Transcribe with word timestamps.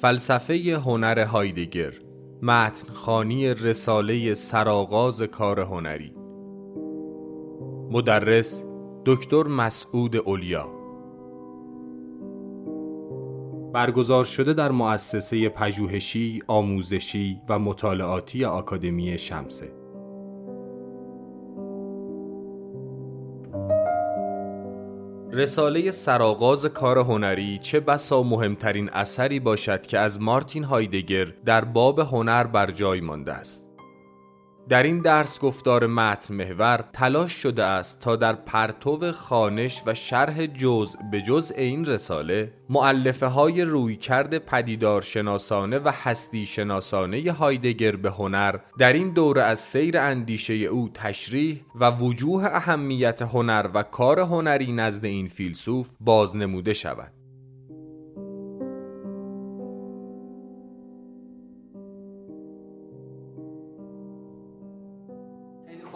فلسفه 0.00 0.54
هنر 0.84 1.18
هایدگر 1.18 1.92
متن 2.42 2.92
خانی 2.92 3.54
رساله 3.54 4.34
سرآغاز 4.34 5.22
کار 5.22 5.60
هنری. 5.60 6.14
مدرس 7.90 8.64
دکتر 9.06 9.42
مسعود 9.42 10.16
اولیا. 10.16 10.68
برگزار 13.72 14.24
شده 14.24 14.52
در 14.52 14.70
مؤسسه 14.70 15.48
پژوهشی، 15.48 16.42
آموزشی 16.46 17.40
و 17.48 17.58
مطالعاتی 17.58 18.44
آکادمی 18.44 19.18
شمسه. 19.18 19.79
رساله 25.32 25.90
سرآغاز 25.90 26.66
کار 26.66 26.98
هنری 26.98 27.58
چه 27.58 27.80
بسا 27.80 28.22
مهمترین 28.22 28.90
اثری 28.90 29.40
باشد 29.40 29.86
که 29.86 29.98
از 29.98 30.20
مارتین 30.20 30.64
هایدگر 30.64 31.24
در 31.24 31.64
باب 31.64 31.98
هنر 31.98 32.44
بر 32.44 32.70
جای 32.70 33.00
مانده 33.00 33.32
است؟ 33.32 33.69
در 34.70 34.82
این 34.82 34.98
درس 34.98 35.40
گفتار 35.40 35.86
متن 35.86 36.34
محور 36.34 36.84
تلاش 36.92 37.32
شده 37.32 37.64
است 37.64 38.00
تا 38.00 38.16
در 38.16 38.32
پرتو 38.32 39.12
خانش 39.12 39.82
و 39.86 39.94
شرح 39.94 40.46
جزء 40.46 40.98
به 41.10 41.20
جزء 41.20 41.54
این 41.54 41.84
رساله 41.84 42.52
معلفه 42.68 43.26
های 43.26 43.62
روی 43.62 43.96
کرده 43.96 44.38
پدیدار 44.38 45.02
شناسانه 45.02 45.78
و 45.78 45.92
هستی 46.02 46.46
شناسانه 46.46 47.32
هایدگر 47.32 47.96
به 47.96 48.10
هنر 48.10 48.56
در 48.78 48.92
این 48.92 49.12
دوره 49.12 49.42
از 49.42 49.58
سیر 49.58 49.98
اندیشه 49.98 50.54
او 50.54 50.90
تشریح 50.94 51.60
و 51.74 51.90
وجوه 51.90 52.44
اهمیت 52.44 53.22
هنر 53.22 53.70
و 53.74 53.82
کار 53.82 54.20
هنری 54.20 54.72
نزد 54.72 55.04
این 55.04 55.28
فیلسوف 55.28 55.88
بازنموده 56.00 56.72
شود. 56.72 57.19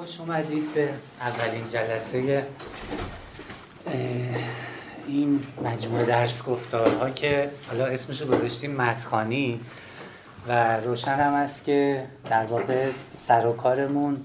خوش 0.04 0.20
اومدید 0.20 0.74
به 0.74 0.88
اولین 1.20 1.68
جلسه 1.68 2.46
این 5.06 5.40
مجموعه 5.64 6.04
درس 6.04 6.44
گفتارها 6.44 7.10
که 7.10 7.50
حالا 7.68 7.86
اسمش 7.86 8.20
رو 8.20 8.26
گذاشتیم 8.26 8.70
متخانی 8.70 9.60
و 10.48 10.76
روشن 10.80 11.14
هم 11.14 11.32
است 11.32 11.64
که 11.64 12.06
در 12.30 12.46
واقع 12.46 12.90
سر 13.10 13.46
و 13.46 13.52
کارمون 13.52 14.20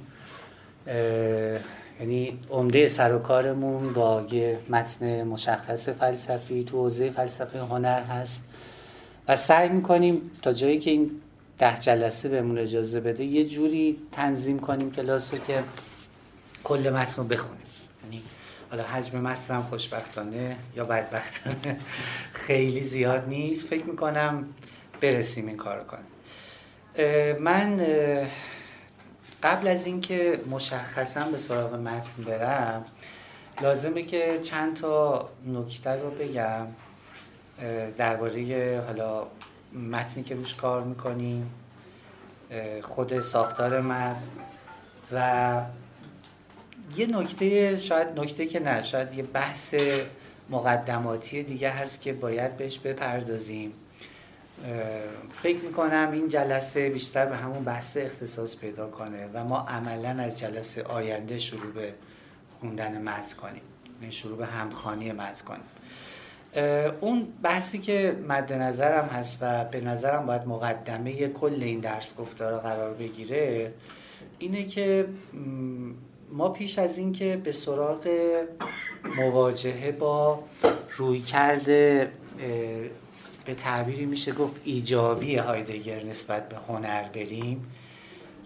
یعنی 1.99 2.39
عمده 2.49 2.87
سر 2.87 3.15
و 3.15 3.19
کارمون 3.19 3.93
با 3.93 4.25
یه 4.31 4.59
متن 4.69 5.23
مشخص 5.23 5.89
فلسفی 5.89 6.63
تو 6.63 6.77
حوزه 6.77 7.09
فلسفه 7.09 7.59
هنر 7.59 8.03
هست 8.03 8.43
و 9.27 9.35
سعی 9.35 9.69
می‌کنیم 9.69 10.31
تا 10.41 10.53
جایی 10.53 10.79
که 10.79 10.91
این 10.91 11.18
ده 11.59 11.79
جلسه 11.79 12.29
بهمون 12.29 12.57
اجازه 12.57 12.99
بده 12.99 13.23
یه 13.23 13.45
جوری 13.45 13.97
تنظیم 14.11 14.59
کنیم 14.59 14.91
کلاس 14.91 15.33
رو 15.33 15.39
که 15.39 15.63
کل 16.63 16.89
متن 16.93 17.13
رو 17.17 17.23
بخونیم. 17.23 17.63
یعنی 18.03 18.21
حالا 18.71 18.83
حجم 18.83 19.19
متن 19.19 19.61
خوشبختانه 19.61 20.57
یا 20.75 20.85
بدبختانه 20.85 21.79
خیلی 22.45 22.81
زیاد 22.81 23.27
نیست. 23.27 23.67
فکر 23.67 23.85
می‌کنم 23.85 24.45
برسیم 25.01 25.47
این 25.47 25.57
کار 25.57 25.83
کنیم. 25.83 26.05
من 27.39 27.77
قبل 29.43 29.67
از 29.67 29.85
اینکه 29.85 30.41
مشخصا 30.49 31.19
به 31.19 31.37
سراغ 31.37 31.73
متن 31.73 32.23
برم 32.23 32.85
لازمه 33.61 34.03
که 34.03 34.39
چند 34.41 34.75
تا 34.75 35.29
نکته 35.47 35.89
رو 35.89 36.09
بگم 36.09 36.67
درباره 37.97 38.83
حالا 38.87 39.27
متنی 39.73 40.23
که 40.23 40.35
روش 40.35 40.55
کار 40.55 40.83
می‌کنیم 40.83 41.51
خود 42.81 43.21
ساختار 43.21 43.81
متن 43.81 44.21
و 45.11 45.61
یه 46.95 47.05
نکته 47.05 47.77
شاید 47.77 48.19
نکته 48.19 48.45
که 48.45 48.59
نه 48.59 48.83
شاید 48.83 49.13
یه 49.13 49.23
بحث 49.23 49.75
مقدماتی 50.49 51.43
دیگه 51.43 51.69
هست 51.69 52.01
که 52.01 52.13
باید 52.13 52.57
بهش 52.57 52.79
بپردازیم. 52.79 53.73
فکر 55.33 55.57
می‌کنم 55.57 56.09
این 56.13 56.29
جلسه 56.29 56.89
بیشتر 56.89 57.25
به 57.25 57.35
همون 57.35 57.63
بحث 57.63 57.97
اختصاص 57.97 58.55
پیدا 58.55 58.87
کنه 58.87 59.29
و 59.33 59.45
ما 59.45 59.59
عملا 59.59 60.09
از 60.09 60.39
جلسه 60.39 60.83
آینده 60.83 61.37
شروع 61.37 61.73
به 61.73 61.93
خوندن 62.59 63.01
متن 63.01 63.35
کنیم. 63.41 63.61
یعنی 64.01 64.11
شروع 64.11 64.37
به 64.37 64.45
همخانی 64.45 65.11
متن 65.11 65.45
کنیم. 65.45 65.63
اون 67.01 67.27
بحثی 67.43 67.79
که 67.79 68.15
مد 68.27 68.53
نظرم 68.53 69.05
هست 69.05 69.37
و 69.41 69.65
به 69.65 69.81
نظرم 69.81 70.25
باید 70.25 70.47
مقدمه 70.47 71.27
کل 71.27 71.63
این 71.63 71.79
درس 71.79 72.15
گفتارا 72.15 72.59
قرار 72.59 72.93
بگیره 72.93 73.73
اینه 74.39 74.65
که 74.65 75.05
ما 76.31 76.49
پیش 76.49 76.79
از 76.79 76.97
اینکه 76.97 77.41
به 77.43 77.51
سراغ 77.51 78.09
مواجهه 79.17 79.91
با 79.91 80.43
روی 80.97 81.19
کرده 81.19 82.11
به 83.45 83.53
تعبیری 83.53 84.05
میشه 84.05 84.31
گفت 84.31 84.61
ایجابی 84.63 85.35
هایدگر 85.35 86.03
نسبت 86.03 86.49
به 86.49 86.55
هنر 86.67 87.03
بریم. 87.03 87.65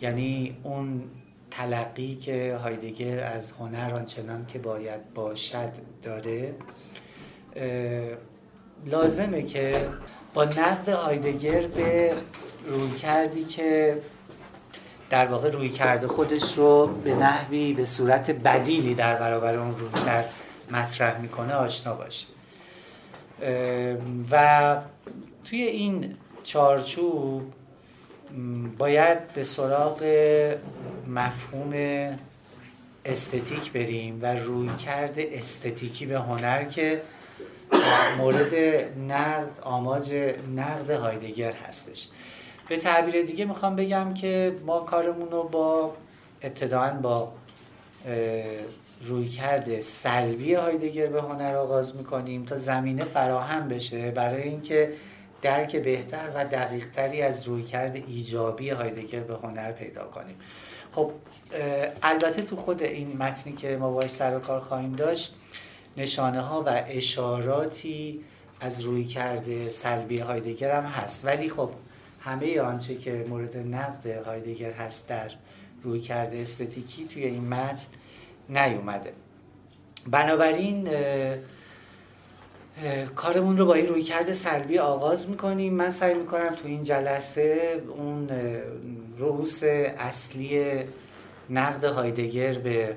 یعنی 0.02 0.58
اون 0.64 1.03
تلقی 1.52 2.16
که 2.16 2.56
هایدگر 2.64 3.24
از 3.24 3.52
هنر 3.52 3.94
آنچنان 3.96 4.46
که 4.46 4.59
باید 4.59 5.14
باشد 5.14 5.72
داره. 6.02 6.56
لازمه 8.86 9.44
که 9.44 9.88
با 10.34 10.46
نقد 10.46 10.90
هایدگر 10.90 11.68
به 11.68 12.14
روی 12.68 12.91
کردی 12.91 13.44
که 13.44 13.97
در 15.09 15.25
واقع 15.25 15.50
روی 15.50 15.69
کرده 15.69 16.08
خودش 16.08 16.58
رو 16.58 16.88
به 16.88 17.16
نحوی 17.16 17.74
به 17.74 17.86
صورت 17.86 18.31
بدیلی 18.31 18.96
در 18.96 19.16
برابر 19.16 19.56
اون 19.56 19.78
روی 19.78 20.03
کرد 20.06 20.34
مطرح 20.72 21.22
می‌کنه 21.22 21.53
آشنا 21.53 21.96
باشه. 21.96 22.25
و 24.31 24.78
توی 25.44 25.62
این 25.62 26.16
چارچوب 26.44 27.53
باید 28.78 29.34
به 29.34 29.44
سراغ 29.44 30.03
مفهوم 31.08 31.74
استتیک 33.06 33.72
بریم 33.72 34.20
و 34.22 34.35
روی 34.35 34.70
کرده 34.85 35.30
استتیکی 35.34 36.06
به 36.06 36.20
هنر 36.20 36.64
که 36.64 37.02
مورد 38.17 38.55
نقد 39.11 39.59
آماج 39.61 40.13
نقد 40.55 40.89
هایدگر 40.89 41.51
هستش. 41.51 42.07
به 42.69 42.77
تعبیر 42.77 43.25
دیگه 43.25 43.45
می‌خوام 43.45 43.75
بگم 43.75 44.13
که 44.13 44.55
ما 44.66 44.79
کارمون 44.79 45.31
رو 45.31 45.44
با 45.44 45.93
ابتداعا 46.41 46.93
با 46.93 47.31
روی 49.01 49.29
کرده 49.29 49.81
سلبی 49.81 50.53
هایدگر 50.53 51.07
به 51.07 51.22
هنر 51.22 51.55
آغاز 51.55 51.95
می‌کنیم 51.95 52.45
تا 52.45 52.57
زمینه 52.57 53.03
فراهم 53.03 53.67
بشه 53.67 54.11
برای 54.11 54.43
اینکه 54.43 54.93
درک 55.41 55.75
بهتر 55.75 56.29
و 56.35 56.45
دقیقتری 56.45 57.22
از 57.22 57.47
روی 57.47 57.63
کرده 57.63 58.03
ایجابی 58.07 58.69
هایدگر 58.69 59.19
به 59.19 59.35
هنر 59.43 59.72
پیدا 59.72 60.03
کنیم. 60.03 60.35
خب 60.91 61.11
البته 62.03 62.41
تو 62.41 62.55
خود 62.55 62.83
این 62.83 63.17
متنی 63.17 63.53
که 63.53 63.77
ما 63.77 63.91
باش 63.91 64.09
سر 64.09 64.35
و 64.35 64.39
کار 64.39 64.59
خواهیم 64.59 64.93
داشت 64.93 65.35
نشانه 65.97 66.41
ها 66.41 66.63
و 66.63 66.83
اشاراتی 66.87 68.19
از 68.61 68.81
روی 68.81 69.03
کرده 69.03 69.69
سلبی 69.69 70.17
هایدگر 70.17 70.81
هم 70.81 70.83
هست. 70.83 71.25
ولی 71.25 71.49
خب 71.49 71.69
همه 72.19 72.59
آنچه 72.59 72.95
که 72.95 73.25
مورد 73.29 73.57
نقد 73.57 74.25
هایدگر 74.25 74.71
هست 74.71 75.07
در 75.07 75.31
روی 75.83 75.99
کرده 75.99 76.37
استتیکی 76.37 77.05
توی 77.05 77.25
این 77.25 77.47
متن 77.47 77.85
نیومده. 78.49 79.13
بنابراین 80.07 80.89
کارمون 83.15 83.57
رو 83.57 83.66
با 83.66 83.73
این 83.73 83.87
روی 83.87 84.03
کرده 84.03 84.34
سلبی 84.34 84.78
آغاز 84.78 85.29
می‌کنیم. 85.29 85.73
من 85.73 85.89
سعی 85.89 86.13
می‌کنم 86.13 86.55
تو 86.55 86.67
این 86.67 86.84
جلسه 86.84 87.81
اون 87.97 88.29
رؤوس 89.17 89.63
اصلی 89.97 90.63
نقد 91.49 91.84
هایدگر 91.84 92.53
به 92.53 92.96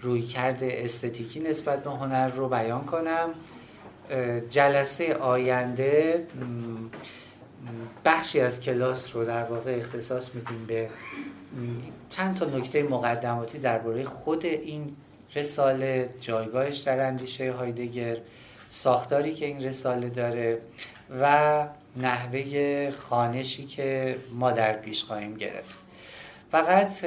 روی 0.00 0.22
کرده 0.22 0.72
استتیکی 0.72 1.40
نسبت 1.40 1.84
به 1.84 1.90
هنر 1.90 2.28
رو 2.28 2.48
بیان 2.48 2.84
کنم. 2.84 3.28
جلسه 4.48 5.14
آینده 5.14 6.26
بخشی 8.04 8.40
از 8.40 8.60
کلاس 8.60 9.16
رو 9.16 9.24
در 9.24 9.44
واقع 9.44 9.74
اختصاص 9.74 10.34
میدیم 10.34 10.66
به 10.66 10.88
چند 12.10 12.36
تا 12.36 12.44
نکته 12.44 12.82
مقدماتی 12.82 13.58
درباره 13.58 14.04
خود 14.04 14.46
این 14.46 14.96
رساله. 15.34 16.08
جایگاهش 16.20 16.78
در 16.78 17.06
اندیشه 17.06 17.52
هایدگر 17.52 18.16
ساختاری 18.68 19.34
که 19.34 19.46
این 19.46 19.64
رساله 19.64 20.08
داره 20.08 20.60
و 21.20 21.66
نحوه 21.96 22.90
خانشی 22.90 23.66
که 23.66 24.16
ما 24.32 24.52
در 24.52 24.72
پیش 24.72 25.04
خواهیم 25.04 25.34
گرفت. 25.34 25.74
فقط 26.50 27.04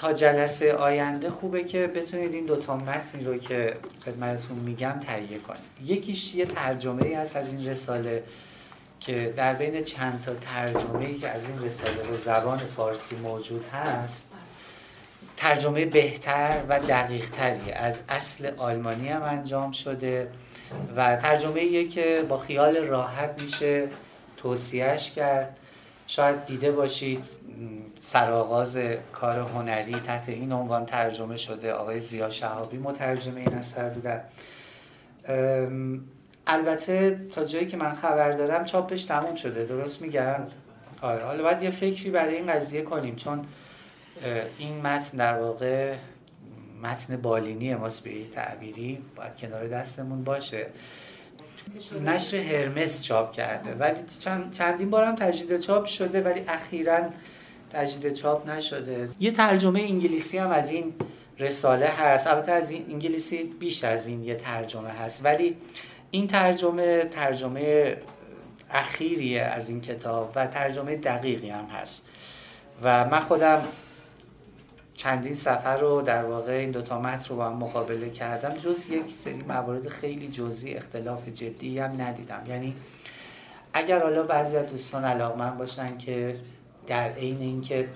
تا 0.00 0.12
جلسه 0.12 0.74
آینده 0.74 1.30
خوبه 1.30 1.64
که 1.64 1.86
بتونید 1.86 2.34
این 2.34 2.46
دوتا 2.46 2.76
متنی 2.76 3.24
رو 3.24 3.38
که 3.38 3.76
خدمتتون 4.04 4.58
میگم 4.58 5.00
تهیه 5.00 5.38
کنید. 5.38 5.60
یکیش 5.84 6.34
یه 6.34 6.44
ترجمه 6.44 7.04
ای 7.04 7.14
هست 7.14 7.36
از 7.36 7.52
این 7.52 7.66
رساله 7.66 8.22
که 9.00 9.34
در 9.36 9.54
بین 9.54 9.80
چند 9.80 10.22
تا 10.22 10.34
ترجمه 10.34 11.06
ای 11.06 11.14
که 11.14 11.28
از 11.28 11.48
این 11.48 11.62
رساله 11.62 12.02
به 12.10 12.16
زبان 12.16 12.58
فارسی 12.58 13.16
موجود 13.16 13.64
هست 13.64 14.30
ترجمه 15.36 15.84
بهتر 15.84 16.60
و 16.68 16.80
دقیق 16.80 17.30
تری 17.30 17.72
از 17.72 18.02
اصل 18.08 18.50
آلمانی 18.56 19.08
هم 19.08 19.22
انجام 19.22 19.72
شده 19.72 20.28
و 20.96 21.16
ترجمه 21.16 21.60
ایه 21.60 21.88
که 21.88 22.24
با 22.28 22.36
خیال 22.36 22.76
راحت 22.76 23.42
میشه 23.42 23.88
توصیهش 24.36 25.10
کرد. 25.10 25.56
شاید 26.06 26.44
دیده 26.44 26.72
باشید 26.72 27.24
سرآغاز 28.02 28.78
کار 29.12 29.38
هنری 29.38 29.92
تحت 29.92 30.28
این 30.28 30.52
عنوان 30.52 30.86
ترجمه 30.86 31.36
شده. 31.36 31.72
آقای 31.72 32.00
زیا 32.00 32.30
شهابی 32.30 32.78
مترجم 32.78 33.36
این 33.36 33.54
اثر 33.54 33.88
بودن 33.88 34.20
البته 36.46 37.20
تا 37.32 37.44
جایی 37.44 37.66
که 37.66 37.76
من 37.76 37.94
خبر 37.94 38.32
دارم 38.32 38.64
چاپش 38.64 39.04
تموم 39.04 39.34
شده. 39.34 39.64
درست 39.64 40.02
میگم 40.02 40.40
آره. 41.02 41.24
حالا 41.24 41.42
باید 41.42 41.62
یه 41.62 41.70
فکری 41.70 42.10
برای 42.10 42.34
این 42.34 42.46
قضیه 42.46 42.82
کنیم 42.82 43.16
چون 43.16 43.44
این 44.58 44.80
متن 44.80 45.16
در 45.16 45.38
واقع 45.38 45.94
متن 46.82 47.16
بالینی 47.16 47.74
ماست 47.74 48.04
به 48.04 48.24
تعبیری. 48.24 48.98
باید 49.16 49.36
کنار 49.36 49.68
دستمون 49.68 50.24
باشه. 50.24 50.66
نشر 52.04 52.36
هرمس 52.36 53.02
چاپ 53.02 53.32
کرده. 53.32 53.74
ولی 53.74 53.98
چند 54.24 54.52
چندین 54.52 54.90
بارم 54.90 55.16
تجدید 55.16 55.60
چاپ 55.60 55.84
شده 55.86 56.20
ولی 56.20 56.44
اخیرا 56.48 57.00
تجدید 57.72 58.12
چاپ 58.12 58.50
نشده. 58.50 59.08
یه 59.20 59.30
ترجمه 59.30 59.80
انگلیسی 59.80 60.38
هم 60.38 60.50
از 60.50 60.70
این 60.70 60.94
رساله 61.38 61.86
هست. 61.86 62.26
البته 62.26 62.52
از 62.52 62.70
این 62.70 62.86
انگلیسی 62.90 63.42
بیش 63.42 63.84
از 63.84 64.06
این 64.06 64.24
یه 64.24 64.34
ترجمه 64.34 64.88
هست. 64.88 65.24
ولی 65.24 65.56
این 66.10 66.26
ترجمه 66.26 67.04
ترجمه 67.04 67.96
اخیریه 68.70 69.42
از 69.42 69.68
این 69.68 69.80
کتاب 69.80 70.32
و 70.34 70.46
ترجمه 70.46 70.96
دقیقی 70.96 71.50
هم 71.50 71.64
هست. 71.64 72.06
و 72.82 73.04
من 73.04 73.20
خودم 73.20 73.62
چندین 74.94 75.34
سفر 75.34 75.76
رو 75.76 76.02
در 76.02 76.24
واقع 76.24 76.52
این 76.52 76.70
دوتا 76.70 77.00
متن 77.00 77.28
رو 77.28 77.36
با 77.36 77.48
هم 77.48 77.56
مقابله 77.56 78.10
کردم. 78.10 78.54
جز 78.54 78.88
یک 78.88 79.12
سری 79.12 79.42
موارد 79.48 79.88
خیلی 79.88 80.28
جزئی 80.28 80.74
اختلاف 80.74 81.28
جدی 81.28 81.78
هم 81.78 82.00
ندیدم. 82.02 82.42
یعنی 82.48 82.74
اگر 83.72 84.02
حالا 84.02 84.22
بعضی 84.22 84.56
از 84.56 84.66
دوستان 84.66 85.04
علاقمند 85.04 85.58
باشن 85.58 85.98
که 85.98 86.36
در 86.90 87.12
عین 87.12 87.40
اینکه 87.40 87.88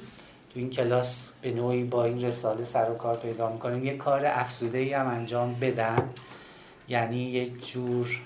تو 0.53 0.61
این 0.61 0.71
کلاس 0.71 1.29
به 1.43 1.51
نوعی 1.51 1.85
با 1.85 2.05
این 2.05 2.25
رساله 2.25 2.65
سر 2.65 2.91
و 2.91 2.95
کار 2.95 3.17
پیدا 3.17 3.53
می‌کنیم. 3.53 3.85
یه 3.85 3.97
کار 3.97 4.23
افسوده 4.25 4.79
ای 4.79 4.93
هم 4.93 5.07
انجام 5.07 5.55
بدن 5.55 6.11
یعنی 6.89 7.17
یک 7.17 7.73
جور 7.73 8.21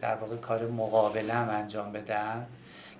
در 0.00 0.14
واقع 0.14 0.36
کار 0.36 0.66
مقابله 0.66 1.32
هم 1.32 1.48
انجام 1.48 1.92
بدن. 1.92 2.46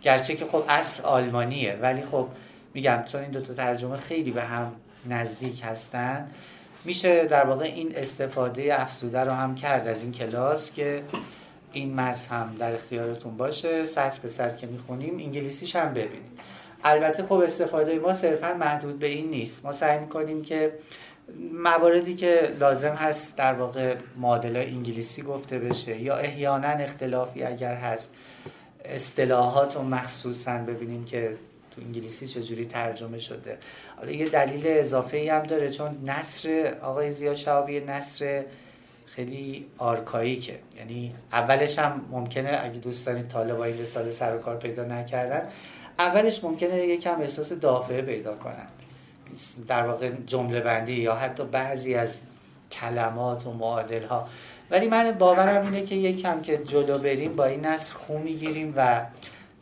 گرچه 0.03 0.37
که 0.37 0.45
خب 0.45 0.65
اصل 0.69 1.03
آلمانیه 1.03 1.79
ولی 1.83 2.03
خب 2.03 2.29
میگم 2.75 3.03
چون 3.07 3.21
این 3.21 3.31
دوتا 3.31 3.55
ترجمه 3.55 3.97
خیلی 3.97 4.31
به 4.31 4.43
هم 4.43 4.73
نزدیک 5.09 5.63
هستن 5.65 6.31
میشه 6.85 7.25
در 7.25 7.47
واقع 7.47 7.65
این 7.65 7.97
استفاده 7.97 8.81
افسوده 8.81 9.21
رو 9.21 9.33
هم 9.33 9.55
کرد 9.55 9.89
از 9.89 10.03
این 10.03 10.13
کلاس 10.13 10.73
که 10.73 11.03
این 11.73 11.95
متن 11.95 12.37
هم 12.37 12.57
در 12.59 12.75
اختیارتون 12.75 13.37
باشه. 13.37 13.85
سطر 13.85 14.19
به 14.23 14.29
سطر 14.29 14.57
که 14.57 14.67
می‌خونیم 14.67 15.19
انگلیسیش 15.19 15.77
هم 15.77 15.91
ببینید. 15.91 16.41
البته 16.87 17.23
خب 17.23 17.33
استفاده 17.33 17.99
ما 17.99 18.13
صرفا 18.13 18.55
محدود 18.55 18.99
به 18.99 19.07
این 19.07 19.31
نیست. 19.31 19.65
ما 19.65 19.73
سعی 19.73 19.99
می‌کنیم 19.99 20.43
که 20.43 20.73
مواردی 21.53 22.15
که 22.15 22.57
لازم 22.61 22.95
هست 22.95 23.37
در 23.37 23.53
واقع 23.53 23.95
معادله 24.17 24.59
انگلیسی 24.59 25.23
گفته 25.23 25.59
بشه 25.59 26.01
یا 26.01 26.17
احیانا 26.17 26.69
اختلافی 26.69 27.43
اگر 27.43 27.75
هست 27.75 28.15
اصطلاحات 28.85 29.77
و 29.77 29.83
مخصوصا 29.83 30.59
ببینیم 30.59 31.05
که 31.05 31.37
تو 31.71 31.81
انگلیسی 31.83 32.27
چجوری 32.27 32.67
ترجمه 32.67 33.19
شده. 33.19 33.59
حالا 33.97 34.11
یه 34.11 34.29
دلیل 34.29 34.63
اضافه 34.67 35.17
ای 35.17 35.29
هم 35.29 35.43
داره 35.43 35.71
چون 35.71 35.99
نصر 36.05 36.75
آقای 36.83 37.11
زیا 37.11 37.35
شعبی 37.35 37.81
نصر 37.81 38.45
خیلی 39.07 39.67
آرکاییکه. 39.79 40.59
یعنی 40.79 41.15
اولش 41.33 41.79
هم 41.79 42.05
ممکنه 42.11 42.61
اگه 42.63 42.79
دوست 42.79 43.07
دارید 43.07 43.29
طالب 43.29 43.61
این 43.61 43.79
رساله 43.79 44.11
سر 44.11 44.37
و 44.37 44.39
کار 44.39 44.57
پیدا 44.57 44.85
نکردن 44.85 45.49
اولش 45.99 46.45
ممکنه 46.45 46.87
یکم 46.87 47.21
احساس 47.21 47.53
دافعه 47.53 48.03
پیدا 48.03 48.35
کنن. 48.35 48.67
در 49.69 49.87
واقع 49.87 50.11
جمله 50.27 50.61
بندی 50.61 50.95
یا 50.95 51.15
حتی 51.15 51.45
بعضی 51.45 51.95
از 51.95 52.21
کلمات 52.73 53.47
و 53.47 53.53
معادل 53.53 54.05
ها 54.05 54.29
ولی 54.71 54.89
من 54.89 55.13
باورم 55.13 55.65
اینه 55.65 55.83
که 55.83 55.95
یکم 55.95 56.41
که 56.41 56.59
جلو 56.59 56.99
بریم 56.99 57.37
با 57.37 57.45
این 57.45 57.67
نصر 57.67 57.95
خون 57.95 58.23
می‌گیریم 58.23 58.75
و 58.77 59.01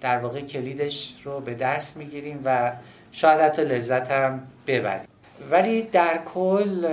در 0.01 0.19
واقع 0.19 0.41
کلیدش 0.41 1.15
رو 1.25 1.41
به 1.41 1.55
دست 1.55 1.97
می‌گیریم 1.97 2.41
و 2.45 2.73
شاید 3.13 3.41
حتی 3.41 3.65
لذت 3.65 4.11
هم 4.11 4.47
ببریم. 4.67 5.09
ولی 5.51 5.83
در 5.83 6.21
کل 6.35 6.87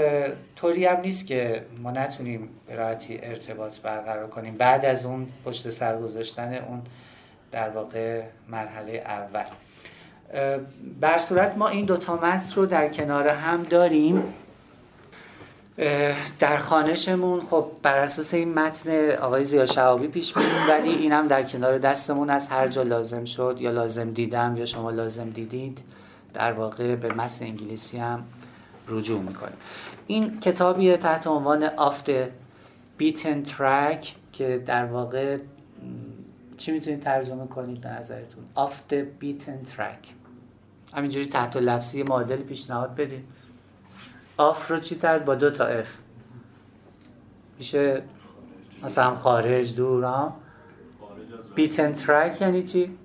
طوری 0.55 0.85
هم 0.85 1.01
نیست 1.01 1.27
که 1.27 1.65
ما 1.77 1.91
نتونیم 1.91 2.49
به 2.67 2.75
راحتی 2.75 3.19
ارتباط 3.23 3.79
برقرار 3.79 4.27
کنیم. 4.27 4.55
بعد 4.55 4.85
از 4.85 5.05
اون 5.05 5.27
پشت 5.45 5.69
سر 5.69 5.97
گذاشتن 5.97 6.53
اون 6.53 6.81
در 7.51 7.69
واقع 7.69 8.23
مرحله 8.49 9.03
اول. 9.05 9.43
بر 11.01 11.17
صورت 11.17 11.57
ما 11.57 11.67
این 11.67 11.85
دوتا 11.85 12.15
متن 12.15 12.55
رو 12.55 12.65
در 12.65 12.89
کنار 12.89 13.27
هم 13.27 13.63
داریم. 13.63 14.33
در 16.39 16.57
خانشمون 16.57 17.41
خب 17.41 17.65
بر 17.83 17.97
اساس 17.97 18.33
این 18.33 18.53
متن 18.53 19.11
آقای 19.11 19.43
زیا 19.43 19.65
شعابی 19.65 20.07
پیش 20.07 20.37
میریم 20.37 20.69
ولی 20.69 20.89
این 20.89 21.11
هم 21.11 21.27
در 21.27 21.43
کنار 21.43 21.77
دستمون 21.77 22.29
از 22.29 22.47
هر 22.47 22.67
جا 22.67 22.83
لازم 22.83 23.25
شد 23.25 23.57
یا 23.59 23.71
لازم 23.71 24.11
دیدم 24.11 24.55
یا 24.57 24.65
شما 24.65 24.91
لازم 24.91 25.29
دیدید 25.29 25.79
در 26.33 26.51
واقع 26.51 26.95
به 26.95 27.13
متن 27.13 27.45
انگلیسی 27.45 27.97
هم 27.97 28.23
رجوع 28.87 29.21
می‌کنیم. 29.21 29.57
این 30.07 30.39
کتابی 30.39 30.97
تحت 30.97 31.27
عنوان 31.27 31.63
آفت 31.63 32.09
بیتن 32.97 33.43
ترک 33.43 34.15
که 34.33 34.63
در 34.65 34.85
واقع 34.85 35.37
چی 36.61 36.71
می‌تونید 36.71 36.99
ترجمه 36.99 37.47
کنید 37.47 37.81
به 37.81 37.89
نظرتون؟ 37.89 38.43
Off 38.55 38.74
the 38.74 38.93
Beaten 38.93 39.63
Track 39.63 40.13
همینجوری 40.93 41.25
تحت 41.25 41.57
لفظی 41.57 42.03
معادل 42.03 42.37
پیشنهاد 42.37 42.95
بدید 42.95 43.23
Off 44.37 44.71
رو 44.71 44.79
چی 44.79 44.95
ترد؟ 44.95 45.25
با 45.25 45.35
دو 45.35 45.51
تا 45.51 45.65
f 45.65 45.97
میشه 47.59 48.01
مثلا 48.83 49.15
خارج 49.15 49.75
دور 49.75 50.03
ها 50.03 50.35
beaten 51.55 51.93
track 51.93 52.41
یعنی 52.41 52.63
چی؟ 52.63 52.97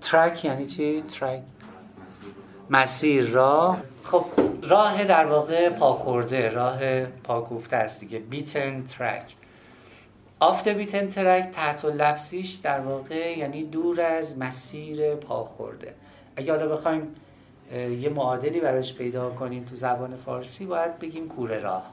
track 0.00 0.44
یعنی 0.44 0.64
چی؟ 0.64 1.02
track 1.02 1.42
مسیر 2.70 3.24
راه. 3.24 3.82
خب 4.02 4.24
راه 4.62 5.04
در 5.04 5.26
واقع 5.26 5.68
پاخورده 5.70 6.50
راه 6.50 7.04
پاکوفته 7.06 7.76
است 7.76 8.00
دیگه. 8.00 8.18
beaten 8.18 8.82
track 8.82 9.36
آفت 10.40 10.68
بیتن 10.68 11.08
ترک 11.08 11.50
تحت 11.50 11.84
لفظیش 11.84 12.54
در 12.54 12.80
واقع 12.80 13.38
یعنی 13.38 13.64
دور 13.64 14.00
از 14.00 14.38
مسیر 14.38 15.14
پاخورده 15.14 15.94
اگه 16.36 16.52
حالا 16.52 16.68
بخوایم 16.68 17.14
یه 18.00 18.08
معادلی 18.08 18.60
براش 18.60 18.94
پیدا 18.94 19.30
کنیم 19.30 19.64
تو 19.64 19.76
زبان 19.76 20.16
فارسی 20.16 20.66
باید 20.66 20.98
بگیم 20.98 21.28
کوره 21.28 21.58
راه. 21.58 21.92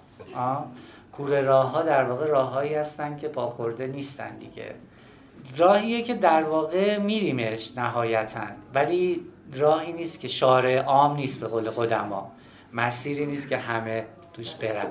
کوره 1.11 1.41
راه 1.41 1.71
ها 1.71 1.81
در 1.81 2.03
واقع 2.03 2.27
راههایی 2.27 2.73
هستن 2.73 3.17
که 3.17 3.27
پاخورده 3.27 3.87
نیستن 3.87 4.37
دیگه. 4.37 4.75
راهیه 5.57 6.01
که 6.03 6.13
در 6.13 6.43
واقع 6.43 6.97
میریمش 6.97 7.77
نهایتا. 7.77 8.41
ولی 8.73 9.25
راهی 9.53 9.93
نیست 9.93 10.19
که 10.19 10.27
شارع 10.27 10.77
عام 10.77 11.15
نیست 11.15 11.39
به 11.39 11.47
قول 11.47 11.69
قدما. 11.69 12.31
مسیری 12.73 13.25
نیست 13.25 13.49
که 13.49 13.57
همه 13.57 14.05
توش 14.33 14.55
برن. 14.55 14.87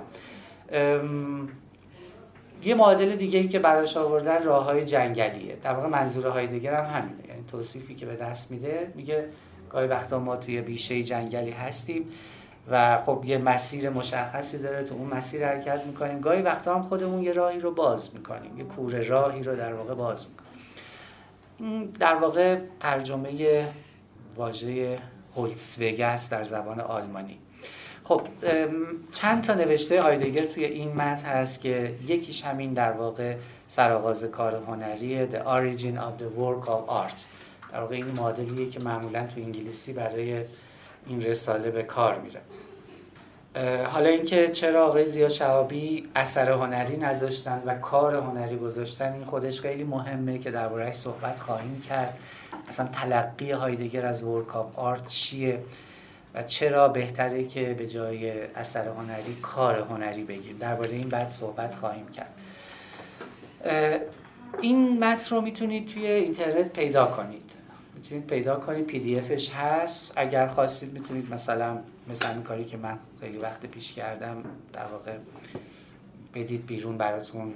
یه 2.67 2.75
معادل 2.75 3.17
دیگه 3.17 3.39
ای 3.39 3.49
که 3.49 3.59
براش 3.59 3.97
آوردن 3.97 4.43
راه 4.43 4.65
های 4.65 4.85
جنگلیه. 4.85 5.57
در 5.63 5.73
واقع 5.73 5.89
منظور 5.89 6.27
هایدگر 6.27 6.75
هم 6.75 7.01
همینه. 7.01 7.29
یعنی 7.29 7.45
توصیفی 7.51 7.95
که 7.95 8.07
به 8.07 8.17
دست 8.17 8.51
میده 8.51 8.93
میگه 8.95 9.29
گاهی 9.71 9.87
وقتا 9.87 10.19
ما 10.19 10.37
توی 10.37 10.61
بیشه 10.61 11.03
جنگلی 11.03 11.51
هستیم 11.51 12.09
و 12.71 12.99
خب 12.99 13.23
یه 13.27 13.39
مسیر 13.39 13.91
مشخصی 13.91 14.59
داره 14.59 14.85
تو 14.85 14.95
اون 14.95 15.15
مسیر 15.15 15.47
حرکت 15.47 15.87
می‌کنیم. 15.87 16.21
گاهی 16.21 16.43
وقتا 16.43 16.75
هم 16.75 16.83
خودمون 16.83 17.23
یه 17.23 17.33
راهی 17.33 17.61
رو 17.61 17.71
باز 17.71 18.15
می‌کنیم. 18.15 18.59
یه 18.59 18.65
کوره 18.65 19.09
راهی 19.09 19.43
رو 19.43 19.57
در 19.57 19.75
واقع 19.75 19.95
باز 19.95 20.27
می‌کنیم. 20.27 21.93
در 22.01 22.15
واقع 22.15 22.59
ترجمه 22.81 23.69
واژه 24.37 24.99
هولتسوگس 25.37 26.29
در 26.29 26.45
زبان 26.45 26.81
آلمانی. 26.81 27.39
خب 28.05 28.21
چند 29.13 29.45
تا 29.45 29.55
نوشته 29.55 30.03
هایدگر 30.03 30.45
توی 30.45 30.65
این 30.65 30.93
متن 30.93 31.29
هست 31.29 31.61
که 31.61 31.95
یکیش 32.07 32.45
همین 32.45 32.75
در 32.75 32.93
واقع 32.93 33.35
سرآغاز 33.69 34.25
کار 34.25 34.55
هنری 34.55 35.27
The 35.27 35.35
Origin 35.35 35.99
of 35.99 36.23
the 36.23 36.41
Work 36.41 36.67
of 36.67 36.91
Art. 36.91 37.19
در 37.73 37.81
واقع 37.81 37.95
این 37.95 38.07
معادلیه 38.17 38.71
که 38.71 38.81
معمولا 38.81 39.27
تو 39.27 39.41
انگلیسی 39.41 39.93
برای 39.93 40.45
این 41.07 41.23
رساله 41.23 41.71
به 41.71 41.83
کار 41.83 42.19
میره. 42.19 42.41
حالا 43.85 44.09
اینکه 44.09 44.49
چرا 44.49 44.87
آقای 44.87 45.07
زیا 45.07 45.29
شهابی 45.29 46.09
اثر 46.15 46.51
هنری 46.51 46.97
نذاشتن 46.97 47.63
و 47.67 47.75
کار 47.75 48.15
هنری 48.15 48.57
گذاشتن 48.57 49.13
این 49.13 49.25
خودش 49.25 49.61
خیلی 49.61 49.85
مهمه 49.85 50.39
که 50.39 50.51
دربارهش 50.51 50.95
صحبت 50.95 51.39
خواهیم 51.39 51.81
کرد. 51.81 52.19
اصلا 52.69 52.87
تلقی 52.87 53.51
هایدگر 53.51 54.07
از 54.07 54.23
work 54.23 54.57
of 54.57 54.79
art 54.79 55.09
چیه؟ 55.09 55.61
و 56.35 56.43
چرا 56.43 56.89
بهتره 56.89 57.45
که 57.45 57.75
به 57.75 57.87
جای 57.87 58.43
اثر 58.55 58.89
هنری 58.89 59.37
کار 59.43 59.79
هنری 59.79 60.25
بگیم؟ 60.25 60.57
درباره 60.59 60.91
این 60.91 61.09
بعد 61.09 61.29
صحبت 61.29 61.75
خواهیم 61.75 62.07
کرد. 62.09 62.35
این 64.61 65.05
متن 65.05 65.35
رو 65.35 65.41
می‌تونید 65.41 65.89
توی 65.89 66.07
اینترنت 66.07 66.73
پیدا 66.73 67.07
کنید. 67.07 67.53
می‌تونید 67.95 68.27
پیدا 68.27 68.57
کنید 68.57 68.87
PDF 68.87 69.19
ش 69.19 69.51
هست. 69.51 70.13
اگر 70.17 70.47
خواستید 70.47 70.93
می‌تونید 70.93 71.35
مثلا 71.35 71.79
مثل 72.11 72.31
این 72.31 72.43
کاری 72.43 72.65
که 72.65 72.77
من 72.77 72.99
خیلی 73.21 73.39
وقت 73.39 73.67
پیش 73.67 73.93
کردم 73.93 74.43
در 74.73 74.87
واقع 74.87 75.17
بدید 76.35 76.67
بیرون 76.67 76.99
براتون 76.99 77.55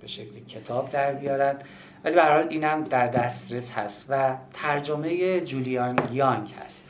به 0.00 0.06
شکل 0.06 0.44
کتاب 0.48 0.90
در 0.90 1.12
بیارن. 1.12 1.56
ولی 2.04 2.14
به 2.14 2.24
حال 2.24 2.46
اینم 2.50 2.84
در 2.84 3.06
دسترس 3.06 3.72
هست 3.72 4.06
و 4.08 4.36
ترجمه 4.52 5.40
جولیان 5.40 5.98
یانگ 6.12 6.54
هست. 6.64 6.84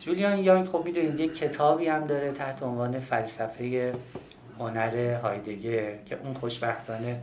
جولیان 0.00 0.38
یانگ 0.38 0.66
خب 0.66 0.82
می‌دونید 0.84 1.20
یک 1.20 1.34
کتابی 1.34 1.86
هم 1.86 2.06
داره 2.06 2.32
تحت 2.32 2.62
عنوان 2.62 3.00
فلسفه 3.00 3.94
هنر 4.58 5.14
هایدگر 5.14 5.96
که 6.06 6.18
اون 6.24 6.34
خوشبختانه 6.34 7.20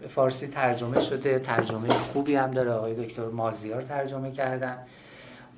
به 0.00 0.08
فارسی 0.08 0.46
ترجمه 0.46 1.00
شده. 1.00 1.38
ترجمه 1.38 1.88
خوبی 1.88 2.34
هم 2.34 2.50
داره. 2.50 2.70
آقای 2.70 3.06
دکتر 3.06 3.24
مازیار 3.24 3.82
ترجمه 3.82 4.30
کردن. 4.30 4.78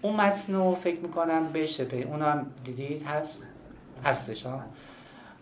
اون 0.03 0.17
متن 0.17 0.55
رو 0.55 0.75
فکر 0.75 1.00
می‌کنم 1.00 1.53
بشه 1.53 1.85
پی 1.85 2.03
اون 2.03 2.23
هم 2.23 2.47
دیدید 2.65 3.03
هست؟ 3.03 3.47
هستش 4.05 4.47
ها؟ 4.47 4.61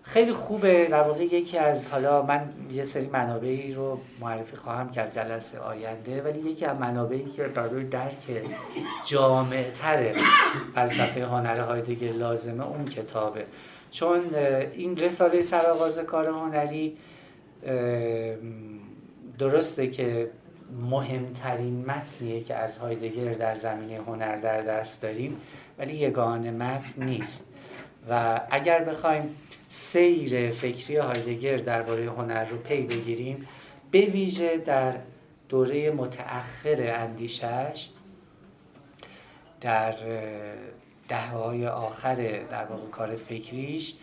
خیلی 0.08 0.32
خوبه. 0.32 0.86
در 0.86 1.02
واقع 1.02 1.24
یکی 1.24 1.58
از 1.58 1.88
حالا 1.88 2.22
من 2.22 2.48
یه 2.70 2.84
سری 2.84 3.06
منابعی 3.06 3.74
رو 3.74 4.00
معرفی 4.20 4.56
خواهم 4.56 4.90
کرد 4.90 5.14
جلسه 5.14 5.58
آینده 5.58 6.22
ولی 6.22 6.50
یکی 6.50 6.64
از 6.64 6.78
منابعی 6.78 7.24
که 7.24 7.42
برای 7.42 7.84
درک 7.84 8.42
جامع 9.06 9.64
تر 9.70 10.14
فلسفه 10.74 11.26
هنر 11.26 11.60
هایدگر 11.60 12.12
لازمه 12.12 12.66
اون 12.66 12.84
کتابه. 12.84 13.44
چون 13.90 14.34
این 14.72 14.96
رساله 14.96 15.42
سرآغاز 15.42 15.98
کار 15.98 16.28
هنری 16.28 16.96
درسته 19.38 19.86
که 19.86 20.30
مهمترین 20.90 21.84
متنیه 21.84 22.40
که 22.40 22.54
از 22.54 22.78
هایدگر 22.78 23.32
در 23.32 23.54
زمینه 23.54 24.00
هنر 24.06 24.36
در 24.36 24.60
دست 24.60 25.02
داریم 25.02 25.40
ولی 25.78 25.94
یگانه 25.94 26.50
متن 26.50 27.04
نیست. 27.04 27.46
و 28.10 28.40
اگر 28.50 28.84
بخوایم 28.84 29.36
سیر 29.68 30.50
فکری 30.50 30.96
هایدگر 30.96 31.56
درباره 31.56 32.04
هنر 32.04 32.44
رو 32.44 32.56
پی 32.56 32.82
بگیریم. 32.82 33.48
به 33.90 34.00
ویژه 34.00 34.58
در 34.58 34.94
دوره 35.48 35.90
متأخر 35.90 36.76
اندیشش 36.78 37.88
در 39.60 39.94
دههای 41.08 41.66
آخر 41.66 42.14
در 42.50 42.64
واقع 42.64 42.88
کار 42.88 43.16
فکریش 43.16 43.94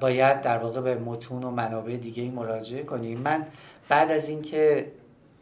باید 0.00 0.40
در 0.40 0.58
واقع 0.58 0.80
به 0.80 0.94
متون 0.94 1.44
و 1.44 1.50
منابع 1.50 1.96
دیگه 1.96 2.30
مراجعه 2.30 2.82
کنیم. 2.82 3.18
من 3.18 3.46
بعد 3.88 4.10
از 4.10 4.28
اینکه 4.28 4.92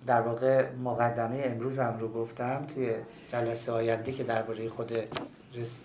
در 0.06 0.20
واقع 0.20 0.70
مقدمه 0.72 1.42
امروزم 1.44 1.96
رو 2.00 2.08
گفتم 2.08 2.66
توی 2.74 2.90
جلسه 3.32 3.72
آینده 3.72 4.12
که 4.12 4.24
درباره 4.24 4.68
خود 4.68 4.92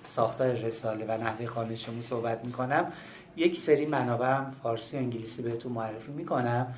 ساختار 0.04 0.52
رساله 0.52 1.06
و 1.06 1.12
نحوه 1.12 1.46
خانشمون 1.46 2.02
صحبت 2.02 2.46
می‌کنم 2.46 2.92
یک 3.36 3.60
سری 3.60 3.86
منابع 3.86 4.44
فارسی 4.64 4.98
و 4.98 5.00
انگلیسی 5.00 5.42
بهتون 5.42 5.72
معرفی 5.72 6.12
می‌کنم. 6.12 6.74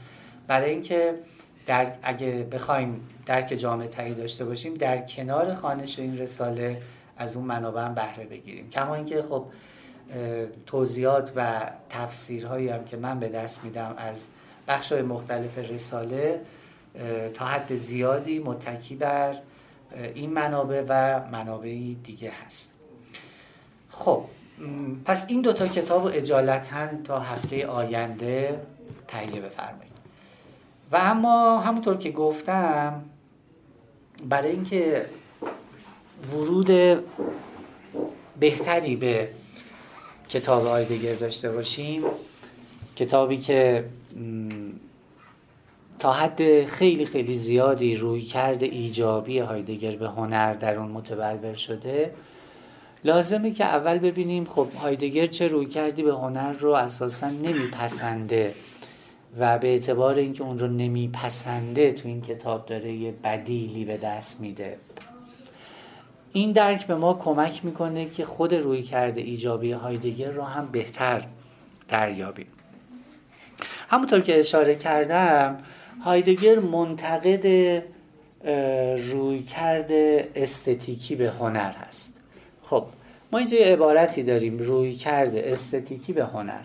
برای 0.47 0.69
اینکه 0.69 1.15
در 1.65 1.91
اگه 2.03 2.47
بخوایم 2.51 3.09
درک 3.25 3.53
جامعه 3.53 3.87
تری 3.87 4.13
داشته 4.13 4.45
باشیم 4.45 4.73
در 4.73 4.97
کنار 4.97 5.53
خانش 5.53 5.99
این 5.99 6.17
رساله 6.17 6.81
از 7.17 7.35
اون 7.35 7.45
منابع 7.45 7.89
بهره 7.89 8.25
بگیریم. 8.25 8.69
کما 8.69 8.95
اینکه 8.95 9.21
خب 9.21 9.45
توضیحات 10.65 11.31
و 11.35 11.71
تفسیرهایی 11.89 12.69
هم 12.69 12.85
که 12.85 12.97
من 12.97 13.19
به 13.19 13.29
دست 13.29 13.63
میدم 13.63 13.95
از 13.97 14.27
بخش 14.67 14.91
های 14.91 15.01
مختلف 15.01 15.57
رساله 15.57 16.41
تا 17.33 17.45
حد 17.45 17.75
زیادی 17.75 18.39
متکی 18.39 18.95
بر 18.95 19.37
این 20.15 20.33
منابع 20.33 20.85
و 20.89 21.21
منابعی 21.31 21.97
دیگه 22.03 22.31
هست. 22.45 22.73
خب 23.89 24.25
پس 25.05 25.25
این 25.29 25.41
دوتا 25.41 25.67
کتاب 25.67 26.05
اجالتا 26.13 26.87
تا 27.03 27.19
هفته 27.19 27.67
آینده 27.67 28.61
تهیه 29.07 29.41
بفرمایید. 29.41 29.93
و 30.91 30.95
اما 30.95 31.59
همونطور 31.59 31.97
که 31.97 32.11
گفتم 32.11 33.03
برای 34.29 34.51
اینکه 34.51 35.05
ورود 36.33 37.03
بهتری 38.39 38.95
به 38.95 39.27
کتاب 40.29 40.65
آیدگر 40.65 41.13
داشته 41.13 41.51
باشیم 41.51 42.03
کتابی 42.95 43.37
که 43.37 43.85
تا 45.99 46.13
حد 46.13 46.65
خیلی 46.65 47.05
خیلی 47.05 47.37
زیادی 47.37 47.95
روی 47.95 48.21
کرده 48.21 48.65
ایجابی 48.65 49.39
هایدگر 49.39 49.95
به 49.95 50.07
هنر 50.07 50.53
در 50.53 50.75
اون 50.75 50.91
متبلور 50.91 51.53
شده 51.53 52.13
لازمه 53.05 53.51
که 53.51 53.65
اول 53.65 53.99
ببینیم 53.99 54.45
خب 54.45 54.67
هایدگر 54.81 55.25
چه 55.25 55.47
روی 55.47 55.65
کردی 55.65 56.03
به 56.03 56.11
هنر 56.11 56.51
رو 56.51 56.71
اساسا 56.71 57.29
نمیپسنده 57.29 58.53
و 59.39 59.57
به 59.57 59.67
اعتبار 59.67 60.15
اینکه 60.15 60.43
اون 60.43 60.59
رو 60.59 60.67
نمیپسنده 60.67 61.91
تو 61.91 62.07
این 62.07 62.21
کتاب 62.21 62.65
داره 62.65 62.93
یه 62.93 63.13
بدیلی 63.23 63.85
به 63.85 63.97
دست 63.97 64.41
میده. 64.41 64.77
این 66.33 66.51
درک 66.51 66.87
به 66.87 66.95
ما 66.95 67.13
کمک 67.13 67.65
می‌کنه 67.65 68.09
که 68.09 68.25
خود 68.25 68.53
روی 68.53 68.83
کرده 68.83 69.21
ایجابی 69.21 69.71
هایدگر 69.71 70.31
رو 70.31 70.43
هم 70.43 70.67
بهتر 70.71 71.27
دریابیم. 71.87 72.47
همونطور 73.89 74.19
که 74.19 74.39
اشاره 74.39 74.75
کردم 74.75 75.57
هایدگر 76.03 76.59
منتقد 76.59 77.45
روی 79.11 79.43
کرده 79.43 80.31
استتیکی 80.35 81.15
به 81.15 81.29
هنر 81.29 81.71
هست. 81.71 82.12
خب 82.73 82.85
ما 83.31 83.39
اینجا 83.39 83.57
یه 83.57 83.65
عبارتی 83.65 84.23
داریم 84.23 84.57
روی 84.57 84.93
کرده 84.93 85.43
استتیکی 85.45 86.13
به 86.13 86.25
هنر. 86.25 86.63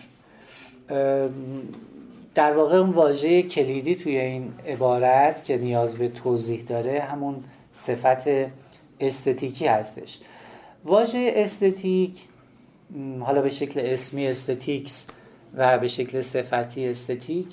در 2.35 2.53
واقع 2.53 2.77
اون 2.77 2.89
واژه 2.89 3.41
کلیدی 3.41 3.95
توی 3.95 4.17
این 4.17 4.53
عبارت 4.67 5.43
که 5.43 5.57
نیاز 5.57 5.95
به 5.95 6.07
توضیح 6.07 6.63
داره 6.63 6.99
همون 6.99 7.43
صفت 7.73 8.23
استتیکی 8.99 9.67
هستش. 9.67 10.19
واژه 10.85 11.31
استتیک 11.35 12.11
حالا 13.19 13.41
به 13.41 13.49
شکل 13.49 13.79
اسمی 13.83 14.27
aesthetics 14.27 15.07
و 15.57 15.79
به 15.79 15.87
شکل 15.87 16.21
صفتی 16.21 16.87
استتیک 16.87 17.47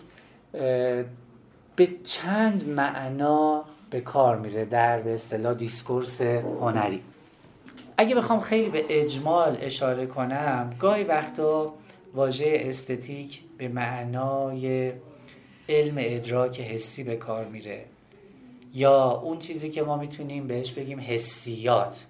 به 1.77 1.89
چند 2.05 2.69
معنا 2.69 3.65
به 3.91 4.01
کار 4.01 4.39
میره 4.39 4.65
در 4.65 5.01
به 5.01 5.15
اصطلاح 5.15 5.55
discourse 5.55 6.21
هنری. 6.61 7.03
اگه 7.99 8.15
بخوام 8.15 8.41
خیلی 8.41 8.69
به 8.69 8.85
اجمال 8.89 9.59
اشاره 9.61 10.07
کنم 10.07 10.71
گاهی 10.79 11.05
وقتا 11.05 11.75
واژه 12.15 12.53
استتیک 12.61 13.41
به 13.59 13.69
معنای 13.69 14.93
علم 15.69 15.95
ادراک 15.99 16.61
حسی 16.61 17.05
به 17.05 17.17
کار 17.17 17.45
میره. 17.45 17.85
یا 18.75 19.11
اون 19.11 19.39
چیزی 19.39 19.71
که 19.71 19.83
ما 19.83 19.97
می‌تونیم 19.97 20.47
بهش 20.47 20.73
بگیم 20.73 21.01
حسیات. 21.01 22.05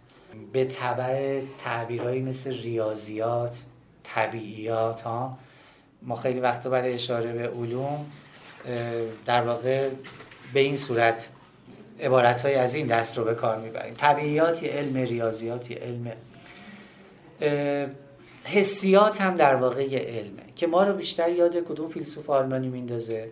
به 0.52 0.64
طبع 0.64 1.40
تعبیرهایی 1.58 2.22
مثل 2.22 2.62
ریاضیات 2.62 3.58
طبیعیات 4.04 5.00
ها. 5.00 5.38
ما 6.02 6.16
خیلی 6.16 6.40
وقتا 6.40 6.70
برای 6.70 6.94
اشاره 6.94 7.32
به 7.32 7.48
علوم 7.48 8.06
در 9.26 9.42
واقع 9.42 9.90
به 10.54 10.60
این 10.60 10.76
صورت 10.76 11.28
عبارت 12.00 12.42
های 12.42 12.54
از 12.54 12.74
این 12.74 12.86
دست 12.86 13.18
رو 13.18 13.24
به 13.24 13.34
کار 13.34 13.58
می‌بریم. 13.58 13.94
طبیعیات 13.94 14.62
یه 14.62 14.70
علم 14.70 14.96
ریاضیات 14.96 15.70
یه 15.70 15.76
علم. 15.76 16.12
حسیات 18.44 19.20
هم 19.20 19.36
در 19.36 19.54
واقع 19.54 19.82
یه 19.82 19.98
علمه 19.98 20.42
که 20.56 20.66
ما 20.66 20.82
رو 20.82 20.92
بیشتر 20.92 21.30
یاد 21.30 21.56
کدوم 21.56 21.88
فیلسوف 21.88 22.30
آلمانی 22.30 22.68
میندازه؟ 22.68 23.28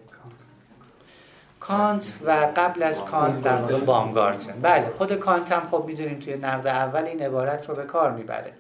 کانت 1.61 2.13
و 2.25 2.53
قبل 2.57 2.83
از 2.83 3.05
کانت 3.05 3.43
در 3.43 3.57
واقع. 3.57 3.79
بامگارتن 3.79 4.61
بله 4.63 4.91
خود 4.91 5.13
کانت 5.13 5.53
هم 5.53 5.67
خب 5.67 5.85
می‌دونیم 5.87 6.19
توی 6.19 6.37
نقد 6.37 6.67
اول 6.67 7.05
این 7.05 7.23
عبارت 7.23 7.69
رو 7.69 7.75
به 7.75 7.83
کار 7.83 8.13
می‌بره. 8.13 8.53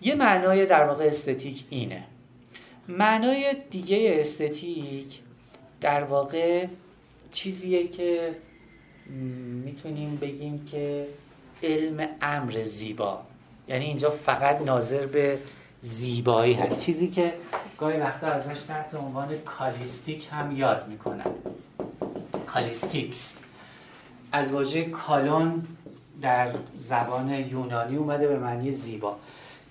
یه 0.00 0.14
معنای 0.14 0.66
در 0.66 0.84
واقع 0.84 1.04
استتیک 1.04 1.64
اینه. 1.70 2.04
معنای 2.88 3.56
دیگه 3.70 4.16
استتیک 4.20 5.20
در 5.80 6.04
واقع 6.04 6.66
چیزیه 7.32 7.88
که 7.88 8.34
می‌تونیم 9.64 10.16
بگیم 10.16 10.64
که 10.64 11.06
علم 11.62 12.08
امر 12.22 12.64
زیبا. 12.64 13.22
یعنی 13.68 13.84
اینجا 13.84 14.10
فقط 14.10 14.62
ناظر 14.62 15.06
به 15.06 15.38
زیبایی 15.80 16.54
هست. 16.54 16.80
چیزی 16.80 17.08
که 17.08 17.34
گاهی 17.78 17.98
وقتا 17.98 18.26
ازش 18.26 18.62
تحت 18.62 18.94
عنوان 18.94 19.38
کالیستیک 19.38 20.28
هم 20.30 20.52
یاد 20.52 20.88
می‌کنن 20.88 21.24
کالیستیکس. 22.46 23.36
از 24.32 24.52
واژه 24.52 24.84
کالون 24.84 25.66
در 26.22 26.54
زبان 26.74 27.30
یونانی 27.30 27.96
اومده 27.96 28.28
به 28.28 28.38
معنی 28.38 28.72
زیبا. 28.72 29.16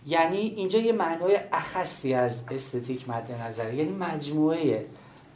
یعنی 0.07 0.37
اینجا 0.37 0.79
یه 0.79 0.93
معنای 0.93 1.39
اخصی 1.51 2.13
از 2.13 2.43
استتیک 2.51 3.09
مد 3.09 3.31
نظره. 3.31 3.75
یعنی 3.75 3.91
مجموعه 3.91 4.85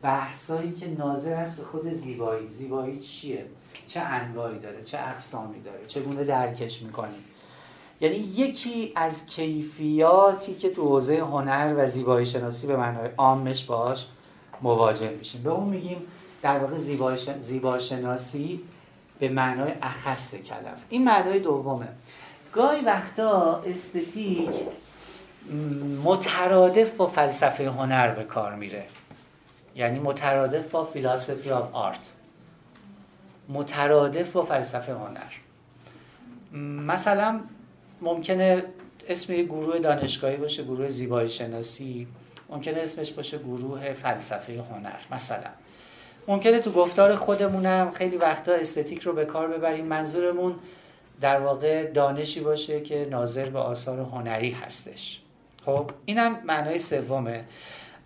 بحثایی 0.01 0.71
که 0.71 0.87
ناظر 0.87 1.33
است 1.33 1.57
به 1.57 1.63
خود 1.63 1.91
زیبایی. 1.91 2.49
زیبایی 2.49 2.99
چیه؟ 2.99 3.45
چه 3.87 3.99
انواعی 3.99 4.59
داره 4.59 4.83
چه 4.83 4.99
اقسامی 4.99 5.61
داره 5.61 5.85
چگونه 5.87 6.23
درکش 6.23 6.81
می‌کنیم 6.81 7.23
یعنی 8.01 8.15
یکی 8.15 8.91
از 8.95 9.25
کیفیاتی 9.25 10.55
که 10.55 10.69
تو 10.69 10.81
حوزه 10.81 11.17
هنر 11.17 11.73
و 11.77 11.87
زیبایی 11.87 12.25
شناسی 12.25 12.67
به 12.67 12.77
معنای 12.77 13.09
عامش 13.17 13.63
باش 13.63 14.05
مواجه 14.61 15.09
میشیم. 15.09 15.43
به 15.43 15.49
اون 15.49 15.69
میگیم 15.69 15.97
در 16.41 16.59
واقع 16.59 16.77
زیبا 17.39 17.79
شناسی 17.79 18.61
به 19.19 19.29
معنای 19.29 19.71
اخص 19.81 20.35
کلم 20.35 20.77
این 20.89 21.03
معنای 21.03 21.39
دومه. 21.39 21.87
گاهی 22.53 22.85
وقتا 22.85 23.63
استتیک 23.65 24.49
مترادف 26.03 26.97
با 26.97 27.07
فلسفه 27.07 27.69
هنر 27.69 28.11
به 28.11 28.23
کار 28.23 28.55
میره. 28.55 28.85
یعنی 29.75 29.99
مترادف 29.99 30.71
با 30.71 30.85
فیلاسفی 30.85 31.51
آف 31.51 31.75
آرت. 31.75 32.09
مترادف 33.49 34.31
با 34.31 34.43
فلسفه 34.43 34.93
هنر. 34.93 35.31
مثلا 36.87 37.39
ممکنه 38.01 38.63
اسم 39.07 39.33
گروه 39.33 39.79
دانشگاهی 39.79 40.37
باشه 40.37 40.63
گروه 40.63 40.89
زیبایی 40.89 41.29
شناسی 41.29 42.07
ممکنه 42.49 42.79
اسمش 42.79 43.11
باشه 43.11 43.37
گروه 43.37 43.93
فلسفه 43.93 44.63
هنر 44.71 44.99
مثلا. 45.11 45.49
ممکنه 46.27 46.59
تو 46.59 46.71
گفتار 46.71 47.15
خودمونم 47.15 47.91
خیلی 47.91 48.17
وقتا 48.17 48.51
استتیک 48.53 49.01
رو 49.01 49.13
به 49.13 49.25
کار 49.25 49.47
ببریم. 49.47 49.85
منظورمون 49.85 50.55
در 51.21 51.39
واقع 51.39 51.85
دانشی 51.85 52.39
باشه 52.39 52.81
که 52.81 53.07
ناظر 53.11 53.49
به 53.49 53.59
آثار 53.59 53.99
هنری 53.99 54.51
هستش. 54.51 55.21
خب 55.65 55.91
اینم 56.05 56.39
معنای 56.43 56.79
سومه. 56.79 57.43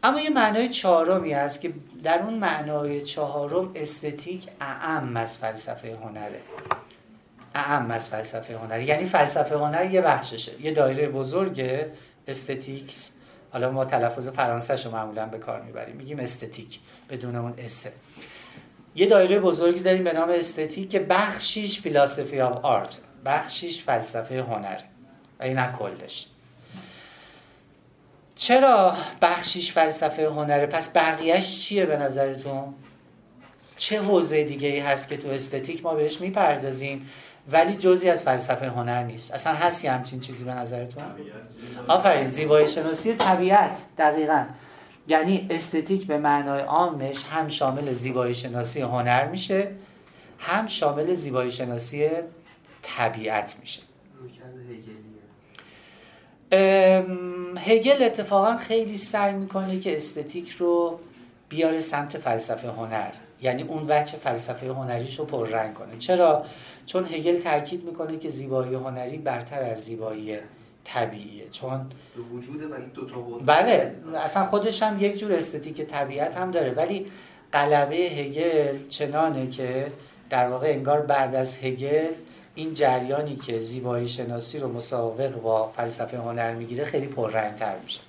اما 0.03 0.19
یه 0.19 0.29
معنای 0.29 0.67
چهارمی 0.67 1.33
هست 1.33 1.61
که 1.61 1.73
در 2.03 2.21
اون 2.21 2.33
معنای 2.33 3.01
چهارم 3.01 3.71
استتیک 3.75 4.47
اعم 4.61 5.17
از 5.17 5.37
فلسفه 5.37 5.95
هنره. 5.95 6.41
اعم 7.55 7.91
از 7.91 8.09
فلسفه 8.09 8.57
هنر. 8.57 8.81
یعنی 8.81 9.05
فلسفه 9.05 9.57
هنر 9.57 9.91
یه 9.91 10.01
بخششه. 10.01 10.61
یه 10.61 10.71
دایره 10.71 11.09
بزرگ 11.09 11.85
aesthetics. 12.27 13.11
حالا 13.51 13.71
ما 13.71 13.85
تلفظ 13.85 14.29
فرانسه 14.29 14.83
رو 14.83 14.91
معمولا 14.91 15.25
به 15.25 15.37
کار 15.37 15.61
می‌بریم. 15.61 15.95
میگیم 15.95 16.19
استتیک 16.19 16.79
بدون 17.09 17.35
اون 17.35 17.53
s 17.57 17.74
ه 17.74 17.91
یه 18.95 19.05
دایره 19.05 19.39
بزرگی 19.39 19.79
داریم 19.79 20.03
به 20.03 20.13
نام 20.13 20.29
استتیک 20.29 20.89
که 20.89 20.99
بخشیش 20.99 21.81
philosophy 21.81 22.41
of 22.41 22.65
art. 22.65 22.99
بخشیش 23.25 23.83
فلسفه 23.83 24.43
هنر. 24.43 24.79
و 25.39 25.43
این 25.43 25.65
کلش. 25.65 26.27
چرا 28.37 28.95
بخشیش 29.21 29.71
فلسفه 29.71 30.27
هنره؟ 30.29 30.65
پس 30.65 30.97
بقیهش 30.97 31.59
چیه 31.61 31.85
به 31.85 31.97
نظرتون؟ 31.97 32.73
چه 33.77 34.01
حوزه 34.01 34.43
دیگه 34.43 34.67
ای 34.67 34.79
هست 34.79 35.09
که 35.09 35.17
تو 35.17 35.27
استتیک 35.27 35.83
ما 35.83 35.93
بهش 35.93 36.21
می‌پردازیم 36.21 37.09
ولی 37.51 37.75
جزی 37.75 38.09
از 38.09 38.23
فلسفه 38.23 38.69
هنر 38.69 39.03
نیست؟ 39.03 39.33
اصلا 39.33 39.53
هستی 39.53 39.87
همچین 39.87 40.19
چیزی 40.19 40.43
به 40.45 40.53
نظرتون؟ 40.53 41.03
آفرین 41.87 42.27
زیبایی 42.27 42.67
شناسی 42.67 43.13
طبیعت 43.13 43.77
دقیقا. 43.97 44.45
یعنی 45.07 45.47
استتیک 45.49 46.07
به 46.07 46.17
معنای 46.17 46.61
عامش 46.61 47.23
هم 47.23 47.47
شامل 47.47 47.93
زیبایی 47.93 48.33
شناسی 48.33 48.81
هنر 48.81 49.27
میشه 49.27 49.71
هم 50.39 50.67
شامل 50.67 51.13
زیبایی 51.13 51.51
شناسی 51.51 52.09
طبیعت 52.81 53.55
میشه. 53.61 53.81
هگل 57.57 58.03
اتفاقا 58.03 58.57
خیلی 58.57 58.97
سعی 58.97 59.33
می‌کنه 59.33 59.79
که 59.79 59.95
استتیک 59.95 60.49
رو 60.49 60.99
بیاره 61.49 61.79
سمت 61.79 62.17
فلسفه 62.17 62.67
هنر. 62.67 63.11
یعنی 63.41 63.63
اون 63.63 63.83
وجه 63.83 64.17
فلسفه 64.17 64.67
هنریش 64.67 65.19
رو 65.19 65.25
پررنگ 65.25 65.73
کنه. 65.73 65.97
چرا؟ 65.97 66.45
چون 66.85 67.05
هگل 67.05 67.37
تاکید 67.37 67.83
می‌کنه 67.83 68.17
که 68.17 68.29
زیبایی 68.29 68.75
هنری 68.75 69.17
برتر 69.17 69.63
از 69.63 69.79
زیبایی 69.79 70.37
طبیعیه. 70.83 71.49
چون 71.49 71.85
وجود 72.33 72.71
و 72.71 72.75
این 72.75 72.85
دو 72.93 73.05
تا 73.05 73.19
بله 73.45 73.91
اصلا 74.15 74.45
خودش 74.45 74.83
هم 74.83 75.03
یک 75.03 75.19
جور 75.19 75.33
استتیک 75.33 75.81
طبیعت 75.81 76.37
هم 76.37 76.51
داره. 76.51 76.71
ولی 76.71 77.05
قلبه 77.51 77.95
هگل 77.95 78.87
چنانه 78.87 79.47
که 79.47 79.91
در 80.29 80.47
واقع 80.47 80.67
انگار 80.67 81.01
بعد 81.01 81.35
از 81.35 81.57
هگل 81.57 82.07
این 82.57 82.73
جریانی 82.73 83.35
که 83.35 83.59
زیبایی 83.59 84.07
شناسی 84.07 84.59
رو 84.59 84.73
مسابق 84.73 85.41
با 85.41 85.67
فلسفه 85.67 86.17
هنر 86.17 86.53
می‌گیره 86.53 86.85
خیلی 86.85 87.07
پررنگتر 87.07 87.75
میشه. 87.83 87.99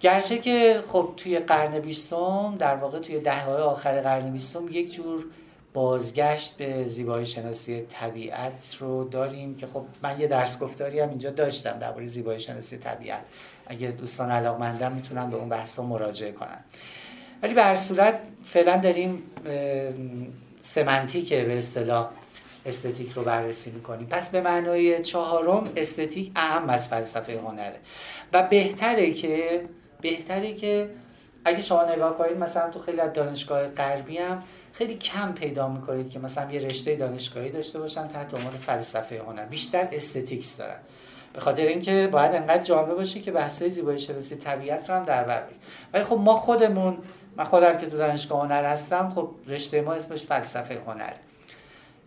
گرچه 0.00 0.38
که 0.38 0.82
خب 0.88 1.12
توی 1.16 1.38
قرن 1.38 1.78
بیستم 1.78 2.56
در 2.58 2.76
واقع 2.76 2.98
توی 2.98 3.20
دهه 3.20 3.48
آخر 3.48 4.00
قرن 4.00 4.30
بیستم 4.30 4.68
یک 4.70 4.92
جور 4.92 5.24
بازگشت 5.72 6.56
به 6.56 6.84
زیبایی 6.84 7.26
شناسی 7.26 7.82
طبیعت 7.82 8.76
رو 8.80 9.04
داریم 9.04 9.56
که 9.56 9.66
خب 9.66 9.84
من 10.02 10.20
یه 10.20 10.26
درس 10.26 10.58
گفتاری 10.58 11.00
هم 11.00 11.08
اینجا 11.08 11.30
داشتم 11.30 11.78
درباره 11.78 12.06
زیبایی 12.06 12.40
شناسی 12.40 12.78
طبیعت. 12.78 13.24
اگه 13.66 13.90
دوستان 13.90 14.30
علاقمندن 14.30 14.92
می‌تونن 14.92 15.30
به 15.30 15.36
اون 15.36 15.48
بحث 15.48 15.78
مراجعه 15.78 16.32
کنن. 16.32 16.64
ولی 17.42 17.54
به 17.54 17.62
هر 17.62 17.76
صورت 17.76 18.20
فعلا 18.44 18.76
داریم 18.76 19.22
سمنتیک 20.60 21.34
به 21.34 21.58
اصطلاح. 21.58 22.10
استتیک 22.66 23.12
رو 23.12 23.22
بررسی 23.22 23.70
می‌کنیم. 23.70 24.06
پس 24.06 24.28
به 24.28 24.40
معنای 24.40 25.00
چهارم 25.00 25.64
استتیک 25.76 26.32
اهم 26.36 26.70
از 26.70 26.88
فلسفه 26.88 27.40
هنره. 27.40 27.76
و 28.32 28.42
بهتره 28.42 29.10
که 29.10 29.64
بهتره 30.00 30.54
که 30.54 30.90
اگه 31.44 31.62
شما 31.62 31.84
نگاه 31.84 32.18
کنید 32.18 32.36
مثلا 32.36 32.70
تو 32.70 32.78
خیلی 32.78 33.00
از 33.00 33.12
دانشگاه 33.12 33.68
غربی 33.68 34.18
هم 34.18 34.42
خیلی 34.72 34.94
کم 34.94 35.32
پیدا 35.32 35.68
می‌کنید 35.68 36.10
که 36.10 36.18
مثلا 36.18 36.52
یه 36.52 36.60
رشته 36.60 36.96
دانشگاهی 36.96 37.50
داشته 37.50 37.78
باشن 37.78 38.08
تحت 38.08 38.34
عنوان 38.34 38.52
فلسفه 38.52 39.22
هنر. 39.26 39.44
بیشتر 39.44 39.88
استتیکس 39.92 40.56
دارن. 40.56 40.78
به 41.32 41.40
خاطر 41.40 41.62
اینکه 41.62 42.08
باید 42.12 42.34
انقدر 42.34 42.62
جامع 42.62 42.94
باشه 42.94 43.20
که 43.20 43.32
بحث‌های 43.32 43.70
زیبایی 43.70 43.98
شناسی 43.98 44.36
طبیعت 44.36 44.90
رو 44.90 44.96
هم 44.96 45.04
در 45.04 45.24
بر 45.24 45.42
بگیره 45.42 45.60
ولی 45.92 46.04
خب 46.04 46.18
ما 46.18 46.34
خودمون 46.34 46.98
من 47.36 47.44
خودم 47.44 47.78
که 47.78 47.86
تو 47.86 47.96
دانشگاه 47.96 48.42
هنر 48.42 48.64
هستم 48.64 49.12
خب 49.14 49.30
رشته 49.46 49.80
ما 49.80 49.92
اسمش 49.92 50.24
فلسفه 50.24 50.80
هنر 50.86 51.12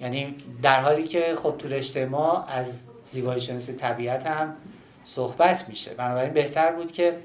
یعنی 0.01 0.35
در 0.61 0.81
حالی 0.81 1.03
که 1.03 1.35
خب 1.43 1.55
تو 1.57 1.67
رشته 1.67 2.05
ما 2.05 2.43
از 2.43 2.83
زیبایی 3.03 3.41
شناسی 3.41 3.73
طبیعت 3.73 4.27
هم 4.27 4.55
صحبت 5.03 5.69
میشه. 5.69 5.93
بنابراین 5.93 6.33
بهتر 6.33 6.71
بود 6.71 6.91
که 6.91 7.17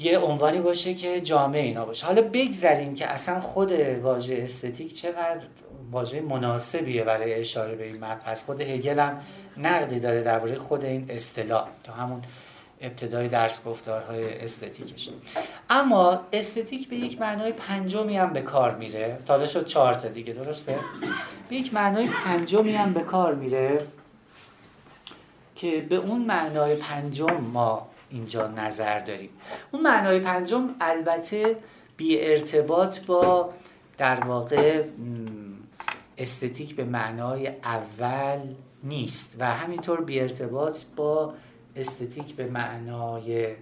یه 0.00 0.18
عنوانی 0.18 0.60
باشه 0.60 0.94
که 0.94 1.20
جامعه 1.20 1.62
اینا 1.62 1.84
باشه. 1.84 2.06
حالا 2.06 2.22
بگذاریم 2.22 2.94
که 2.94 3.06
اصلا 3.06 3.40
خود 3.40 3.72
واژه 3.72 4.34
استتیک 4.34 4.94
چقدر 4.94 5.46
واژه 5.90 6.20
مناسبیه 6.20 7.04
برای 7.04 7.34
اشاره 7.34 7.74
به 7.74 7.84
این 7.84 7.96
مبحث. 7.96 8.42
خود 8.42 8.60
هگل 8.60 8.98
هم 8.98 9.20
نقدی 9.56 10.00
داره 10.00 10.22
درباره 10.22 10.54
خود 10.54 10.84
این 10.84 11.06
اصطلاح. 11.08 11.68
تا 11.84 11.92
همون 11.92 12.22
ابتدای 12.84 13.28
درس 13.28 13.64
گفتارهای 13.64 14.38
استتیکش. 14.38 15.08
اما 15.70 16.20
استتیک 16.32 16.88
به 16.88 16.96
یک 16.96 17.20
معنای 17.20 17.52
پنجمی 17.52 18.16
هم 18.16 18.32
به 18.32 18.42
کار 18.42 18.74
میره. 18.74 19.18
تا 19.26 19.44
شد 19.44 19.64
چهار 19.64 19.94
تا 19.94 20.08
دیگه 20.08 20.32
درسته؟ 20.32 20.78
به 21.48 21.56
یک 21.56 21.74
معنای 21.74 22.06
پنجمی 22.06 22.72
هم 22.72 22.92
به 22.92 23.00
کار 23.00 23.34
میره 23.34 23.78
که 25.54 25.86
به 25.88 25.96
اون 25.96 26.24
معنای 26.24 26.76
پنجم 26.76 27.40
ما 27.52 27.88
اینجا 28.10 28.46
نظر 28.46 28.98
داریم. 28.98 29.30
اون 29.70 29.82
معنای 29.82 30.18
پنجم 30.18 30.74
البته 30.80 31.56
بی 31.96 32.20
ارتباط 32.20 33.00
با 33.00 33.52
در 33.98 34.24
واقع 34.24 34.84
استتیک 36.18 36.76
به 36.76 36.84
معنای 36.84 37.48
اول 37.48 38.38
نیست 38.84 39.36
و 39.38 39.46
همینطور 39.46 40.00
بی 40.00 40.20
ارتباط 40.20 40.82
با 40.96 41.34
استتیک 41.76 42.36
به 42.36 42.46
معنای 42.46 43.54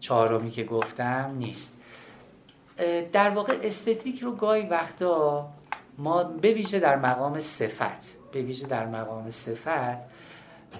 چهارمی 0.00 0.50
که 0.50 0.64
گفتم 0.64 1.34
نیست. 1.38 1.80
در 3.12 3.30
واقع 3.30 3.58
استتیک 3.62 4.22
رو 4.22 4.32
گاهی 4.32 4.66
وقتا 4.66 5.48
ما 5.98 6.24
به 6.24 6.52
ویژه 6.52 6.78
در 6.78 6.96
مقام 6.96 7.40
صفت 7.40 8.16
به 8.32 8.42
ویژه 8.42 8.66
در 8.66 8.86
مقام 8.86 9.30
صفت 9.30 9.98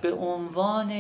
به 0.01 0.13
عنوان 0.13 0.93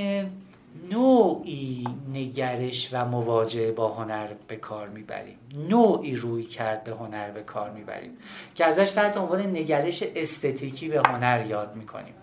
نوعی 0.91 1.85
نگرش 2.13 2.89
و 2.93 3.05
مواجهه 3.05 3.73
با 3.73 3.89
هنر 3.89 4.29
به 4.49 4.57
کار 4.57 4.89
می‌بریم. 4.89 5.39
نوعی 5.69 6.17
روی 6.17 6.43
کرد 6.43 6.85
به 6.85 6.93
هنر 6.93 7.31
به 7.31 7.43
کار 7.43 7.71
می‌بریم 7.71 8.19
که 8.55 8.65
ازش 8.65 8.91
تحت 8.91 9.17
عنوان 9.17 9.41
نگرش 9.41 10.03
استتیکی 10.03 10.89
به 10.89 11.03
هنر 11.07 11.47
یاد 11.47 11.77
می‌کنیم. 11.77 12.15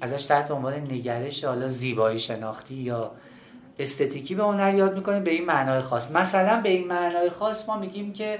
ازش 0.00 0.26
تحت 0.26 0.50
عنوان 0.50 0.74
نگرش 0.74 1.44
حالا 1.44 1.68
زیبایی 1.68 2.18
شناختی 2.18 2.74
یا 2.74 3.12
استتیکی 3.78 4.34
به 4.34 4.42
هنر 4.42 4.74
یاد 4.74 4.94
می‌کنیم 4.94 5.24
به 5.24 5.30
این 5.30 5.44
معنای 5.44 5.80
خاص. 5.80 6.10
مثلا 6.10 6.60
به 6.60 6.68
این 6.68 6.88
معنای 6.88 7.30
خاص 7.30 7.68
ما 7.68 7.78
میگیم 7.78 8.12
که 8.12 8.38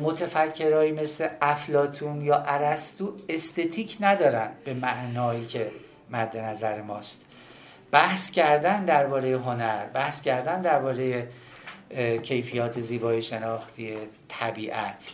متفکرهایی 0.00 0.92
مثل 0.92 1.28
افلاتون 1.40 2.20
یا 2.20 2.36
ارسطو 2.46 3.12
استتیک 3.28 3.96
ندارن 4.00 4.50
به 4.64 4.74
معنایی 4.74 5.46
که 5.46 5.70
مد 6.10 6.36
نظر 6.36 6.82
ماست. 6.82 7.24
بحث 7.90 8.30
کردن 8.30 8.84
درباره 8.84 9.38
هنر 9.38 9.86
بحث 9.86 10.20
کردن 10.20 10.62
درباره 10.62 11.28
کیفیات 12.22 12.80
زیبایی 12.80 13.22
شناختی 13.22 13.96
طبیعت. 14.28 15.08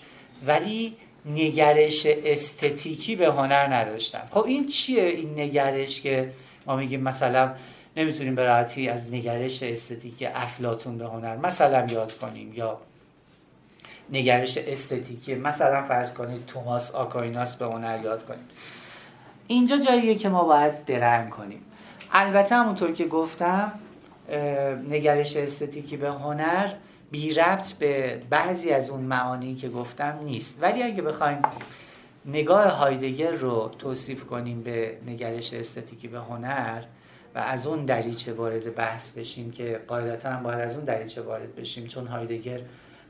ولی 0.47 0.97
نگرش 1.27 2.07
استتیکی 2.07 3.17
به 3.17 3.27
هنر 3.27 3.75
نداشتن. 3.75 4.23
خب 4.31 4.45
این 4.45 4.67
چیه 4.67 5.05
این 5.05 5.41
نگرش 5.41 6.01
که 6.01 6.33
ما 6.67 6.77
میگیم 6.77 7.01
مثلا 7.01 7.55
نمی‌تونیم 7.97 8.35
به 8.35 8.43
از 8.43 9.15
نگرش 9.15 9.63
استتیکی 9.63 10.27
افلاتون 10.27 10.99
به 10.99 11.07
هنر 11.07 11.37
مثلا 11.37 11.87
یاد 11.91 12.19
کنیم 12.19 12.53
یا 12.55 12.79
نگرش 14.11 14.59
استتیکی 14.59 15.35
مثلا 15.35 15.83
فرض 15.83 16.13
کنید 16.13 16.47
توماس 16.47 16.91
آکایناس 16.91 17.57
به 17.57 17.65
هنر 17.65 18.01
یاد 18.05 18.27
کنیم. 18.27 18.49
اینجا 19.47 19.77
جاییه 19.77 20.15
که 20.15 20.29
ما 20.29 20.45
باید 20.45 20.85
درنگ 20.85 21.31
کنیم. 21.31 21.63
البته 22.13 22.55
همونطور 22.55 22.93
که 22.93 23.05
گفتم 23.05 23.73
نگرش 24.89 25.37
استتیکی 25.37 25.97
به 25.97 26.11
هنر 26.11 26.69
بی 27.15 27.35
ربط 27.35 27.73
به 27.73 28.23
بعضی 28.31 28.71
از 28.71 28.91
اون 28.91 29.01
معانی 29.01 29.55
که 29.55 29.69
گفتم 29.69 30.19
نیست. 30.25 30.59
ولی 30.63 30.83
اگه 30.83 31.03
بخوایم 31.03 31.39
نگاه 32.27 32.67
هایدگر 32.69 33.31
رو 33.31 33.71
توصیف 33.79 34.25
کنیم 34.25 34.63
به 34.63 34.99
نگرش 35.07 35.53
استتیکی 35.53 36.09
به 36.09 36.19
هنر 36.19 36.83
و 37.35 37.39
از 37.39 37.67
اون 37.67 37.85
دریچه 37.85 38.33
وارد 38.33 38.75
بحث 38.75 39.13
بشیم 39.13 39.51
که 39.51 39.81
قاعدتا 39.89 40.31
هم 40.31 40.43
باید 40.43 40.61
از 40.61 40.77
اون 40.77 40.85
دریچه 40.85 41.23
وارد 41.23 41.55
بشیم 41.55 41.87
چون 41.87 42.07
هایدگر 42.07 42.61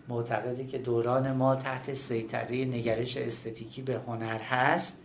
معتقده 0.09 0.67
که 0.67 0.79
دوران 0.79 1.33
ما 1.33 1.57
تحت 1.57 1.95
سیطره 1.95 2.65
نگرش 2.65 3.17
استتیکی 3.17 3.83
به 3.83 4.01
هنر 4.07 4.39
هست. 4.39 4.99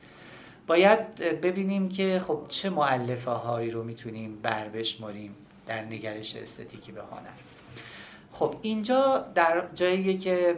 باید 0.67 1.15
ببینیم 1.15 1.89
که 1.89 2.21
خب 2.27 2.45
چه 2.47 2.69
معلفه 2.69 3.31
هایی 3.31 3.71
رو 3.71 3.83
می‌تونیم 3.83 4.38
بر 4.43 4.67
بشماریم 4.67 5.35
در 5.65 5.85
نگرش 5.85 6.35
استتیکی 6.35 6.91
به 6.91 7.01
هنر. 7.01 7.48
خب 8.31 8.55
اینجا 8.61 9.25
در 9.35 9.63
جاییه 9.73 10.17
که 10.17 10.55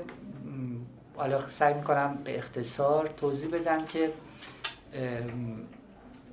حالا 1.16 1.50
سعی 1.50 1.74
می‌کنم 1.74 2.18
به 2.24 2.38
اختصار 2.38 3.08
توضیح 3.08 3.50
بدم 3.50 3.86
که 3.86 4.12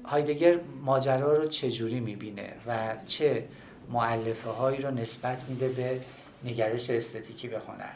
هایدگر 0.05 0.61
ماجرا 0.85 1.33
رو 1.33 1.46
چجوری 1.46 2.01
می‌بینه 2.01 2.53
و 2.66 2.96
چه 3.07 3.44
معلفه 3.90 4.51
هایی 4.51 4.83
رو 4.83 4.90
نسبت 4.90 5.42
میده 5.48 5.68
به 5.68 6.01
نگرش 6.44 6.90
استتیکی 6.90 7.48
به 7.48 7.59
هنر 7.59 7.92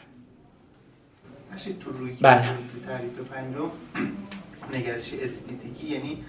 تو 1.79 1.91
روی 1.91 2.13
بله. 2.21 2.47
تو 2.47 2.79
تعریف 2.87 3.31
پنجم 3.31 3.71
نگرش 4.73 5.13
استتیکی 5.13 5.87
یعنی 5.87 6.23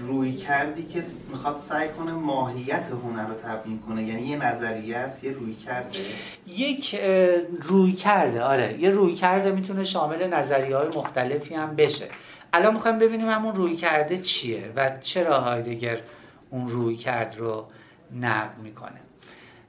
روی 0.00 0.32
کردی 0.32 0.82
که 0.82 1.02
می‌خواد 1.30 1.58
سعی 1.58 1.88
کنه 1.88 2.12
ماهیت 2.12 2.86
هنر 3.04 3.28
رو 3.28 3.34
تبیین 3.34 3.78
کنه. 3.78 4.02
یعنی 4.02 4.26
یه 4.26 4.36
نظریه 4.36 4.96
است 4.96 5.24
یه 5.24 5.32
روی 5.32 5.54
کرده. 5.54 5.98
یک 6.46 7.00
روی 7.62 7.92
کرده. 7.92 8.42
آره 8.42 8.80
یه 8.80 8.90
روی 8.90 9.14
کرده 9.14 9.52
می‌تونه 9.52 9.84
شامل 9.84 10.26
نظریه 10.26 10.76
های 10.76 10.88
مختلفی 10.88 11.54
هم 11.54 11.76
بشه. 11.76 12.08
الان 12.52 12.74
می‌خوایم 12.74 12.98
ببینیم 12.98 13.28
همون 13.28 13.54
روی 13.54 13.76
کرده 13.76 14.18
چیه 14.18 14.72
و 14.76 14.90
چرا 15.00 15.40
هایدگر 15.40 15.98
اون 16.50 16.68
روی 16.68 16.96
کرد 16.96 17.34
رو 17.38 17.66
نقد 18.20 18.58
می‌کنه. 18.58 19.00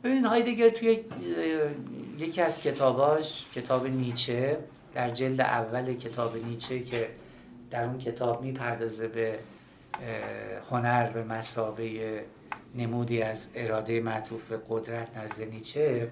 ببینید 0.04 0.26
هایدگر 0.26 0.70
توی 0.70 1.00
یکی 2.18 2.42
از 2.42 2.62
کتاباش 2.62 3.46
کتاب 3.56 3.88
نیچه 3.88 4.58
در 4.94 5.10
جلد 5.10 5.42
اول 5.42 5.94
کتاب 5.94 6.38
نیچه 6.46 6.80
که 6.80 7.10
در 7.72 7.84
اون 7.84 7.98
کتاب 7.98 8.42
می‌پردازه 8.42 9.08
به 9.08 9.40
هنر 10.72 11.10
به 11.10 11.24
مسابه 11.24 12.24
نمودی 12.76 13.22
از 13.22 13.48
اراده 13.56 14.02
معطوف 14.02 14.52
قدرت 14.70 15.18
نزد 15.18 15.42
نیچه. 15.42 16.12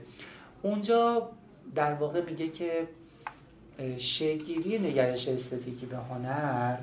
اونجا 0.62 1.30
در 1.76 1.94
واقع 1.94 2.22
میگه 2.22 2.50
که 2.50 2.88
شگیری 3.98 4.80
نگرش 4.80 5.28
استتیکی 5.28 5.86
به 5.86 5.98
هنر 5.98 6.78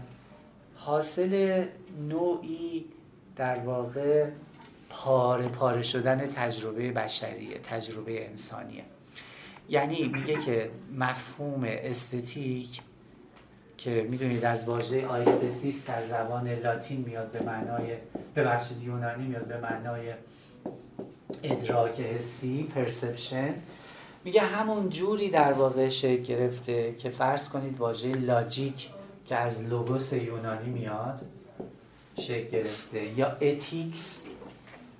حاصل 0.76 1.64
نوعی 2.08 2.84
در 3.36 3.58
واقع 3.58 4.30
پاره 4.90 5.48
پاره 5.48 5.82
شدن 5.82 6.26
تجربه 6.26 6.92
بشریه 6.92 7.58
تجربه 7.58 8.28
انسانیه. 8.28 8.84
یعنی 9.68 10.08
میگه 10.08 10.40
که 10.40 10.70
مفهوم 10.98 11.64
استتیک 11.64 12.80
که 13.84 14.06
می‌دونید 14.10 14.44
از 14.44 14.64
واژه 14.64 15.06
آیستسیس 15.06 15.86
در 15.86 16.06
زبان 16.06 16.48
لاتین 16.48 17.04
میاد 17.06 17.30
به 17.30 17.42
معنای 17.42 17.96
ببخشید 18.36 18.82
یونانی 18.82 19.26
میاد 19.26 19.44
به 19.44 19.60
معنای 19.60 20.12
ادراک 21.42 22.00
حسی 22.00 22.62
پرسپشن 22.62 23.54
میگه 24.24 24.40
همون 24.40 24.90
جوری 24.90 25.30
در 25.30 25.52
واقع 25.52 25.88
شکل 25.88 26.22
گرفته 26.22 26.94
که 26.94 27.10
فرض 27.10 27.48
کنید 27.48 27.78
واژه 27.78 28.12
لاجیک 28.12 28.88
که 29.26 29.36
از 29.36 29.64
لوگوس 29.64 30.12
یونانی 30.12 30.70
میاد 30.70 31.20
شکل 32.18 32.48
گرفته. 32.48 33.18
یا 33.18 33.36
اتیکس 33.40 34.24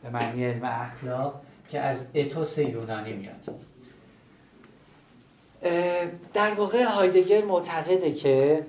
به 0.03 0.11
معنی 0.11 0.45
علم 0.45 0.65
اخلاق 0.65 1.43
که 1.71 1.81
از 1.81 2.07
اتوس 2.15 2.59
یونانی 2.59 3.13
میاد. 3.13 3.55
در 6.35 6.55
واقع 6.55 6.83
هایدگر 6.83 7.45
معتقده 7.45 8.13
که 8.13 8.67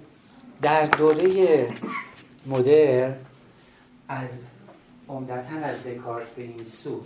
در 0.61 0.85
دوره 0.85 1.67
مدر 2.45 3.13
از 4.07 4.43
عمدتا 5.09 5.55
از 5.55 5.83
دکارت 5.83 6.27
به 6.27 6.41
این 6.41 6.63
سو 6.63 7.03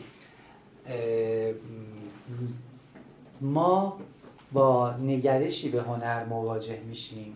ما 3.42 4.00
با 4.52 4.92
نگرشی 4.92 5.70
به 5.70 5.82
هنر 5.82 6.26
مواجه 6.26 6.80
میشیم 6.80 7.36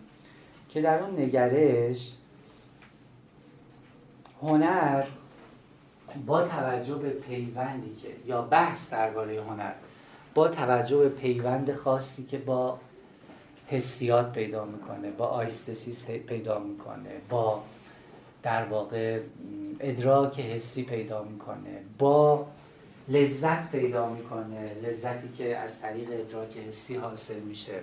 که 0.70 0.82
در 0.82 1.04
اون 1.04 1.20
نگرش 1.20 2.12
هنر 4.42 5.06
با 6.26 6.48
توجه 6.48 6.96
به 6.96 7.10
پیوندی 7.10 7.96
که 7.96 8.08
یا 8.26 8.42
بحث 8.42 8.94
درباره 8.94 9.42
هنر 9.42 9.72
با 10.40 10.48
توجه 10.48 10.98
به 10.98 11.10
پیوند 11.10 11.74
خاصی 11.74 12.24
که 12.24 12.38
با 12.38 12.80
حسیات 13.68 14.32
پیدا 14.32 14.66
می‌کنه 14.66 15.12
با 15.12 15.26
آیستسیس 15.26 16.06
پیدا 16.06 16.60
می‌کنه 16.60 17.10
با 17.30 17.64
در 18.44 18.66
واقع 18.66 19.20
ادراک 19.80 20.40
حسی 20.40 20.84
پیدا 20.84 21.24
می‌کنه 21.24 21.82
با 21.98 22.46
لذت 23.08 23.72
پیدا 23.72 24.10
می‌کنه 24.10 24.74
لذتی 24.84 25.30
که 25.38 25.58
از 25.58 25.82
طریق 25.82 26.08
ادراک 26.12 26.58
حسی 26.68 26.96
حاصل 26.96 27.40
میشه. 27.40 27.80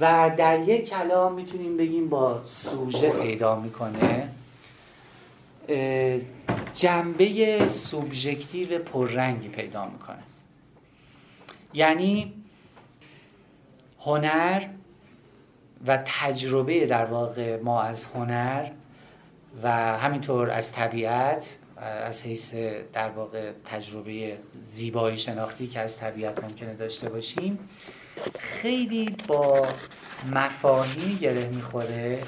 و 0.00 0.30
در 0.36 0.60
یک 0.68 0.88
کلام 0.88 1.34
می‌تونیم 1.34 1.76
بگیم 1.76 2.08
با 2.08 2.40
سوژه 2.44 3.10
پیدا 3.10 3.60
می‌کنه. 3.60 4.28
جنبه 6.72 7.68
سوبژکتیو 7.68 8.78
پررنگی 8.78 9.48
پیدا 9.48 9.86
می‌کنه. 9.86 10.22
یعنی 11.72 12.34
هنر 14.00 14.66
و 15.86 16.02
تجربه 16.04 16.86
در 16.86 17.04
واقع 17.04 17.60
ما 17.60 17.82
از 17.82 18.04
هنر 18.04 18.70
و 19.62 19.70
همینطور 19.98 20.50
از 20.50 20.72
طبیعت 20.72 21.56
از 21.80 22.22
حیث 22.22 22.54
در 22.92 23.08
واقع 23.08 23.52
تجربه 23.64 24.38
زیبایی 24.60 25.18
شناختی 25.18 25.66
که 25.66 25.80
از 25.80 25.98
طبیعت 25.98 26.44
ممکنه 26.44 26.74
داشته 26.74 27.08
باشیم 27.08 27.58
خیلی 28.38 29.16
با 29.28 29.68
مفاهیمی 30.32 31.16
گره 31.16 31.46
می‌خوره 31.46 32.18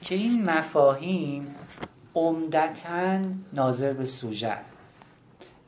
که 0.00 0.14
این 0.14 0.50
مفاهیم 0.50 1.54
عمدتا 2.14 3.18
ناظر 3.52 3.92
به 3.92 4.04
سوژه. 4.04 4.56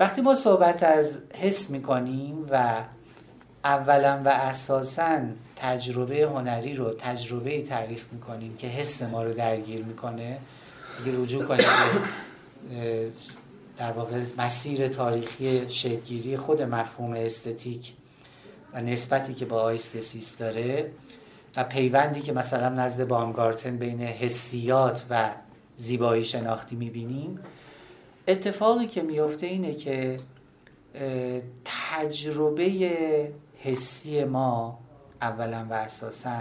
وقتی 0.01 0.23
ما 0.23 0.35
صحبت 0.35 0.83
از 0.83 1.21
حس 1.41 1.71
می‌کنیم 1.71 2.47
و 2.51 2.83
اولا 3.65 4.23
و 4.25 4.29
اساسا 4.29 5.21
تجربه 5.57 6.23
هنری 6.23 6.75
رو 6.75 6.95
تجربه 6.99 7.63
تعریف 7.63 8.13
می‌کنیم 8.13 8.57
که 8.57 8.67
حس 8.67 9.03
ما 9.03 9.23
رو 9.23 9.33
درگیر 9.33 9.85
می‌کنه. 9.85 10.39
دیگه 11.05 11.19
رجوع 11.19 11.45
کنیم 11.45 11.67
در 13.77 13.93
واقع 13.93 14.23
مسیر 14.39 14.89
تاریخی 14.89 15.69
شکلگیری 15.69 16.37
خود 16.37 16.63
مفهوم 16.63 17.13
استتیک 17.13 17.93
و 18.73 18.81
نسبتی 18.81 19.35
که 19.35 19.45
با 19.45 19.61
آیستسیس 19.61 20.39
داره 20.39 20.91
و 21.57 21.65
پیوندی 21.65 22.21
که 22.21 22.33
مثلا 22.33 22.69
نزد 22.69 23.09
بامگارتن 23.09 23.77
بین 23.77 24.01
حسیات 24.01 25.05
و 25.11 25.31
زیبایی 25.77 26.25
شناختی 26.25 26.77
می‌بینیم 26.77 27.39
اتفاقی 28.29 28.87
که 28.87 29.03
میفته 29.03 29.47
اینه 29.47 29.75
که 29.75 30.17
تجربه 31.65 33.33
حسی 33.65 34.25
ما 34.25 34.79
اولا 35.23 35.67
و 35.71 35.73
اساسا. 35.73 36.39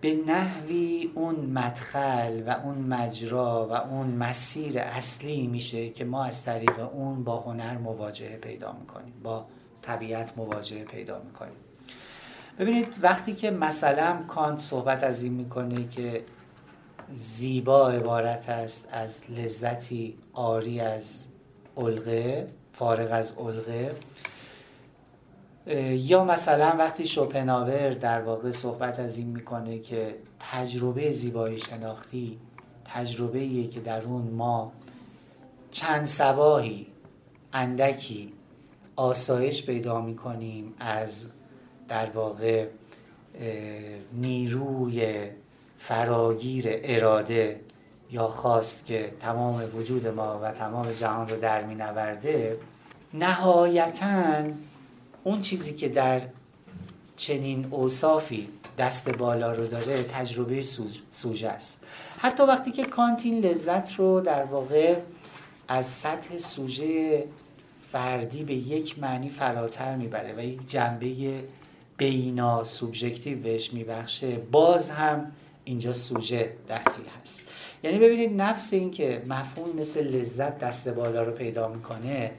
به 0.00 0.14
نحوی 0.14 1.10
اون 1.14 1.34
مدخل 1.34 2.42
و 2.46 2.50
اون 2.64 2.78
مجرا 2.78 3.68
و 3.70 3.72
اون 3.72 4.06
مسیر 4.06 4.78
اصلی 4.78 5.46
میشه 5.46 5.90
که 5.90 6.04
ما 6.04 6.24
از 6.24 6.44
طریق 6.44 6.78
اون 6.78 7.24
با 7.24 7.40
هنر 7.40 7.78
مواجهه 7.78 8.36
پیدا 8.36 8.72
می‌کنیم 8.72 9.14
با 9.22 9.46
طبیعت 9.82 10.32
مواجهه 10.36 10.84
پیدا 10.84 11.22
می‌کنیم. 11.22 11.56
ببینید 12.58 12.98
وقتی 13.02 13.34
که 13.34 13.50
مثلا 13.50 14.16
کانت 14.28 14.58
صحبت 14.58 15.04
از 15.04 15.22
این 15.22 15.32
می‌کنه 15.32 15.88
که 15.88 16.24
زیبا 17.14 17.90
عبارت 17.90 18.48
است 18.48 18.88
از 18.92 19.30
لذتی 19.30 20.18
آری 20.32 20.80
از 20.80 21.24
علقه 21.76 22.48
فارغ 22.72 23.12
از 23.12 23.32
علقه 23.38 23.96
یا 25.66 26.24
مثلا 26.24 26.74
وقتی 26.78 27.04
شوپناور 27.04 27.90
در 27.90 28.22
واقع 28.22 28.50
صحبت 28.50 29.00
از 29.00 29.16
این 29.16 29.26
می‌کنه 29.26 29.78
که 29.78 30.14
تجربه 30.40 31.10
زیبایی 31.10 31.60
شناختی 31.60 32.38
تجربه 32.84 33.66
که 33.66 33.80
در 33.80 34.02
اون 34.02 34.22
ما 34.22 34.72
چند 35.70 36.04
سباهی 36.04 36.86
اندکی 37.52 38.32
آسایش 38.96 39.66
پیدا 39.66 40.00
می‌کنیم 40.00 40.74
از 40.78 41.26
در 41.88 42.10
واقع 42.10 42.66
نیروی 44.12 45.28
فراگیر 45.76 46.64
اراده 46.68 47.60
یا 48.10 48.26
خواست 48.26 48.86
که 48.86 49.12
تمام 49.20 49.62
وجود 49.74 50.06
ما 50.06 50.40
و 50.42 50.52
تمام 50.52 50.92
جهان 50.92 51.28
رو 51.28 51.40
در 51.40 51.64
می 51.64 51.74
نورده 51.74 52.58
نهایتا 53.14 54.44
اون 55.24 55.40
چیزی 55.40 55.74
که 55.74 55.88
در 55.88 56.20
چنین 57.16 57.66
اوصافی 57.70 58.48
دست 58.78 59.10
بالا 59.10 59.52
رو 59.52 59.66
داره 59.66 60.02
تجربه 60.02 60.62
سوژه 61.10 61.48
است 61.48 61.80
حتی 62.18 62.42
وقتی 62.42 62.70
که 62.70 62.84
کانتین 62.84 63.40
لذت 63.40 63.94
رو 63.94 64.20
در 64.20 64.44
واقع 64.44 64.96
از 65.68 65.86
سطح 65.86 66.38
سوژه 66.38 67.24
فردی 67.92 68.44
به 68.44 68.54
یک 68.54 68.98
معنی 68.98 69.30
فراتر 69.30 69.96
می‌بره 69.96 70.34
و 70.36 70.44
یک 70.44 70.70
جنبه 70.70 71.40
بینا 71.96 72.64
سوبژکتیو 72.64 73.38
بهش 73.38 73.72
میبخشه 73.72 74.36
باز 74.36 74.90
هم 74.90 75.32
اینجا 75.64 75.92
سوژه 75.92 76.52
دخیل 76.68 77.04
هست 77.22 77.42
یعنی 77.82 77.98
ببینید 77.98 78.40
نفس 78.40 78.72
این 78.72 78.90
که 78.90 79.22
مفهوم 79.26 79.76
مثل 79.76 80.06
لذت 80.06 80.58
دست 80.58 80.88
بالا 80.88 81.22
رو 81.22 81.32
پیدا 81.32 81.68
می‌کنه 81.68 82.30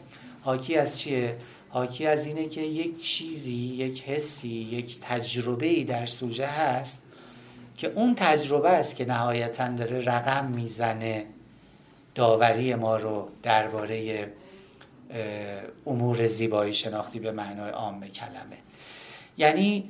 حاکی 0.42 0.78
از 0.78 1.00
چیه؟ 1.00 1.38
حاکی 1.74 2.08
از 2.08 2.26
اینه 2.26 2.48
که 2.48 2.62
یک 2.62 3.02
چیزی، 3.02 3.54
یک 3.54 4.04
حسی، 4.04 4.50
یک 4.50 4.98
تجربه 5.02 5.66
ای 5.66 5.84
در 5.84 6.06
سوژه 6.06 6.46
هست 6.46 7.04
که 7.78 7.88
اون 7.88 8.16
تجربه 8.16 8.70
است 8.70 8.96
که 8.96 9.06
نهایتا 9.06 9.68
داره 9.68 10.02
رقم 10.02 10.46
می‌زنه 10.46 11.26
داوری 12.16 12.76
ما 12.76 12.98
رو 12.98 13.30
درباره 13.44 14.28
امور 15.88 16.28
زیبایی 16.28 16.74
شناختی 16.74 17.20
به 17.20 17.32
معنای 17.32 17.70
عام 17.70 18.08
کلمه. 18.08 18.58
یعنی 19.38 19.90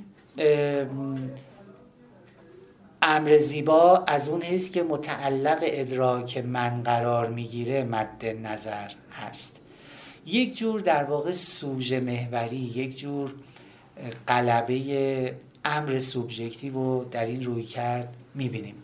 امر 3.02 3.38
زیبا 3.38 4.04
از 4.08 4.30
اون 4.30 4.42
حیث 4.42 4.72
که 4.72 4.84
متعلق 4.84 5.60
ادراک 5.64 6.38
من 6.38 6.84
قرار 6.84 7.30
می‌گیره 7.30 7.84
مد 7.84 8.26
نظر 8.26 8.92
هست. 9.12 9.60
یک 10.26 10.58
جور 10.58 10.80
در 10.80 11.04
واقع 11.04 11.32
سوژه 11.32 12.00
محوری 12.00 12.56
یک 12.56 13.00
جور 13.00 13.34
قلبه 14.28 15.36
امر 15.66 16.00
سوبژکتیو 16.00 16.74
رو 16.74 17.06
در 17.12 17.26
این 17.26 17.44
روی 17.44 17.64
کرد 17.64 18.16
می‌بینیم. 18.36 18.76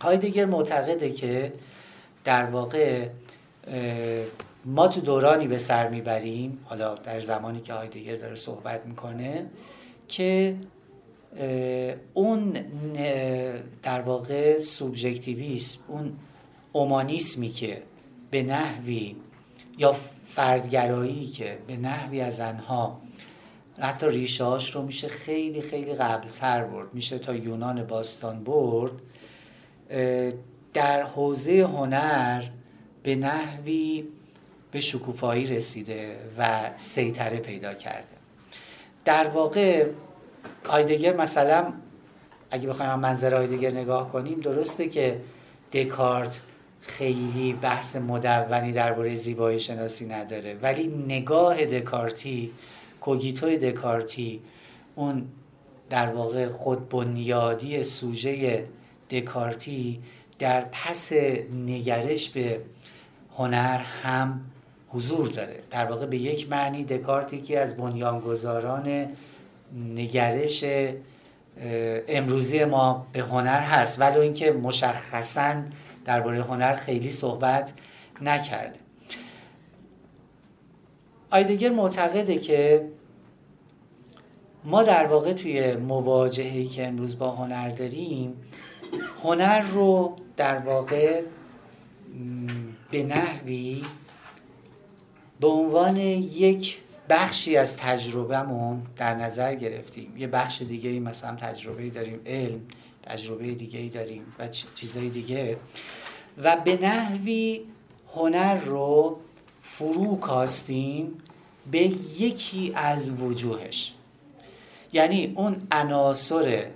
هایدگر 0.00 0.44
معتقده 0.44 1.12
که 1.12 1.52
در 2.24 2.44
واقع 2.44 3.08
ما 4.64 4.88
تو 4.88 5.00
دورانی 5.00 5.46
به 5.46 5.58
سر 5.58 5.88
می‌بریم 5.88 6.58
حالا 6.64 6.94
در 6.94 7.20
زمانی 7.20 7.60
که 7.60 7.72
هایدگر 7.72 8.16
داره 8.16 8.36
صحبت 8.36 8.86
می‌کنه 8.86 9.46
که 10.08 10.56
اون 12.14 12.56
در 13.82 14.00
واقع 14.00 14.58
سوبژکتیویسم 14.58 15.80
اون 15.88 16.12
اومانیسمی 16.72 17.48
که 17.48 17.82
به 18.30 18.42
نحوی 18.42 19.16
یا 19.78 19.96
فردگرایی 20.26 21.26
که 21.26 21.58
به 21.66 21.76
نحوی 21.76 22.20
از 22.20 22.40
انها 22.40 23.00
حتی 23.80 24.06
ریشهاش 24.06 24.74
رو 24.74 24.82
میشه 24.82 25.08
خیلی 25.08 25.60
خیلی 25.60 25.94
قبلتر 25.94 26.64
برد. 26.64 26.94
میشه 26.94 27.18
تا 27.18 27.34
یونان 27.34 27.84
باستان 27.84 28.44
برد. 28.44 28.92
در 30.74 31.02
حوزه 31.02 31.62
هنر 31.62 32.44
به 33.02 33.14
نحوی 33.14 34.04
به 34.70 34.80
شکوفایی 34.80 35.44
رسیده 35.44 36.16
و 36.38 36.70
سیطره 36.76 37.38
پیدا 37.38 37.74
کرده. 37.74 38.18
در 39.04 39.28
واقع 39.28 39.86
آیدگر 40.68 41.16
مثلا 41.16 41.72
اگه 42.50 42.68
بخوایم 42.68 42.94
منظر 42.94 43.34
آیدگر 43.34 43.70
نگاه 43.70 44.12
کنیم 44.12 44.40
درسته 44.40 44.88
که 44.88 45.20
دکارت 45.72 46.40
خیلی 46.80 47.52
بحث 47.52 47.96
مدونی 47.96 48.72
درباره 48.72 49.14
زیبایی 49.14 49.60
شناسی 49.60 50.06
نداره. 50.06 50.54
ولی 50.62 50.86
نگاه 51.08 51.64
دکارتی 51.64 52.50
کوگیتوی 53.00 53.58
دکارتی 53.58 54.40
اون 54.94 55.26
در 55.90 56.08
واقع 56.08 56.48
خود 56.48 56.88
بنیادی 56.88 57.82
سوژه 57.82 58.64
دکارتی 59.10 60.00
در 60.38 60.64
پس 60.72 61.12
نگرش 61.66 62.28
به 62.28 62.60
هنر 63.36 63.78
هم 63.78 64.40
حضور 64.88 65.28
داره. 65.28 65.60
در 65.70 65.84
واقع 65.84 66.06
به 66.06 66.16
یک 66.16 66.50
معنی 66.50 66.84
دکارتی 66.84 67.40
که 67.40 67.60
از 67.60 67.76
بنیانگذاران 67.76 69.06
نگرش 69.94 70.64
امروزی 72.08 72.64
ما 72.64 73.06
به 73.12 73.20
هنر 73.20 73.60
هست. 73.60 74.00
ولی 74.00 74.18
اینکه 74.18 74.52
مشخصا 74.52 75.54
درباره 76.08 76.42
هنر 76.42 76.76
خیلی 76.76 77.10
صحبت 77.10 77.72
نکرده 78.20 78.78
آیدگر 81.30 81.70
معتقده 81.70 82.38
که 82.38 82.88
ما 84.64 84.82
در 84.82 85.06
واقع 85.06 85.32
توی 85.32 85.76
مواجههی 85.76 86.66
که 86.66 86.86
امروز 86.86 87.18
با 87.18 87.30
هنر 87.30 87.70
داریم 87.70 88.36
هنر 89.22 89.60
رو 89.60 90.16
در 90.36 90.58
واقع 90.58 91.22
به 92.90 93.02
نحوی 93.02 93.82
به 95.40 95.48
عنوان 95.48 95.96
یک 95.96 96.78
بخشی 97.08 97.56
از 97.56 97.76
تجربهمون 97.76 98.82
در 98.96 99.14
نظر 99.14 99.54
گرفتیم. 99.54 100.16
یه 100.16 100.26
بخش 100.26 100.62
دیگه 100.62 101.00
مثلا 101.00 101.36
تجربه 101.36 101.90
داریم 101.90 102.20
علم 102.26 102.60
تجربه 103.02 103.54
دیگه 103.54 103.88
داریم 103.88 104.22
و 104.38 104.48
چیزای 104.48 105.08
دیگه. 105.08 105.56
و 106.42 106.56
به 106.56 106.78
نحوی 106.82 107.60
هنر 108.14 108.54
رو 108.54 109.18
فرو 109.62 110.16
کاستیم 110.16 111.18
به 111.70 111.80
یکی 112.18 112.72
از 112.74 113.12
وجوهش. 113.22 113.94
یعنی 114.92 115.32
اون 115.36 115.56
عناصر 115.72 116.66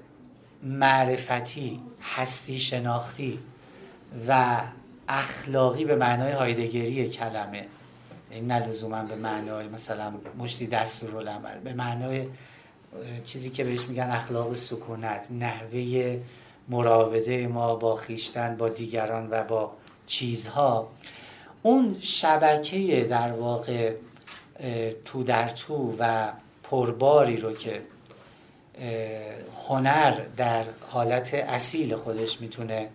معرفتی 0.63 1.81
هستی 2.03 2.61
شناختی 2.61 3.39
و 4.29 4.61
اخلاقی 5.09 5.85
به 5.85 5.97
معنای 5.97 6.33
هایدگری 6.33 7.09
کلمه. 7.09 7.67
این 8.31 8.47
نه 8.47 8.61
به 9.09 9.17
معنای 9.17 9.69
مثلا 9.69 10.13
مشتی 10.39 10.67
دستورالعمل 10.67 11.59
به 11.59 11.73
معنای 11.73 12.27
چیزی 13.25 13.51
که 13.51 13.65
بهش 13.65 13.81
میگن 13.81 14.11
اخلاق 14.11 14.55
سکونت 14.55 15.31
نحوه 15.31 16.21
مراوده 16.69 17.47
ما 17.47 17.77
با 17.77 17.97
خیشتن 17.97 18.57
با 18.57 18.69
دیگران 18.69 19.29
و 19.31 19.45
با 19.45 19.73
چیزها. 20.07 20.89
اون 21.63 21.97
شبکه 22.01 23.05
در 23.11 23.33
واقع 23.33 23.93
تو 25.05 25.23
در 25.23 25.49
تو 25.49 25.97
و 25.99 26.33
پرباری 26.63 27.37
رو 27.37 27.53
که 27.53 27.83
هنر 29.69 30.21
در 30.37 30.65
حالت 30.91 31.35
اصیل 31.35 31.97
خودش 31.97 32.41
می‌تونه 32.41 32.89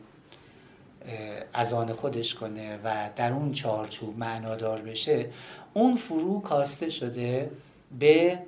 از 1.54 1.74
آن 1.74 1.94
خودش 1.94 2.36
کنه 2.36 2.80
و 2.84 3.10
در 3.16 3.32
اون 3.32 3.52
چارچوب 3.52 4.20
معنادار 4.20 4.82
بشه 4.82 5.30
اون 5.74 5.96
فرو 5.96 6.42
کاسته 6.42 6.90
شده 6.90 7.52
به 8.00 8.40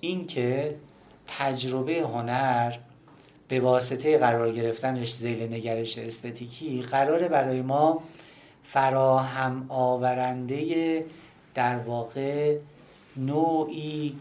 اینکه 0.00 0.76
تجربه 1.26 2.00
هنر 2.00 2.76
به 3.48 3.60
واسطه 3.60 4.18
قرار 4.18 4.52
گرفتنش 4.52 5.14
زیل 5.14 5.42
نگرش 5.42 5.98
استتیکی 5.98 6.80
قراره 6.80 7.28
برای 7.28 7.62
ما 7.62 8.02
فراهم 8.62 9.66
آورنده 9.68 11.04
در 11.54 11.78
واقع 11.78 12.56
نوعی 13.16 14.16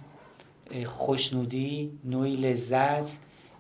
خوشنودی 0.86 1.92
نوعی 2.06 2.36
لذت 2.36 3.18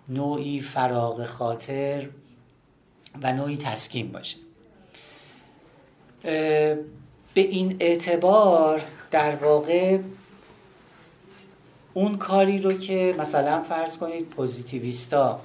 نوعی 0.09 0.61
فراغ 0.61 1.25
خاطر 1.25 2.09
و 3.21 3.33
نوعی 3.33 3.57
تسکین 3.57 4.11
باشه. 4.11 4.37
به 7.33 7.41
این 7.41 7.77
اعتبار 7.79 8.81
در 9.11 9.35
واقع 9.35 9.99
اون 11.93 12.17
کاری 12.17 12.59
رو 12.59 12.73
که 12.73 13.15
مثلا 13.19 13.61
فرض 13.61 13.97
کنید 13.97 14.29
پوزیتیویستا 14.29 15.41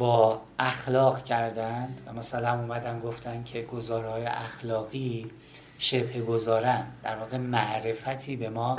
با 0.00 0.40
اخلاق 0.58 1.24
کردن 1.24 1.88
و 2.06 2.12
مثلا 2.12 2.60
اومدن 2.60 2.98
گفتن 2.98 3.44
که 3.44 3.62
گزارهای 3.62 4.24
اخلاقی 4.26 5.30
شبه 5.78 6.20
گذارن 6.20 6.84
در 7.02 7.16
واقع 7.16 7.36
معرفتی 7.36 8.36
به 8.36 8.48
ما 8.48 8.76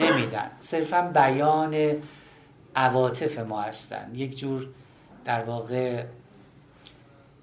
نمیدن. 0.00 0.50
صرفا 0.60 1.02
بیان 1.14 1.92
عواطف 2.76 3.38
ما 3.38 3.62
هستن. 3.62 4.10
یک 4.14 4.38
جور 4.38 4.66
در 5.24 5.44
واقع 5.44 6.04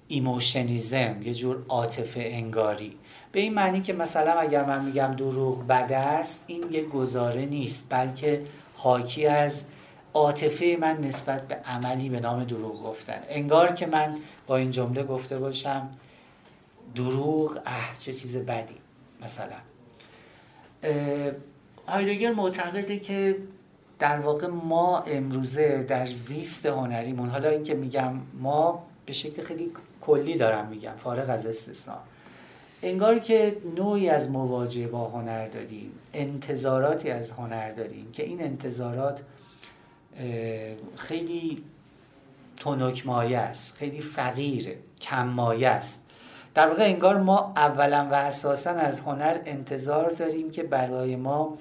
ایموشنیزم 0.08 1.22
یه 1.22 1.34
جور 1.34 1.64
عاطفه 1.68 2.20
انگاری. 2.20 2.96
به 3.32 3.40
این 3.40 3.54
معنی 3.54 3.80
که 3.80 3.92
مثلا 3.92 4.32
اگر 4.32 4.64
من 4.64 4.84
میگم 4.84 5.14
دروغ 5.16 5.66
بد 5.66 5.92
است 5.92 6.44
این 6.46 6.64
یک 6.70 6.88
گزاره 6.88 7.46
نیست 7.46 7.86
بلکه 7.90 8.42
حاکی 8.74 9.26
از 9.26 9.64
عاطفه 10.16 10.76
من 10.80 11.00
نسبت 11.00 11.48
به 11.48 11.54
عملی 11.54 12.08
به 12.08 12.20
نام 12.20 12.44
دروغ 12.44 12.82
گفتن. 12.82 13.22
انگار 13.28 13.72
که 13.72 13.86
من 13.86 14.16
با 14.46 14.56
این 14.56 14.70
جمله 14.70 15.02
گفته 15.02 15.38
باشم 15.38 15.88
دروغ 16.94 17.58
اه 17.66 17.90
چه 17.98 18.12
چیز 18.12 18.36
بدی 18.36 18.74
مثلا. 19.22 19.56
هایدگر 21.88 22.32
معتقده 22.32 22.98
که 22.98 23.36
در 23.98 24.20
واقع 24.20 24.46
ما 24.46 24.98
امروزه 24.98 25.82
در 25.82 26.06
زیست 26.06 26.66
هنریمون 26.66 27.28
حالا 27.28 27.48
اینکه 27.48 27.74
میگم 27.74 28.12
ما 28.40 28.86
به 29.06 29.12
شکل 29.12 29.42
خیلی 29.42 29.70
کلی 30.00 30.36
دارم 30.36 30.66
میگم 30.66 30.94
فارغ 30.96 31.30
از 31.30 31.46
استثناء 31.46 31.98
انگار 32.82 33.18
که 33.18 33.56
نوعی 33.76 34.08
از 34.08 34.30
مواجهه 34.30 34.86
با 34.86 35.08
هنر 35.08 35.48
داریم 35.48 35.92
انتظاراتی 36.14 37.10
از 37.10 37.30
هنر 37.30 37.72
داریم 37.72 38.12
که 38.12 38.24
این 38.24 38.42
انتظارات 38.42 39.20
خیلی 40.96 41.62
تنک 42.56 43.06
مایه 43.06 43.38
است 43.38 43.74
خیلی 43.74 44.00
فقیره 44.00 44.78
کم 45.00 45.26
مایه 45.26 45.68
است. 45.68 46.02
در 46.54 46.68
واقع 46.68 46.84
انگار 46.84 47.16
ما 47.16 47.52
اولا 47.56 48.08
و 48.12 48.14
اساسا 48.14 48.70
از 48.70 49.00
هنر 49.00 49.38
انتظار 49.44 50.10
داریم 50.10 50.50
که 50.50 50.62
برای 50.62 51.16
ما 51.16 51.58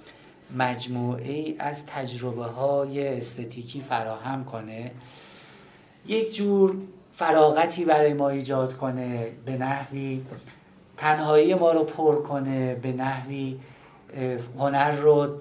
مجموعه 0.58 1.56
از 1.60 1.86
تجربه 1.86 2.46
های 2.46 3.18
استتیکی 3.18 3.82
فراهم 3.82 4.46
کنه. 4.46 4.92
یک 6.08 6.36
جور 6.36 6.78
فراغتی 7.12 7.86
برای 7.86 8.14
ما 8.14 8.30
ایجاد 8.30 8.78
کنه 8.78 9.32
به 9.46 9.58
نحوی 9.58 10.26
تنهایی 10.98 11.54
ما 11.54 11.72
رو 11.72 11.84
پر 11.84 12.22
کنه 12.22 12.76
به 12.76 12.92
نحوی 12.92 13.60
هنر 14.60 14.92
رو 14.92 15.36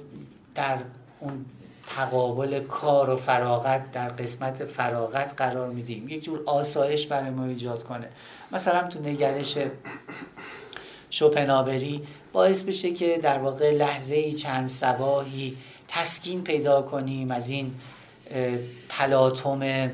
در 0.55 0.79
اون 1.21 1.45
تقابل 1.87 2.61
کار 2.61 3.11
و 3.11 3.17
فراغت 3.17 3.93
در 3.93 4.09
قسمت 4.09 4.65
فراغت 4.65 5.35
قرار 5.37 5.69
میدیم. 5.69 6.09
یک 6.09 6.25
جور 6.25 6.43
آسایش 6.47 7.07
برای 7.07 7.31
ما 7.31 7.45
ایجاد 7.45 7.83
کنه. 7.83 8.09
مثلا 8.53 8.89
تو 8.89 9.01
نگرش 9.01 9.59
شوپناوری 11.11 12.03
باعث 12.33 12.63
بشه 12.63 12.93
که 12.93 13.19
در 13.19 13.39
واقع 13.39 13.71
لحظه 13.71 14.33
چند 14.33 14.67
سباهی 14.67 15.57
تسکین 15.89 16.45
پیدا 16.45 16.83
کنیم 16.83 17.31
از 17.31 17.49
این 17.49 17.75
تلاطم 18.89 19.91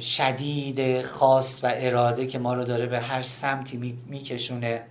شدید 0.00 1.02
خواست 1.02 1.64
و 1.64 1.68
اراده 1.72 2.26
که 2.26 2.38
ما 2.38 2.54
رو 2.54 2.64
داره 2.64 2.86
به 2.86 3.00
هر 3.00 3.22
سمتی 3.22 3.98
میکشونه. 4.06 4.82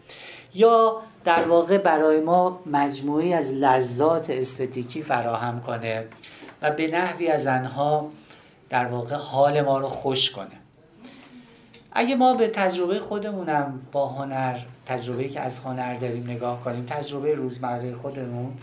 یا 0.54 1.02
در 1.24 1.44
واقع 1.48 1.78
برای 1.78 2.20
ما 2.20 2.60
مجموعی 2.66 3.34
از 3.34 3.52
لذات 3.52 4.30
استتیکی 4.30 5.02
فراهم 5.02 5.62
کنه 5.62 6.06
و 6.62 6.72
به 6.72 6.88
نحوی 6.88 7.28
از 7.28 7.48
آنها 7.48 8.10
در 8.70 8.86
واقع 8.86 9.16
حال 9.16 9.62
ما 9.62 9.80
رو 9.80 9.88
خوش 9.88 10.32
کنه. 10.32 10.64
اگه 11.92 12.16
ما 12.16 12.34
به 12.34 12.48
تجربه 12.48 13.00
خودمونم 13.00 13.82
با 13.92 14.08
هنر 14.08 14.60
تجربه 14.86 15.28
که 15.28 15.40
از 15.40 15.60
هنر 15.60 15.98
داریم 15.98 16.24
نگاه 16.24 16.64
کنیم 16.64 16.86
تجربه 16.86 17.36
روزمره 17.36 17.94
خودمون 17.94 18.54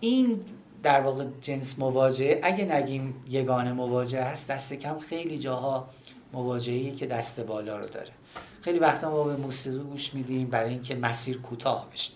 این 0.00 0.40
در 0.82 1.00
واقع 1.00 1.24
جنس 1.40 1.78
مواجهه 1.78 2.40
اگه 2.42 2.64
نگیم 2.64 3.14
یگانه 3.28 3.72
مواجهه 3.72 4.24
هست 4.24 4.50
دست 4.50 4.72
کم 4.72 4.98
خیلی 4.98 5.38
جاها 5.38 5.88
مواجهی 6.32 6.90
که 6.90 7.06
دست 7.06 7.40
بالا 7.40 7.78
رو 7.78 7.86
داره. 7.86 8.10
خیلی 8.66 8.78
وقتا 8.78 9.10
ما 9.10 9.24
به 9.24 9.36
موسیقی 9.36 9.78
گوش 9.78 10.14
میدیم 10.14 10.48
برای 10.48 10.70
اینکه 10.70 10.94
مسیر 10.94 11.38
کوتاه 11.38 11.88
بشه. 11.92 12.10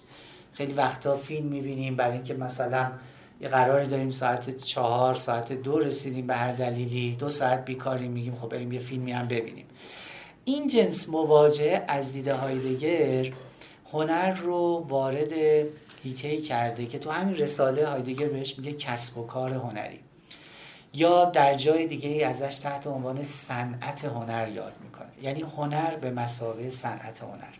خیلی 0.52 0.72
وقتا 0.72 1.16
فیلم 1.16 1.46
می‌بینیم 1.46 1.96
برای 1.96 2.12
اینکه 2.12 2.34
مثلا 2.34 2.92
یه 3.40 3.48
قراری 3.48 3.86
داریم 3.86 4.10
ساعت 4.10 4.56
چهار 4.56 5.14
ساعت 5.14 5.52
دو 5.52 5.78
رسیدیم 5.78 6.26
به 6.26 6.36
هر 6.36 6.52
دلیلی 6.52 7.16
دو 7.16 7.30
ساعت 7.30 7.64
بیکاریم 7.64 8.12
میگیم 8.12 8.34
خب 8.34 8.48
بریم 8.48 8.72
یه 8.72 8.80
فیلمی 8.80 9.12
هم 9.12 9.28
ببینیم. 9.28 9.66
این 10.44 10.68
جنس 10.68 11.08
مواجهه 11.08 11.84
از 11.88 12.12
دیده 12.12 12.34
هایدگر 12.34 13.32
هنر 13.92 14.34
رو 14.34 14.86
وارد 14.88 15.32
هیته 16.02 16.36
کرده 16.36 16.86
که 16.86 16.98
تو 16.98 17.10
همین 17.10 17.36
رساله 17.36 17.86
هایدگر 17.86 18.28
بهش 18.28 18.58
میگه 18.58 18.72
کسب 18.72 19.18
و 19.18 19.26
کار 19.26 19.54
هنری. 19.54 20.00
یا 20.94 21.24
در 21.24 21.54
جای 21.54 21.86
دیگه 21.86 22.26
ازش 22.26 22.58
تحت 22.58 22.86
عنوان 22.86 23.22
صنعت 23.22 24.04
هنر 24.04 24.48
یاد 24.48 24.72
یعنی 25.22 25.44
هنر 25.56 25.96
به 25.96 26.10
مسابقه 26.10 26.70
صنعت 26.70 27.22
هنر. 27.22 27.54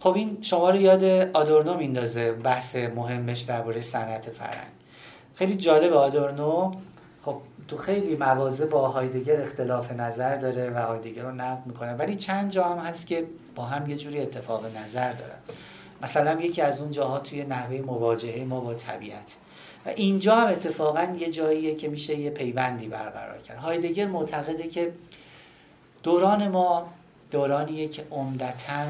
خب 0.00 0.14
این 0.14 0.38
شما 0.42 0.70
رو 0.70 0.80
یاد 0.80 1.04
آدورنو 1.32 1.76
میندازه 1.76 2.32
بحث 2.32 2.76
مهمش 2.76 3.40
درباره 3.40 3.80
صنعت 3.80 4.30
فرهنگ. 4.30 4.72
خیلی 5.34 5.54
جالب 5.54 5.92
آدورنو. 5.92 6.72
خب 7.24 7.36
تو 7.68 7.76
خیلی 7.76 8.16
مواضع 8.16 8.66
با 8.66 8.88
هایدگر 8.88 9.40
اختلاف 9.40 9.92
نظر 9.92 10.36
داره 10.36 10.70
و 10.70 10.78
هایدگر 10.78 11.22
رو 11.22 11.32
نقد 11.32 11.66
می‌کنه. 11.66 11.92
ولی 11.92 12.14
چند 12.14 12.50
جا 12.50 12.64
هم 12.64 12.78
هست 12.78 13.06
که 13.06 13.24
با 13.54 13.64
هم 13.64 13.90
یه 13.90 13.96
جوری 13.96 14.20
اتفاق 14.20 14.76
نظر 14.76 15.12
دارن. 15.12 15.38
مثلا 16.02 16.40
یکی 16.40 16.62
از 16.62 16.80
اون 16.80 16.90
جاها 16.90 17.18
توی 17.18 17.44
نحوه 17.44 17.76
مواجهه 17.76 18.44
ما 18.44 18.60
با 18.60 18.74
طبیعت. 18.74 19.34
و 19.86 19.88
اینجا 19.88 20.36
هم 20.36 20.48
اتفاقا 20.48 21.16
یه 21.18 21.30
جاییه 21.30 21.74
که 21.74 21.88
میشه 21.88 22.18
یه 22.18 22.30
پیوندی 22.30 22.88
برقرار 22.88 23.38
کرد. 23.38 23.58
هایدگر 23.58 24.06
معتقده 24.06 24.68
که 24.68 24.92
دوران 26.02 26.48
ما 26.48 26.88
دورانیه 27.30 27.88
که 27.88 28.04
عمدتا 28.10 28.84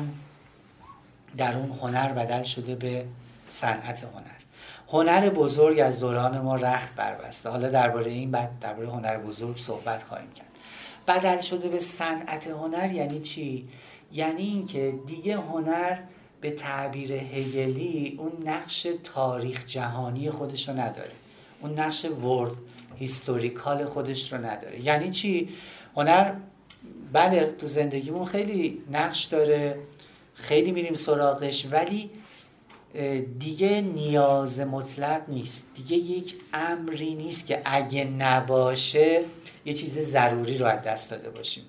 در 1.36 1.56
اون 1.56 1.70
هنر 1.70 2.12
بدل 2.12 2.42
شده 2.42 2.74
به 2.74 3.04
صنعت 3.48 4.04
هنر. 4.04 4.42
هنر 4.88 5.28
بزرگ 5.28 5.80
از 5.80 6.00
دوران 6.00 6.38
ما 6.38 6.56
رخت 6.56 6.94
بربسته. 6.94 7.50
حالا 7.50 7.68
درباره 7.68 8.10
این 8.10 8.30
بعد 8.30 8.50
درباره 8.60 8.88
هنر 8.88 9.18
بزرگ 9.18 9.56
صحبت 9.56 10.02
خواهیم 10.02 10.32
کرد. 10.32 10.46
بدل 11.08 11.38
شده 11.38 11.68
به 11.68 11.78
صنعت 11.78 12.46
هنر 12.46 12.92
یعنی 12.92 13.20
چی؟ 13.20 13.68
یعنی 14.12 14.42
اینکه 14.42 14.94
دیگه 15.06 15.36
هنر 15.36 15.98
به 16.40 16.50
تعبیر 16.50 17.12
هگلی 17.12 18.16
اون 18.18 18.48
نقش 18.48 18.86
تاریخ 19.04 19.66
جهانی 19.66 20.30
خودش 20.30 20.68
رو 20.68 20.80
نداره. 20.80 21.12
اون 21.60 21.78
نقش 21.78 22.04
ورد 22.04 22.52
historical 22.96 23.84
خودش 23.84 24.32
رو 24.32 24.38
نداره. 24.38 24.80
یعنی 24.80 25.10
چی؟ 25.10 25.48
هنر 25.96 26.32
بله 27.12 27.44
تو 27.44 27.66
زندگیمون 27.66 28.24
خیلی 28.24 28.82
نقش 28.92 29.24
داره 29.24 29.78
خیلی 30.34 30.72
میریم 30.72 30.94
سراغش 30.94 31.66
ولی 31.70 32.10
دیگه 33.38 33.80
نیاز 33.80 34.60
مطلق 34.60 35.22
نیست. 35.28 35.66
دیگه 35.74 35.96
یک 35.96 36.34
امری 36.52 37.14
نیست 37.14 37.46
که 37.46 37.62
اگه 37.64 38.04
نباشه 38.04 39.20
یه 39.64 39.72
چیز 39.72 39.98
ضروری 39.98 40.58
رو 40.58 40.66
از 40.66 40.82
دست 40.82 41.10
داده 41.10 41.30
باشیم. 41.30 41.64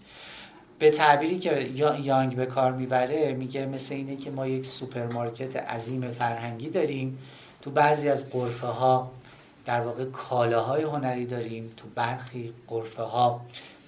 به 0.80 0.91
تعبیری 0.91 1.39
که 1.39 1.70
یانگ 2.01 2.36
به 2.36 2.45
کار 2.45 2.72
می‌بره 2.72 3.34
میگه 3.34 3.65
مثل 3.65 3.95
اینه 3.95 4.15
که 4.15 4.32
ما 4.32 4.47
یک 4.47 4.65
سوپرمارکت 4.65 5.55
عظیم 5.55 6.11
فرهنگی 6.11 6.70
داریم. 6.70 7.17
تو 7.61 7.72
بعضی 7.72 8.09
از 8.09 8.30
قرفه 8.30 8.67
ها 8.67 9.11
در 9.65 9.82
واقع 9.82 10.05
کالاهای 10.05 10.84
هنری 10.84 11.26
داریم. 11.26 11.72
تو 11.78 11.88
برخی 11.95 12.53
قرفه 12.67 13.03
ها 13.03 13.41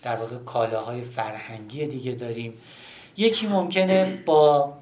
در 0.05 0.15
واقع 0.15 0.37
کالاهای 0.37 1.01
فرهنگی 1.01 1.85
دیگه 1.85 2.11
داریم. 2.11 2.53
یکی 3.17 3.47
ممکنه 3.47 4.23
با 4.25 4.73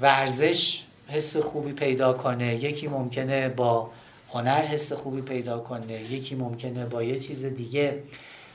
ورزش 0.00 0.84
حس 1.08 1.36
خوبی 1.36 1.72
پیدا 1.72 2.12
کنه 2.12 2.54
یکی 2.54 2.88
ممکنه 2.88 3.48
با 3.48 3.90
هنر 4.32 4.62
حس 4.62 4.92
خوبی 4.92 5.20
پیدا 5.20 5.58
کنه 5.58 6.12
یکی 6.12 6.34
ممکنه 6.34 6.84
با 6.84 7.02
یه 7.02 7.18
چیز 7.18 7.44
دیگه. 7.44 8.02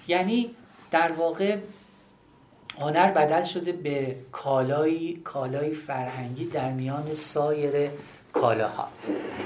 یعنی 0.08 0.50
در 0.92 1.12
واقع 1.12 1.58
هنر 2.80 3.12
بدل 3.12 3.44
شده 3.44 3.72
به 3.72 4.16
کالایی 4.32 5.22
کالای 5.24 5.74
فرهنگی 5.74 6.46
در 6.46 6.72
میان 6.72 7.14
سایر 7.14 7.90
کالاها. 8.34 8.88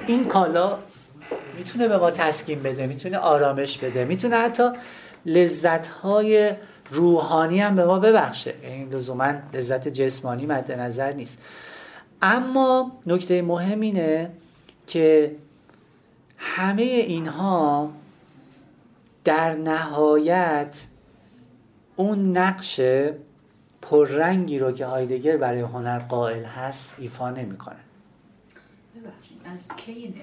این 0.08 0.28
کالا 0.28 0.78
می‌تونه 1.58 1.88
به 1.88 1.98
ما 1.98 2.12
تسکین 2.12 2.64
بده 2.64 2.88
می‌تونه 2.88 3.18
آرامش 3.18 3.78
بده 3.78 4.06
می‌تونه 4.06 4.38
حتی 4.38 4.70
لذت 5.26 5.88
های 5.88 6.54
روحانی 6.92 7.62
هم 7.62 7.76
به 7.76 7.86
ما 7.86 8.00
ببخشه. 8.00 8.54
این 8.62 8.90
لزوما 8.90 9.34
لذت 9.54 9.88
جسمانی 9.88 10.46
مد 10.46 10.72
نظر 10.72 11.14
نیست. 11.14 11.40
اما 12.22 12.92
نکته 13.08 13.42
مهم 13.42 13.80
اینه 13.80 14.32
که 14.88 15.36
همه 16.38 16.82
اینها 16.82 17.92
در 19.24 19.56
نهایت 19.56 20.86
اون 21.96 22.38
نقش 22.38 22.82
پررنگی 23.82 24.60
رو 24.60 24.72
که 24.72 24.86
هایدگر 24.86 25.38
برای 25.38 25.62
هنر 25.62 26.00
قائل 26.00 26.44
هست 26.44 26.96
ایفا 26.98 27.30
نمی‌کنه. 27.30 27.76
از 29.46 29.68
کی 29.78 30.14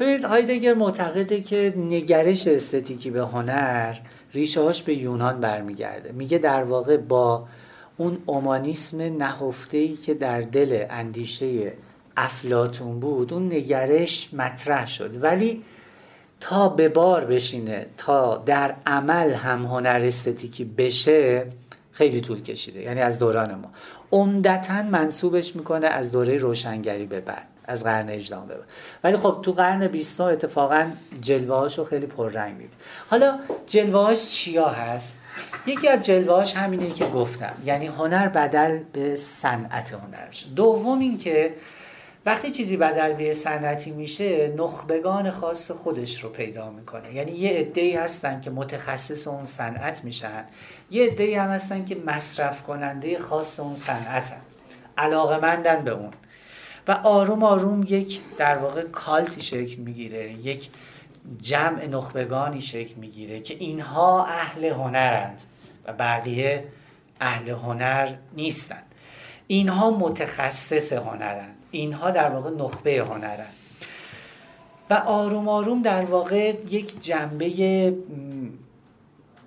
ببینید 0.00 0.24
هایدگر 0.24 0.74
معتقده 0.74 1.40
که 1.40 1.74
نگرش 1.76 2.46
استتیکی 2.46 3.10
به 3.10 3.20
هنر 3.20 3.94
ریشه 4.34 4.60
هاش 4.60 4.82
به 4.82 4.94
یونان 4.94 5.40
برمیگرده. 5.40 6.12
میگه 6.12 6.38
در 6.38 6.64
واقع 6.64 6.96
با 6.96 7.46
اون 7.96 8.18
اومانیسم 8.26 9.00
نهفته 9.00 9.76
ای 9.76 9.96
که 9.96 10.14
در 10.14 10.40
دل 10.40 10.84
اندیشه 10.90 11.72
افلاتون 12.16 13.00
بود 13.00 13.32
اون 13.32 13.46
نگرش 13.46 14.28
مطرح 14.32 14.86
شد. 14.86 15.22
ولی 15.22 15.62
تا 16.40 16.68
به 16.68 16.88
بار 16.88 17.24
بشینه 17.24 17.86
تا 17.96 18.36
در 18.36 18.74
عمل 18.86 19.30
هم 19.30 19.64
هنر 19.64 20.02
استتیکی 20.04 20.64
بشه 20.64 21.46
خیلی 21.92 22.20
طول 22.20 22.42
کشیده. 22.42 22.80
یعنی 22.80 23.00
از 23.00 23.18
دوران 23.18 23.54
ما. 23.54 23.70
عمدتا 24.12 24.82
منصوبش 24.82 25.56
می‌کنه 25.56 25.86
از 25.86 26.12
دوره 26.12 26.36
روشنگری 26.36 27.06
به 27.06 27.20
بعد. 27.20 27.53
از 27.64 27.84
قرن 27.84 28.08
18 28.08 28.36
به 28.46 28.56
ولی 29.04 29.16
خب 29.16 29.38
تو 29.42 29.52
قرن 29.52 29.86
20 29.86 30.20
اتفاقا 30.20 30.90
جلوه 31.20 31.74
رو 31.76 31.84
خیلی 31.84 32.06
پررنگ 32.06 32.52
می‌بینی. 32.52 32.70
حالا 33.10 33.38
جلوه 33.66 34.14
چیا 34.14 34.68
هست؟ 34.68 35.18
یکی 35.66 35.88
از 35.88 36.06
جلوه 36.06 36.52
همینه 36.52 36.90
که 36.90 37.06
گفتم. 37.06 37.54
یعنی 37.64 37.86
هنر 37.86 38.28
بدل 38.28 38.78
به 38.92 39.16
صنعت 39.16 39.92
هنرش. 39.92 40.46
دوم 40.56 40.98
اینکه 40.98 41.54
وقتی 42.26 42.50
چیزی 42.50 42.76
بدل 42.76 43.12
به 43.12 43.32
صنعتی 43.32 43.90
میشه 43.90 44.54
نخبگان 44.58 45.30
خاص 45.30 45.70
خودش 45.70 46.24
رو 46.24 46.28
پیدا 46.28 46.70
می‌کنه. 46.70 47.14
یعنی 47.14 47.32
یه 47.32 47.50
عده‌ای 47.50 47.96
هستن 47.96 48.40
که 48.40 48.50
متخصص 48.50 49.28
اون 49.28 49.44
صنعت 49.44 50.04
میشن. 50.04 50.44
یه 50.90 51.06
عده‌ای 51.06 51.34
هم 51.34 51.48
هستن 51.48 51.84
که 51.84 51.96
مصرف 52.06 52.62
کننده 52.62 53.18
خاص 53.18 53.60
اون 53.60 53.74
صنعتن. 53.74 54.40
علاقمندن 54.98 55.84
به 55.84 55.90
اون. 55.90 56.10
و 56.88 56.92
آروم 56.92 57.42
آروم 57.42 57.82
یک 57.88 58.20
در 58.38 58.58
واقع 58.58 58.82
کالتی 58.82 59.42
شکل 59.42 59.76
می‌گیره 59.76 60.32
یک 60.32 60.70
جمع 61.38 61.86
نخبگانی 61.86 62.60
شکل 62.60 62.94
می‌گیره 62.94 63.40
که 63.40 63.54
اینها 63.54 64.24
اهل 64.26 64.64
هنرند 64.64 65.42
و 65.86 65.92
بقیه 65.92 66.64
اهل 67.20 67.48
هنر 67.48 68.14
نیستند. 68.36 68.84
اینها 69.46 69.90
متخصص 69.90 70.92
هنرند. 70.92 71.54
اینها 71.70 72.10
در 72.10 72.30
واقع 72.30 72.50
نخبه 72.50 73.04
هنرند. 73.08 73.54
و 74.90 74.94
آروم 74.94 75.48
آروم 75.48 75.82
در 75.82 76.04
واقع 76.04 76.54
یک 76.70 76.98
جنبه 76.98 77.46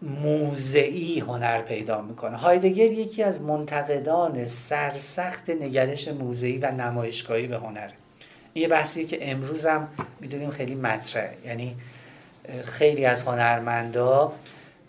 موزعی 0.02 1.20
هنر 1.20 1.62
پیدا 1.62 2.02
می‌کنه. 2.02 2.38
هایدگر 2.38 2.92
یکی 2.92 3.24
از 3.24 3.42
منتقدان 3.42 4.46
سرسخت 4.46 5.50
نگرش 5.50 6.08
موزعی 6.08 6.58
و 6.58 6.72
نمایشگاهی 6.72 7.48
به 7.48 7.58
هنر 7.58 7.90
یه 8.56 8.68
بحثی 8.68 9.06
که 9.06 9.32
امروز 9.32 9.66
هم 9.66 9.88
می‌دونیم 10.20 10.52
خیلی 10.52 10.76
مطرحه. 10.76 11.38
یعنی 11.46 11.76
خیلی 12.66 13.06
از 13.06 13.24
هنرمندا 13.24 14.34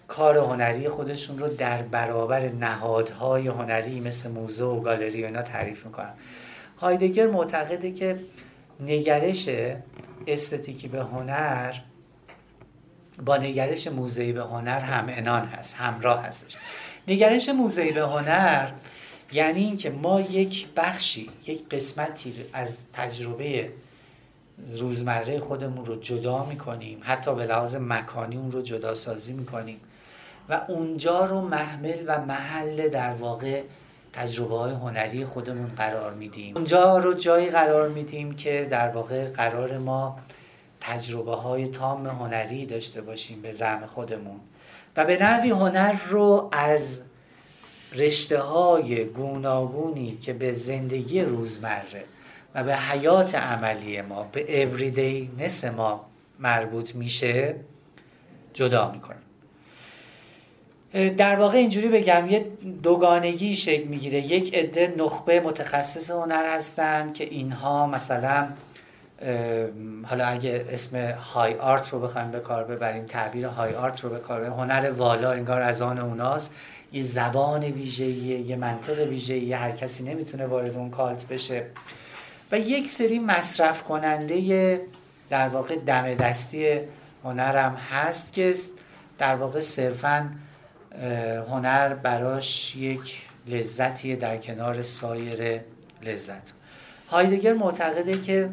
کار 0.09 0.39
هنری 0.39 0.89
خودشون 0.89 1.39
رو 1.39 1.49
در 1.49 1.83
برابر 1.83 2.49
نهادهای 2.49 3.49
هنری 3.49 4.01
مثل 4.01 4.31
موزه 4.31 4.65
و 4.65 4.81
گالری 4.81 5.23
و 5.23 5.27
اینا 5.27 5.43
تعریف 5.43 5.87
می‌کنن. 5.87 6.13
هایدگر 6.81 7.27
معتقده 7.27 7.93
که 7.93 8.21
نگرش 8.81 9.49
استتیکی 10.27 10.89
به 10.89 11.03
هنر 11.03 11.75
با 13.25 13.37
نگرش 13.37 13.87
موزهی 13.87 14.33
به 14.33 14.43
هنر 14.43 14.81
هم 14.81 15.07
انان 15.09 15.45
هست 15.45 15.77
همراه 15.77 16.25
هستش. 16.25 16.57
نگرش 17.09 17.49
موزهی 17.49 17.93
به 17.93 18.01
هنر 18.01 18.71
یعنی 19.33 19.61
اینکه 19.61 19.91
ما 19.91 20.21
یک 20.21 20.67
بخشی 20.77 21.31
یک 21.47 21.69
قسمتی 21.69 22.35
از 22.53 22.91
تجربه 22.93 23.73
روزمره 24.79 25.41
خودمون 25.41 25.87
رو 25.87 25.97
جدا 26.01 26.45
می‌کنیم 26.45 27.01
حتی 27.03 27.35
به 27.35 27.47
لحاظ 27.47 27.75
مکانی 27.75 28.37
اون 28.37 28.53
رو 28.53 28.63
جدا 28.63 28.95
سازی 28.95 29.33
می‌کنیم 29.33 29.81
و 30.49 30.61
اونجا 30.69 31.25
رو 31.25 31.41
محمل 31.41 32.05
و 32.07 32.21
محل 32.21 32.89
در 32.89 33.13
واقع 33.13 33.63
تجربه 34.13 34.57
های 34.57 34.73
هنری 34.73 35.25
خودمون 35.25 35.69
قرار 35.77 36.15
میدیم. 36.15 36.55
اونجا 36.55 36.99
رو 36.99 37.15
جایی 37.15 37.51
قرار 37.51 37.89
میدیم 37.89 38.37
که 38.37 38.67
در 38.71 38.89
واقع 38.89 39.25
قرار 39.25 39.79
ما 39.79 40.19
تجربه 40.81 41.35
های 41.35 41.69
تام 41.69 42.07
هنری 42.07 42.67
داشته 42.67 43.01
باشیم 43.01 43.43
به 43.43 43.53
زعم 43.53 43.87
خودمون. 43.87 44.41
و 44.97 45.05
به 45.05 45.23
نوی 45.23 45.51
هنر 45.51 45.95
رو 46.09 46.49
از 46.53 47.03
رشته 47.95 48.39
های 48.39 49.05
گوناگونی 49.05 50.17
که 50.17 50.33
به 50.33 50.53
زندگی 50.53 51.23
روزمره 51.23 52.05
و 52.55 52.65
به 52.65 52.77
حیات 52.77 53.35
عملی 53.35 54.03
ما 54.03 54.23
به 54.33 54.65
اوریدی 54.65 55.31
نس 55.39 55.65
ما 55.65 56.07
مربوط 56.39 56.95
میشه 56.95 57.55
جدا 58.55 58.91
می‌کنیم. 58.93 59.23
در 61.17 61.37
واقع 61.37 61.59
اینجوری 61.59 61.89
بگم 61.89 62.27
یه 62.31 62.47
دوگانگی 62.83 63.57
شکل 63.57 63.85
می‌گیره. 63.85 64.19
یک 64.19 64.55
عده 64.55 64.95
نخبه 64.99 65.41
متخصص 65.41 66.11
هنر 66.11 66.57
هستن 66.57 67.13
که 67.13 67.25
اینها 67.25 67.87
مثلا 67.87 68.49
حالا 70.05 70.27
اگه 70.27 70.65
اسم 70.69 71.11
های 71.11 71.55
آرت 71.55 71.89
رو 71.89 72.01
بخوایم 72.01 72.31
به 72.31 72.41
کار 72.41 72.65
ببریم 72.65 73.07
تعبیر 73.07 73.47
های 73.47 73.75
آرت 73.75 74.01
رو 74.01 74.11
به 74.11 74.19
کار 74.19 74.41
ببریم 74.41 74.59
هنر 74.59 74.91
والا 74.91 75.33
انگار 75.33 75.61
از 75.61 75.83
آن 75.83 75.99
اوناست. 75.99 76.51
یه 76.93 77.03
زبان 77.03 77.65
ویژه‌ایه 77.65 78.39
یه 78.41 78.57
منطق 78.57 79.09
ویژه‌ای 79.09 79.53
هر 79.53 79.71
کسی 79.71 80.05
نمی‌تونه 80.05 80.47
وارد 80.47 80.77
اون 80.77 80.91
کالت 80.91 81.27
بشه. 81.27 81.65
و 82.53 82.59
یک 82.59 82.89
سری 82.89 83.19
مصرف 83.19 83.83
کننده 83.83 84.81
در 85.31 85.49
واقع 85.49 85.77
دم 85.77 86.15
دستی 86.15 86.81
هنرم 87.25 87.75
هست 87.75 88.33
که 88.33 88.55
در 89.19 89.35
واقع 89.35 89.61
صرفا 89.61 90.31
هنر 91.51 91.95
براش 91.95 92.77
یک 92.77 93.23
لذتی 93.47 94.17
در 94.17 94.37
کنار 94.37 94.83
سایر 94.83 95.61
لذت. 96.03 96.53
هایدگر 97.11 97.53
معتقده 97.53 98.21
که 98.21 98.49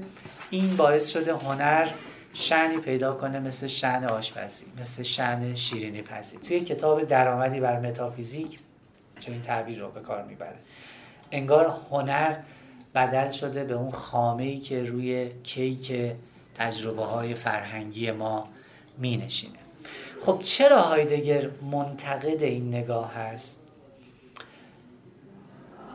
این 0.56 0.78
باعث 0.78 1.10
شده 1.10 1.34
هنر 1.34 1.88
شعنی 2.34 2.78
پیدا 2.78 3.14
کنه 3.14 3.40
مثل 3.40 3.68
شعن 3.68 4.06
آشپزی 4.06 4.66
مثل 4.80 5.04
شعن 5.04 5.56
شیرینی 5.56 6.02
پزی. 6.02 6.38
توی 6.38 6.60
کتاب 6.60 7.04
درآمدی 7.04 7.60
بر 7.60 7.80
متافیزیک 7.80 8.60
این 9.28 9.42
تعبیر 9.42 9.80
رو 9.80 9.92
به 9.92 10.00
کار 10.00 10.24
می‌بره. 10.24 10.56
انگار 11.32 11.78
هنر 11.92 12.36
بدل 12.96 13.32
شده 13.32 13.64
به 13.64 13.74
اون 13.74 13.92
خامه 13.92 14.44
ای 14.44 14.58
که 14.58 14.84
روی 14.84 15.30
کیک 15.44 16.16
تجربه 16.56 17.04
های 17.04 17.34
فرهنگی 17.34 18.12
ما 18.12 18.48
می 18.98 19.18
نشینه 19.18 19.60
خب 20.22 20.40
چرا 20.40 20.82
هایدگر 20.82 21.50
منتقد 21.72 22.44
این 22.44 22.68
نگاه 22.68 23.14
هست؟ 23.14 23.60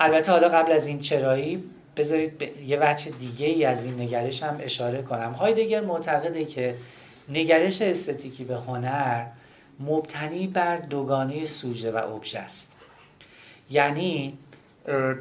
البته 0.01 0.33
حالا 0.33 0.49
قبل 0.49 0.73
از 0.73 0.87
این 0.87 0.99
چرایی 0.99 1.65
بذارید 1.97 2.39
به 2.39 2.59
یه 2.59 2.79
وجه 2.83 3.11
دیگه 3.11 3.47
ای 3.47 3.65
از 3.65 3.85
این 3.85 4.01
نگرش 4.01 4.43
هم 4.43 4.57
اشاره 4.61 5.03
کنم. 5.03 5.33
هایدگر 5.33 5.81
معتقده 5.81 6.45
که 6.45 6.77
نگرش 7.29 7.83
استتیکی 7.83 8.45
به 8.45 8.57
هنر 8.57 9.27
مبتنی 9.81 10.47
بر 10.47 10.77
دوگانه 10.77 11.47
سوژه 11.47 11.93
و 11.93 11.97
ابژه 11.97 12.39
است. 12.39 12.73
یعنی 13.71 14.39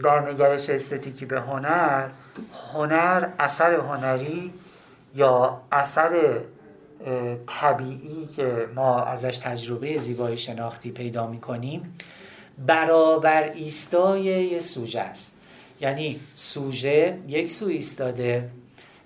در 0.04 0.32
نگرش 0.32 0.70
استتیکی 0.70 1.26
به 1.26 1.42
هنر 1.42 2.10
هنر 2.74 3.28
اثر 3.40 3.74
هنری 3.74 4.54
یا 5.16 5.62
اثر 5.72 6.40
طبیعی 7.48 8.28
که 8.36 8.68
ما 8.76 9.02
ازش 9.02 9.38
تجربه 9.38 9.98
زیبایی 9.98 10.38
شناختی 10.38 10.92
پیدا 10.92 11.28
می 11.28 11.40
کنیم 11.40 11.98
برابر 12.58 13.44
ایستای 13.44 14.22
یه 14.22 14.60
سوژه 14.60 15.00
است. 15.00 15.36
یعنی 15.82 16.20
سوژه 16.34 17.20
یک 17.28 17.52
سو 17.52 17.66
ایستاده 17.66 18.50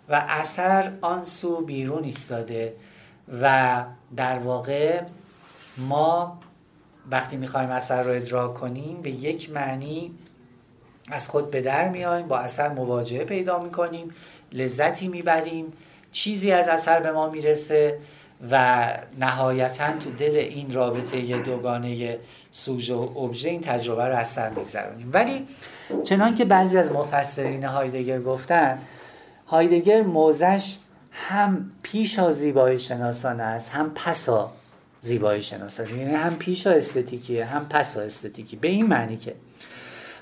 و 0.10 0.26
اثر 0.30 0.92
آن 1.02 1.24
سو 1.24 1.62
بیرون 1.62 2.04
ایستاده 2.04 2.74
و 3.42 3.84
در 4.16 4.40
واقع 4.40 5.02
ما 5.78 6.40
وقتی 7.12 7.38
می‌خوایم 7.38 7.70
اثر 7.70 8.04
رو 8.04 8.12
ادراک 8.12 8.54
کنیم 8.54 9.02
به 9.02 9.10
یک 9.10 9.50
معنی 9.50 10.12
از 11.12 11.30
خود 11.30 11.52
به 11.52 11.62
در 11.62 11.90
میایم 11.90 12.28
با 12.28 12.38
اثر 12.38 12.70
مواجهه 12.70 13.24
پیدا 13.24 13.60
می‌کنیم 13.60 14.16
لذتی 14.52 15.08
می‌بریم 15.08 15.74
چیزی 16.12 16.52
از 16.52 16.68
اثر 16.68 17.00
به 17.00 17.12
ما 17.12 17.30
می‌رسه 17.30 18.00
و 18.52 18.88
نهایتا 19.20 19.92
تو 19.92 20.12
دل 20.12 20.36
این 20.36 20.74
رابطه 20.74 21.38
دوگانه 21.38 22.20
سوژ 22.56 22.90
و 22.90 23.00
ابژه 23.00 23.50
این 23.50 23.62
تجربه 23.62 24.06
رو 24.06 24.16
از 24.16 24.28
سر 24.28 24.50
میگذرونیم. 24.50 25.10
ولی 25.14 25.46
چنان 26.04 26.36
که 26.36 26.46
بعضی 26.46 26.78
از 26.78 26.92
مفسرین 26.92 27.64
هایدگر 27.64 28.22
گفتن 28.22 28.80
هایدگر 29.48 30.02
موزش 30.02 30.76
هم 31.12 31.72
پیشا 31.84 32.32
زیبایی 32.32 32.80
شناسانه 32.80 33.44
است 33.44 33.72
هم 33.72 33.92
پسا 33.96 34.52
زیبایی 35.02 35.44
شناسانه. 35.44 35.98
یعنی 35.98 36.14
هم 36.14 36.36
پیشا 36.36 36.72
استتیکیه 36.72 37.46
هم 37.46 37.66
پسا 37.70 38.02
استتیکی 38.02 38.56
به 38.56 38.68
این 38.68 38.88
معنی 38.88 39.18
که 39.18 39.34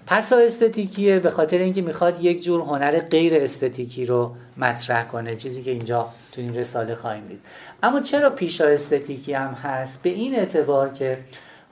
پسا 0.07 0.37
استتیکیه 0.37 1.19
به 1.19 1.31
خاطر 1.31 1.57
اینکه 1.57 1.81
می‌خواد 1.81 2.23
یک 2.23 2.43
جور 2.43 2.61
هنر 2.61 2.99
غیر 2.99 3.35
استتیکی 3.35 4.05
رو 4.05 4.35
مطرح 4.57 5.07
کنه 5.07 5.35
چیزی 5.35 5.61
که 5.63 5.71
اینجا 5.71 6.09
تو 6.31 6.41
این 6.41 6.55
رساله 6.55 6.95
خواهیم 6.95 7.27
دید. 7.27 7.39
اما 7.83 8.01
چرا 8.01 8.29
پیشا 8.29 8.67
استتیکی 8.67 9.33
هم 9.33 9.53
هست؟ 9.53 10.03
به 10.03 10.09
این 10.09 10.35
اعتبار 10.35 10.89
که 10.89 11.17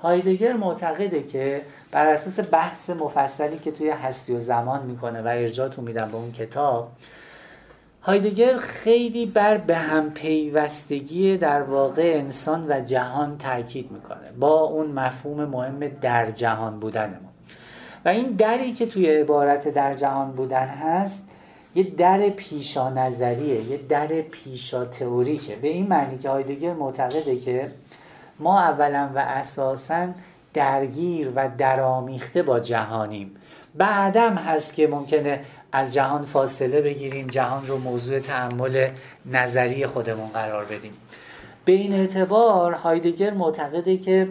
هایدگر 0.01 0.53
معتقده 0.53 1.23
که 1.23 1.61
بر 1.91 2.05
اساس 2.05 2.39
بحث 2.51 2.89
مفصلی 2.89 3.57
که 3.57 3.71
توی 3.71 3.89
هستی 3.89 4.33
و 4.33 4.39
زمان 4.39 4.85
می‌کنه 4.85 5.21
و 5.21 5.27
ارجاعتون 5.27 5.85
میدم 5.85 6.11
به 6.11 6.15
اون 6.15 6.31
کتاب 6.31 6.91
هایدگر 8.01 8.57
خیلی 8.57 9.25
بر 9.25 9.57
به 9.57 9.75
هم 9.75 10.11
پیوستگی 10.11 11.37
در 11.37 11.61
واقع 11.61 12.13
انسان 12.15 12.65
و 12.69 12.81
جهان 12.81 13.37
تاکید 13.37 13.91
می‌کنه 13.91 14.31
با 14.39 14.61
اون 14.61 14.91
مفهوم 14.91 15.45
مهم 15.45 15.87
در 15.87 16.31
جهان 16.31 16.79
بودن 16.79 17.09
ما 17.09 17.29
و 18.05 18.09
این 18.09 18.31
دری 18.31 18.73
که 18.73 18.85
توی 18.85 19.09
عبارت 19.09 19.67
در 19.67 19.93
جهان 19.93 20.31
بودن 20.31 20.67
هست 20.67 21.29
یه 21.75 21.83
در 21.83 22.29
پیشا 22.29 22.89
نظریه 22.89 23.61
یه 23.61 23.77
در 23.89 24.07
پیشا 24.07 24.85
تئوریکه 24.85 25.55
به 25.55 25.67
این 25.67 25.87
معنی 25.87 26.17
که 26.17 26.29
هایدگر 26.29 26.73
معتقده 26.73 27.39
که 27.39 27.71
ما 28.39 28.59
اولا 28.59 29.09
و 29.15 29.19
اساسا 29.19 30.07
درگیر 30.53 31.31
و 31.35 31.49
درامیخته 31.57 32.43
با 32.43 32.59
جهانیم. 32.59 33.35
بعدم 33.75 34.35
هست 34.35 34.73
که 34.73 34.87
ممکنه 34.87 35.41
از 35.71 35.93
جهان 35.93 36.25
فاصله 36.25 36.81
بگیریم 36.81 37.27
جهان 37.27 37.65
رو 37.65 37.77
موضوع 37.77 38.19
تعمل 38.19 38.89
نظری 39.25 39.87
خودمون 39.87 40.27
قرار 40.27 40.65
بدیم. 40.65 40.93
به 41.65 41.71
این 41.71 41.93
اعتبار 41.93 42.73
هایدگر 42.73 43.33
معتقده 43.33 43.97
که 43.97 44.29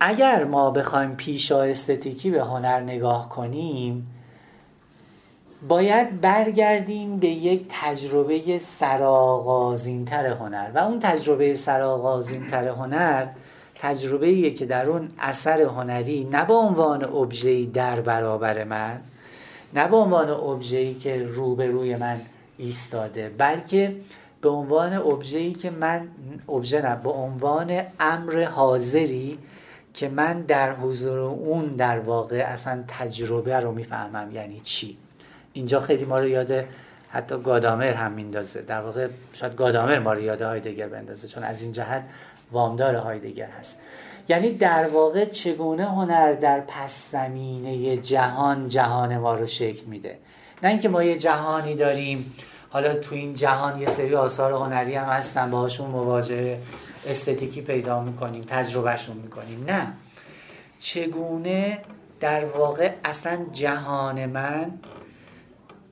اگر 0.00 0.44
ما 0.44 0.70
بخوایم 0.70 1.14
پیشا 1.14 1.62
استتیکی 1.62 2.30
به 2.30 2.44
هنر 2.44 2.80
نگاه 2.80 3.28
کنیم 3.28 4.06
باید 5.62 6.20
برگردیم 6.20 7.16
به 7.16 7.28
یک 7.28 7.66
تجربه 7.68 8.58
سراغازینتر 8.58 10.26
هنر. 10.26 10.70
و 10.74 10.78
اون 10.78 11.00
تجربه 11.00 11.54
سراغازینتر 11.54 12.68
هنر 12.68 13.26
تجربه 13.74 14.50
که 14.50 14.66
در 14.66 14.86
اون 14.86 15.10
اثر 15.18 15.62
هنری 15.62 16.28
نه 16.32 16.44
به 16.44 16.54
عنوان 16.54 17.04
ابژه‌ای 17.04 17.66
در 17.66 18.00
برابر 18.00 18.64
من 18.64 19.00
نه 19.74 19.88
به 19.88 19.96
عنوان 19.96 20.30
ابژه‌ای 20.30 20.94
که 20.94 21.22
روبروی 21.22 21.96
من 21.96 22.20
ایستاده 22.58 23.28
بلکه 23.28 23.96
به 24.40 24.48
عنوان 24.48 24.92
ابژه‌ای 24.92 25.52
که 25.52 25.70
من 25.70 26.08
ابژه 26.48 26.82
نه 26.82 26.96
به 26.96 27.10
عنوان 27.10 27.82
امر 28.00 28.44
حاضری 28.44 29.38
که 29.94 30.08
من 30.08 30.40
در 30.42 30.72
حضور 30.72 31.18
اون 31.18 31.66
در 31.66 31.98
واقع 31.98 32.44
اصلا 32.46 32.84
تجربه 32.88 33.60
رو 33.60 33.72
می‌فهمم 33.72 34.32
یعنی 34.32 34.60
چی. 34.60 34.98
اینجا 35.58 35.80
خیلی 35.80 36.04
ما 36.04 36.18
رو 36.18 36.28
یاد 36.28 36.64
حتی 37.08 37.38
گادامر 37.42 37.92
هم 37.92 38.12
میندازه. 38.12 38.62
در 38.62 38.80
واقع 38.80 39.08
شاید 39.32 39.56
گادامر 39.56 39.98
ما 39.98 40.12
رو 40.12 40.20
یاد 40.20 40.42
هایدگر 40.42 40.88
بندازه 40.88 41.28
چون 41.28 41.44
از 41.44 41.62
این 41.62 41.72
جهت 41.72 42.02
وامدار 42.52 42.94
هایدگر 42.94 43.48
هست. 43.60 43.80
یعنی 44.28 44.50
در 44.50 44.88
واقع 44.88 45.24
چگونه 45.24 45.84
هنر 45.84 46.32
در 46.32 46.60
پس 46.60 47.10
زمینه 47.10 47.96
جهان 47.96 48.68
جهان 48.68 49.18
ما 49.18 49.34
رو 49.34 49.46
شکل 49.46 49.86
میده؟ 49.86 50.18
نه 50.62 50.68
اینکه 50.68 50.88
ما 50.88 51.04
یه 51.04 51.18
جهانی 51.18 51.74
داریم 51.74 52.32
حالا 52.70 52.94
تو 52.94 53.14
این 53.14 53.34
جهان 53.34 53.80
یه 53.80 53.88
سری 53.88 54.14
آثار 54.14 54.52
هنری 54.52 54.94
هم 54.94 55.06
هستن 55.06 55.50
باهاشون 55.50 55.90
مواجهه 55.90 56.60
استتیکی 57.06 57.62
پیدا 57.62 58.02
می‌کنیم 58.02 58.42
تجربهشون 58.42 59.16
می‌کنیم. 59.16 59.64
نه. 59.68 59.92
چگونه 60.78 61.78
در 62.20 62.44
واقع 62.44 62.92
اصلا 63.04 63.38
جهان 63.52 64.26
من 64.26 64.72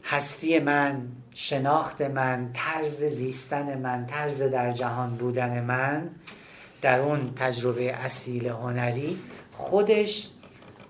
هستی 0.09 0.59
من 0.59 1.03
شناخت 1.35 2.03
من 2.03 2.51
طرز 2.55 3.05
زیستن 3.05 3.79
من 3.79 4.07
طرز 4.07 4.43
در 4.43 4.73
جهان 4.73 5.09
بودن 5.09 5.65
من 5.65 6.11
در 6.83 7.01
اون 7.01 7.33
تجربه 7.37 7.93
اصیل 7.95 8.49
هنری 8.49 9.19
خودش 9.53 10.29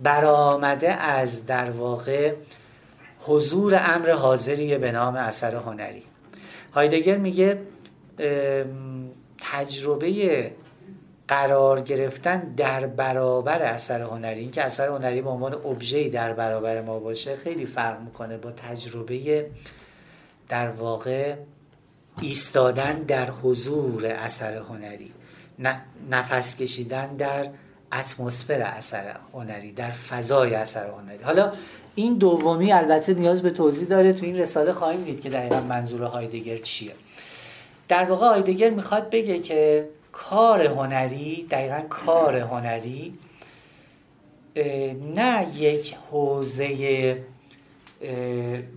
برآمده 0.02 0.92
از 0.92 1.46
در 1.46 1.70
واقع 1.70 2.34
حضور 3.20 3.74
امر 3.74 4.10
حاضری 4.10 4.78
به 4.78 4.92
نام 4.92 5.16
اثر 5.16 5.54
هنری. 5.54 6.02
هایدگر 6.74 7.16
میگه 7.16 7.58
تجربه 9.52 10.52
قرار 11.28 11.80
گرفتن 11.80 12.38
در 12.56 12.86
برابر 12.86 13.62
اثر 13.62 14.00
هنری. 14.00 14.40
این 14.40 14.50
که 14.50 14.62
اثر 14.62 14.88
هنری 14.88 15.22
به 15.22 15.30
عنوان 15.30 15.54
ابژه‌ای 15.54 16.08
در 16.08 16.32
برابر 16.32 16.80
ما 16.80 16.98
باشه 16.98 17.36
خیلی 17.36 17.66
فرق 17.66 18.00
می‌کنه 18.00 18.36
با 18.36 18.50
تجربه 18.50 19.46
در 20.48 20.70
واقع 20.70 21.34
ایستادن 22.20 22.92
در 22.92 23.30
حضور 23.30 24.06
اثر 24.06 24.54
هنری. 24.54 25.12
نفس 26.10 26.56
کشیدن 26.56 27.16
در 27.16 27.48
اتمسفر 27.92 28.60
اثر 28.60 29.16
هنری 29.32 29.72
در 29.72 29.90
فضای 29.90 30.54
اثر 30.54 30.86
هنری. 30.86 31.22
حالا 31.22 31.52
این 31.94 32.14
دومی 32.14 32.72
البته 32.72 33.14
نیاز 33.14 33.42
به 33.42 33.50
توضیح 33.50 33.88
داره 33.88 34.12
تو 34.12 34.26
این 34.26 34.36
رساله 34.36 34.72
خواهیم 34.72 35.04
دید 35.04 35.20
که 35.20 35.30
دقیقا 35.30 35.60
منظور 35.60 36.02
هایدگر 36.02 36.56
چیه. 36.56 36.92
در 37.88 38.04
واقع 38.04 38.26
هایدگر 38.26 38.70
می‌خواد 38.70 39.10
بگه 39.10 39.38
که 39.38 39.88
کار 40.16 40.66
هنری 40.66 41.46
دقیقا 41.50 41.80
کار 41.90 42.36
هنری 42.36 43.18
نه 45.14 45.46
یک 45.54 45.96
حوزه 46.10 47.24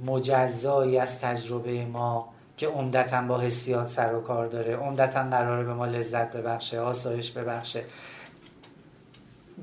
مجزایی 0.06 0.98
از 0.98 1.22
تجربه 1.22 1.86
ما 1.86 2.30
که 2.58 2.68
عمدتا 2.68 3.22
با 3.22 3.40
حسیات 3.40 3.88
سر 3.88 4.16
و 4.16 4.22
کار 4.22 4.48
داره 4.48 4.76
عمدتا 4.76 5.24
قراره 5.24 5.64
به 5.64 5.74
ما 5.74 5.86
لذت 5.86 6.36
ببخشه 6.36 6.80
آسایش 6.80 7.32
ببخشه. 7.32 7.84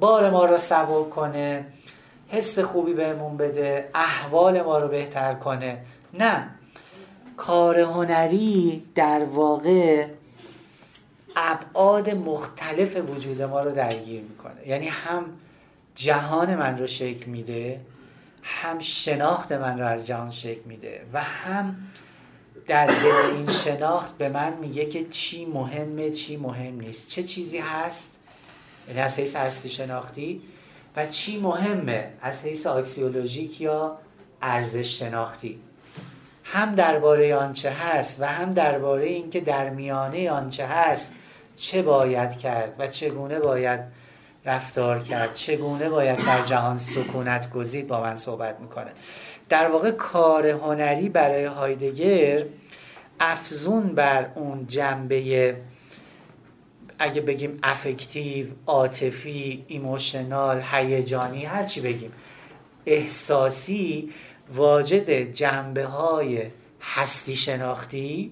بار 0.01 0.31
ما 0.31 0.45
رو 0.45 0.59
سبک 0.59 1.11
کنه 1.11 1.66
حس 2.29 2.59
خوبی 2.59 2.95
بهمون 2.95 3.37
بده 3.37 3.89
احوال 3.95 4.62
ما 4.62 4.79
رو 4.79 4.89
بهتر 4.89 5.35
کنه. 5.35 5.79
نه. 6.14 6.49
کار 7.37 7.81
هنری 7.81 8.85
در 8.95 9.24
واقع 9.24 10.07
ابعاد 11.37 12.11
مختلف 12.11 12.97
وجود 12.97 13.43
ما 13.43 13.61
رو 13.61 13.72
درگیر 13.72 14.22
می‌کنه. 14.22 14.68
یعنی 14.68 14.89
هم 14.89 15.24
جهان 15.95 16.57
من 16.57 16.78
رو 16.78 16.87
شکل 16.87 17.30
میده 17.30 17.80
هم 18.43 18.78
شناخت 18.78 19.53
من 19.53 19.78
رو 19.78 19.87
از 19.87 20.07
جهان 20.07 20.30
شکل 20.30 20.61
میده 20.64 21.07
و 21.12 21.22
هم 21.22 21.76
در 22.66 22.87
دل 22.87 23.34
این 23.34 23.51
شناخت 23.51 24.18
به 24.18 24.28
من 24.28 24.53
میگه 24.61 24.87
که 24.87 25.05
چی 25.05 25.47
مهمه 25.47 26.11
چی 26.11 26.37
مهم 26.37 26.80
نیست. 26.80 27.09
چه 27.09 27.22
چیزی 27.22 27.59
هست؟ 27.59 28.18
یعنی 28.89 29.01
از 29.01 29.18
حیث 29.18 29.37
هستی 29.37 29.70
شناختی 29.70 30.43
و 30.97 31.07
چی 31.07 31.41
مهمه؟ 31.41 32.11
از 32.20 32.45
حیث 32.45 32.66
آکسیولوژیک 32.66 33.61
یا 33.61 33.99
ارزش 34.43 34.99
شناختی. 34.99 35.61
هم 36.45 36.74
درباره 36.74 37.37
آنچه 37.37 37.70
هست 37.70 38.20
و 38.20 38.24
هم 38.24 38.53
درباره 38.53 39.05
اینکه 39.05 39.41
در 39.41 39.70
میانه 39.70 40.30
آنچه 40.30 40.66
هست 40.66 41.14
چه 41.57 41.83
باید 41.83 42.39
کرد 42.39 42.77
و 42.79 42.87
چگونه 42.87 43.39
باید 43.41 43.81
رفتار 44.45 44.99
کرد 45.01 45.35
چگونه 45.35 45.89
باید 45.89 46.27
در 46.27 46.43
جهان 46.43 46.79
سکونت 46.79 47.51
گزید 47.51 47.87
با 47.87 48.01
من 48.01 48.17
صحبت 48.17 48.61
می‌کنه. 48.61 48.91
در 49.49 49.69
واقع 49.69 49.91
کار 49.91 50.47
هنری 50.47 51.09
برای 51.09 51.45
هایدگر 51.45 52.45
افزون 53.21 53.95
بر 53.95 54.31
اون 54.35 54.67
جنبه 54.67 55.57
اگه 56.99 57.21
بگیم 57.21 57.59
affective 57.62 58.47
عاطفی 58.67 59.65
emotional 59.69 60.62
هیجانی 60.73 61.45
هر 61.45 61.65
چی 61.65 61.81
بگیم 61.81 62.13
احساسی 62.87 64.13
واجد 64.55 65.33
جنبه 65.33 65.85
های 65.85 66.47
هستی 66.81 67.37
شناختی 67.37 68.31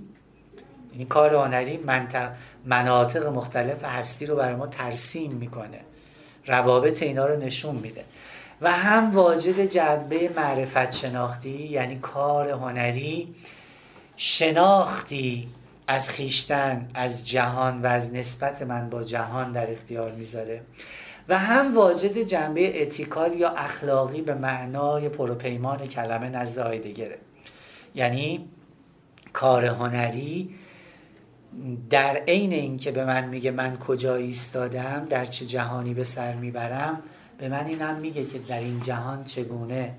این 0.93 1.09
کار 1.09 1.35
هنری 1.35 1.77
مناطق 2.65 3.27
مختلف 3.27 3.85
هستی 3.85 4.27
رو 4.27 4.37
برای 4.37 4.55
ما 4.55 4.67
ترسیم 4.67 5.33
می‌کنه. 5.33 5.81
روابط 6.47 7.03
اینا 7.03 7.27
رو 7.27 7.37
نشون 7.37 7.77
میده. 7.77 8.05
و 8.61 8.73
هم 8.73 9.15
واجد 9.15 9.65
جنبه 9.65 10.31
معرفت 10.37 10.91
شناختی 10.91 11.51
یعنی 11.51 11.99
کار 11.99 12.51
هنری 12.51 13.35
شناختی 14.17 15.49
از 15.87 16.09
خیشتن 16.11 16.89
از 16.95 17.29
جهان 17.29 17.83
و 17.83 17.87
از 17.87 18.15
نسبت 18.15 18.62
من 18.62 18.91
با 18.91 19.05
جهان 19.05 19.53
در 19.53 19.71
اختیار 19.71 20.12
می‌ذاره. 20.12 20.61
و 21.29 21.39
هم 21.39 21.75
واجد 21.75 22.19
جنبه 22.19 22.83
اتیکال 22.83 23.35
یا 23.35 23.49
اخلاقی 23.49 24.23
به 24.23 24.35
معنای 24.35 25.09
پروپیمان 25.09 25.87
کلمه 25.87 26.29
نزد 26.29 26.59
آیدگره 26.59 27.19
یعنی 27.95 28.49
کار 29.33 29.65
هنری 29.65 30.55
در 31.90 32.16
عین 32.16 32.52
اینکه 32.52 32.90
به 32.90 33.05
من 33.05 33.24
میگه 33.28 33.50
من 33.50 33.76
کجا 33.76 34.14
ایستادم 34.14 35.07
در 35.11 35.24
چه 35.24 35.46
جهانی 35.46 35.94
به 35.94 36.05
سر 36.05 36.34
می‌برم 36.34 37.02
به 37.38 37.48
من 37.48 37.66
اینم 37.66 37.96
میگه 37.96 38.24
که 38.24 38.38
در 38.38 38.59
این 38.59 38.80
جهان 38.80 39.24
چگونه 39.24 39.94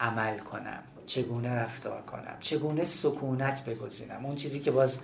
عمل 0.00 0.38
کنم 0.38 0.82
چگونه 1.06 1.54
رفتار 1.54 2.02
کنم 2.02 2.36
چگونه 2.40 2.84
سکونت 2.84 3.64
بگزینم. 3.64 4.26
اون 4.26 4.34
چیزی 4.34 4.60
که 4.60 4.70
باز 4.70 4.98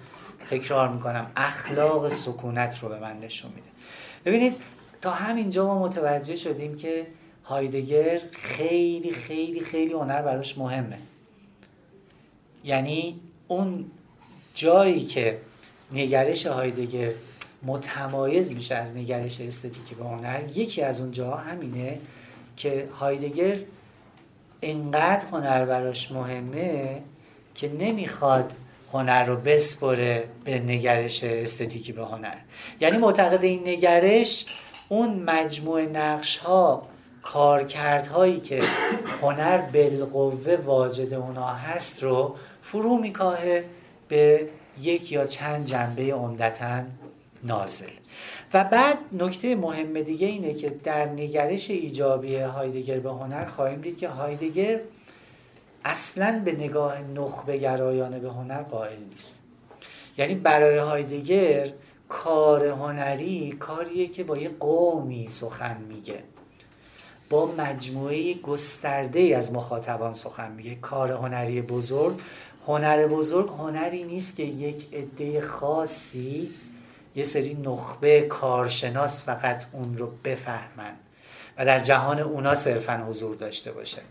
تکرار 0.49 0.89
می‌کنم 0.89 1.31
اخلاق 1.37 2.09
سکونت 2.09 2.79
رو 2.83 2.89
به 2.89 2.99
من 2.99 3.21
نشون 3.21 3.51
میده. 3.51 3.69
ببینید 4.25 4.57
تا 5.01 5.11
همینجا 5.11 5.67
ما 5.67 5.79
متوجه 5.79 6.37
شدیم 6.37 6.77
که 6.77 7.07
هایدگر 7.45 8.21
خیلی 8.33 9.13
خیلی 9.13 9.61
خیلی 9.61 9.93
هنر 9.93 10.23
براش 10.23 10.59
مهمه. 10.59 10.99
یعنی 12.65 13.21
اون 13.49 13.91
جایی 14.55 15.07
که 15.07 15.41
نگرش 15.93 16.47
هایدگر 16.47 17.13
متمایز 17.63 18.53
میشه 18.53 18.75
از 18.75 18.97
نگرش 18.97 19.41
استتیکی 19.41 19.95
به 19.95 20.05
هنر 20.05 20.43
یکی 20.55 20.83
از 20.83 21.01
اون 21.01 21.11
جاها 21.11 21.37
همینه 21.37 21.99
که 22.57 22.89
هایدگر 23.01 23.57
انقدر 24.63 25.27
هنر 25.27 25.65
براش 25.65 26.13
مهمه 26.13 27.03
که 27.55 27.69
نمی‌خواد 27.69 28.53
هنر 28.93 29.25
رو 29.25 29.37
بسپره 29.37 30.25
به 30.45 30.59
نگرش 30.59 31.25
استتیکی 31.25 31.93
به 31.93 32.05
هنر. 32.05 32.37
یعنی 32.81 32.99
معتقد 32.99 33.45
این 33.45 33.69
نگرش 33.69 34.47
اون 34.89 35.23
مجموع 35.23 35.83
نقش 35.83 36.39
ها 36.39 36.83
کارکردهایی 37.23 38.41
که 38.41 38.63
هنر 39.23 39.59
بالقوه 39.59 40.57
واجد 40.57 41.15
اونا 41.15 41.47
هست 41.47 42.03
رو 42.03 42.37
فرو 42.63 42.99
میکاهه 42.99 43.65
به 44.09 44.49
یک 44.83 45.13
یا 45.13 45.27
چند 45.27 45.65
جنبه 45.65 46.15
عمدتا 46.15 46.83
نازل. 47.45 47.91
و 48.55 48.65
بعد 48.65 48.99
نکته 49.13 49.55
مهم 49.55 50.03
دیگه 50.03 50.27
اینه 50.27 50.55
که 50.55 50.71
در 50.71 51.07
نگرش 51.07 51.71
ایجابی 51.71 52.37
هایدگر 52.37 52.99
به 52.99 53.11
هنر 53.11 53.45
خواهیم 53.45 53.81
دید 53.81 53.99
که 53.99 54.09
هایدگر 54.09 54.81
اصلا 55.85 56.43
به 56.45 56.53
نگاه 56.53 57.01
نخبه 57.01 57.59
گرایانه 57.59 58.19
به 58.19 58.31
هنر 58.31 58.63
قائل 58.63 58.99
نیست. 59.11 59.39
یعنی 60.19 60.35
برای 60.35 60.79
هایدگر 60.79 61.73
کار 62.09 62.67
هنری 62.67 63.53
کاریه 63.53 64.07
که 64.07 64.25
با 64.25 64.37
یه 64.37 64.51
قومی 64.61 65.29
سخن 65.29 65.77
میگه. 65.89 66.23
با 67.31 67.47
مجموعه 67.59 68.35
گسترده 68.35 69.37
از 69.37 69.53
مخاطبان 69.53 70.15
سخن 70.15 70.53
میگه. 70.53 70.75
کار 70.75 71.11
هنری 71.11 71.63
بزرگ 71.63 72.21
هنر 72.67 73.07
بزرگ 73.07 73.49
هنری 73.49 74.05
نیست 74.05 74.37
که 74.37 74.43
یک 74.43 74.95
عده 74.95 75.41
خاصی 75.41 76.51
یه 77.15 77.25
سری 77.25 77.55
نخبه 77.55 78.23
کارشناس 78.23 79.23
فقط 79.23 79.65
اون 79.73 79.97
رو 79.99 80.13
بفهمن 80.25 80.93
و 81.59 81.65
در 81.65 81.81
جهان 81.81 82.19
اونا 82.19 82.55
صرفا 82.55 83.05
حضور 83.09 83.35
داشته 83.35 83.73
باشه. 83.73 84.03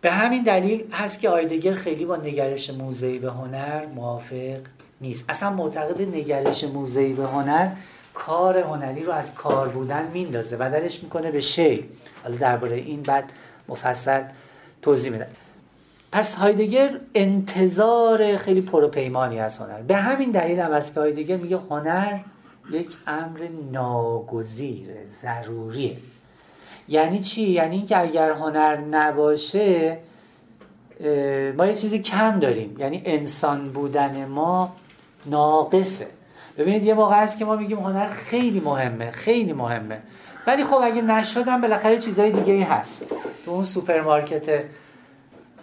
به 0.00 0.10
همین 0.10 0.42
دلیل 0.42 0.92
هست 0.92 1.20
که 1.20 1.28
آیدگر 1.28 1.74
خیلی 1.74 2.04
با 2.04 2.16
نگرش 2.16 2.70
موزهی 2.70 3.18
به 3.18 3.30
هنر 3.30 3.86
موافق 3.86 4.60
نیست. 5.00 5.30
اصلا 5.30 5.50
معتقد 5.50 6.02
نگرش 6.02 6.64
موزهی 6.64 7.12
به 7.12 7.26
هنر 7.26 7.72
کار 8.14 8.58
هنری 8.58 9.02
رو 9.02 9.12
از 9.12 9.34
کار 9.34 9.68
بودن 9.68 10.10
میندازه 10.12 10.56
بدلش 10.56 11.02
می‌کنه 11.02 11.30
به 11.30 11.40
شی. 11.40 11.88
حالا 12.22 12.36
درباره 12.36 12.76
این 12.76 13.02
بعد 13.02 13.32
مفصل 13.68 14.22
توضیح 14.82 15.12
میدم. 15.12 15.26
پس 16.12 16.34
هایدگر 16.34 16.90
انتظار 17.14 18.36
خیلی 18.36 18.60
پروپیمانی 18.60 19.40
از 19.40 19.58
هنر. 19.58 19.82
به 19.82 19.96
همین 19.96 20.30
دلیل 20.30 20.60
هم 20.60 20.72
است 20.72 20.94
که 20.94 21.00
هایدگر 21.00 21.36
میگه 21.36 21.58
هنر 21.70 22.18
یک 22.70 22.88
امر 23.06 23.48
ناگزیر 23.72 24.88
ضروریه. 25.06 25.96
یعنی 26.88 27.20
چی؟ 27.20 27.42
یعنی 27.42 27.76
اینکه 27.76 27.98
اگر 27.98 28.32
هنر 28.32 28.76
نباشه 28.76 29.98
ما 31.56 31.66
یه 31.66 31.74
چیزی 31.74 31.98
کم 31.98 32.38
داریم. 32.38 32.76
یعنی 32.78 33.02
انسان 33.04 33.68
بودن 33.68 34.24
ما 34.24 34.76
ناقصه. 35.26 36.06
ببینید 36.58 36.84
یه 36.84 36.94
موقع 36.94 37.16
هست 37.16 37.38
که 37.38 37.44
ما 37.44 37.56
میگیم 37.56 37.78
هنر 37.78 38.08
خیلی 38.08 38.60
مهمه 38.60 39.10
خیلی 39.10 39.52
مهمه. 39.52 39.98
ولی 40.46 40.64
خب 40.64 40.80
اگه 40.82 41.02
نشدم 41.02 41.60
بالاخره 41.60 41.98
چیزای 41.98 42.30
دیگه 42.30 42.52
ای 42.52 42.62
هست. 42.62 43.06
تو 43.44 43.50
اون 43.50 43.62
سوپرمارکت 43.62 44.64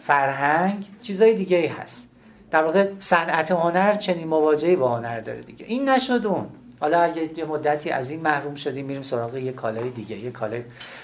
فرهنگ 0.08 0.88
چیزای 1.02 1.34
دیگه 1.34 1.58
ای 1.58 1.68
هست. 1.68 2.10
در 2.52 2.64
واقع 2.64 2.92
صنعت 2.98 3.52
هنر 3.52 3.94
چنین 3.94 4.28
مواجهی 4.28 4.76
با 4.76 4.98
هنر 4.98 5.20
داره 5.20 5.42
دیگه. 5.42 5.66
این 5.66 5.90
نشد 5.90 6.22
اون. 6.26 6.48
حالا 6.80 7.02
اگه 7.02 7.38
یه 7.38 7.46
مدتی 7.46 7.90
از 7.90 8.12
این 8.12 8.22
محروم 8.22 8.56
شدیم 8.56 8.86
میریم 8.86 9.02
سراغ 9.02 9.36
یه 9.36 9.52
کالای 9.52 9.90
دیگه 9.90 10.18
یه 10.18 10.32
کالای. 10.32 10.64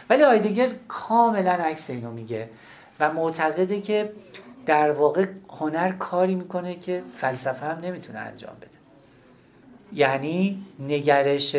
ولی 0.10 0.24
آیدگر 0.24 0.68
کاملا 0.88 1.52
عکس 1.52 1.90
اینو 1.90 2.12
میگه 2.12 2.50
و 3.00 3.14
معتقده 3.14 3.82
که 3.82 4.12
در 4.66 4.92
واقع 4.92 5.26
هنر 5.50 5.92
کاری 5.92 6.36
می‌کنه 6.36 6.76
که 6.76 7.04
فلسفه 7.16 7.66
هم 7.66 7.80
نمی‌تونه 7.80 8.20
انجام 8.20 8.56
بده. 8.62 8.78
یعنی 9.94 10.66
نگرش 10.80 11.56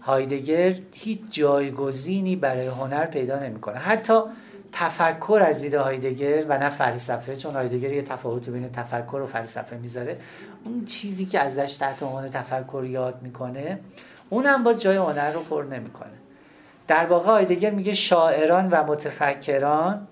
هایدگر 0.00 0.74
هیچ 0.92 1.20
جایگزینی 1.30 2.36
برای 2.36 2.66
هنر 2.66 3.06
پیدا 3.06 3.38
نمی‌کنه. 3.38 3.78
حتی 3.78 4.20
تفکر 4.76 5.42
از 5.46 5.60
دید 5.60 5.74
هایدگر 5.74 6.44
و 6.48 6.58
نه 6.58 6.70
فلسفه 6.70 7.36
چون 7.36 7.54
هایدگر 7.54 7.92
یه 7.92 8.02
تفاوت 8.02 8.48
بین 8.48 8.72
تفکر 8.72 9.16
و 9.16 9.26
فلسفه 9.26 9.76
می‌ذاره. 9.76 10.20
اون 10.64 10.84
چیزی 10.84 11.26
که 11.26 11.40
ازش 11.40 11.76
تحت 11.76 12.02
عنوان 12.02 12.28
تفکر 12.28 12.84
یاد 12.84 13.22
می‌کنه 13.22 13.80
اونم 14.30 14.64
باز 14.64 14.82
جای 14.82 14.96
هنر 14.96 15.30
رو 15.30 15.40
پر 15.40 15.64
نمی‌کنه. 15.64 16.10
در 16.86 17.06
واقع 17.06 17.26
هایدگر 17.26 17.70
میگه 17.70 17.94
شاعران 17.94 18.68
و 18.70 18.84
متفکران 18.84 20.06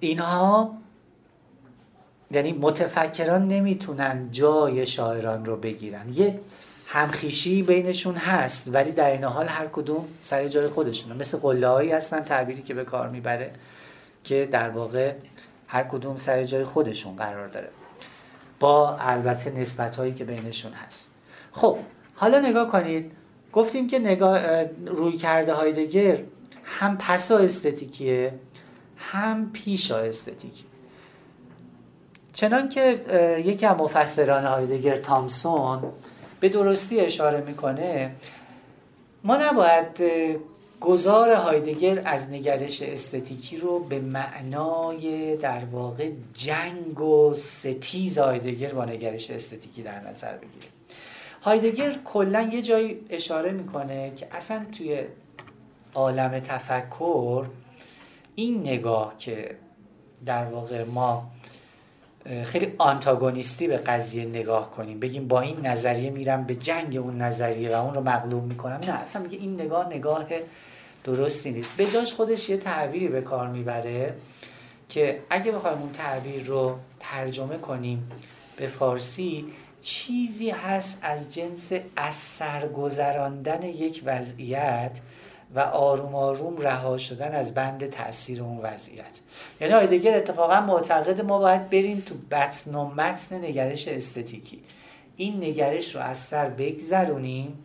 اینها 0.00 0.74
یعنی 2.30 2.52
متفکران 2.52 3.48
نمی‌تونن 3.48 4.28
جای 4.30 4.86
شاعران 4.86 5.44
رو 5.44 5.56
بگیرن. 5.56 6.12
یه 6.12 6.40
همخیشی 6.90 7.62
بینشون 7.62 8.14
هست 8.14 8.70
ولی 8.72 8.92
در 8.92 9.10
این 9.10 9.24
حال 9.24 9.46
هر 9.46 9.66
کدوم 9.66 10.08
سر 10.20 10.48
جای 10.48 10.68
خودشونه. 10.68 11.14
مثل 11.14 11.38
قله 11.38 11.96
هستن 11.96 12.20
تعبیری 12.20 12.62
که 12.62 12.74
به 12.74 12.84
کار 12.84 13.08
می‌بره 13.08 13.50
که 14.24 14.48
در 14.50 14.70
واقع 14.70 15.14
هر 15.66 15.82
کدوم 15.82 16.16
سر 16.16 16.44
جای 16.44 16.64
خودشون 16.64 17.16
قرار 17.16 17.48
داره. 17.48 17.68
با 18.60 18.96
البته 18.96 19.50
نسبت 19.50 19.96
هایی 19.96 20.14
که 20.14 20.24
بینشون 20.24 20.72
هست. 20.72 21.14
خب 21.52 21.78
حالا 22.14 22.40
نگاه 22.40 22.68
کنید. 22.68 23.12
گفتیم 23.52 23.88
که 23.88 23.98
نگاه 23.98 24.64
روی 24.86 25.12
کرده 25.12 25.52
هایدگر 25.54 26.18
هم 26.64 26.98
پسا 26.98 27.38
استتیکیه 27.38 28.34
هم 28.96 29.50
پیشا 29.52 29.98
استتیکی 29.98 30.64
چنان 32.32 32.68
که 32.68 33.04
یکی 33.44 33.66
از 33.66 33.76
مفسران 33.76 34.44
هایدگر 34.44 34.96
تامسون 34.96 35.82
به 36.40 36.48
درستی 36.48 37.00
اشاره 37.00 37.40
می‌کنه 37.40 38.14
ما 39.24 39.36
نباید 39.36 40.02
گذار 40.80 41.30
هایدگر 41.30 42.02
از 42.04 42.30
نگرش 42.30 42.82
استتیکی 42.82 43.56
رو 43.56 43.78
به 43.78 44.00
معنای 44.00 45.36
در 45.36 45.64
واقع 45.64 46.10
جنگ 46.34 47.00
و 47.00 47.34
ستیز 47.34 48.18
هایدگر 48.18 48.72
با 48.72 48.84
نگرش 48.84 49.30
استتیکی 49.30 49.82
در 49.82 50.00
نظر 50.00 50.32
بگیریم. 50.32 50.70
هایدگر 51.42 51.94
کلا 52.04 52.50
یه 52.52 52.62
جایی 52.62 53.00
اشاره 53.10 53.50
می‌کنه 53.50 54.12
که 54.16 54.28
اصلا 54.32 54.66
توی 54.78 55.02
عالم 55.94 56.38
تفکر 56.38 57.46
این 58.34 58.60
نگاه 58.60 59.14
که 59.18 59.56
در 60.26 60.44
واقع 60.44 60.84
ما 60.84 61.30
خیلی 62.44 62.74
آنتاگونیستی 62.78 63.68
به 63.68 63.76
قضیه 63.76 64.24
نگاه 64.24 64.70
کنیم. 64.70 65.00
بگیم 65.00 65.28
با 65.28 65.40
این 65.40 65.66
نظریه 65.66 66.10
میرم 66.10 66.44
به 66.44 66.54
جنگ 66.54 66.96
اون 66.96 67.22
نظریه 67.22 67.76
و 67.76 67.84
اون 67.84 67.94
رو 67.94 68.02
مغلوب 68.02 68.44
می‌کنم. 68.44 68.80
نه 68.82 68.92
اصلا 68.92 69.22
میگه 69.22 69.38
این 69.38 69.54
نگاه 69.54 69.86
نگاه 69.86 70.26
درستی 71.04 71.50
نیست. 71.50 71.70
به 71.76 71.86
جاش 71.86 72.12
خودش 72.12 72.48
یه 72.48 72.56
تعبیری 72.56 73.08
به 73.08 73.20
کار 73.20 73.48
می‌بره 73.48 74.14
که 74.88 75.20
اگه 75.30 75.52
بخوایم 75.52 75.78
اون 75.78 75.92
تعبیر 75.92 76.44
رو 76.44 76.78
ترجمه 77.00 77.56
کنیم 77.56 78.10
به 78.56 78.66
فارسی 78.66 79.44
چیزی 79.82 80.50
هست 80.50 80.98
از 81.02 81.34
جنس 81.34 81.72
از 81.96 82.14
سرگذراندن 82.14 83.62
یک 83.62 84.02
وضعیت 84.04 84.98
و 85.54 85.60
آروم 85.60 86.14
آروم 86.14 86.56
رها 86.56 86.98
شدن 86.98 87.34
از 87.34 87.54
بند 87.54 87.86
تاثیر 87.86 88.42
اون 88.42 88.58
وضعیت. 88.58 89.18
یعنی 89.60 89.74
آیدگر 89.74 90.16
اتفاقا 90.16 90.60
معتقد 90.60 91.20
ما 91.20 91.38
باید 91.38 91.70
بریم 91.70 92.02
تو 92.06 92.14
بطن 92.30 92.74
و 92.74 92.84
متن 92.84 93.44
نگرش 93.44 93.88
استتیکی. 93.88 94.60
این 95.16 95.44
نگرش 95.44 95.94
رو 95.94 96.00
از 96.00 96.18
سر 96.18 96.48
بگذرونیم. 96.48 97.58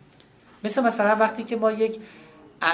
مثل 0.64 0.84
مثلا 0.84 1.16
وقتی 1.16 1.44
که 1.44 1.56
ما 1.56 1.72
یک 1.72 2.00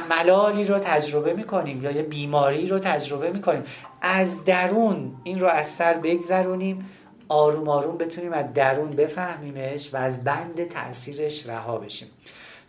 ملالی 0.10 0.64
رو 0.64 0.80
تجربه 0.80 1.34
می‌کنیم 1.34 1.84
یا 1.84 1.92
یه 1.92 2.02
بیماری 2.02 2.68
رو 2.68 2.80
تجربه 2.80 3.32
می‌کنیم 3.32 3.64
از 4.02 4.44
درون 4.44 5.16
این 5.24 5.40
رو 5.40 5.48
از 5.48 5.68
سر 5.68 5.94
بگذرونیم 5.94 6.90
آروم 7.28 7.70
آروم 7.70 7.98
بتونیم 7.98 8.34
از 8.34 8.54
درون 8.54 8.90
بفهمیمش 8.90 9.94
و 9.94 9.98
از 9.98 10.24
بند 10.24 10.68
تاثیرش 10.68 11.48
رها 11.48 11.78
بشیم. 11.78 12.08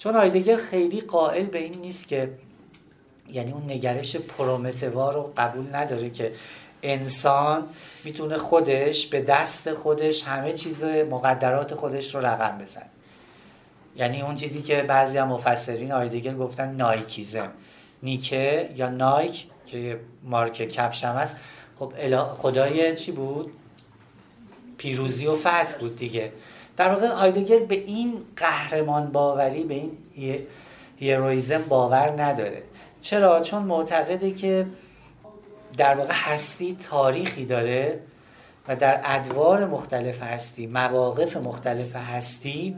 چون 0.00 0.16
آیدگر 0.16 0.56
خیلی 0.56 1.00
قائل 1.00 1.44
به 1.44 1.58
این 1.58 1.80
نیست 1.80 2.08
که 2.08 2.30
یعنی 3.32 3.52
اون 3.52 3.62
نگرش 3.70 4.16
پرومتوا 4.16 5.10
رو 5.10 5.32
قبول 5.36 5.76
نداره 5.76 6.10
که 6.10 6.32
انسان 6.82 7.68
می‌تونه 8.04 8.38
خودش 8.38 9.06
به 9.06 9.20
دست 9.20 9.72
خودش 9.72 10.22
همه 10.22 10.52
چیز 10.52 10.84
مقدرات 10.84 11.74
خودش 11.74 12.14
رو 12.14 12.20
رقم 12.20 12.58
بزنه. 12.58 12.86
یعنی 13.96 14.22
اون 14.22 14.34
چیزی 14.34 14.62
که 14.62 14.82
بعضی 14.82 15.18
هم 15.18 15.28
مفسرین 15.28 15.92
آیدگر 15.92 16.34
گفتن 16.34 16.74
نایکیزم. 16.74 17.52
نیکه 18.02 18.70
یا 18.76 18.88
نایک 18.88 19.46
که 19.66 20.00
مارک 20.22 20.68
کفش 20.68 21.04
هم 21.04 21.16
هست. 21.16 21.36
خب 21.76 21.92
خدای 22.32 22.96
چی 22.96 23.12
بود؟ 23.12 23.52
پیروزی 24.78 25.26
و 25.26 25.36
فتح 25.36 25.78
بود 25.80 25.96
دیگه. 25.96 26.32
در 26.80 26.88
واقع 26.88 27.06
هایدگر 27.06 27.58
به 27.58 27.74
این 27.74 28.14
قهرمان 28.36 29.12
باوری 29.12 29.64
به 29.64 29.74
این 29.74 29.90
هیرویزم 30.96 31.62
باور 31.62 32.22
نداره 32.22 32.62
چرا؟ 33.00 33.40
چون 33.40 33.62
معتقده 33.62 34.30
که 34.30 34.66
در 35.76 35.94
واقع 35.94 36.12
هستی 36.14 36.76
تاریخی 36.90 37.44
داره 37.44 38.00
و 38.68 38.76
در 38.76 39.00
ادوار 39.04 39.66
مختلف 39.66 40.22
هستی 40.22 40.66
مواقف 40.66 41.36
مختلف 41.36 41.96
هستی 41.96 42.76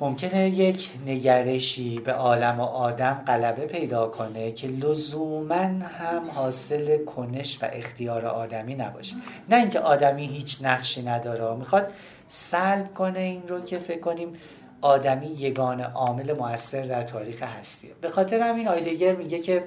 ممکنه 0.00 0.48
یک 0.48 0.90
نگرشی 1.06 1.98
به 1.98 2.12
عالم 2.12 2.60
و 2.60 2.62
آدم 2.62 3.22
غلبه 3.26 3.66
پیدا 3.66 4.08
کنه 4.08 4.52
که 4.52 4.68
لزوما 4.68 5.54
هم 5.54 6.30
حاصل 6.34 7.04
کنش 7.04 7.58
و 7.62 7.68
اختیار 7.72 8.26
آدمی 8.26 8.74
نباشه. 8.74 9.16
نه 9.48 9.56
اینکه 9.56 9.80
آدمی 9.80 10.26
هیچ 10.26 10.58
نقشی 10.62 11.02
نداره. 11.02 11.56
می‌خواد 11.56 11.92
سلب 12.28 12.94
کنه 12.94 13.18
این 13.18 13.48
رو 13.48 13.60
که 13.60 13.78
فکر 13.78 14.00
کنیم 14.00 14.32
آدمی 14.80 15.26
یگان 15.26 15.80
عامل 15.80 16.32
موثر 16.32 16.82
در 16.82 17.02
تاریخ 17.02 17.42
هستیه. 17.42 17.90
به 18.00 18.08
خاطر 18.08 18.40
همین 18.40 18.68
آیدگر 18.68 19.14
میگه 19.14 19.38
که 19.38 19.64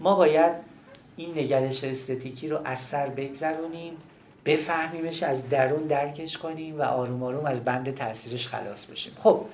ما 0.00 0.14
باید 0.14 0.52
این 1.16 1.38
نگرش 1.38 1.84
استتیکی 1.84 2.48
رو 2.48 2.60
از 2.64 2.78
سر 2.78 3.06
بگذرونیم. 3.06 3.92
بفهمیمش 4.44 5.22
از 5.22 5.48
درون 5.48 5.82
درکش 5.82 6.38
کنیم 6.38 6.78
و 6.78 6.82
آروم 6.82 7.22
آروم 7.22 7.46
از 7.46 7.64
بند 7.64 7.94
تاثیرش 7.94 8.48
خلاص 8.48 8.86
بشیم. 8.86 9.12
خب 9.18 9.44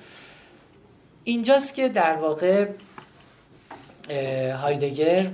اینجاست 1.23 1.75
که 1.75 1.89
در 1.89 2.13
واقع 2.13 2.67
هایدگر 4.51 5.31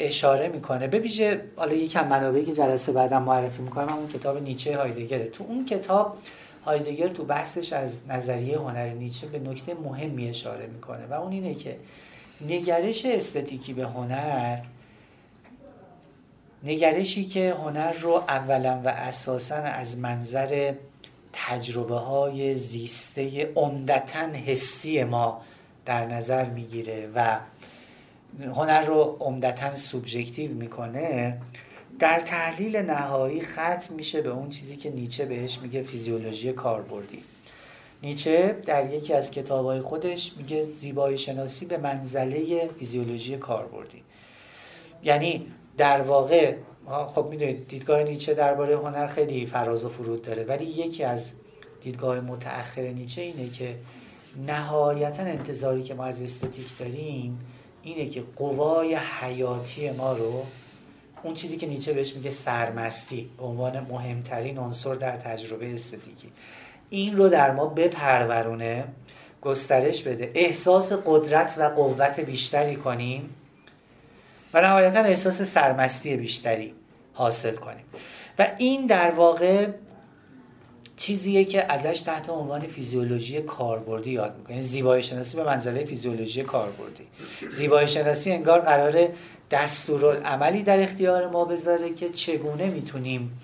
اشاره 0.00 0.48
می‌کنه. 0.48 0.86
به 0.86 0.98
ویژه 0.98 1.44
حالا 1.56 1.74
یکم 1.74 2.08
منابعی 2.08 2.44
که 2.44 2.52
جلسه 2.52 2.92
بعدم 2.92 3.22
معرفی 3.22 3.62
می‌کنم 3.62 3.88
همون 3.88 4.08
کتاب 4.08 4.42
نیچه 4.42 4.76
هایدگره. 4.76 5.24
تو 5.24 5.44
اون 5.48 5.66
کتاب 5.66 6.18
هایدگر 6.64 7.08
تو 7.08 7.24
بحثش 7.24 7.72
از 7.72 8.00
نظریه 8.08 8.58
هنر 8.58 8.88
نیچه 8.88 9.26
به 9.26 9.38
نکته 9.38 9.74
مهمی 9.74 10.28
اشاره 10.28 10.66
می‌کنه 10.66 11.06
و 11.06 11.12
اون 11.12 11.32
اینه 11.32 11.54
که 11.54 11.76
نگرش 12.40 13.04
استتیکی 13.04 13.72
به 13.72 13.86
هنر 13.86 14.58
نگرشی 16.64 17.24
که 17.24 17.54
هنر 17.54 17.92
رو 17.92 18.10
اولا 18.10 18.80
و 18.84 18.88
اساسا 18.88 19.54
از 19.54 19.98
منظر 19.98 20.74
تجربه 21.32 21.96
های 21.96 22.56
زیسته 22.56 23.52
عمدتا 23.56 24.26
حسی 24.26 25.04
ما 25.04 25.42
در 25.84 26.06
نظر 26.06 26.44
می‌گیره 26.44 27.08
و 27.14 27.38
هنر 28.40 28.82
رو 28.82 29.16
عمدتا 29.20 29.76
سوبژکتیو 29.76 30.54
می‌کنه 30.54 31.38
در 31.98 32.20
تحلیل 32.20 32.76
نهایی 32.76 33.40
ختم 33.40 33.94
میشه 33.94 34.22
به 34.22 34.30
اون 34.30 34.48
چیزی 34.48 34.76
که 34.76 34.90
نیچه 34.90 35.24
بهش 35.24 35.58
میگه 35.58 35.82
فیزیولوژی 35.82 36.52
کاربردی. 36.52 37.22
نیچه 38.02 38.56
در 38.66 38.92
یکی 38.92 39.12
از 39.12 39.30
کتابهای 39.30 39.80
خودش 39.80 40.32
میگه 40.36 40.64
زیبایی 40.64 41.18
شناسی 41.18 41.66
به 41.66 41.78
منزله 41.78 42.68
فیزیولوژی 42.78 43.36
کاربردی. 43.36 44.02
یعنی 45.02 45.46
در 45.76 46.02
واقع 46.02 46.54
خب 47.14 47.26
می‌دونید 47.30 47.68
دیدگاه 47.68 48.02
نیچه 48.02 48.34
درباره 48.34 48.76
هنر 48.76 49.06
خیلی 49.06 49.46
فراز 49.46 49.84
و 49.84 49.88
فرود 49.88 50.22
داره. 50.22 50.44
ولی 50.44 50.64
یکی 50.64 51.04
از 51.04 51.32
دیدگاه 51.80 52.20
متأخر 52.20 52.82
نیچه 52.82 53.22
اینه 53.22 53.48
که 53.50 53.76
نهایتا 54.46 55.22
انتظاری 55.22 55.82
که 55.82 55.94
ما 55.94 56.04
از 56.04 56.22
استتیک 56.22 56.78
داریم 56.78 57.38
اینه 57.82 58.08
که 58.10 58.22
قوای 58.36 58.94
حیاتی 58.94 59.90
ما 59.90 60.12
رو 60.12 60.46
اون 61.22 61.34
چیزی 61.34 61.56
که 61.56 61.66
نیچه 61.66 61.92
بهش 61.92 62.14
میگه 62.14 62.30
سرمستی 62.30 63.30
به 63.38 63.44
عنوان 63.44 63.86
مهمترین 63.90 64.58
عنصر 64.58 64.94
در 64.94 65.16
تجربه 65.16 65.74
استتیکی. 65.74 66.28
این 66.90 67.16
رو 67.16 67.28
در 67.28 67.50
ما 67.50 67.66
بپرورونه 67.66 68.84
گسترش 69.42 70.02
بده 70.02 70.30
احساس 70.34 70.92
قدرت 70.92 71.54
و 71.58 71.62
قوت 71.62 72.20
بیشتری 72.20 72.76
کنیم. 72.76 73.34
و 74.54 74.60
نهایتا 74.60 75.00
احساس 75.00 75.42
سرمستی 75.42 76.16
بیشتری 76.16 76.74
حاصل 77.12 77.54
کنیم. 77.54 77.84
و 78.38 78.50
این 78.58 78.86
در 78.86 79.10
واقع 79.10 79.68
چیزیه 80.96 81.44
که 81.44 81.72
ازش 81.72 82.00
تحت 82.00 82.28
عنوان 82.28 82.60
فیزیولوژی 82.60 83.42
کاربردی 83.42 84.10
یاد 84.10 84.36
می‌کنه. 84.36 84.52
یعنی 84.52 84.62
زیبایی 84.62 85.02
شناسی 85.02 85.36
به 85.36 85.44
منزله 85.44 85.84
فیزیولوژی 85.84 86.42
کاربردی. 86.42 87.06
زیبایی 87.50 87.88
شناسی 87.88 88.32
انگار 88.32 88.60
قراره 88.60 89.12
دستورالعملی 89.50 90.62
در 90.62 90.80
اختیار 90.80 91.28
ما 91.28 91.44
بذاره 91.44 91.94
که 91.94 92.10
چگونه 92.10 92.66
می‌تونیم 92.66 93.40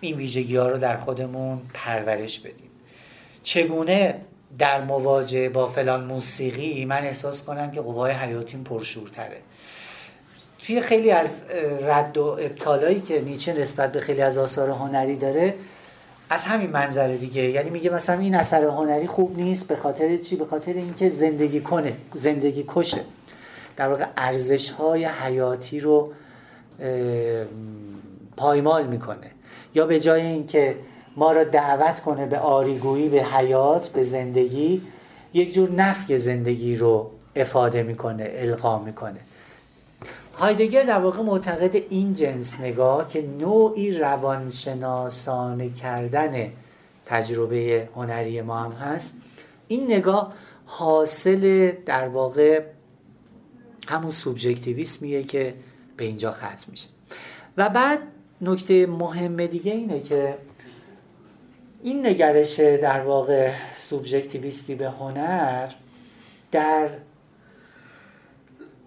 این 0.00 0.16
ویژگی 0.16 0.56
ها 0.56 0.66
رو 0.66 0.78
در 0.78 0.96
خودمون 0.96 1.60
پرورش 1.74 2.38
بدیم. 2.38 2.70
چگونه 3.42 4.20
در 4.58 4.84
مواجهه 4.84 5.48
با 5.48 5.66
فلان 5.66 6.04
موسیقی 6.04 6.84
من 6.84 7.02
احساس 7.02 7.44
کنم 7.44 7.70
که 7.70 7.80
قوای 7.80 8.12
حیاتیم 8.12 8.64
پرشورتره. 8.64 9.36
توی 10.62 10.80
خیلی 10.80 11.10
از 11.10 11.44
رد 11.82 12.18
و 12.18 12.24
ابطالایی 12.24 13.00
که 13.00 13.20
نیچه 13.20 13.52
نسبت 13.52 13.92
به 13.92 14.00
خیلی 14.00 14.20
از 14.20 14.38
آثار 14.38 14.70
هنری 14.70 15.16
داره 15.16 15.54
از 16.30 16.46
همین 16.46 16.70
منظره 16.70 17.16
دیگه. 17.16 17.42
یعنی 17.42 17.70
میگه 17.70 17.90
مثلا 17.90 18.18
این 18.18 18.34
اثر 18.34 18.64
هنری 18.64 19.06
خوب 19.06 19.36
نیست 19.36 19.68
به 19.68 19.76
خاطر 19.76 20.16
چی؟ 20.16 20.36
به 20.36 20.44
خاطر 20.44 20.72
اینکه 20.72 21.10
زندگی 21.10 21.60
کنه 21.60 21.96
زندگی 22.14 22.64
کشه. 22.68 23.00
در 23.76 23.88
واقع 23.88 24.04
ارزش 24.16 24.70
های 24.70 25.04
حیاتی 25.04 25.80
رو 25.80 26.12
پایمال 28.36 28.86
می‌کنه. 28.86 29.30
یا 29.74 29.86
به 29.86 30.00
جای 30.00 30.22
اینکه 30.22 30.76
ما 31.16 31.32
را 31.32 31.44
دعوت 31.44 32.00
کنه 32.00 32.26
به 32.26 32.38
آریگویی 32.38 33.08
به 33.08 33.24
حیات 33.24 33.88
به 33.88 34.02
زندگی 34.02 34.82
یک 35.34 35.54
جور 35.54 35.70
نفی 35.70 36.18
زندگی 36.18 36.76
رو 36.76 37.10
افاده 37.36 37.82
می‌کنه 37.82 38.30
القا 38.34 38.78
می‌کنه. 38.78 39.20
هایدگر 40.38 40.82
در 40.82 40.98
واقع 40.98 41.22
معتقد 41.22 41.74
این 41.74 42.14
جنس 42.14 42.60
نگاه 42.60 43.08
که 43.08 43.28
نوعی 43.38 43.98
روانشناسانه 43.98 45.70
کردن 45.70 46.52
تجربه 47.06 47.88
هنری 47.96 48.40
ما 48.40 48.58
هم 48.58 48.72
هست. 48.72 49.14
این 49.68 49.84
نگاه 49.92 50.32
حاصل 50.66 51.72
در 51.86 52.08
واقع 52.08 52.62
همون 53.88 54.10
سوبژکتیویسمیه 54.10 55.22
که 55.22 55.54
به 55.96 56.04
اینجا 56.04 56.32
ختم 56.32 56.70
میشه. 56.70 56.88
و 57.56 57.68
بعد 57.68 57.98
نکته 58.40 58.86
مهم 58.86 59.46
دیگه 59.46 59.72
اینه 59.72 60.00
که 60.00 60.38
این 61.82 62.06
نگرش 62.06 62.60
در 62.60 63.00
واقع 63.00 63.52
سوبژکتیویستی 63.76 64.74
به 64.74 64.90
هنر 64.90 65.68
در 66.52 66.88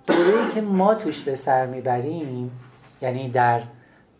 دوره 0.07 0.53
که 0.53 0.61
ما 0.61 0.95
توش 0.95 1.21
به 1.21 1.35
سر 1.35 1.65
می‌بریم 1.65 2.51
یعنی 3.01 3.29
در 3.29 3.61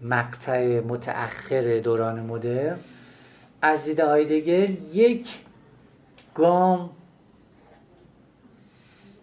مقطع 0.01 0.79
متأخر 0.79 1.79
دوران 1.79 2.19
مدر 2.19 2.75
از 3.61 3.85
دید 3.85 3.99
هایدگر 3.99 4.69
یک 4.93 5.37
گام 6.35 6.89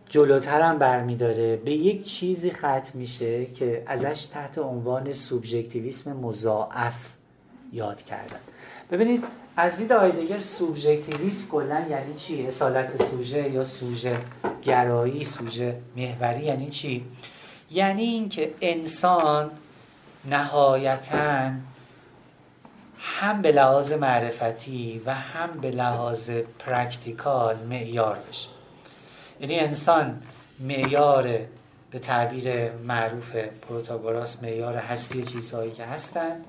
جلوتر 0.09 0.61
هم 0.61 0.79
برمیداره. 0.79 1.57
به 1.57 1.71
یک 1.73 2.05
چیزی 2.05 2.51
ختم 2.51 2.91
میشه 2.95 3.47
که 3.47 3.83
ازش 3.87 4.27
تحت 4.27 4.59
عنوان 4.59 5.13
سوبژکتیویسم 5.13 6.13
مضاعف 6.13 7.13
یاد 7.73 8.03
کردن. 8.03 8.41
ببینید 8.91 9.25
از 9.57 9.77
دید 9.77 9.93
آیدگر 9.93 10.39
سوبژکتیویسم 10.39 11.49
کلا 11.49 11.87
یعنی 11.91 12.15
چی؟ 12.15 12.47
اصالت 12.47 13.03
سوژه 13.11 13.49
یا 13.49 13.65
سوژه 13.65 14.19
گرایی 14.63 15.25
سوژه 15.25 15.77
محوری 15.97 16.45
یعنی 16.45 16.71
چی؟ 16.71 17.05
یعنی 17.71 18.03
اینکه 18.03 18.55
انسان 18.61 19.51
نهایتا 20.25 21.51
هم 22.99 23.43
به 23.43 23.53
لحاظ 23.53 23.93
معرفتی 23.93 25.03
و 25.07 25.15
هم 25.15 25.61
به 25.61 25.71
لحاظ 25.71 26.31
practical 26.59 27.57
معیار 27.57 28.19
بشه. 28.29 28.49
یعنی 29.41 29.59
انسان 29.59 30.23
معیار 30.61 31.39
به 31.91 31.99
تعبیر 31.99 32.73
معروف 32.73 33.37
پروتاگوراس 33.37 34.43
معیار 34.43 34.77
هستی 34.77 35.23
چیزهایی 35.23 35.71
که 35.71 35.85
هستند 35.85 36.45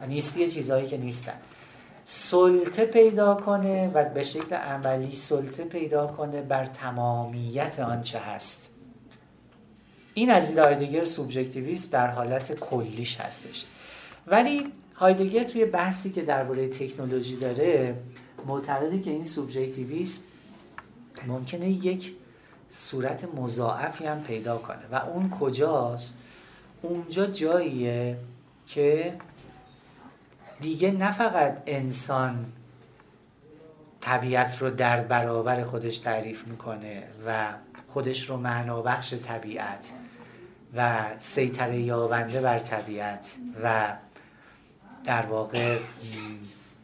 و 0.00 0.06
نیستی 0.06 0.48
چیزهایی 0.48 0.86
که 0.86 0.96
نیستند. 0.96 1.40
سلطه 2.10 2.84
پیدا 2.84 3.34
کنه 3.34 3.90
و 3.94 4.04
به 4.04 4.22
شکل 4.22 4.54
عملی 4.54 5.14
سلطه 5.14 5.64
پیدا 5.64 6.06
کنه 6.06 6.42
بر 6.42 6.66
تمامیت 6.66 7.80
آنچه 7.80 8.18
هست. 8.18 8.70
این 10.14 10.30
از 10.30 10.48
دید 10.48 10.58
هایدگر 10.58 11.04
سوبژکتیویسم 11.04 11.88
در 11.90 12.06
حالت 12.06 12.52
کلیش 12.52 13.20
هستش. 13.20 13.64
ولی 14.26 14.72
هایدگر 14.94 15.44
توی 15.44 15.64
بحثی 15.64 16.10
که 16.10 16.22
درباره 16.22 16.68
تکنولوژی 16.68 17.36
داره 17.36 17.94
معتقده 18.46 19.00
که 19.00 19.10
این 19.10 19.24
سوبژکتیویسم 19.24 20.22
ممکنه 21.26 21.68
یک 21.70 22.14
صورت 22.70 23.34
مضاعفی 23.34 24.06
هم 24.06 24.22
پیدا 24.22 24.58
کنه. 24.58 24.82
و 24.92 24.96
اون 24.96 25.30
کجاست؟ 25.30 26.14
اونجا 26.82 27.26
جاییه 27.26 28.16
که 28.66 29.14
دیگه 30.60 30.90
نه 30.90 31.10
فقط 31.10 31.62
انسان 31.66 32.52
طبیعت 34.00 34.62
رو 34.62 34.70
در 34.70 35.00
برابر 35.00 35.64
خودش 35.64 35.98
تعریف 35.98 36.46
می‌کنه 36.46 37.02
و 37.26 37.54
خودش 37.86 38.30
رو 38.30 38.36
معنا 38.36 38.82
بخش 38.82 39.14
طبیعت 39.14 39.92
و 40.76 41.04
سیطره 41.18 41.78
یابنده 41.78 42.40
بر 42.40 42.58
طبیعت 42.58 43.34
و 43.62 43.96
در 45.04 45.26
واقع 45.26 45.78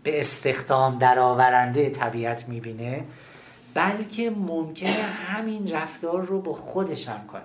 به 0.03 0.21
استخدام 0.21 0.99
درآورنده 0.99 1.91
طبیعت 1.91 2.49
می‌بینه 2.49 3.05
بلکه 3.75 4.31
ممکنه 4.31 5.03
همین 5.03 5.73
رفتار 5.73 6.23
رو 6.23 6.41
با 6.41 6.53
خودش 6.53 7.09
هم 7.09 7.27
کنه. 7.27 7.43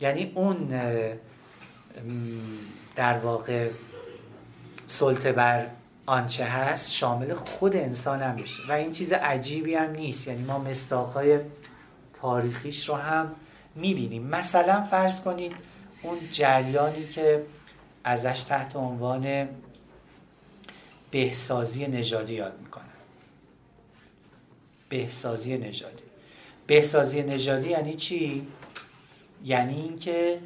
یعنی 0.00 0.32
اون 0.34 0.56
در 2.96 3.18
واقع 3.18 3.70
سلطه 4.90 5.32
بر 5.32 5.66
آنچه 6.06 6.44
هست 6.44 6.92
شامل 6.92 7.34
خود 7.34 7.76
انسان 7.76 8.22
هم 8.22 8.34
میشه 8.34 8.62
و 8.68 8.72
این 8.72 8.90
چیز 8.90 9.12
عجیبی 9.12 9.74
هم 9.74 9.90
نیست. 9.90 10.28
یعنی 10.28 10.44
ما 10.44 10.58
مستاقهای 10.58 11.38
تاریخیش 12.20 12.88
رو 12.88 12.94
هم 12.94 13.34
می‌بینیم. 13.74 14.22
مثلا 14.22 14.82
فرض 14.82 15.20
کنید 15.20 15.54
اون 16.02 16.18
جریانی 16.32 17.06
که 17.06 17.42
ازش 18.04 18.44
تحت 18.44 18.76
عنوان 18.76 19.48
بهسازی 21.10 21.86
نژادی 21.86 22.34
یاد 22.34 22.58
می‌کنن. 22.60 22.84
بهسازی 24.88 25.58
نژادی. 25.58 26.02
بهسازی 26.66 27.22
نژادی 27.22 27.68
یعنی 27.68 27.94
چی؟ 27.94 28.46
یعنی 29.44 29.80
اینکه 29.80 30.38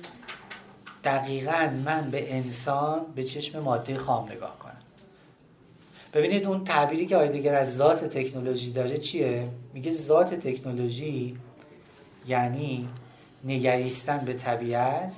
دقیقا 1.04 1.70
من 1.84 2.10
به 2.10 2.34
انسان 2.34 3.06
به 3.14 3.24
چشم 3.24 3.58
ماده 3.58 3.96
خام 3.96 4.32
نگاه 4.32 4.58
کنم. 4.58 4.72
ببینید 6.12 6.46
اون 6.46 6.64
تعبیری 6.64 7.06
که 7.06 7.16
آیدگر 7.16 7.54
از 7.54 7.76
ذات 7.76 8.04
تکنولوژی 8.04 8.70
داره 8.70 8.98
چیه؟ 8.98 9.48
میگه 9.74 9.90
ذات 9.90 10.34
تکنولوژی 10.34 11.36
یعنی 12.26 12.88
نگریستن 13.44 14.18
به 14.18 14.32
طبیعت 14.32 15.12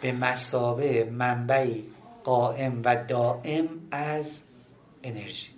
به 0.00 0.12
مسابه 0.12 1.04
منبعی 1.04 1.84
قائم 2.24 2.82
و 2.84 2.96
دائم 2.96 3.68
از 3.90 4.40
انرژی. 5.02 5.48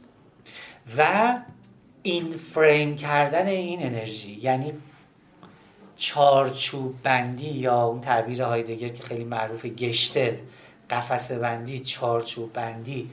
و 0.98 1.34
این 2.02 2.36
فریم 2.36 2.96
کردن 2.96 3.46
این 3.46 3.82
انرژی 3.82 4.38
یعنی 4.42 4.72
چارچوب 5.96 7.02
بندی 7.02 7.50
یا 7.50 7.82
اون 7.82 8.00
تعبیر 8.00 8.42
هایدگر 8.42 8.88
که 8.88 9.02
خیلی 9.02 9.24
معروف 9.24 9.66
گشتل 9.66 10.34
قفسه 10.90 11.38
بندی 11.38 11.80
چارچوب 11.80 12.52
بندی 12.52 13.10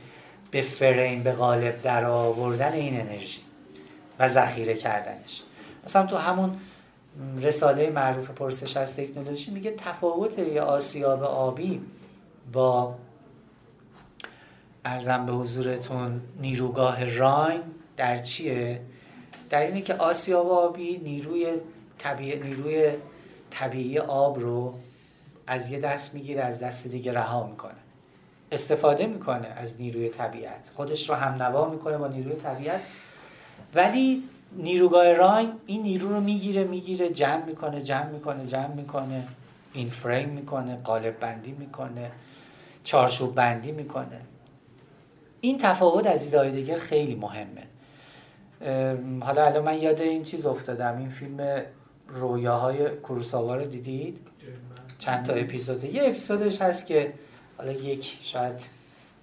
به 0.52 0.62
فریم 0.62 1.24
به 1.24 1.32
غالب 1.32 1.82
در 1.82 2.06
آوردن 2.06 2.74
این 2.74 3.02
انرژی 3.02 3.42
و 4.20 4.28
ذخیره 4.28 4.74
کردنش 4.74 5.42
مثلا 5.86 6.06
تو 6.06 6.18
همون 6.18 6.58
رساله 7.42 7.90
معروف 7.90 8.30
پرسش 8.30 8.78
از 8.78 8.96
تکنولوژی 8.96 9.52
میگه 9.52 9.72
تفاوت 9.72 10.40
یه 10.40 10.62
آسیاب 10.62 11.24
آبی 11.24 11.82
با 12.54 12.96
ارزم 14.86 15.26
به 15.26 15.32
حضورتون 15.32 16.22
نیروگاه 16.42 17.18
راین 17.18 17.62
در 17.98 18.22
چیه؟ 18.22 18.82
در 19.50 19.62
اینه 19.62 19.82
که 19.82 19.94
آسیاب 19.94 20.52
آبی 20.52 20.98
نیروی 20.98 21.48
طبیعی, 22.02 22.40
نیروی 22.40 22.92
طبیعی 23.50 24.00
آب 24.00 24.40
رو 24.40 24.74
از 25.48 25.70
یه 25.70 25.80
دست 25.80 26.14
می‌گیره 26.14 26.42
از 26.42 26.60
دست 26.64 26.88
دیگه 26.88 27.14
رها 27.14 27.48
می‌کنه. 27.48 27.72
استفاده 28.52 29.06
می‌کنه 29.06 29.48
از 29.48 29.82
نیروی 29.82 30.10
طبیعت. 30.10 30.70
خودش 30.76 31.10
رو 31.10 31.16
هم 31.16 31.44
نوا 31.44 31.70
می‌کنه 31.70 31.98
با 31.98 32.08
نیروی 32.08 32.36
طبیعت. 32.36 32.82
ولی 33.76 34.24
نیروگاه 34.58 35.14
راین 35.14 35.52
این 35.66 35.82
نیرو 35.82 36.10
رو 36.10 36.20
می‌گیره 36.20 36.64
می‌گیره 36.64 37.10
جمع 37.10 37.46
می‌کنه 37.46 37.82
جمع 37.84 38.10
می‌کنه 38.10 38.46
جمع 38.46 38.74
می‌کنه. 38.74 39.28
این 39.74 39.90
فریم 39.90 40.30
می‌کنه 40.30 40.76
قالب 40.76 41.20
بندی 41.20 41.52
می‌کنه 41.52 42.12
چارچوب 42.84 43.36
بندی 43.36 43.72
می‌کنه. 43.72 44.22
این 45.42 45.58
تفاوت 45.58 46.08
از 46.08 46.32
دیگر 46.32 46.80
خیلی 46.80 47.16
مهمه. 47.16 47.64
حالا 49.24 49.46
الان 49.46 49.64
من 49.64 49.82
یاد 49.82 50.02
این 50.02 50.24
چیز 50.24 50.46
افتادم 50.46 50.98
این 50.98 51.10
فیلم 51.10 51.62
رویاهای 52.14 52.98
کروساوا 52.98 53.56
رو 53.56 53.66
دیدید؟ 53.66 54.28
چند 54.98 55.26
تا 55.26 55.34
اپیزوده 55.34 55.88
یه 55.88 56.04
اپیزودش 56.04 56.62
هست 56.62 56.88
که 56.88 57.14
حالا 57.58 57.72
یک 57.72 58.18
شاید 58.22 58.66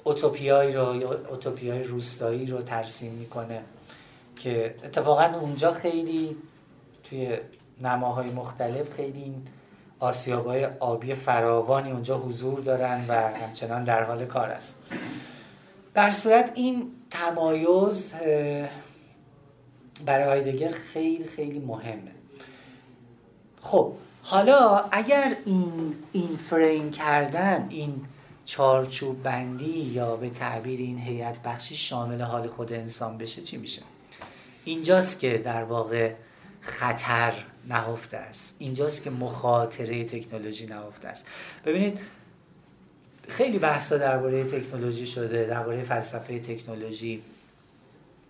اوتوپیایی 0.05 0.72
رو 0.72 0.97
یا 0.97 1.12
اوتوپیای 1.30 1.82
روستایی 1.82 2.47
رو 2.47 2.62
ترسیم 2.62 3.12
می‌کنه 3.12 3.62
که 4.36 4.74
اتفاقا 4.84 5.39
اونجا 5.41 5.72
خیلی 5.72 6.36
توی 7.05 7.36
نماهای 7.82 8.30
مختلف 8.30 8.95
خیلی 8.95 9.34
آسیابای 10.01 10.64
آبی 10.64 11.14
فراوانی 11.14 11.91
اونجا 11.91 12.18
حضور 12.18 12.61
دارن 12.61 13.05
و 13.09 13.12
همچنان 13.12 13.84
در 13.84 14.03
حال 14.03 14.24
کار 14.24 14.51
است. 14.51 14.76
در 15.95 16.11
صورت 16.11 16.53
این 16.55 16.91
تمایز 17.11 18.14
برای 20.05 20.24
هایدگر 20.24 20.68
خیلی 20.68 21.24
خیلی 21.24 21.59
مهمه. 21.59 22.17
خب 23.68 23.92
حالا 24.22 24.84
اگر 24.92 25.36
این 25.44 25.94
این 26.12 26.36
فریم 26.36 26.90
کردن 26.90 27.66
این 27.70 28.00
چارچوب 28.44 29.22
بندی 29.22 29.78
یا 29.78 30.16
به 30.16 30.30
تعبیر 30.30 30.80
این 30.80 30.98
هیئت 30.98 31.42
بخشی 31.42 31.76
شامل 31.76 32.20
حال 32.20 32.46
خود 32.46 32.72
انسان 32.72 33.18
بشه 33.18 33.42
چی 33.42 33.56
میشه؟ 33.56 33.82
اینجاست 34.64 35.20
که 35.20 35.38
در 35.38 35.64
واقع 35.64 36.14
خطر 36.60 37.32
نهفته 37.68 38.16
است. 38.16 38.56
اینجاست 38.58 39.02
که 39.02 39.10
مخاطره 39.10 40.04
تکنولوژی 40.04 40.66
نهفته 40.66 41.08
است. 41.08 41.26
ببینید 41.64 42.00
خیلی 43.28 43.58
بحثا 43.58 43.98
درباره 43.98 44.44
تکنولوژی 44.44 45.06
شده 45.06 45.44
درباره 45.44 45.82
فلسفه 45.82 46.38
تکنولوژی. 46.38 47.22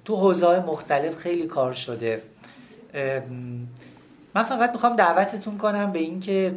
تو 0.04 0.16
حوزه 0.16 0.60
مختلف 0.60 1.16
خیلی 1.16 1.46
کار 1.46 1.72
شده. 1.72 2.22
من 4.38 4.44
فقط 4.44 4.72
می‌خوام 4.72 4.96
دعوتتون 4.96 5.58
کنم 5.58 5.92
به 5.92 5.98
اینکه 5.98 6.54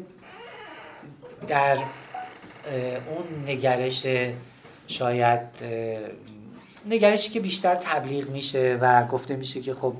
در 1.47 1.77
اون 3.07 3.43
نگرش 3.47 4.07
شاید 4.87 5.41
نگرشی 6.85 7.29
که 7.29 7.39
بیشتر 7.39 7.75
تبلیغ 7.75 8.29
میشه 8.29 8.77
و 8.81 9.05
گفته 9.05 9.35
میشه 9.35 9.61
که 9.61 9.73
خب 9.73 9.93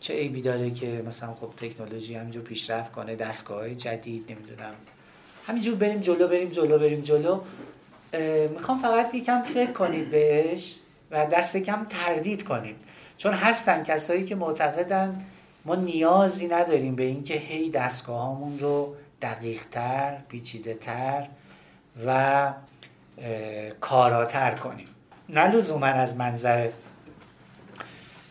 چه 0.00 0.14
عیبی 0.14 0.42
داره 0.42 0.70
که 0.70 1.02
مثلا 1.06 1.34
خب 1.34 1.50
تکنولوژی 1.56 2.14
همینجور 2.14 2.42
پیشرفت 2.42 2.92
کنه 2.92 3.16
دستگاه 3.16 3.74
جدید 3.74 4.32
نمی‌دونم. 4.32 4.74
همینجور 5.46 5.74
بریم 5.74 6.00
جلو 6.00 6.28
بریم 6.28 6.50
جلو 6.50 6.78
بریم 6.78 7.00
جلو. 7.00 7.40
می‌خوام 8.52 8.78
فقط 8.78 9.14
یکم 9.14 9.42
فکر 9.42 9.72
کنید 9.72 10.10
بهش 10.10 10.74
و 11.10 11.26
دست 11.26 11.56
کم 11.56 11.86
تردید 11.90 12.44
کنید. 12.44 12.76
چون 13.16 13.32
هستن 13.32 13.82
کسایی 13.82 14.24
که 14.24 14.34
معتقدن 14.34 15.24
ما 15.66 15.74
نیازی 15.74 16.48
نداریم 16.48 16.96
به 16.96 17.02
اینکه 17.02 17.34
هی 17.34 17.70
دستگاهامون 17.70 18.58
رو 18.58 18.94
دقیقتر 19.22 20.18
پیچیده 20.28 20.74
تر 20.74 21.28
و 22.06 22.52
کاراتر 23.80 24.54
کنیم. 24.54 24.88
نه 25.28 25.50
لزوما 25.50 25.86
از 25.86 26.16
منظر 26.16 26.70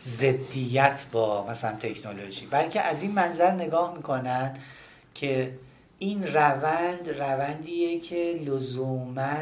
زدیت 0.01 1.05
با 1.11 1.47
مثلا 1.47 1.71
تکنولوژی 1.71 2.45
بلکه 2.45 2.81
از 2.81 3.03
این 3.03 3.11
منظر 3.11 3.51
نگاه 3.51 3.95
می‌کنن 3.95 4.53
که 5.13 5.51
این 5.99 6.27
روند 6.27 7.09
روندیه 7.09 7.99
که 7.99 8.39
لزوما 8.45 9.36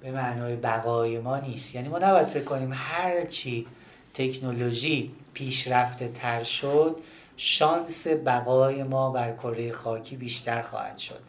به 0.00 0.10
معنای 0.10 0.56
بقای 0.56 1.18
ما 1.18 1.38
نیست. 1.38 1.74
یعنی 1.74 1.88
ما 1.88 1.98
نباید 1.98 2.26
فکر 2.26 2.44
کنیم 2.44 2.70
هرچی 2.74 3.66
تکنولوژی 4.14 5.14
پیشرفته 5.34 6.08
تر 6.08 6.44
شد 6.44 6.96
شانس 7.36 8.06
بقای 8.06 8.82
ما 8.82 9.10
بر 9.10 9.32
کره 9.32 9.72
خاکی 9.72 10.16
بیشتر 10.16 10.62
خواهد 10.62 10.98
شد. 10.98 11.20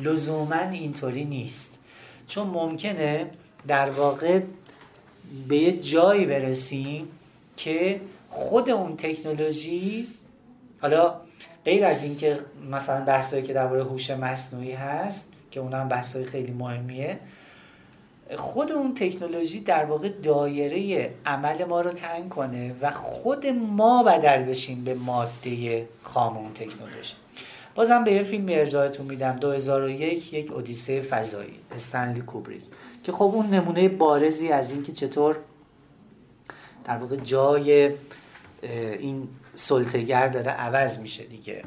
لزوما 0.00 0.56
اینطوری 0.56 1.24
نیست. 1.24 1.78
چون 2.26 2.46
ممکنه 2.46 3.30
در 3.68 3.90
واقع 3.90 4.40
به 5.48 5.56
یه 5.56 5.80
جایی 5.80 6.26
برسیم 6.26 7.08
که 7.56 8.00
خود 8.28 8.70
اون 8.70 8.96
تکنولوژی 8.96 10.08
حالا 10.80 11.14
غیر 11.64 11.84
از 11.84 12.02
اینکه 12.02 12.38
مثلا 12.70 13.04
بحثایی 13.04 13.42
که 13.42 13.52
درباره 13.52 13.84
هوش 13.84 14.10
مصنوعی 14.10 14.72
هست 14.72 15.32
که 15.50 15.60
اونم 15.60 15.88
بحثای 15.88 16.24
خیلی 16.24 16.52
مهمیه 16.52 17.18
خود 18.36 18.72
اون 18.72 18.94
تکنولوژی 18.94 19.60
در 19.60 19.84
واقع 19.84 20.08
دایره 20.08 21.10
عمل 21.26 21.64
ما 21.64 21.80
رو 21.80 21.90
تنگ 21.90 22.28
کنه 22.28 22.74
و 22.80 22.90
خود 22.90 23.46
ما 23.46 24.02
بدل 24.02 24.42
بشیم 24.42 24.84
به 24.84 24.94
ماده 24.94 25.88
خام 26.02 26.36
اون 26.36 26.54
تکنولوژی. 26.54 27.14
بازم 27.74 28.04
به 28.04 28.12
یه 28.12 28.22
فیلم 28.22 28.46
ارجاعتون 28.48 29.06
میدم 29.06 29.32
2001 29.32 30.32
یک 30.32 30.52
اودیسه 30.52 31.00
فضایی 31.00 31.54
استنلی 31.72 32.20
کوبریک 32.20 32.62
که 33.02 33.12
خب 33.12 33.22
اون 33.22 33.46
نمونه 33.46 33.88
بارزی 33.88 34.48
از 34.48 34.70
اینکه 34.70 34.92
چطور 34.92 35.36
در 36.84 36.96
واقع 36.96 37.16
جای 37.16 37.92
این 38.98 39.28
سلطگر 39.54 40.28
داره 40.28 40.50
عوض 40.50 40.98
میشه 40.98 41.24
دیگه. 41.24 41.62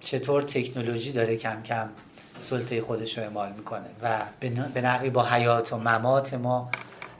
چطور 0.00 0.42
تکنولوژی 0.42 1.12
داره 1.12 1.36
کم 1.36 1.62
کم 1.62 1.88
سلطه 2.40 2.80
خودش 2.80 3.18
رو 3.18 3.24
اعمال 3.24 3.52
می‌کنه 3.52 3.86
و 4.02 4.20
به 4.74 4.80
نحوی 4.80 5.10
با 5.10 5.24
حیات 5.24 5.72
و 5.72 5.76
ممات 5.76 6.34
ما 6.34 6.70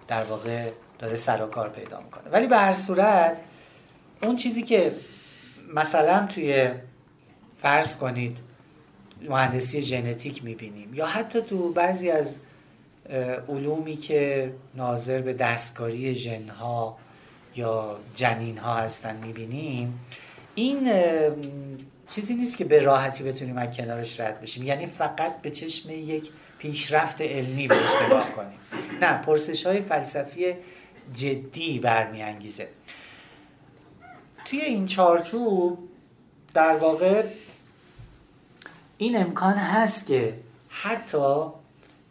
در 0.09 0.23
واقع 0.23 0.71
داره 0.99 1.17
سر 1.17 1.43
و 1.43 1.47
کار 1.47 1.69
پیدا 1.69 2.01
می‌کنه. 2.01 2.31
ولی 2.33 2.47
به 2.47 2.57
هر 2.57 2.73
صورت 2.73 3.41
اون 4.23 4.37
چیزی 4.37 4.63
که 4.63 4.95
مثلا 5.75 6.27
توی 6.27 6.71
فرض 7.59 7.97
کنید 7.97 8.39
مهندسی 9.29 9.83
ژنتیک 9.83 10.45
می‌بینیم 10.45 10.95
یا 10.95 11.07
حتی 11.07 11.43
تو 11.43 11.73
بعضی 11.73 12.11
از 12.11 12.39
علومی 13.49 13.97
که 13.97 14.53
ناظر 14.75 15.21
به 15.21 15.33
دستکاری 15.33 16.15
ژنها 16.15 16.97
یا 17.55 17.99
جنین 18.15 18.59
ها 18.59 18.75
هستن 18.75 19.17
می‌بینیم 19.17 20.01
این 20.55 20.91
چیزی 22.11 22.35
نیست 22.35 22.57
که 22.57 22.65
به 22.65 22.79
راحتی 22.79 23.25
بتونیم 23.25 23.59
از 23.59 23.77
کنارش 23.77 24.21
رد 24.21 24.41
بشیم. 24.41 24.63
یعنی 24.63 24.87
فقط 24.87 25.43
به 25.43 25.51
چشم 25.51 25.91
یک 25.91 26.31
پیشرفت 26.59 27.21
علمی 27.21 27.69
بهش 27.69 28.03
نگاه 28.07 28.33
کنیم. 28.33 28.59
نه 29.01 29.23
پرسش 29.23 29.67
های 29.67 29.81
فلسفی 29.81 30.55
جدی 31.15 31.79
برمیانگیزه. 31.79 32.69
توی 34.45 34.61
این 34.61 34.87
چارچوب 34.87 35.89
در 36.55 36.77
واقع 36.77 37.25
این 38.99 39.17
امکان 39.17 39.55
هست 39.55 40.07
که 40.07 40.35
حتی 40.69 41.43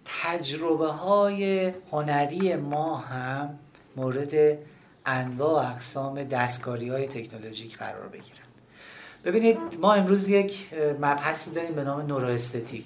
تجربه 0.06 0.88
های 0.88 1.74
هنری 1.92 2.56
ما 2.56 2.98
هم 2.98 3.60
مورد 3.96 4.58
انواع 5.06 5.72
اقسام 5.72 6.24
دستکاری 6.24 6.90
های 6.90 7.08
تکنولوژیک 7.08 7.78
قرار 7.78 8.08
بگیرن. 8.08 8.49
ببینید 9.26 9.58
ما 9.82 9.94
امروز 9.94 10.30
یک 10.30 10.74
مبحثی 11.02 11.52
داریم 11.52 11.76
به 11.76 11.84
نام 11.84 12.02
نوروستتیک 12.02 12.86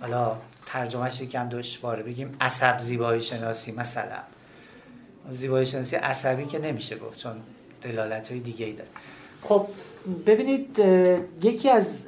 حالا 0.00 0.36
ترجمهش 0.66 1.20
یکم 1.20 1.48
دشواره 1.48 2.02
بگیم. 2.02 2.36
عصب 2.40 2.78
زیبایی 2.78 3.22
شناسی 3.22 3.72
مثلا. 3.72 4.18
زیبایی 5.30 5.66
شناسی 5.66 5.96
عصبی 5.96 6.46
که 6.46 6.58
نمیشه 6.58 6.96
گفت 6.96 7.18
چون 7.18 7.32
دلالت 7.82 8.30
های 8.30 8.40
دیگه 8.40 8.66
ای 8.66 8.72
داره. 8.72 8.90
خب 9.42 9.68
ببینید 10.26 10.78
یکی 11.42 11.70
از 11.70 11.98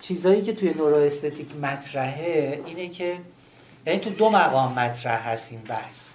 چیزهایی 0.00 0.42
که 0.42 0.52
توی 0.52 0.74
نوروستتیک 0.74 1.56
مطرحه 1.56 2.62
اینه 2.66 2.88
که 2.88 3.18
یعنی 3.86 3.98
تو 3.98 4.10
دو 4.10 4.30
مقام 4.30 4.72
مطرح 4.72 5.28
هست 5.28 5.52
این 5.52 5.60
بحث. 5.60 6.12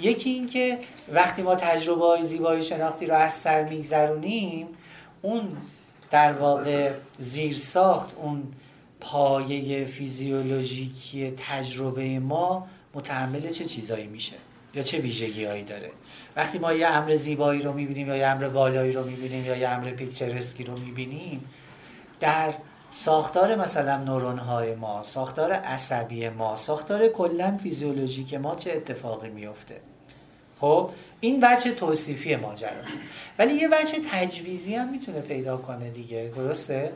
یکی 0.00 0.30
این 0.30 0.46
که 0.46 0.78
وقتی 1.12 1.42
ما 1.42 1.54
تجربه 1.54 2.04
های 2.04 2.24
زیبایی 2.24 2.62
شناختی 2.62 3.06
رو 3.06 3.14
از 3.14 3.32
سر 3.32 3.64
میگذرونیم 3.64 4.66
اون 5.22 5.56
در 6.10 6.32
واقع 6.32 6.92
زیر 7.18 7.54
ساخت 7.54 8.14
اون 8.16 8.42
پایه 9.00 9.86
فیزیولوژیکی 9.86 11.30
تجربه 11.30 12.18
ما 12.18 12.66
متحمل 12.94 13.50
چه 13.50 13.64
چیزایی 13.64 14.06
میشه؟ 14.06 14.36
یا 14.74 14.82
چه 14.82 14.98
ویژگی 14.98 15.44
هایی 15.44 15.62
داره؟ 15.62 15.90
وقتی 16.36 16.58
ما 16.58 16.72
یه 16.72 16.86
امر 16.86 17.14
زیبایی 17.14 17.62
رو 17.62 17.72
می‌بینیم 17.72 18.08
یا 18.08 18.16
یه 18.16 18.26
امر 18.26 18.44
والایی 18.44 18.92
رو 18.92 19.04
می‌بینیم 19.04 19.44
یا 19.46 19.56
یه 19.56 19.68
امر 19.68 19.90
پیکچرسکی 19.90 20.64
رو 20.64 20.78
می‌بینیم 20.78 21.44
در 22.20 22.54
ساختار 22.90 23.56
مثلا 23.56 23.96
نورون 23.96 24.38
های 24.38 24.74
ما 24.74 25.02
ساختار 25.02 25.52
عصبی 25.52 26.28
ما 26.28 26.56
ساختار 26.56 27.08
کلا 27.08 27.56
فیزیولوژیک 27.62 28.34
ما 28.34 28.54
چه 28.54 28.72
اتفاقی 28.72 29.28
میفته 29.28 29.80
خب 30.60 30.90
این 31.20 31.40
بچه 31.40 31.72
توصیفی 31.72 32.36
ماجراست. 32.36 33.00
ولی 33.38 33.54
یه 33.54 33.68
بچه 33.68 33.96
تجویزی 34.12 34.74
هم 34.74 34.88
می‌تونه 34.88 35.20
پیدا 35.20 35.56
کنه 35.56 35.90
دیگه 35.90 36.32
درسته؟ 36.36 36.92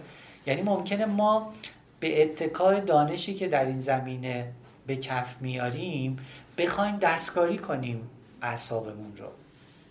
یعنی 0.47 0.63
ممکنه 0.63 1.07
ما 1.07 1.53
به 2.01 2.23
اتکای 2.23 2.81
دانشی 2.81 3.35
که 3.35 3.49
در 3.49 3.65
این 3.65 3.79
زمینه 3.79 4.53
به 4.87 4.97
کف 4.97 5.37
میاریم 5.41 6.19
بخوایم 6.59 6.97
دستکاری 6.97 7.59
کنیم 7.59 8.11
اعصابمون 8.43 9.13
رو 9.17 9.27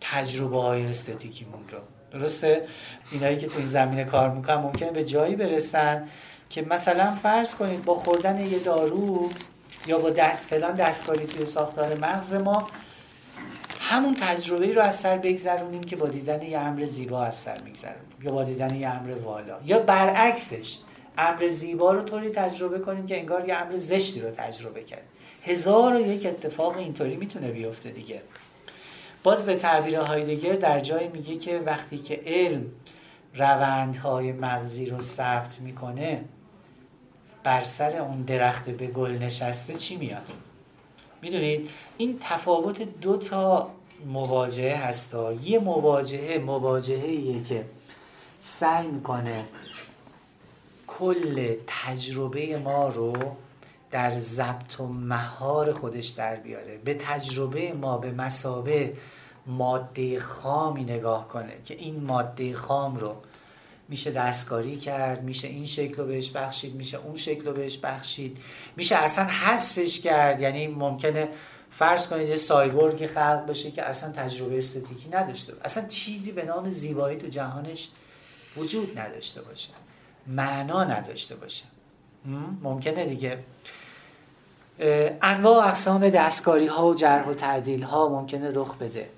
تجربه 0.01 0.61
های 0.61 0.86
استتیکیمون 0.86 1.61
رو. 1.72 1.80
درسته؟ 2.20 2.67
اینایی 3.11 3.38
که 3.38 3.47
تو 3.47 3.57
این 3.57 3.65
زمینه 3.65 4.03
کار 4.03 4.30
می‌کنن 4.30 4.55
ممکنه 4.55 4.91
به 4.91 5.03
جایی 5.03 5.36
برسن 5.36 6.07
که 6.49 6.61
مثلا 6.61 7.11
فرض 7.11 7.55
کنید 7.55 7.86
با 7.86 7.95
خوردن 7.95 8.39
یه 8.39 8.59
دارو 8.59 9.30
یا 9.88 9.97
با 9.99 10.09
دست 10.09 10.45
فلان 10.45 10.76
دستکاری 10.76 11.26
توی 11.26 11.45
ساختار 11.45 11.95
مغز 11.95 12.34
ما 12.34 12.67
همون 13.89 14.15
تجربه 14.15 14.73
رو 14.73 14.81
از 14.81 14.99
سر 14.99 15.17
بگذرونیم 15.17 15.83
که 15.83 15.95
با 15.95 16.07
دیدن 16.07 16.41
یه 16.41 16.59
امر 16.59 16.85
زیبا 16.85 17.23
از 17.23 17.35
سر 17.35 17.61
میگذرونیم 17.61 18.17
یا 18.23 18.31
با 18.31 18.43
دیدن 18.43 18.75
یه 18.75 18.89
امر 18.89 19.11
والا. 19.11 19.57
یا 19.65 19.79
برعکسش 19.79 20.77
امر 21.17 21.47
زیبا 21.47 21.91
رو 21.93 22.03
طوری 22.03 22.29
تجربه 22.29 22.79
کنیم 22.79 23.05
که 23.05 23.19
انگار 23.19 23.47
یه 23.47 23.55
امر 23.55 23.75
زشتی 23.75 24.21
رو 24.21 24.31
تجربه 24.31 24.83
کرد. 24.83 25.03
هزار 25.43 25.95
و 25.95 25.99
یک 25.99 26.25
اتفاق 26.25 26.77
اینطوری 26.77 27.15
می‌تونه 27.15 27.51
بیفته 27.51 27.89
دیگه. 27.89 28.21
باز 29.23 29.45
به 29.45 29.55
تعبیر 29.55 29.97
هایدگر 29.97 30.53
در 30.53 30.79
جای 30.79 31.07
میگه 31.07 31.37
که 31.37 31.59
وقتی 31.65 31.97
که 31.97 32.21
علم 32.25 32.65
روندهای 33.35 34.31
مغزی 34.31 34.85
رو 34.85 35.01
ثبت 35.01 35.59
می‌کنه 35.59 36.25
بر 37.43 37.61
سر 37.61 37.95
اون 37.95 38.21
درخت 38.21 38.69
به 38.69 38.87
گل 38.87 39.11
نشسته 39.11 39.73
چی 39.73 39.95
میاد؟ 39.95 40.31
می‌دونید؟ 41.21 41.69
این 41.97 42.17
تفاوت 42.19 42.81
دو 42.81 43.17
تا 43.17 43.78
مواجهه 44.06 44.88
هستا 44.88 45.34
یه 45.34 45.60
مواجهه 45.60 46.38
مواجهه 46.38 47.43
که 47.43 47.66
سعی 48.39 48.88
می‌کنه 48.88 49.45
کل 50.88 51.56
تجربه 51.68 52.58
ما 52.58 52.88
رو 52.88 53.14
در 53.91 54.20
ضبط 54.20 54.80
و 54.80 54.88
مهار 54.88 55.74
خودش 55.74 56.08
در 56.08 56.36
بیاره. 56.36 56.78
به 56.78 56.93
تجربه 56.93 57.74
ما 57.74 57.97
به 57.97 58.12
مسابه 58.12 58.93
ماده 59.47 60.20
خامی 60.20 60.84
نگاه 60.84 61.28
کنه 61.28 61.54
که 61.66 61.76
این 61.76 62.04
ماده 62.04 62.54
خام 62.54 62.95
رو 62.95 63.16
میشه 63.89 64.12
دستکاری 64.12 64.78
کرد 64.78 65.24
میشه 65.24 65.47
این 65.47 65.66
شکل 65.66 65.95
رو 65.95 66.06
بهش 66.06 66.32
بخشید 66.32 66.76
میشه 66.76 66.97
اون 66.97 67.18
شکل 67.18 67.45
رو 67.45 67.54
بهش 67.54 67.78
بخشید 67.78 68.38
میشه 68.76 68.95
اصلا 68.95 69.26
حذفش 69.26 70.00
کرد. 70.00 70.41
یعنی 70.41 70.68
ممکنه 70.68 71.30
فرض 71.72 72.07
کنید 72.07 72.30
یه 72.30 72.36
سایبورگی 72.36 73.07
خلق 73.07 73.45
بشه 73.45 73.72
که 73.72 73.84
اصلا 73.84 74.11
تجربه 74.11 74.57
استتیکی 74.57 75.09
نداشته 75.09 75.53
اصلا 75.63 75.86
چیزی 75.86 76.32
به 76.32 76.45
نام 76.45 76.70
زیبایی 76.70 77.17
تو 77.17 77.28
جهانش 77.28 77.89
وجود 78.57 78.99
نداشته 78.99 79.41
باشه. 79.41 79.70
معنا 80.28 80.84
نداشته 80.84 81.36
باشه. 81.36 81.65
ممکنه 82.61 83.05
دیگه. 83.05 83.38
انواع 85.22 85.67
اقسام 85.67 86.09
دستکاری 86.09 86.67
ها 86.67 86.88
و 86.88 86.95
جرح 86.95 87.28
و 87.28 87.34
تعدیل 87.34 87.84
ها 87.84 88.09
ممکنه 88.09 88.51
رخ 88.53 88.76
بده. 88.76 89.09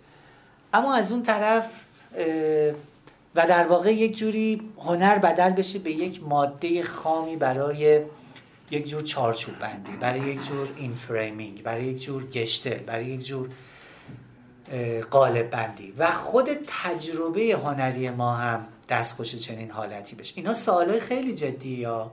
اما 0.74 0.96
از 0.96 1.12
اون 1.12 1.24
طرف 1.24 1.82
و 3.36 3.48
در 3.48 3.68
واقع 3.68 3.94
یک 3.94 4.18
جوری 4.18 4.62
هنر 4.78 5.18
بدل 5.18 5.50
بشه 5.50 5.80
به 5.80 5.92
یک 5.92 6.24
ماده 6.24 6.84
خامی 6.84 7.36
برای 7.36 8.02
یک 8.72 8.90
جور 8.90 9.02
چارچوب 9.02 9.60
بندی 9.60 9.92
برای 9.92 10.20
یک 10.20 10.48
جور 10.48 10.68
enframing 10.76 11.64
برای 11.64 11.86
یک 11.86 12.04
جور 12.04 12.28
Gestell 12.28 12.70
برای 12.70 13.06
یک 13.06 13.26
جور 13.26 13.50
قالب 15.12 15.50
بندی. 15.50 15.94
و 15.98 16.12
خود 16.12 16.50
تجربه 16.68 17.60
هنری 17.64 18.10
ما 18.10 18.36
هم 18.36 18.68
دستخوش 18.90 19.36
چنین 19.36 19.72
حالتی 19.72 20.16
بشه. 20.16 20.34
اینا 20.36 20.54
سوالای 20.54 21.00
خیلی 21.00 21.36
جدی 21.36 21.70
یا؟ 21.70 22.12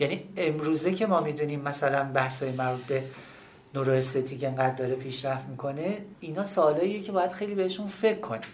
یعنی 0.00 0.24
امروزه 0.36 0.94
که 0.94 1.06
ما 1.06 1.20
می‌دونیم 1.20 1.60
مثلا 1.60 2.04
بحث 2.04 2.42
های 2.42 2.52
مربوط 2.52 2.84
به 2.84 3.04
نورو 3.74 3.92
استتیک 3.92 4.44
انقدر 4.44 4.74
داره 4.74 4.94
پیشرفت 4.94 5.48
می‌کنه 5.48 5.98
اینا 6.20 6.44
سوالاییه 6.44 7.02
که 7.02 7.12
باید 7.12 7.32
خیلی 7.32 7.54
بهشون 7.54 7.86
فکر 7.86 8.20
کنیم. 8.20 8.50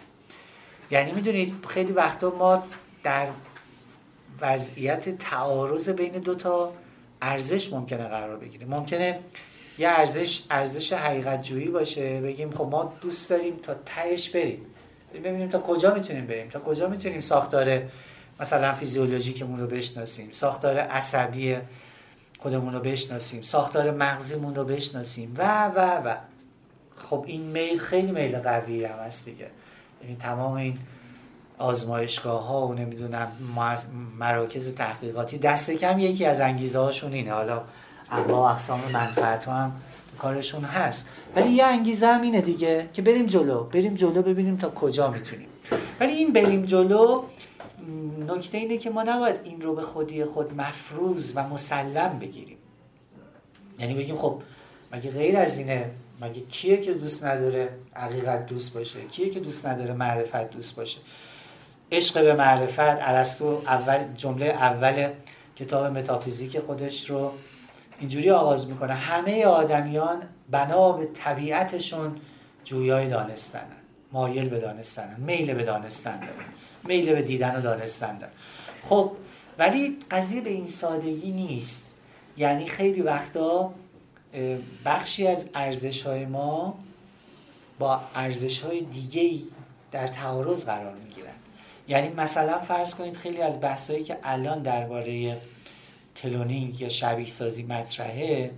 یعنی 0.90 1.12
می‌دونید 1.12 1.64
خیلی 1.68 1.92
وقتا 1.92 2.30
ما 2.38 2.62
در 3.02 3.28
وضعیت 4.40 5.18
تعارض 5.18 5.88
بین 5.88 6.12
دو 6.12 6.34
تا 6.34 6.72
ارزش 7.24 7.72
ممکنه 7.72 8.08
قرار 8.08 8.36
بگیریم 8.36 8.68
ممکنه 8.68 9.20
یه 9.78 9.88
ارزش 9.88 10.42
ارزش 10.50 10.92
حقیقت 10.92 11.42
جویی 11.42 11.68
باشه. 11.68 12.20
بگیم 12.20 12.50
خب 12.50 12.68
ما 12.70 12.92
دوست 13.00 13.30
داریم 13.30 13.56
تا 13.62 13.74
تهش 13.74 14.28
بریم. 14.28 14.66
ببینیم 15.14 15.48
تا 15.48 15.60
کجا 15.60 15.94
می‌تونیم 15.94 16.26
بریم. 16.26 16.48
تا 16.48 16.60
کجا 16.60 16.88
می‌تونیم 16.88 17.20
ساختار 17.20 17.82
مثلا 18.40 18.74
فیزیولوژیکمون 18.74 19.60
رو 19.60 19.66
بشناسیم. 19.66 20.28
ساختار 20.30 20.78
عصبی 20.78 21.56
خودمون 22.38 22.74
رو 22.74 22.80
بشناسیم. 22.80 23.42
ساختار 23.42 23.90
مغزیمون 23.90 24.54
رو 24.54 24.64
بشناسیم. 24.64 25.34
و 25.38 25.66
و 25.66 26.08
و. 26.08 26.16
خب 26.96 27.24
این 27.26 27.40
میل 27.40 27.78
خیلی 27.78 28.12
میل 28.12 28.38
قوی 28.38 28.84
هم 28.84 28.98
هست 28.98 29.24
دیگه. 29.24 29.50
یعنی 30.02 30.16
تمام 30.16 30.52
این 30.52 30.78
آزمایشگاه 31.58 32.46
ها 32.46 32.66
و 32.66 32.74
نمی‌دونم 32.74 33.32
مراکز 34.18 34.74
تحقیقاتی. 34.74 35.38
دست 35.38 35.70
کم 35.70 35.98
یکی 35.98 36.24
از 36.24 36.40
انگیزه 36.40 36.78
هاشون 36.78 37.12
اینه. 37.12 37.32
حالا 37.32 37.62
انواع 38.10 38.52
اقسام 38.52 38.80
منفعت 38.92 39.48
هم 39.48 39.72
کارشون 40.18 40.64
هست. 40.64 41.08
ولی 41.36 41.50
یه 41.50 41.64
انگیزه 41.64 42.06
هم 42.06 42.22
اینه 42.22 42.40
دیگه 42.40 42.88
که 42.92 43.02
بریم 43.02 43.26
جلو. 43.26 43.64
بریم 43.64 43.94
جلو 43.94 44.22
ببینیم 44.22 44.56
تا 44.56 44.70
کجا 44.70 45.10
می‌تونیم. 45.10 45.48
ولی 46.00 46.12
این 46.12 46.32
بریم 46.32 46.64
جلو 46.64 47.22
نکته 48.28 48.58
اینه 48.58 48.78
که 48.78 48.90
ما 48.90 49.02
نباید 49.02 49.36
این 49.44 49.60
رو 49.60 49.74
به 49.74 49.82
خودی 49.82 50.24
خود 50.24 50.60
مفروض 50.60 51.32
و 51.34 51.48
مسلم 51.48 52.18
بگیریم. 52.18 52.58
یعنی 53.78 53.94
بگیم 53.94 54.16
خب 54.16 54.42
مگه 54.92 55.10
غیر 55.10 55.36
از 55.36 55.58
اینه؟ 55.58 55.90
مگه 56.20 56.40
کیه 56.40 56.76
که 56.76 56.94
دوست 56.94 57.24
نداره 57.24 57.68
حقیقت 57.92 58.46
دوست 58.46 58.74
باشه؟ 58.74 59.00
کیه 59.00 59.30
که 59.30 59.40
دوست 59.40 59.66
نداره 59.66 59.92
معرفت 59.92 60.50
دوست 60.50 60.76
باشه؟ 60.76 60.98
عشق 61.94 62.22
به 62.22 62.34
معرفت 62.34 62.78
ارسطو 62.80 63.62
اول 63.66 64.14
جمله 64.16 64.46
اول 64.46 65.08
کتاب 65.56 65.98
متافیزیک 65.98 66.58
خودش 66.58 67.10
رو 67.10 67.32
اینجوری 68.00 68.30
آغاز 68.30 68.66
می‌کنه. 68.66 68.92
همه 68.92 69.44
آدمیان 69.44 70.22
بنا 70.50 70.92
به 70.92 71.06
طبیعتشون 71.06 72.16
جویای 72.64 73.08
دانستنن. 73.08 73.76
مایل 74.12 74.48
به 74.48 74.60
دانستنن. 74.60 75.16
میل 75.20 75.54
به 75.54 75.64
دانستن 75.64 76.20
دارن. 76.20 76.44
میل 76.84 77.14
به 77.14 77.22
دیدن 77.22 77.56
و 77.56 77.60
دانستن 77.60 78.18
دارن. 78.18 78.32
خب 78.82 79.12
ولی 79.58 79.98
قضیه 80.10 80.40
به 80.40 80.50
این 80.50 80.68
سادگی 80.68 81.30
نیست. 81.30 81.86
یعنی 82.36 82.66
خیلی 82.66 83.00
وقتا 83.00 83.74
بخشی 84.84 85.26
از 85.26 85.46
ارزش 85.54 86.02
های 86.02 86.26
ما 86.26 86.78
با 87.78 88.00
ارزش 88.14 88.60
های 88.60 88.80
دیگه 88.80 89.38
در 89.92 90.06
تعارض 90.06 90.64
قرار 90.64 90.94
می‌گیرن. 90.94 91.34
یعنی 91.88 92.08
مثلا 92.08 92.58
فرض 92.58 92.94
کنید 92.94 93.16
خیلی 93.16 93.42
از 93.42 93.60
بحثایی 93.60 94.04
که 94.04 94.18
الان 94.22 94.62
درباره 94.62 95.38
کلونینگ 96.16 96.80
یا 96.80 96.88
شبیه 96.88 97.26
سازی 97.26 97.62
مطرحه 97.62 98.50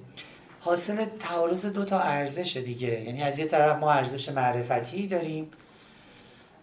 حاصل 0.61 1.05
تعارض 1.05 1.67
دو 1.67 1.85
تا 1.85 2.01
ارزش 2.01 2.57
دیگه. 2.57 3.03
یعنی 3.03 3.23
از 3.23 3.39
یه 3.39 3.45
طرف 3.45 3.79
ما 3.79 3.93
ارزش 3.93 4.29
معرفتی 4.29 5.07
داریم 5.07 5.51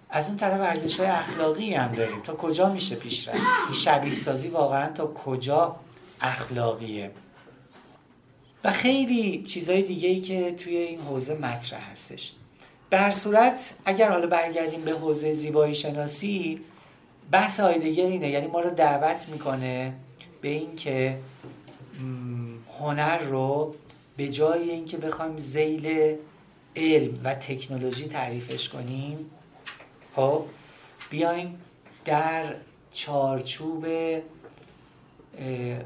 از 0.09 0.27
اون 0.27 0.37
طرف 0.37 0.61
ارزش 0.61 0.99
های 0.99 1.09
اخلاقی 1.09 1.73
هم 1.73 1.95
داریم. 1.95 2.21
تا 2.21 2.33
کجا 2.33 2.69
میشه 2.69 2.95
پیش 2.95 3.27
رفت 3.27 3.37
این 3.65 3.73
شبیه 3.73 4.13
سازی 4.13 4.47
واقعا 4.47 4.91
تا 4.91 5.07
کجا 5.07 5.75
اخلاقیه؟ 6.21 7.11
و 8.63 8.71
خیلی 8.71 9.43
چیزهای 9.43 9.81
دیگه 9.81 10.09
ای 10.09 10.21
که 10.21 10.51
توی 10.51 10.77
این 10.77 11.01
حوزه 11.01 11.35
مطرح 11.35 11.91
هستش. 11.91 12.31
به 12.93 13.09
صورت 13.09 13.73
اگر 13.85 14.09
حالا 14.11 14.27
برگردیم 14.27 14.81
به 14.81 14.91
حوزه 14.91 15.33
زیبایی 15.33 15.75
شناسی 15.75 16.61
بحث 17.31 17.59
هایدگر 17.59 18.05
اینه. 18.05 18.29
یعنی 18.29 18.47
ما 18.47 18.59
رو 18.59 18.69
دعوت 18.69 19.29
می‌کنه 19.29 19.93
به 20.41 20.49
اینکه 20.49 21.17
هنر 22.79 23.17
رو 23.17 23.75
به 24.17 24.29
جای 24.29 24.69
اینکه 24.69 24.97
بخوایم 24.97 25.37
زیل 25.37 26.15
علم 26.75 27.19
و 27.23 27.33
تکنولوژی 27.33 28.07
تعریفش 28.07 28.69
کنیم 28.69 29.31
خب 30.15 30.45
بیایم 31.09 31.61
در 32.05 32.55
چارچوب 32.91 33.85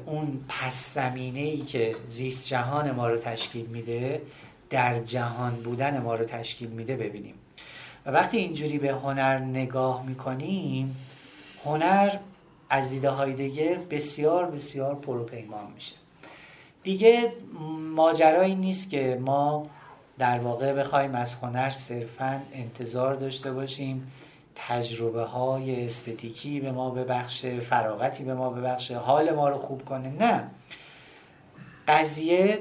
اون 0.06 0.44
پس 0.48 0.94
زمینه 0.94 1.40
ای 1.40 1.58
که 1.58 1.96
زیست 2.06 2.48
جهان 2.48 2.90
ما 2.90 3.08
رو 3.08 3.16
تشکیل 3.16 3.66
میده 3.66 4.22
در 4.70 5.00
جهان 5.00 5.54
بودن 5.54 6.00
ما 6.00 6.14
رو 6.14 6.24
تشکیل 6.24 6.68
میده 6.68 6.96
ببینیم. 6.96 7.34
و 8.06 8.10
وقتی 8.10 8.36
اینجوری 8.36 8.78
به 8.78 8.92
هنر 8.92 9.38
نگاه 9.38 10.06
می‌کنیم 10.06 10.96
هنر 11.64 12.18
از 12.70 12.90
دیده 12.90 13.10
هایدگر 13.10 13.76
بسیار 13.76 14.50
بسیار 14.50 14.94
پروپیمان 14.94 15.72
میشه. 15.74 15.94
دیگه 16.82 17.32
ماجرایی 17.94 18.54
نیست 18.54 18.90
که 18.90 19.18
ما 19.20 19.66
در 20.18 20.38
واقع 20.38 20.72
بخوایم 20.72 21.14
از 21.14 21.34
هنر 21.34 21.70
صرفا 21.70 22.42
انتظار 22.52 23.14
داشته 23.14 23.52
باشیم. 23.52 24.12
تجربه 24.54 25.22
های 25.22 25.86
استتیکی 25.86 26.60
به 26.60 26.72
ما 26.72 26.90
ببخشه 26.90 27.60
فراغتی 27.60 28.24
به 28.24 28.34
ما 28.34 28.50
ببخشه 28.50 28.96
حال 28.96 29.30
ما 29.30 29.48
رو 29.48 29.56
خوب 29.56 29.84
کنه. 29.84 30.08
نه. 30.08 30.50
قضیه 31.88 32.58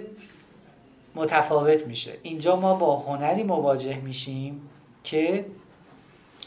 متفاوت 1.17 1.87
میشه. 1.87 2.11
اینجا 2.23 2.55
ما 2.55 2.73
با 2.73 2.95
هنری 2.95 3.43
مواجه 3.43 3.97
میشیم 3.97 4.61
که 5.03 5.45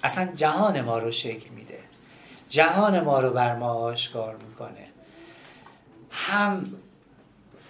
اصلا 0.02 0.28
جهان 0.34 0.80
ما 0.80 0.98
رو 0.98 1.10
شکل 1.10 1.50
میده. 1.50 1.78
جهان 2.48 3.00
ما 3.00 3.20
رو 3.20 3.30
بر 3.30 3.56
ما 3.56 3.72
آشکار 3.72 4.36
می‌کنه. 4.48 4.84
هم 6.10 6.64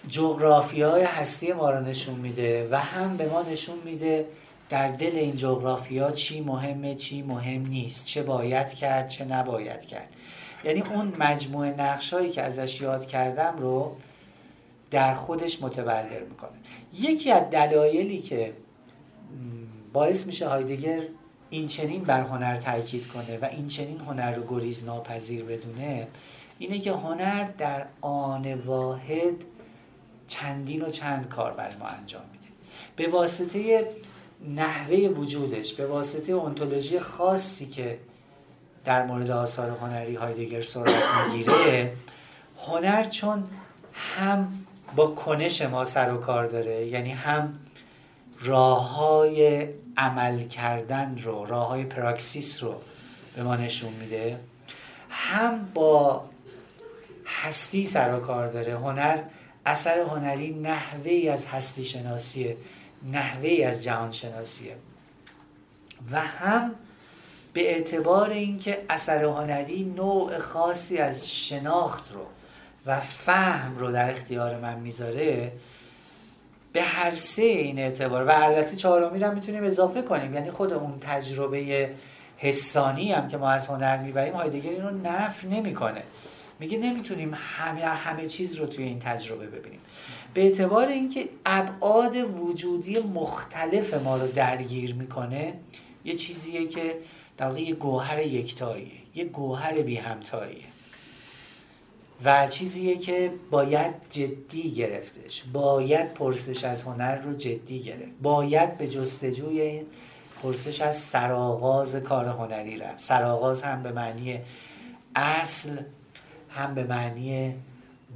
جغرافی 0.08 0.82
های 0.82 1.04
هستی 1.04 1.52
ما 1.52 1.70
رو 1.70 1.80
نشون 1.80 2.14
میده 2.14 2.68
و 2.70 2.76
هم 2.76 3.16
به 3.16 3.28
ما 3.28 3.42
نشون 3.42 3.78
میده 3.84 4.26
در 4.68 4.88
دل 4.88 5.16
این 5.16 5.36
جغرافیا 5.36 6.10
چی 6.10 6.40
مهمه 6.40 6.94
چی 6.94 7.22
مهم 7.22 7.66
نیست 7.66 8.06
چه 8.06 8.22
باید 8.22 8.68
کرد 8.68 9.08
چه 9.08 9.24
نباید 9.24 9.84
کرد. 9.84 10.08
یعنی 10.64 10.80
اون 10.80 11.12
مجموعه 11.18 11.70
نقش 11.70 12.12
هایی 12.12 12.30
که 12.30 12.42
ازش 12.42 12.80
یاد 12.80 13.06
کردم 13.06 13.54
رو 13.58 13.96
در 14.90 15.14
خودش 15.14 15.62
متبلور 15.62 16.22
می‌کنه. 16.28 16.58
یکی 16.98 17.32
از 17.32 17.50
دلایلی 17.50 18.18
که 18.18 18.52
باعث 19.92 20.26
میشه 20.26 20.48
هایدگر 20.48 21.02
این 21.50 21.66
چنین 21.66 22.02
بر 22.02 22.20
هنر 22.20 22.56
تاکید 22.56 23.06
کنه 23.06 23.38
و 23.38 23.44
این 23.44 23.68
چنین 23.68 24.00
هنر 24.00 24.34
رو 24.34 24.42
گریز 24.48 24.84
ناپذیر 24.84 25.44
بدونه 25.44 26.08
اینه 26.58 26.78
که 26.78 26.92
هنر 26.92 27.44
در 27.44 27.86
آن 28.00 28.54
واحد 28.54 29.44
چندین 30.26 30.82
و 30.82 30.90
چند 30.90 31.28
کار 31.28 31.52
برای 31.52 31.74
ما 31.76 31.86
انجام 31.86 32.22
میده. 32.32 32.48
به 32.96 33.08
واسطه 33.08 33.86
نحوه 34.48 34.96
وجودش 34.96 35.74
به 35.74 35.86
واسطه 35.86 36.36
انتولوژی 36.36 36.98
خاصی 36.98 37.66
که 37.66 37.98
در 38.84 39.06
مورد 39.06 39.30
آثار 39.30 39.70
هنری 39.70 40.14
هایدگر 40.14 40.62
صورت 40.62 40.94
می‌گیره 41.32 41.92
هنر 42.58 43.02
چون 43.02 43.44
هم 43.92 44.59
با 44.96 45.06
کنش 45.06 45.62
ما 45.62 45.84
سر 45.84 46.14
و 46.14 46.16
کار 46.16 46.46
داره. 46.46 46.86
یعنی 46.86 47.10
هم 47.10 47.58
راه 48.40 48.94
های 48.96 49.68
عمل 49.96 50.48
کردن 50.48 51.18
رو 51.18 51.44
راه 51.44 51.68
های 51.68 51.84
پراکسیس 51.84 52.62
رو 52.62 52.74
به 53.36 53.42
ما 53.42 53.56
نشون 53.56 53.92
میده. 53.92 54.40
هم 55.10 55.68
با 55.74 56.24
هستی 57.26 57.86
سر 57.86 58.14
و 58.14 58.20
کار 58.20 58.48
داره. 58.48 58.76
هنر 58.76 59.18
اثر 59.66 59.98
هنری 60.00 60.50
نحوه 60.50 61.30
از 61.32 61.46
هستی 61.46 61.84
شناسیه 61.84 62.56
نحوه 63.12 63.64
از 63.66 63.84
جهان 63.84 64.12
شناسیه. 64.12 64.76
و 66.10 66.20
هم 66.20 66.74
به 67.52 67.74
اعتبار 67.74 68.30
اینکه 68.30 68.84
اثر 68.88 69.24
هنری 69.24 69.84
نوع 69.84 70.38
خاصی 70.38 70.98
از 70.98 71.30
شناخت 71.30 72.12
رو 72.12 72.26
و 72.86 73.00
فهم 73.00 73.78
رو 73.78 73.92
در 73.92 74.10
اختیار 74.10 74.58
من 74.58 74.78
می‌ذاره 74.78 75.52
به 76.72 76.82
هر 76.82 77.14
سه 77.14 77.42
این 77.42 77.78
اعتبار. 77.78 78.24
و 78.24 78.30
البته 78.34 78.76
چهارمی 78.76 79.18
رو 79.18 79.34
می‌تونیم 79.34 79.64
اضافه 79.64 80.02
کنیم. 80.02 80.34
یعنی 80.34 80.50
خود 80.50 80.72
اون 80.72 80.98
تجربه 81.00 81.90
حسانی 82.36 83.12
هم 83.12 83.28
که 83.28 83.36
ما 83.36 83.50
از 83.50 83.66
هنر 83.66 83.98
می‌بریم 83.98 84.34
هایدگر 84.34 84.70
این 84.70 84.82
رو 84.82 84.90
نف 84.90 85.44
نمی‌کنه. 85.44 86.02
میگه 86.60 86.78
نمی‌تونیم 86.78 87.34
همه 87.34 87.80
همه 87.80 88.28
چیز 88.28 88.54
رو 88.54 88.66
توی 88.66 88.84
این 88.84 88.98
تجربه 88.98 89.46
ببینیم. 89.46 89.80
به 90.34 90.42
اعتبار 90.42 90.88
اینکه 90.88 91.28
ابعاد 91.46 92.16
وجودی 92.16 92.98
مختلف 92.98 93.94
ما 93.94 94.16
رو 94.16 94.28
درگیر 94.28 94.94
می‌کنه 94.94 95.54
یه 96.04 96.14
چیزیه 96.14 96.66
که 96.66 96.94
در 97.36 97.46
واقع 97.46 97.60
یه 97.60 97.74
گوهر 97.74 98.18
یکتاییه. 98.18 98.90
یه 99.14 99.24
گوهر 99.24 99.82
بی 99.82 99.96
همتاییه 99.96 100.64
و 102.24 102.46
چیزیه 102.48 102.98
که 102.98 103.32
باید 103.50 103.94
جدی 104.10 104.70
گرفتش. 104.70 105.42
باید 105.52 106.14
پرسش 106.14 106.64
از 106.64 106.82
هنر 106.82 107.20
رو 107.20 107.34
جدی 107.34 107.80
گرفت. 107.80 108.12
باید 108.22 108.78
به 108.78 108.88
جستجوی 108.88 109.60
این 109.60 109.86
پرسش 110.42 110.80
از 110.80 110.96
سرآغاز 110.96 111.96
کار 111.96 112.26
هنری 112.26 112.76
رفت. 112.76 112.98
سرآغاز 112.98 113.62
هم 113.62 113.82
به 113.82 113.92
معنی 113.92 114.40
اصل 115.14 115.76
هم 116.50 116.74
به 116.74 116.84
معنی 116.84 117.54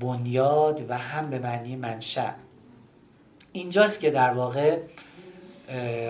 بنیاد 0.00 0.90
و 0.90 0.98
هم 0.98 1.30
به 1.30 1.38
معنی 1.38 1.76
منشأ. 1.76 2.30
اینجاست 3.52 4.00
که 4.00 4.10
در 4.10 4.32
واقع 4.32 4.78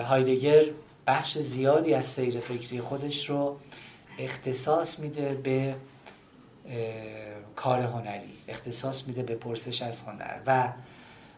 هایدگر 0.03 0.63
بخش 1.07 1.37
زیادی 1.37 1.93
از 1.93 2.05
سیر 2.05 2.39
فکری 2.39 2.81
خودش 2.81 3.29
رو 3.29 3.57
اختصاص 4.19 4.99
میده 4.99 5.33
به 5.33 5.75
کار 7.55 7.81
هنری 7.81 8.37
اختصاص 8.47 9.07
میده 9.07 9.23
به 9.23 9.35
پرسش 9.35 9.81
از 9.81 10.01
هنر 10.01 10.39
و 10.45 10.73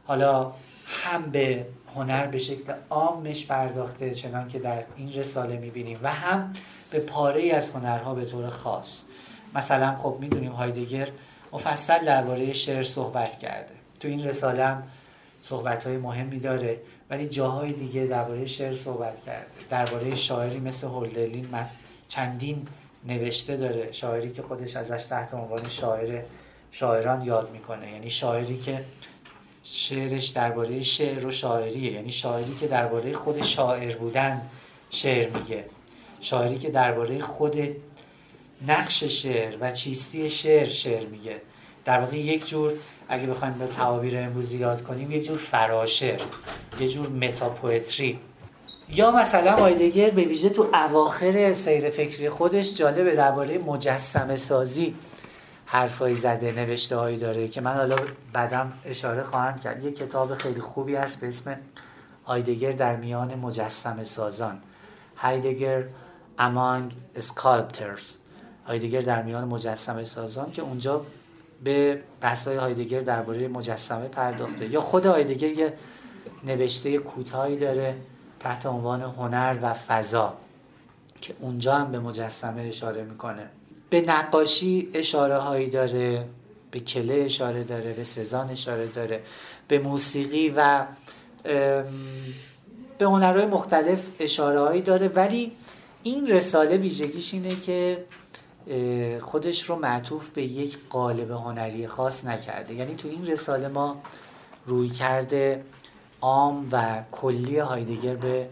حالا 0.06 0.54
هم 0.86 1.32
به 1.32 1.68
هنر 1.96 2.28
به 2.28 2.38
شکل 2.38 2.74
عامش 2.90 3.46
پرداخته 3.46 4.14
چنان 4.14 4.48
که 4.48 4.60
در 4.60 4.84
این 4.96 5.14
رساله 5.14 5.58
می‌بینیم 5.58 6.00
و 6.04 6.12
هم 6.12 6.54
به 6.92 7.00
پاره 7.00 7.54
از 7.54 7.70
هنرها 7.70 8.14
به 8.14 8.26
طور 8.26 8.50
خاص. 8.50 9.02
مثلا 9.56 9.96
خب 9.96 10.18
می‌دونیم 10.20 10.52
هایدگر 10.52 11.10
مفصل 11.54 12.06
درباره 12.06 12.54
شعر 12.54 12.84
صحبت 12.84 13.40
کرده. 13.40 13.74
تو 14.00 14.08
این 14.08 14.24
رساله 14.24 14.66
هم 14.66 14.84
صحبت 15.42 15.84
های 15.84 15.98
مهمی 15.98 16.40
داره 16.40 16.82
ولی 17.10 17.28
جاهای 17.28 17.74
دیگه 17.74 18.06
درباره 18.06 18.46
شعر 18.46 18.76
صحبت 18.76 19.24
کرده. 19.26 19.48
درباره 19.70 20.16
شاعری 20.16 20.60
مثل 20.60 20.88
هولدرلین 20.88 21.48
من 21.52 21.68
چندین 22.08 22.68
نوشته 23.08 23.58
داره 23.58 23.92
شاعری 23.92 24.32
که 24.32 24.42
خودش 24.42 24.76
ازش 24.76 25.06
تحت 25.06 25.34
عنوان 25.34 25.70
شاعر 25.70 26.22
شاعران 26.72 27.22
یاد 27.22 27.52
می‌کنه. 27.52 27.92
یعنی 27.92 28.10
شاعری 28.10 28.58
که 28.58 28.84
شعرش 29.64 30.28
درباره 30.28 30.84
شعر 30.84 31.26
و 31.26 31.32
شاعریه. 31.32 31.92
یعنی 31.92 32.12
شاعری 32.12 32.56
که 32.60 32.68
درباره 32.68 33.14
خود 33.14 33.42
شاعر 33.42 33.96
بودن 33.96 34.42
شعر 34.90 35.30
میگه. 35.30 35.66
شاعری 36.22 36.58
که 36.58 36.70
درباره 36.70 37.20
خود 37.20 37.58
نقش 38.68 39.04
شعر 39.04 39.58
و 39.62 39.72
چیستی 39.72 40.30
شعر 40.30 40.66
شعر 40.66 41.06
میگه. 41.06 41.42
در 41.86 42.00
واقع 42.00 42.18
یک 42.18 42.48
جور 42.48 42.74
اگه 43.10 43.28
بخوایم 43.28 43.54
به 43.54 43.68
تعابیر 43.68 44.18
امروز 44.18 44.54
یاد 44.54 44.84
کنیم 44.84 45.12
یک 45.12 45.26
جور 45.26 45.38
فراشر 45.38 46.22
یک 46.80 46.92
جور 46.92 47.10
متاپویتری 47.10 48.20
یا 48.90 49.12
مثلا 49.12 49.54
آیدگر 49.54 50.10
به 50.10 50.22
ویژه 50.22 50.50
تو 50.50 50.70
اواخر 50.74 51.54
سیر 51.54 51.90
فکری 51.90 52.30
خودش 52.30 52.78
جالبه 52.78 53.16
درباره 53.16 53.58
مجسمه 53.58 54.36
سازی 54.36 54.96
حرفایی 55.66 56.16
زده 56.16 56.52
نوشته 56.52 56.96
هایی 56.96 57.18
داره 57.18 57.48
که 57.48 57.62
من 57.62 57.74
حالا 57.74 57.96
بعدم 58.34 58.74
اشاره 58.86 59.24
خواهم 59.24 59.60
کرد. 59.60 59.84
یه 59.84 59.92
کتاب 59.92 60.36
خیلی 60.36 60.62
خوبی 60.62 60.96
هست 60.96 61.22
به 61.22 61.28
اسم 61.28 61.58
هایدگر 62.26 62.72
در 62.72 62.96
میان 62.96 63.36
مجسمه 63.36 64.04
سازان. 64.04 64.60
هایدگر 65.16 65.84
among 66.40 67.20
sculptors. 67.20 68.04
هایدگر 68.68 69.02
در 69.02 69.22
میان 69.24 69.44
مجسمه 69.44 70.06
سازان 70.06 70.52
که 70.52 70.62
اونجا 70.62 71.06
به 71.64 72.02
بحث‌های 72.22 72.58
هایدگر 72.58 73.02
درباره 73.02 73.48
مجسمه 73.48 74.08
پرداخته. 74.08 74.68
یا 74.68 74.82
خود 74.82 75.06
هایدگر 75.06 75.50
یه 75.50 75.74
نوشته 76.44 76.98
کوتاهی 76.98 77.58
داره. 77.58 77.96
تحت 78.40 78.66
عنوان 78.66 79.02
هنر 79.02 79.58
و 79.62 79.74
فضا 79.74 80.34
که 81.22 81.34
اونجا 81.40 81.76
هم 81.76 81.92
به 81.92 82.00
مجسمه 82.00 82.62
اشاره 82.62 83.04
می‌کنه. 83.04 83.50
به 83.90 84.02
نقاشی 84.02 84.90
اشاره 84.94 85.38
هایی 85.38 85.70
داره 85.70 86.26
به 86.72 86.80
کله 86.80 87.14
اشاره 87.14 87.64
داره 87.64 87.94
به 87.94 88.04
سزان 88.04 88.50
اشاره 88.50 88.88
داره 88.88 89.24
به 89.68 89.80
موسیقی 89.80 90.50
و 90.50 90.86
به 92.98 93.06
هنرهای 93.06 93.46
مختلف 93.46 94.08
اشاره 94.20 94.60
هایی 94.60 94.82
داره. 94.82 95.08
ولی 95.08 95.52
این 96.04 96.28
رساله 96.28 96.78
ویژگیش 96.78 97.34
اینه 97.34 97.56
که 97.56 98.06
خودش 99.22 99.64
رو 99.64 99.76
معطوف 99.76 100.30
به 100.30 100.44
یک 100.44 100.78
قالب 100.90 101.32
هنری 101.32 101.88
خاص 101.88 102.26
نکرده. 102.26 102.74
یعنی 102.74 102.96
تو 102.96 103.08
این 103.08 103.28
رساله 103.28 103.68
ما 103.68 104.02
روی 104.66 104.90
کرده 104.90 105.64
عام 106.22 106.70
و 106.72 107.04
کلی 107.12 107.60
هایدگر 107.60 108.16
به 108.16 108.50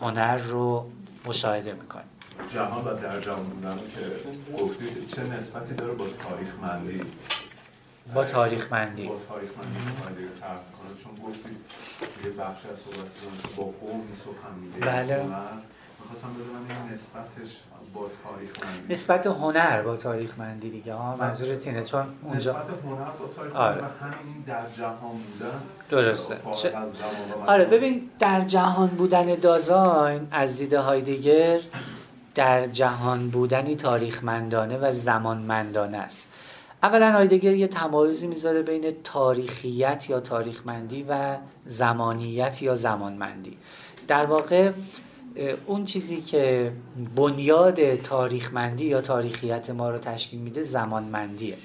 هنر 0.00 0.36
رو 0.36 0.90
مشاهده 1.24 1.72
می‌کنیم. 1.72 2.04
جهان 2.54 2.84
و 2.84 2.94
در 2.94 3.20
جهان 3.20 3.46
که 3.94 4.60
گفتید 4.62 5.06
چه 5.06 5.22
نسبتی 5.22 5.74
داره 5.74 5.94
با 5.94 6.04
تاریخ 6.04 6.54
مندی؟ 6.62 7.00
با 8.14 8.24
تاریخ 8.24 8.72
مندی. 8.72 9.08
با 9.08 9.16
تاریخ 9.28 9.50
مندی 9.58 10.28
چون 11.02 11.12
گفتید 11.28 11.56
یه 12.24 12.30
بخش 12.30 12.66
از 12.72 12.78
صحبت 12.78 13.06
با 13.56 13.64
قومی 13.64 14.16
سخن 14.16 14.58
میده 14.60 14.86
بله. 14.86 15.26
می‌خواستم 16.10 16.34
بدونم 16.34 16.66
این 16.68 16.94
نسبتش 16.94 17.56
با 17.94 18.00
تاریخ 18.24 18.50
مندی 18.64 18.92
نسبت 18.92 19.26
هنر 19.26 19.82
با 19.82 19.96
تاریخ 19.96 20.38
مندی 20.38 20.70
دیگه 20.70 20.94
ها 20.94 21.16
منظورت 21.16 21.66
اینه 21.66 21.84
چون 21.84 22.06
اونجا 22.22 22.52
نسبت 22.52 22.64
هنر 22.84 23.10
با 23.10 23.26
تاریخ 23.36 23.56
آره. 23.56 23.82
و 23.82 23.84
همین 23.84 24.44
در 24.46 24.70
جهان 24.76 25.16
بودن. 25.16 25.60
درسته. 25.90 26.36
ش... 26.54 26.66
و 26.66 27.50
آره. 27.50 27.64
ببین 27.64 28.10
در 28.18 28.40
جهان 28.40 28.88
بودن 28.88 29.34
دازاین 29.34 30.28
از 30.30 30.58
دید 30.58 30.74
هایدگر 30.74 31.60
در 32.34 32.66
جهان 32.66 33.30
بودنی 33.30 33.76
تاریخمندانه 33.76 34.78
و 34.78 34.92
زمانمندانه 34.92 35.98
است. 35.98 36.28
اولا 36.82 37.12
هایدگر 37.12 37.54
یه 37.54 37.66
تمایزی 37.66 38.26
می‌ذاره 38.26 38.62
بین 38.62 38.94
تاریخیت 39.04 40.10
یا 40.10 40.20
تاریخمندی 40.20 41.06
و 41.08 41.36
زمانیت 41.66 42.62
یا 42.62 42.74
زمانمندی. 42.74 43.58
در 44.08 44.26
واقع 44.26 44.72
اون 45.66 45.84
چیزی 45.84 46.20
که 46.20 46.72
بنیاد 47.16 47.94
تاریخمندی 47.94 48.84
یا 48.84 49.00
تاریخیت 49.00 49.70
ما 49.70 49.90
رو 49.90 49.98
تشکیل 49.98 50.40
میده 50.40 50.62
زمانمندیه. 50.62 51.56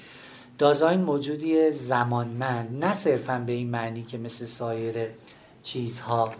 دازاین 0.58 1.00
موجودی 1.00 1.70
زمانمند 1.70 2.84
نه 2.84 2.94
صرفا 2.94 3.44
به 3.46 3.52
این 3.52 3.70
معنی 3.70 4.02
که 4.02 4.18
مثل 4.18 4.44
سایر 4.44 5.08
چیزها 5.62 6.32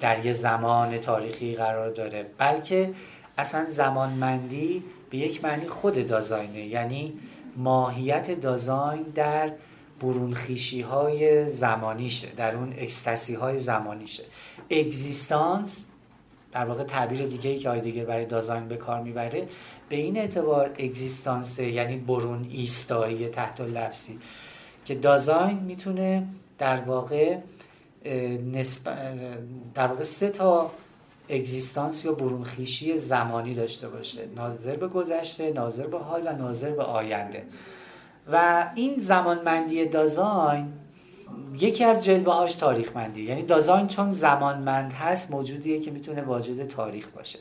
در 0.00 0.26
یه 0.26 0.32
زمان 0.32 0.98
تاریخی 0.98 1.56
قرار 1.56 1.90
داره 1.90 2.26
بلکه 2.38 2.94
اصلا 3.38 3.64
زمانمندی 3.68 4.84
به 5.10 5.18
یک 5.18 5.44
معنی 5.44 5.68
خود 5.68 6.06
دازاینه 6.06 6.66
یعنی 6.66 7.12
ماهیت 7.56 8.40
دازاین 8.40 9.02
در 9.02 9.52
برونخیشی 10.00 10.80
های 10.80 11.50
زمانیشه 11.50 12.28
در 12.36 12.56
اون 12.56 12.74
اکستسی 12.78 13.34
های 13.34 13.58
زمانیشه. 13.58 14.24
اگزیستانس 14.70 15.84
در 16.54 16.64
واقع 16.64 16.84
تعبیر 16.84 17.26
دیگه 17.26 17.50
ای 17.50 17.58
که 17.58 17.70
آیدگر 17.70 18.04
برای 18.04 18.24
دازاین 18.24 18.68
به 18.68 18.76
کار 18.76 19.00
می‌بره 19.00 19.48
به 19.88 19.96
این 19.96 20.16
اعتبار 20.16 20.70
اگزیستانس 20.78 21.58
یعنی 21.58 21.96
برون 21.96 22.46
ایستایی 22.50 23.28
تحت 23.28 23.60
لفظی 23.60 24.18
که 24.84 24.94
دازاین 24.94 25.58
می‌تونه 25.58 26.26
در 26.58 26.80
واقع 26.80 27.38
نسب... 28.52 28.92
در 29.74 29.86
واقع 29.86 30.02
سه 30.02 30.30
تا 30.30 30.70
اگزیستانس 31.28 32.04
یا 32.04 32.12
برونخیشی 32.12 32.98
زمانی 32.98 33.54
داشته 33.54 33.88
باشه. 33.88 34.26
ناظر 34.36 34.76
به 34.76 34.88
گذشته 34.88 35.52
ناظر 35.52 35.86
به 35.86 35.98
حال 35.98 36.22
و 36.26 36.32
ناظر 36.32 36.70
به 36.70 36.82
آینده. 36.82 37.46
و 38.32 38.66
این 38.74 38.98
زمانمندی 38.98 39.86
دازاین 39.86 40.72
یکی 41.58 41.84
از 41.84 42.04
جلوه 42.04 42.34
هاش 42.34 42.54
تاریخمندی. 42.54 43.22
یعنی 43.22 43.42
دازاین 43.42 43.86
چون 43.86 44.12
زمانمند 44.12 44.92
هست 44.92 45.30
موجودیه 45.30 45.80
که 45.80 45.90
می‌تونه 45.90 46.22
واجد 46.22 46.68
تاریخ 46.68 47.08
باشه. 47.08 47.38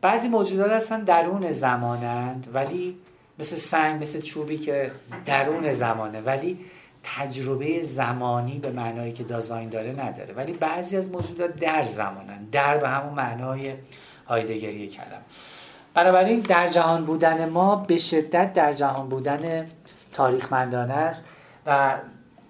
بعضی 0.00 0.28
موجودات 0.28 0.72
هستن 0.72 1.04
درون 1.04 1.52
زمانند 1.52 2.46
ولی 2.54 2.96
مثل 3.38 3.56
سنگ 3.56 4.02
مثل 4.02 4.20
چوبی 4.20 4.58
که 4.58 4.92
درون 5.26 5.72
زمانه 5.72 6.20
ولی 6.20 6.58
تجربه 7.02 7.82
زمانی 7.82 8.58
به 8.58 8.70
معنایی 8.70 9.12
که 9.12 9.24
دازاین 9.24 9.68
داره 9.68 9.92
نداره. 9.92 10.34
ولی 10.34 10.52
بعضی 10.52 10.96
از 10.96 11.08
موجودات 11.10 11.56
در 11.56 11.82
زمانن 11.82 12.44
در 12.52 12.78
به 12.78 12.88
همون 12.88 13.14
معنای 13.14 13.74
هایدگری 14.26 14.88
کلم. 14.88 15.22
بنابراین 15.94 16.40
در 16.40 16.68
جهان 16.68 17.04
بودن 17.04 17.48
ما 17.48 17.76
به 17.76 17.98
شدت 17.98 18.54
در 18.54 18.72
جهان 18.72 19.08
بودن 19.08 19.66
تاریخمندانه 20.12 20.94
است 20.94 21.24
و 21.66 21.96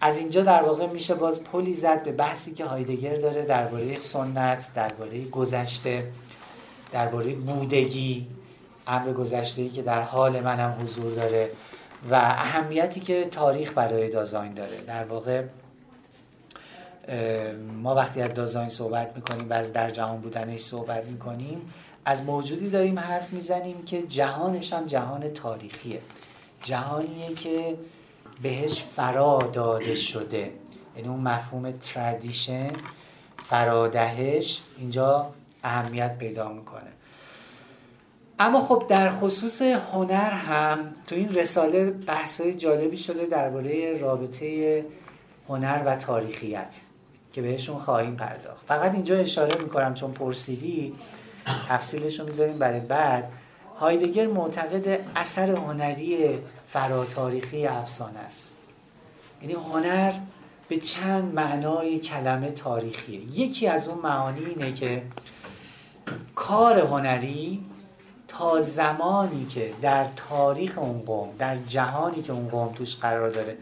از 0.07 0.19
اینجا 0.19 0.43
در 0.43 0.62
واقع 0.62 0.87
میشه 0.87 1.15
باز 1.15 1.45
پلی 1.45 1.74
زد 1.74 2.03
به 2.03 2.12
بحثی 2.12 2.55
که 2.55 2.65
هایدگر 2.65 3.16
داره 3.16 3.43
درباره 3.43 3.97
سنت 3.97 4.66
درباره 4.74 5.24
گذشته 5.24 6.09
درباره 6.93 7.35
بودگی 7.35 8.27
امر 8.87 9.12
گذشته 9.12 9.69
که 9.69 9.83
در 9.83 10.03
حال 10.03 10.41
من 10.41 10.57
هم 10.57 10.83
حضور 10.83 11.12
داره 11.15 11.51
و 12.11 12.15
اهمیتی 12.15 13.01
که 13.01 13.24
تاریخ 13.24 13.73
برای 13.73 14.11
دازاین 14.11 14.55
داره. 14.55 14.81
در 14.87 15.05
واقع 15.05 15.43
ما 17.83 17.95
وقتی 17.95 18.23
از 18.23 18.35
دازاین 18.35 18.69
صحبت 18.69 19.12
می‌کنیم 19.16 19.51
و 19.51 19.53
از 19.53 19.73
در 19.73 19.91
جهان 19.91 20.20
بودنش 20.20 20.61
صحبت 20.61 21.05
می‌کنیم 21.05 21.73
از 22.05 22.23
موجودی 22.23 22.70
داریم 22.70 22.99
حرف 22.99 23.33
می‌زنیم 23.33 23.83
که 23.85 24.03
جهانش 24.03 24.73
هم 24.73 24.87
جهان 24.87 25.28
تاریخیه. 25.28 26.01
جهانیه 26.62 27.35
که 27.35 27.77
بهش 28.43 28.83
فرا 28.83 29.51
داده 29.53 29.95
شده. 29.95 30.53
یعنی 30.97 31.09
اون 31.09 31.21
مفهوم 31.21 31.71
تردیشن 31.71 32.71
فرادهش 33.37 34.63
اینجا 34.79 35.31
اهمیت 35.65 36.19
پیدا 36.19 36.53
می‌کنه. 36.53 36.93
اما 38.39 38.61
خب 38.61 38.85
در 38.89 39.11
خصوص 39.11 39.63
هنر 39.63 40.31
هم 40.31 40.95
تو 41.07 41.15
این 41.15 41.35
رساله 41.35 41.91
بحثای 41.91 42.55
جالبی 42.55 42.97
شده 42.97 43.27
درباره 43.27 43.99
رابطه 43.99 44.85
هنر 45.49 45.83
و 45.87 45.97
تاریخیت 45.97 46.77
که 47.33 47.43
بهشون 47.43 47.79
خواهیم 47.79 48.17
پرداخت. 48.17 48.67
فقط 48.67 48.95
اینجا 48.95 49.17
اشاره 49.17 49.63
می‌کنم 49.63 49.95
چون 49.95 50.13
پرسیدی 50.13 50.95
تفصیلش 51.69 52.21
رو 52.21 52.27
می‌ذاریم 52.27 52.59
برای 52.59 52.81
بعد. 52.81 53.33
هایدگر 53.81 54.27
معتقد 54.27 55.01
اثر 55.16 55.51
هنری 55.51 56.39
فراتاریخی 56.65 57.66
افسانه 57.66 58.19
است. 58.19 58.53
یعنی 59.43 59.55
هنر 59.55 60.12
به 60.69 60.77
چند 60.77 61.35
معنای 61.35 61.98
کلمه 61.98 62.51
تاریخیه. 62.51 63.20
یکی 63.40 63.69
از 63.69 63.89
اون 63.89 63.98
معانی 63.98 64.44
اینه 64.44 64.73
که 64.73 65.03
کار 66.35 66.81
هنری 66.81 67.65
تا 68.28 68.61
زمانی 68.61 69.47
که 69.47 69.73
در 69.82 70.07
تاریخ 70.16 70.78
اون 70.78 70.98
قوم 70.98 71.28
در 71.39 71.57
جهانی 71.57 72.23
که 72.23 72.32
اون 72.32 72.48
قوم 72.48 72.73
توش 72.73 72.97
قرار 72.97 73.31
داره 73.31 73.57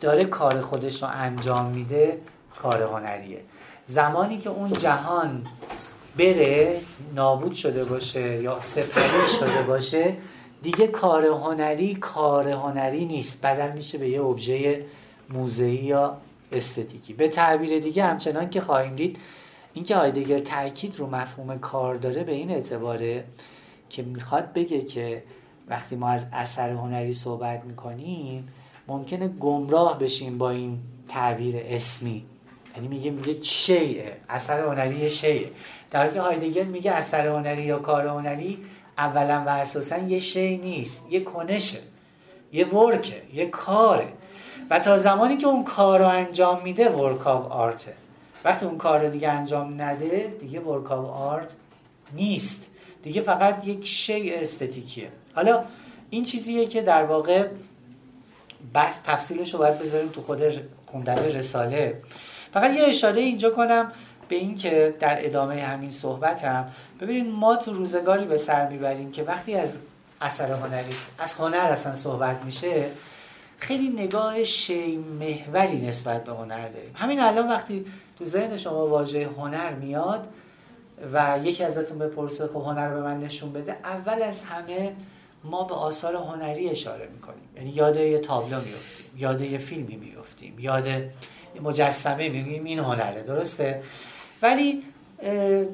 داره 0.00 0.24
کار 0.24 0.60
خودش 0.60 1.02
رو 1.02 1.08
انجام 1.12 1.66
میده 1.66 2.20
کار 2.62 2.82
هنریه. 2.82 3.40
زمانی 3.84 4.38
که 4.38 4.50
اون 4.50 4.72
جهان 4.72 5.46
بره 6.18 6.80
نابود 7.14 7.52
شده 7.52 7.84
باشه 7.84 8.42
یا 8.42 8.60
سپری 8.60 9.28
شده 9.40 9.62
باشه 9.62 10.16
دیگه 10.62 10.86
کار 10.86 11.26
هنری 11.26 11.94
کار 11.94 12.48
هنری 12.48 13.04
نیست. 13.04 13.46
بدل 13.46 13.72
میشه 13.72 13.98
به 13.98 14.08
یه 14.08 14.24
ابژه 14.24 14.84
موزهی 15.30 15.74
یا 15.74 16.16
استتیکی. 16.52 17.12
به 17.12 17.28
تعبیر 17.28 17.78
دیگه 17.78 18.04
همچنان 18.04 18.50
که 18.50 18.60
خواهیم 18.60 18.96
دید 18.96 19.18
اینکه 19.74 19.96
هایدگر 19.96 20.38
تاکید 20.38 20.96
رو 20.96 21.06
مفهوم 21.06 21.58
کار 21.58 21.94
داره 21.94 22.24
به 22.24 22.32
این 22.32 22.50
اعتباره 22.50 23.24
که 23.88 24.02
می‌خواد 24.02 24.52
بگه 24.52 24.84
که 24.84 25.22
وقتی 25.68 25.96
ما 25.96 26.08
از 26.08 26.26
اثر 26.32 26.70
هنری 26.70 27.14
صحبت 27.14 27.64
می‌کنیم 27.64 28.48
ممکنه 28.88 29.28
گمراه 29.28 29.98
بشیم 29.98 30.38
با 30.38 30.50
این 30.50 30.78
تعبیر 31.08 31.54
اسمی. 31.58 32.24
یعنی 32.76 32.88
میگه 32.88 33.10
میگه 33.10 33.42
شیئه 33.42 34.16
اثر 34.28 34.60
هنری 34.60 35.10
شیئه. 35.10 35.50
در 35.90 36.00
حالی 36.00 36.14
که 36.14 36.20
هایدگر 36.20 36.64
میگه 36.64 36.92
اثر 36.92 37.26
هنری 37.26 37.62
یا 37.62 37.78
کار 37.78 38.06
هنری 38.06 38.58
اولا 38.98 39.42
و 39.46 39.48
اساسا 39.48 39.98
یه 39.98 40.18
شی 40.18 40.58
نیست 40.58 41.06
یه 41.10 41.20
کنشه 41.20 41.78
یه 42.52 42.66
work 42.66 43.11
ه 43.11 43.22
یه 43.34 43.46
کاره. 43.46 44.08
و 44.70 44.78
تا 44.78 44.98
زمانی 44.98 45.36
که 45.36 45.46
اون 45.46 45.64
کار 45.64 45.98
رو 45.98 46.08
انجام 46.08 46.62
میده 46.62 46.88
work 46.88 47.26
of 47.26 47.52
art 47.52 47.84
ه 47.84 47.94
وقتی 48.44 48.66
اون 48.66 48.78
کار 48.78 49.04
رو 49.04 49.10
دیگه 49.10 49.28
انجام 49.28 49.82
نده 49.82 50.34
دیگه 50.40 50.60
work 50.60 50.92
of 50.92 51.06
art 51.10 51.52
نیست. 52.12 52.70
دیگه 53.02 53.20
فقط 53.20 53.66
یک 53.66 53.86
شی 53.86 54.34
استتیکیه. 54.34 55.08
حالا 55.34 55.64
این 56.10 56.24
چیزیه 56.24 56.66
که 56.66 56.82
در 56.82 57.04
واقع 57.04 57.48
بس 58.74 59.00
تفصیلش 59.04 59.52
رو 59.52 59.58
باید 59.58 59.78
بذاریم 59.78 60.08
تو 60.08 60.20
خود 60.20 60.42
خوندن 60.86 61.24
رساله. 61.24 62.00
فقط 62.52 62.74
یه 62.74 62.82
اشاره 62.82 63.20
اینجا 63.20 63.50
کنم. 63.50 63.92
به 64.30 64.36
این 64.36 64.56
که 64.56 64.94
در 65.00 65.26
ادامه 65.26 65.62
همین 65.62 65.90
صحبتم 65.90 66.70
ببینید 67.00 67.34
ما 67.34 67.56
تو 67.56 67.72
روزگاری 67.72 68.24
به 68.24 68.38
سر 68.38 68.68
می‌بریم 68.68 69.12
که 69.12 69.22
وقتی 69.22 69.54
از 69.54 69.78
اثر 70.20 70.52
هنری 70.52 70.94
از 71.18 71.34
هنر 71.34 71.56
اصلا 71.56 71.94
صحبت 71.94 72.44
میشه 72.44 72.90
خیلی 73.58 73.88
نگاه 73.88 74.44
شی 74.44 74.96
محوری 74.96 75.86
نسبت 75.88 76.24
به 76.24 76.32
هنر 76.32 76.68
داریم. 76.68 76.92
همین 76.94 77.20
الان 77.20 77.48
وقتی 77.48 77.86
تو 78.18 78.24
ذهن 78.24 78.56
شما 78.56 78.86
واژه 78.86 79.28
هنر 79.36 79.74
میاد 79.74 80.28
و 81.12 81.38
یکی 81.44 81.64
ازتون 81.64 81.98
بپرسه 81.98 82.46
خب 82.46 82.60
هنر 82.60 82.94
به 82.94 83.00
من 83.00 83.18
نشون 83.18 83.52
بده 83.52 83.76
اول 83.84 84.22
از 84.22 84.42
همه 84.42 84.92
ما 85.44 85.64
به 85.64 85.74
آثار 85.74 86.14
هنری 86.14 86.70
اشاره 86.70 87.08
می‌کنیم. 87.14 87.48
یعنی 87.56 87.70
یاد 87.70 87.96
یه 87.96 88.18
تابلو 88.18 88.56
میفتیم 88.56 89.06
یاد 89.16 89.40
یه 89.40 89.58
فیلمی 89.58 89.96
میفتیم 89.96 90.58
یاد 90.58 90.88
مجسمه 91.62 92.28
میگیم 92.28 92.64
این 92.64 92.78
هنره 92.78 93.22
درسته؟ 93.22 93.82
ولی 94.42 94.82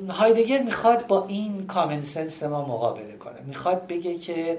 هایدگر 0.09 0.63
می‌خواد 0.63 1.07
با 1.07 1.27
این 1.27 1.67
common 1.67 2.01
sense 2.01 2.43
ما 2.43 2.63
مقابله 2.63 3.13
کنه. 3.13 3.41
می‌خواد 3.47 3.87
بگه 3.87 4.19
که 4.19 4.59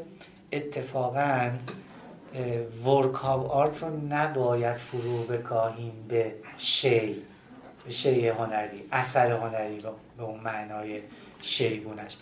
اتفاقا 0.52 1.52
work 2.86 3.26
of 3.26 3.52
art 3.52 3.84
رو 3.84 3.90
نباید 4.10 4.76
فرو 4.76 5.24
بکاهیم 5.24 6.06
به 6.08 6.34
شی 6.58 7.16
به 7.86 7.92
شی 7.92 8.28
هنری 8.28 8.84
اثر 8.92 9.32
هنری 9.32 9.84
به 10.18 10.24
اون 10.24 10.40
معنای 10.40 11.02
شیگونش. 11.42 12.18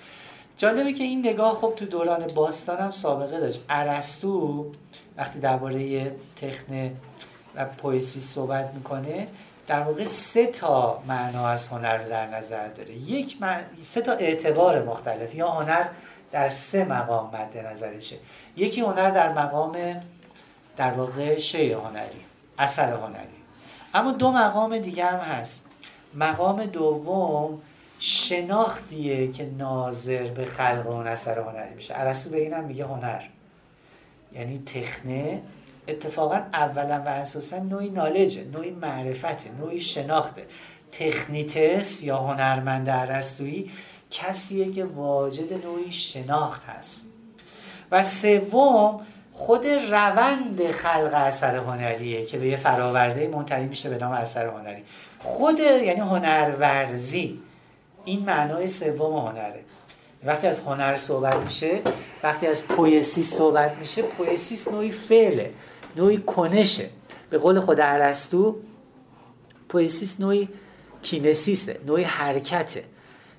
جالبه 0.58 0.94
که 0.94 1.04
این 1.04 1.20
نگاه 1.28 1.56
خب 1.56 1.74
تو 1.76 1.86
دوران 1.86 2.28
باستان 2.28 2.78
هم 2.78 2.92
سابقه 2.92 3.40
داشت. 3.40 3.62
ارسطو 3.70 4.72
وقتی 5.18 5.40
درباره 5.40 6.12
تخن 6.36 6.92
و 7.56 7.66
پویسی 7.66 8.20
صحبت 8.20 8.72
می‌کنه 8.74 9.28
در 9.68 9.80
واقع 9.80 10.06
سه 10.06 10.48
تا 10.48 11.04
معنا 11.08 11.48
از 11.48 11.68
هنر 11.68 11.98
رو 11.98 12.10
در 12.10 12.28
نظر 12.28 12.68
داره. 12.68 12.94
یک 12.94 13.38
سه 13.82 14.02
تا 14.02 14.12
اعتبار 14.12 14.84
مختلف 14.84 15.36
یا 15.36 15.50
هنر 15.50 15.86
در 16.32 16.50
سه 16.50 16.86
مقام 16.86 17.32
مد 17.34 17.58
نظرشه. 17.58 18.16
یکی 18.56 18.82
هنر 18.82 19.10
در 19.10 19.34
مقام 19.34 19.78
در 20.78 20.92
واقع 20.92 21.40
شی 21.40 21.74
هنری 21.74 22.26
اثر 22.58 22.94
هنری. 22.94 23.28
اما 23.94 24.12
دو 24.12 24.32
مقام 24.32 24.80
دیگه 24.80 25.06
هم 25.06 25.20
هست. 25.20 25.66
مقام 26.14 26.66
دوم 26.66 27.62
شناختیه 28.00 29.32
که 29.32 29.46
ناظر 29.46 30.26
به 30.26 30.46
خلق 30.46 30.88
اون 30.88 31.08
اثر 31.08 31.40
هنری 31.40 31.74
میشه. 31.76 31.94
ارسطو 31.98 32.30
به 32.30 32.42
اینم 32.42 32.64
میگه 32.64 32.86
هنر. 32.86 33.22
یعنی 34.34 34.64
تخنه 34.66 35.42
اتفاقا 35.88 36.42
اولا 36.54 37.02
و 37.06 37.08
اساسا 37.08 37.60
نوعی 37.60 37.90
نالجه 37.90 38.44
نوعی 38.44 38.72
معرفته 38.72 39.52
نوعی 39.60 39.82
شناخته. 39.82 40.46
تخنیتس 40.92 42.04
یا 42.04 42.18
هنرمند 42.18 42.90
ارسطویی 42.90 43.72
کسیه 44.12 44.72
که 44.72 44.86
واجد 44.86 45.66
نوعی 45.66 45.92
شناخت 45.92 46.64
هست. 46.66 47.06
و 47.92 48.04
سوم 48.04 49.02
خود 49.34 49.66
روند 49.68 50.72
خلق 50.72 51.12
اثر 51.14 51.56
هنریه 51.56 52.26
که 52.26 52.38
به 52.38 52.48
یه 52.48 52.58
فراورده 52.58 53.28
منتهی 53.28 53.66
میشه 53.66 53.90
به 53.90 53.98
نام 53.98 54.12
اثر 54.12 54.46
هنری. 54.46 54.84
خود 55.20 55.60
یعنی 55.60 56.00
هنرورزی. 56.00 57.40
این 58.06 58.26
معنای 58.26 58.68
سوم 58.68 59.28
هنره. 59.28 59.60
وقتی 60.24 60.48
از 60.48 60.60
هنر 60.60 60.98
صحبت 60.98 61.36
میشه 61.36 61.82
وقتی 62.24 62.48
از 62.48 62.66
پویسیس 62.66 63.24
صحبت 63.24 63.72
میشه 63.80 64.02
پویسیس 64.02 64.68
نوعی 64.68 64.92
فعله. 64.92 65.52
نوعی 65.96 66.18
کنشه. 66.18 66.90
به 67.30 67.38
قول 67.38 67.60
خود 67.60 67.80
ارسطو 67.80 68.56
پویسیس 69.70 70.20
نوعی 70.20 70.50
کینسیسه 71.02 71.80
نوعی 71.88 72.04
حرکته 72.04 72.84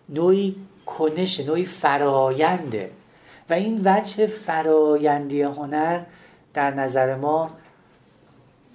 نوعی 0.08 0.56
کنشه 0.86 1.44
نوعی 1.44 1.64
فراینده 1.64 2.90
و 3.50 3.52
این 3.52 3.80
وجه 3.84 4.26
فرایندی 4.26 5.42
هنر 5.42 6.00
در 6.54 6.74
نظر 6.74 7.14
ما 7.14 7.50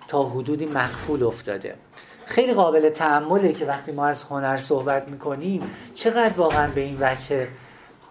تا 0.08 0.24
حدودی 0.24 0.66
مخفول 0.66 1.24
افتاده. 1.24 1.76
خیلی 2.26 2.54
قابل 2.54 2.90
تعمله 2.90 3.54
که 3.54 3.66
وقتی 3.66 3.92
ما 3.92 4.06
از 4.06 4.24
هنر 4.24 4.58
صحبت 4.58 5.08
می‌کنیم 5.08 5.72
چقدر 5.94 6.34
واقعا 6.38 6.72
به 6.72 6.82
این 6.82 6.98
وجه 7.00 7.48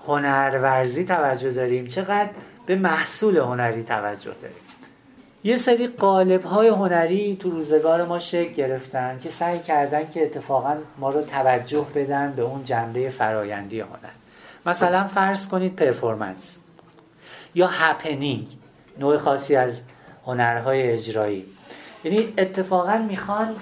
هنرورزی 0.07 1.05
توجه 1.05 1.53
داریم؟ 1.53 1.87
چقدر 1.87 2.31
به 2.67 2.77
محصول 2.77 3.37
هنری 3.37 3.83
توجه 3.83 4.35
داریم؟ 4.43 4.70
یه 5.45 5.57
سری 5.57 5.87
قالب 5.87 6.45
های 6.45 6.69
هنری 6.69 7.37
تو 7.37 7.51
روزگار 7.51 8.05
ما 8.07 8.19
شکل 8.19 8.53
گرفتن 8.53 9.19
که 9.23 9.31
سعی 9.31 9.59
کردن 9.59 10.11
که 10.11 10.23
اتفاقا 10.23 10.77
ما 10.99 11.11
رو 11.11 11.23
توجه 11.23 11.87
بدن 11.95 12.33
به 12.33 12.43
اون 12.43 12.65
جنبه 12.65 13.11
فرایندی 13.11 13.81
هنر. 13.81 14.11
مثلا 14.67 15.07
فرض 15.07 15.49
کنید 15.49 15.77
performance 15.77 16.59
یا 17.55 17.67
happening 17.67 18.47
نوع 18.99 19.17
خاصی 19.17 19.57
از 19.57 19.83
هنرهای 20.27 20.91
اجرایی. 20.91 21.45
یعنی 22.05 22.35
اتفاقا 22.39 22.99
می‌خوان 22.99 23.57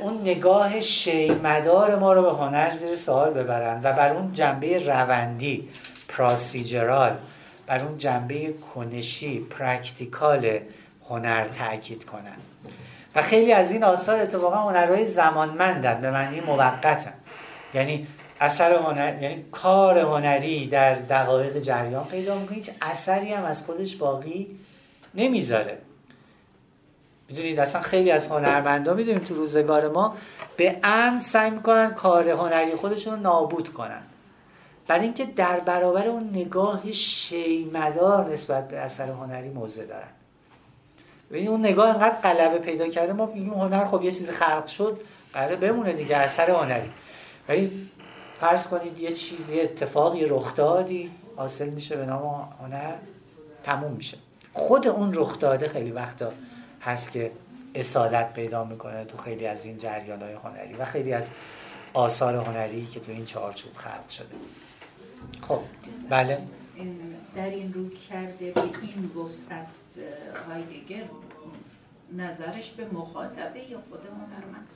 اون 0.00 0.20
نگاه 0.20 0.80
شیءمدار 0.80 1.98
ما 1.98 2.12
رو 2.12 2.22
به 2.22 2.30
هنر 2.30 2.70
زیر 2.70 2.94
سوال 2.94 3.30
ببرن 3.30 3.80
و 3.82 3.92
بر 3.92 4.12
اون 4.12 4.32
جنبه 4.32 4.78
روندی 4.78 5.68
procedural 6.08 7.16
بر 7.66 7.84
اون 7.84 7.98
جنبه 7.98 8.54
کنشی 8.74 9.40
practical 9.40 10.58
هنر 11.08 11.44
تاکید 11.44 12.04
کنن. 12.04 12.36
و 13.14 13.22
خیلی 13.22 13.52
از 13.52 13.70
این 13.70 13.84
آثار 13.84 14.20
اتفاقا 14.20 14.56
هنرهای 14.56 15.06
زمانمندن 15.06 16.00
به 16.00 16.10
معنی 16.10 16.40
موقتن. 16.40 17.12
یعنی 17.74 18.06
اثر 18.40 18.72
هنر 18.72 19.22
یعنی 19.22 19.44
کار 19.52 19.98
هنری 19.98 20.66
در 20.66 20.94
دقایق 20.94 21.58
جریان 21.58 22.04
پیدا 22.04 22.38
می‌کنه 22.38 22.56
هیچ 22.56 22.70
اثری 22.80 23.32
هم 23.32 23.44
از 23.44 23.62
خودش 23.62 23.96
باقی 23.96 24.58
نمی‌ذاره. 25.14 25.78
می‌دونید 27.28 27.60
اصلا 27.60 27.80
خیلی 27.80 28.10
از 28.10 28.26
هنرمندا 28.26 28.94
می‌دونیم 28.94 29.24
تو 29.24 29.34
روزگار 29.34 29.88
ما 29.88 30.16
به 30.56 30.76
امن 30.82 31.18
سعی 31.18 31.50
می‌کنن 31.50 31.94
کار 31.94 32.28
هنری 32.28 32.74
خودشون 32.74 33.14
رو 33.14 33.20
نابود 33.20 33.72
کنن. 33.72 34.02
برای 34.86 35.04
اینکه 35.04 35.24
در 35.24 35.60
برابر 35.60 36.06
اون 36.06 36.30
نگاه 36.30 36.92
شیمدار 36.92 38.32
نسبت 38.32 38.68
به 38.68 38.78
اثر 38.78 39.08
هنری 39.08 39.48
موضع 39.48 39.86
دارن. 39.86 40.08
ببین 41.32 41.48
اون 41.48 41.60
نگاه 41.60 41.88
انقدر 41.88 42.20
غلبه 42.20 42.58
پیدا 42.58 42.88
کرده 42.88 43.12
ما 43.12 43.26
میگیم 43.26 43.52
هنر 43.52 43.84
خب 43.84 44.02
یه 44.02 44.10
چیزی 44.10 44.32
خلق 44.32 44.66
شد 44.66 45.00
قراره 45.32 45.56
بمونه 45.56 45.92
دیگه 45.92 46.16
اثر 46.16 46.50
هنری. 46.50 46.90
ولی 47.48 47.88
فرض 48.40 48.66
کنید 48.66 48.98
یه 48.98 49.12
چیزی 49.12 49.60
اتفاقی 49.60 50.26
رخ 50.26 50.54
دادی 50.54 51.10
حاصل 51.36 51.68
میشه 51.68 51.96
به 51.96 52.06
نام 52.06 52.48
هنر 52.60 52.94
تموم 53.62 53.92
میشه. 53.92 54.16
خود 54.52 54.86
اون 54.86 55.14
رخ 55.14 55.38
داده 55.38 55.68
خیلی 55.68 55.90
وقتا 55.90 56.32
هست 56.80 57.12
که 57.12 57.30
اصالت 57.74 58.32
پیدا 58.32 58.64
می‌کنه 58.64 59.04
تو 59.04 59.16
خیلی 59.16 59.46
از 59.46 59.64
این 59.64 59.78
جریان 59.78 60.22
های 60.22 60.32
هنری 60.32 60.74
و 60.74 60.84
خیلی 60.84 61.12
از 61.12 61.28
آثار 61.94 62.34
هنری 62.34 62.86
که 62.86 63.00
تو 63.00 63.12
این 63.12 63.24
چارچوب 63.24 63.72
خلق 63.74 64.08
شده. 64.08 64.34
خب 65.48 65.60
بله. 66.08 66.38
در 67.36 67.50
این 67.50 67.72
رو 67.72 67.88
کرده 68.10 68.52
به 68.52 68.60
این 68.60 69.10
وسعت. 69.24 69.81
هایدگر 70.48 71.02
نظرش 72.16 72.70
به 72.70 72.84
مخاطبه 72.92 73.70
یا 73.70 73.78
خود 73.90 74.00
هنرمند 74.00 74.66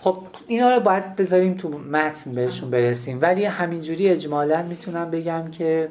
خب 0.00 0.18
اینا 0.46 0.70
رو 0.70 0.80
باید 0.80 1.16
بذاریم 1.16 1.54
تو 1.54 1.68
متن 1.68 2.32
بهشون 2.32 2.70
برسیم. 2.70 3.18
ولی 3.22 3.44
همینجوری 3.44 4.08
اجمالا 4.08 4.62
می‌تونم 4.62 5.10
بگم 5.10 5.50
که 5.50 5.88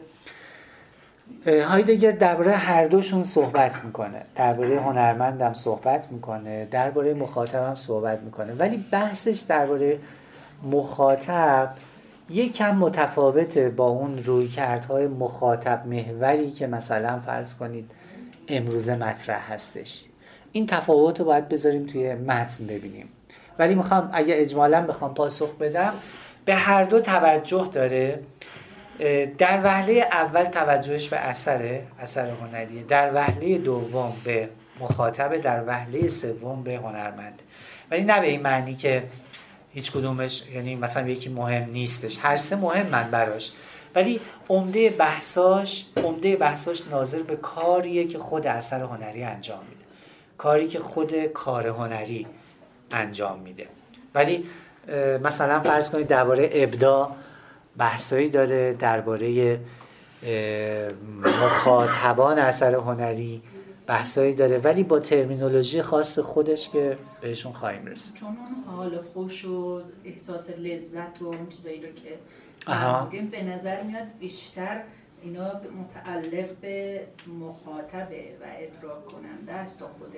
هایدگر 1.45 2.11
درباره 2.11 2.51
هر 2.51 2.85
دوشون 2.85 3.23
صحبت 3.23 3.85
می‌کنه. 3.85 4.25
درباره 4.35 4.79
هنرمندم 4.79 5.53
صحبت 5.53 6.11
می‌کنه 6.11 6.65
درباره 6.71 7.13
مخاطبم 7.13 7.75
صحبت 7.75 8.19
می‌کنه. 8.19 8.53
ولی 8.53 8.85
بحثش 8.91 9.39
درباره 9.39 9.99
مخاطب 10.71 11.73
یک 12.29 12.57
کم 12.57 12.75
متفاوته 12.75 13.69
با 13.69 13.87
اون 13.87 14.23
رویکردهای 14.23 15.07
مخاطب 15.07 15.87
محوری 15.87 16.51
که 16.51 16.67
مثلا 16.67 17.19
فرض 17.19 17.53
کنید 17.53 17.91
امروزه 18.47 18.95
مطرح 18.95 19.53
هستش. 19.53 20.03
این 20.51 20.65
تفاوت 20.65 21.19
رو 21.19 21.25
باید 21.25 21.49
بذاریم 21.49 21.85
توی 21.85 22.13
متن 22.15 22.65
ببینیم. 22.67 23.09
ولی 23.59 23.75
می‌خوام 23.75 24.09
اگه 24.13 24.33
اجمالا 24.37 24.81
بخوام 24.81 25.13
پاسخ 25.13 25.55
بدم 25.55 25.93
به 26.45 26.55
هر 26.55 26.83
دو 26.83 26.99
توجه 26.99 27.69
داره. 27.71 28.19
در 29.37 29.61
وهله 29.63 30.07
اول 30.11 30.43
توجهش 30.43 31.07
به 31.07 31.17
اثره 31.17 31.83
اثر 31.99 32.29
هنریه. 32.29 32.83
در 32.83 33.13
وهله 33.13 33.57
دوم 33.57 34.13
به 34.23 34.49
مخاطب 34.79 35.37
در 35.37 35.63
وهله 35.67 36.07
سوم 36.07 36.63
به 36.63 36.75
هنرمند. 36.75 37.41
ولی 37.91 38.03
نه 38.03 38.19
به 38.19 38.27
این 38.27 38.41
معنی 38.41 38.75
که 38.75 39.03
هیچ 39.73 39.91
کدومش 39.91 40.43
یعنی 40.53 40.75
مثلا 40.75 41.09
یکی 41.09 41.29
مهم 41.29 41.69
نیستش. 41.69 42.17
هر 42.21 42.37
سه 42.37 42.55
مهم 42.55 42.85
من 42.85 43.11
براش. 43.11 43.51
ولی 43.95 44.19
عمده 44.49 44.89
بحثاش 44.89 45.85
عمده 46.03 46.35
بحثاش 46.35 46.87
ناظر 46.87 47.23
به 47.23 47.35
کاریه 47.35 48.07
که 48.07 48.17
خود 48.17 48.47
اثر 48.47 48.81
هنری 48.81 49.23
انجام 49.23 49.59
میده. 49.69 49.83
کاری 50.37 50.67
که 50.67 50.79
خود 50.79 51.25
کار 51.25 51.67
هنری 51.67 52.27
انجام 52.91 53.39
میده. 53.39 53.67
ولی 54.15 54.45
مثلا 55.23 55.59
فرض 55.59 55.89
کنید 55.89 56.07
درباره 56.07 56.49
ابداع 56.53 57.11
بحثایی 57.77 58.29
داره 58.29 58.73
درباره 58.73 59.59
مخاطبان 61.23 62.37
اثر 62.39 62.75
هنری 62.75 63.41
بحثایی 63.87 64.33
داره 64.33 64.57
ولی 64.57 64.83
با 64.83 64.99
ترمینولوژی 64.99 65.81
خاص 65.81 66.19
خودش 66.19 66.69
که 66.69 66.97
بهشون 67.21 67.53
خواهیم 67.53 67.85
رسید. 67.85 68.13
چون 68.13 68.27
اون 68.27 68.75
حال 68.75 69.01
خوش 69.13 69.45
و 69.45 69.81
احساس 70.05 70.49
لذت 70.49 71.21
و 71.21 71.25
اون 71.25 71.49
چیزایی 71.49 71.81
رو 71.81 71.87
که 71.87 72.17
فرمودیم 72.65 73.27
به 73.27 73.43
نظر 73.43 73.81
میاد 73.83 74.03
بیشتر 74.19 74.81
اینا 75.21 75.45
متعلق 75.45 76.49
به 76.61 77.01
مخاطبه 77.39 78.23
و 78.41 78.45
ادراک 78.59 79.05
کننده 79.05 79.53
است 79.53 79.79
تا 79.79 79.85
خود 79.85 80.15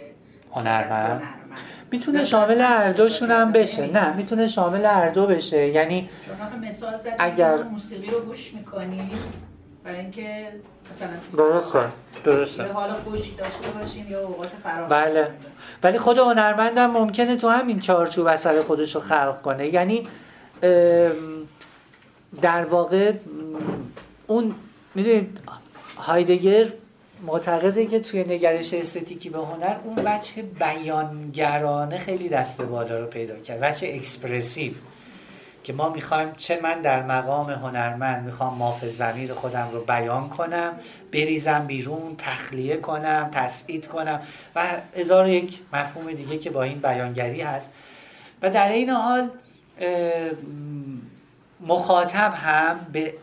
هنرمند. 0.53 1.21
می‌تونه 1.91 2.23
شامل 2.23 2.61
هر 2.61 2.91
دوشون 2.91 3.31
هم 3.31 3.51
بشه. 3.51 3.87
نه 3.87 4.15
می‌تونه 4.15 4.47
شامل 4.47 4.85
هر 4.85 5.09
دو 5.09 5.27
بشه. 5.27 5.67
یعنی 5.67 6.09
مثال 6.61 6.99
اگر 7.19 7.63
موسیقی 7.63 8.07
رو 8.07 8.19
گوش 8.19 8.53
می‌کنی 8.53 9.11
برای 9.83 9.99
اینکه 9.99 10.51
مثلا 10.91 11.09
درسته 11.37 11.79
درسته 12.23 12.63
حال 12.63 12.93
خوشی 12.93 13.35
داشته 13.35 13.69
باشیم 13.79 14.11
یا 14.11 14.27
اوقات 14.27 14.49
فراغت 14.63 14.89
بله. 14.89 15.27
ولی 15.83 15.97
خود 15.97 16.17
هنرمندم 16.17 16.91
ممکنه 16.91 17.35
تو 17.35 17.49
همین 17.49 17.79
چارچوب 17.79 18.27
اثر 18.27 18.61
خودش 18.61 18.95
رو 18.95 19.01
خلق 19.01 19.41
کنه. 19.41 19.67
یعنی 19.67 20.07
در 22.41 22.65
واقع 22.65 23.13
اون 24.27 24.55
می‌دونید 24.95 25.39
هایدگر 25.97 26.67
معتقده 27.25 27.85
که 27.85 27.99
توی 27.99 28.23
نگرش 28.23 28.73
استتیکی 28.73 29.29
به 29.29 29.37
هنر 29.37 29.75
اون 29.83 29.95
بچه 29.95 30.41
بیانگرانه 30.41 31.97
خیلی 31.97 32.29
دست 32.29 32.61
بالا 32.61 32.99
رو 32.99 33.05
پیدا 33.05 33.39
کرد 33.39 33.59
بچه 33.59 33.87
اکسپرسیو 33.87 34.73
که 35.63 35.73
ما 35.73 35.89
می‌خوایم 35.89 36.33
چه 36.37 36.59
من 36.63 36.81
در 36.81 37.03
مقام 37.03 37.49
هنرمند 37.49 38.25
می‌خوام 38.25 38.57
ماف 38.57 38.85
زمیر 38.85 39.33
خودم 39.33 39.69
رو 39.71 39.81
بیان 39.81 40.29
کنم 40.29 40.73
بریزم 41.11 41.65
بیرون 41.67 42.15
تخلیه 42.17 42.77
کنم 42.77 43.29
تسعید 43.31 43.87
کنم 43.87 44.21
و 44.55 44.67
هزار 44.95 45.29
یک 45.29 45.59
مفهوم 45.73 46.13
دیگه 46.13 46.37
که 46.37 46.49
با 46.49 46.63
این 46.63 46.79
بیانگری 46.79 47.41
هست. 47.41 47.69
و 48.41 48.49
در 48.49 48.69
این 48.69 48.89
حال 48.89 49.29
مخاطب 51.61 52.33
هم 52.35 52.87
به 52.93 53.13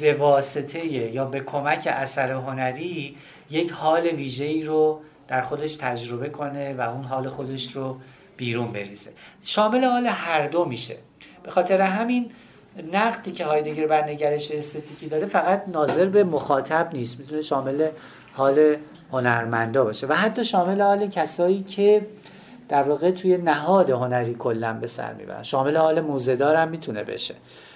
به 0.00 0.14
واسطه 0.14 0.86
یا 0.86 1.24
به 1.24 1.40
کمک 1.40 1.88
اثر 1.92 2.32
هنری 2.32 3.16
یک 3.50 3.70
حال 3.70 4.06
ویژه‌ای 4.06 4.62
رو 4.62 5.00
در 5.28 5.42
خودش 5.42 5.76
تجربه 5.76 6.28
کنه 6.28 6.74
و 6.74 6.80
اون 6.80 7.04
حال 7.04 7.28
خودش 7.28 7.72
رو 7.76 8.00
بیرون 8.36 8.72
بریزه. 8.72 9.10
شامل 9.42 9.84
حال 9.84 10.06
هر 10.06 10.46
دو 10.46 10.64
میشه. 10.64 10.96
به 11.42 11.50
خاطر 11.50 11.80
همین 11.80 12.30
نقدی 12.92 13.32
که 13.32 13.44
هایدگر 13.44 13.86
بر 13.86 14.04
نگرش 14.04 14.50
استتیکی 14.50 15.06
داره 15.06 15.26
فقط 15.26 15.64
ناظر 15.68 16.06
به 16.06 16.24
مخاطب 16.24 16.90
نیست. 16.92 17.20
می‌تونه 17.20 17.40
شامل 17.40 17.88
حال 18.32 18.76
هنرمندا 19.12 19.84
باشه. 19.84 20.06
و 20.06 20.14
حتی 20.14 20.44
شامل 20.44 20.80
حال 20.80 21.06
کسایی 21.06 21.62
که 21.62 22.06
در 22.68 22.82
واقع 22.82 23.10
توی 23.10 23.36
نهاد 23.36 23.90
هنری 23.90 24.34
کلا 24.34 24.72
به 24.72 24.86
سر 24.86 25.14
می‌برن. 25.14 25.42
شامل 25.42 25.76
حال 25.76 26.00
موزهدار 26.00 26.56
هم 26.56 26.68
می‌تونه 26.68 27.04
بشه. 27.04 27.34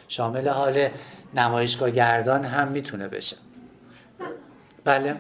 شامل 0.09 0.48
حال 0.48 0.89
نمایشگاه 1.35 1.90
گردان 1.90 2.44
هم 2.44 2.69
می‌تونه 2.69 3.09
بشه. 3.09 3.36
بله. 4.85 5.16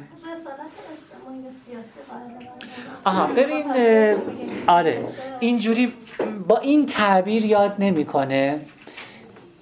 آها 3.04 3.26
ببین 3.26 3.64
آره 4.66 5.02
اینجوری 5.40 5.92
با 6.48 6.58
این 6.58 6.86
تعبیر 6.86 7.44
یاد 7.44 7.74
نمی‌کنه. 7.78 8.60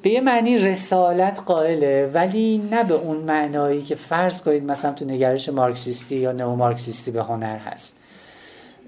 به 0.03 0.11
یه 0.11 0.21
معنی 0.21 0.59
رسالت 0.59 1.43
قائله 1.47 2.11
ولی 2.15 2.69
نه 2.71 2.85
به 2.85 2.95
اون 2.95 3.17
معنایی 3.17 3.83
که 3.83 3.95
فرض 3.95 4.43
کنید 4.43 4.65
مثلا 4.65 4.93
تو 4.93 5.05
نگرش 5.05 5.49
مارکسیستی 5.49 6.17
یا 6.17 6.33
نو 6.33 6.57
مارکسیستی 6.57 7.11
به 7.11 7.23
هنر 7.23 7.59
هست. 7.59 7.97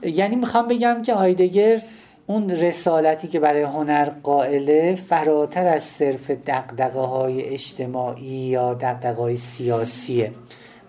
یعنی 0.02 0.36
می‌خوام 0.36 0.68
بگم 0.68 1.02
که 1.02 1.14
هایدگر 1.14 1.82
اون 2.26 2.50
رسالتی 2.50 3.28
که 3.28 3.40
برای 3.40 3.62
هنر 3.62 4.10
قائله 4.22 4.94
فراتر 4.94 5.66
از 5.66 5.82
صرف 5.82 6.30
دقدقه 6.30 7.00
های 7.00 7.42
اجتماعی 7.42 8.26
یا 8.26 8.74
دقدقه 8.74 9.22
های 9.22 9.36
سیاسیه 9.36 10.32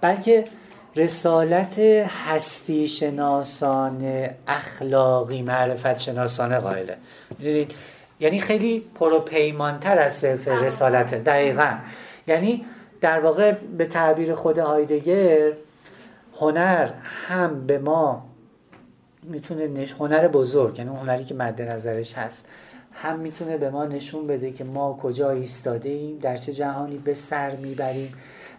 بلکه 0.01 0.45
رسالت 0.95 1.79
هستی 2.25 2.87
شناسان 2.87 4.27
اخلاقی 4.47 5.41
معرفت 5.41 5.97
شناسانه 5.97 6.59
قائله. 6.59 6.97
می‌دونید؟ 7.39 7.71
یعنی 8.19 8.39
خیلی 8.39 8.83
پروپیمانتر 8.95 9.99
از 9.99 10.13
صرف 10.13 10.47
رسالت. 10.47 11.13
دقیقا. 11.23 11.73
یعنی 12.27 12.65
در 13.01 13.19
واقع 13.19 13.51
به 13.51 13.85
تعبیر 13.85 14.33
خود 14.33 14.57
هایدگر 14.57 15.51
هنر 16.39 16.89
هم 17.27 17.67
به 17.67 17.79
ما 17.79 18.28
می‌تونه. 19.23 19.87
هنر 19.99 20.27
بزرگ 20.27 20.77
یعنی 20.77 20.89
هنری 20.89 21.23
که 21.23 21.35
مد 21.35 21.61
نظرش 21.61 22.13
هست 22.13 22.49
هم 22.91 23.19
می‌تونه 23.19 23.57
به 23.57 23.69
ما 23.69 23.85
نشون 23.85 24.27
بده 24.27 24.51
که 24.51 24.63
ما 24.63 24.99
کجا 25.03 25.31
ایستاده 25.31 25.89
ایم 25.89 26.17
در 26.17 26.37
چه 26.37 26.53
جهانی 26.53 26.97
به 26.97 27.13
سر 27.13 27.55
می‌بریم 27.55 28.13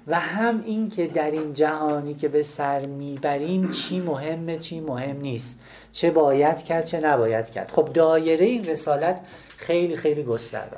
و 0.07 0.21
هم 0.21 0.63
این 0.67 0.91
که 0.91 1.07
در 1.07 1.31
این 1.31 1.55
جهانی 1.55 2.15
که 2.15 2.29
به 2.29 2.43
سر 2.43 2.87
می‌بریم 2.87 3.71
چی 3.71 4.01
مهمه 4.01 4.59
چی 4.59 4.81
مهم 4.81 5.21
نیست. 5.21 5.61
چه 5.93 6.11
باید 6.11 6.57
کرد 6.65 6.85
چه 6.85 7.01
نباید 7.01 7.51
کرد. 7.51 7.71
خب 7.71 7.93
دایره 7.93 8.47
این 8.47 8.65
رسالت 8.65 9.21
خیلی 9.57 9.97
خیلی 9.97 10.23
گسترده 10.23 10.77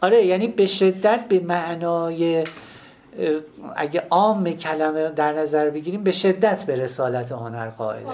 آره 0.00 0.24
یعنی 0.24 0.48
به 0.48 0.66
شدت 0.66 1.20
به 1.28 1.40
معنای 1.40 2.44
اگه 3.76 4.02
عام 4.10 4.50
کلمه 4.50 5.10
در 5.10 5.32
نظر 5.32 5.70
بگیریم 5.70 6.02
به 6.02 6.12
شدت 6.12 6.62
به 6.62 6.76
رسالت 6.76 7.32
هنر 7.32 7.70
قائله. 7.70 8.06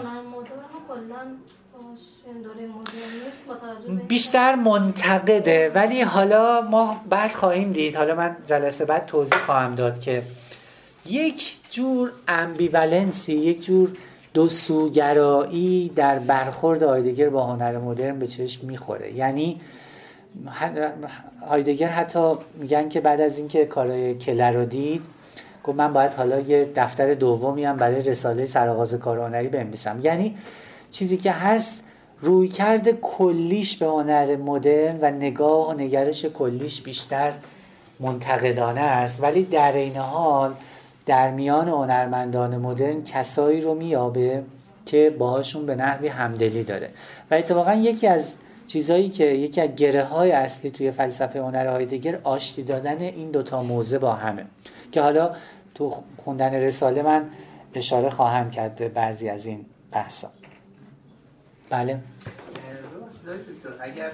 بیشتر 4.08 4.54
منتقده 4.54 5.72
ولی 5.74 6.02
حالا 6.02 6.60
ما 6.60 7.00
بعد 7.10 7.32
خواهیم 7.34 7.72
دید. 7.72 7.96
حالا 7.96 8.14
من 8.14 8.36
جلسه 8.44 8.84
بعد 8.84 9.06
توضیح 9.06 9.38
خواهم 9.38 9.74
داد 9.74 10.00
که 10.00 10.22
یک 11.06 11.56
جور 11.70 12.12
امبیولنسی 12.28 13.34
یک 13.34 13.64
جور 13.64 13.90
دو 14.34 14.48
سوگرایی 14.48 15.92
در 15.96 16.18
برخورد 16.18 16.84
آیدگر 16.84 17.28
با 17.28 17.46
هنر 17.46 17.78
مدرن 17.78 18.18
به 18.18 18.26
چشم 18.26 18.66
می‌خوره. 18.66 19.12
یعنی 19.12 19.60
هایدگر 21.48 21.88
حتی 21.88 22.34
میگن 22.54 22.88
که 22.88 23.00
بعد 23.00 23.20
از 23.20 23.38
اینکه 23.38 23.66
کارهای 23.66 24.14
کلر 24.14 24.52
رو 24.52 24.64
دید 24.64 25.02
گفت 25.64 25.78
من 25.78 25.92
باید 25.92 26.14
حالا 26.14 26.40
یه 26.40 26.72
دفتر 26.76 27.14
دومی 27.14 27.64
هم 27.64 27.76
برای 27.76 28.02
رساله 28.02 28.46
سرآغاز 28.46 28.94
کار 28.94 29.18
هنری 29.18 29.48
بنویسم. 29.48 30.00
یعنی 30.02 30.36
چیزی 30.90 31.16
که 31.16 31.32
هست 31.32 31.82
روی 32.20 32.48
کرده 32.48 32.92
کلیش 32.92 33.76
به 33.76 33.86
هنر 33.86 34.36
مدرن 34.36 34.98
و 35.00 35.10
نگاه 35.10 35.68
و 35.68 35.72
نگرش 35.72 36.24
کلیش 36.24 36.80
بیشتر 36.80 37.32
منتقدانه 38.00 38.80
است. 38.80 39.22
ولی 39.22 39.42
در 39.42 39.72
این 39.72 39.96
حال 39.96 40.54
در 41.06 41.30
میان 41.30 41.68
هنرمندان 41.68 42.56
مدرن 42.56 43.04
کسایی 43.04 43.60
رو 43.60 43.74
میابه 43.74 44.42
که 44.86 45.14
باهاشون 45.18 45.66
به 45.66 45.76
نحوی 45.76 46.08
همدلی 46.08 46.64
داره. 46.64 46.90
و 47.30 47.34
اتفاقا 47.34 47.74
یکی 47.74 48.06
از 48.06 48.36
چیزهایی 48.66 49.08
که 49.08 49.24
یکی 49.24 49.60
از 49.60 49.74
گره 49.74 50.04
های 50.04 50.32
اصلی 50.32 50.70
توی 50.70 50.90
فلسفه 50.90 51.40
هنر 51.40 51.66
هایدگر 51.66 52.18
آشتی 52.24 52.62
دادن 52.62 53.00
این 53.00 53.30
دوتا 53.30 53.62
موزه 53.62 53.98
با 53.98 54.12
همه. 54.12 54.44
که 54.92 55.00
حالا 55.00 55.30
تو 55.74 55.94
خوندن 56.24 56.54
رساله 56.54 57.02
من 57.02 57.24
اشاره 57.74 58.10
خواهم 58.10 58.50
کرد 58.50 58.76
به 58.76 58.88
بعضی 58.88 59.28
از 59.28 59.46
این 59.46 59.66
بحثا. 59.92 60.37
بله. 61.70 62.00
اگر 63.80 64.10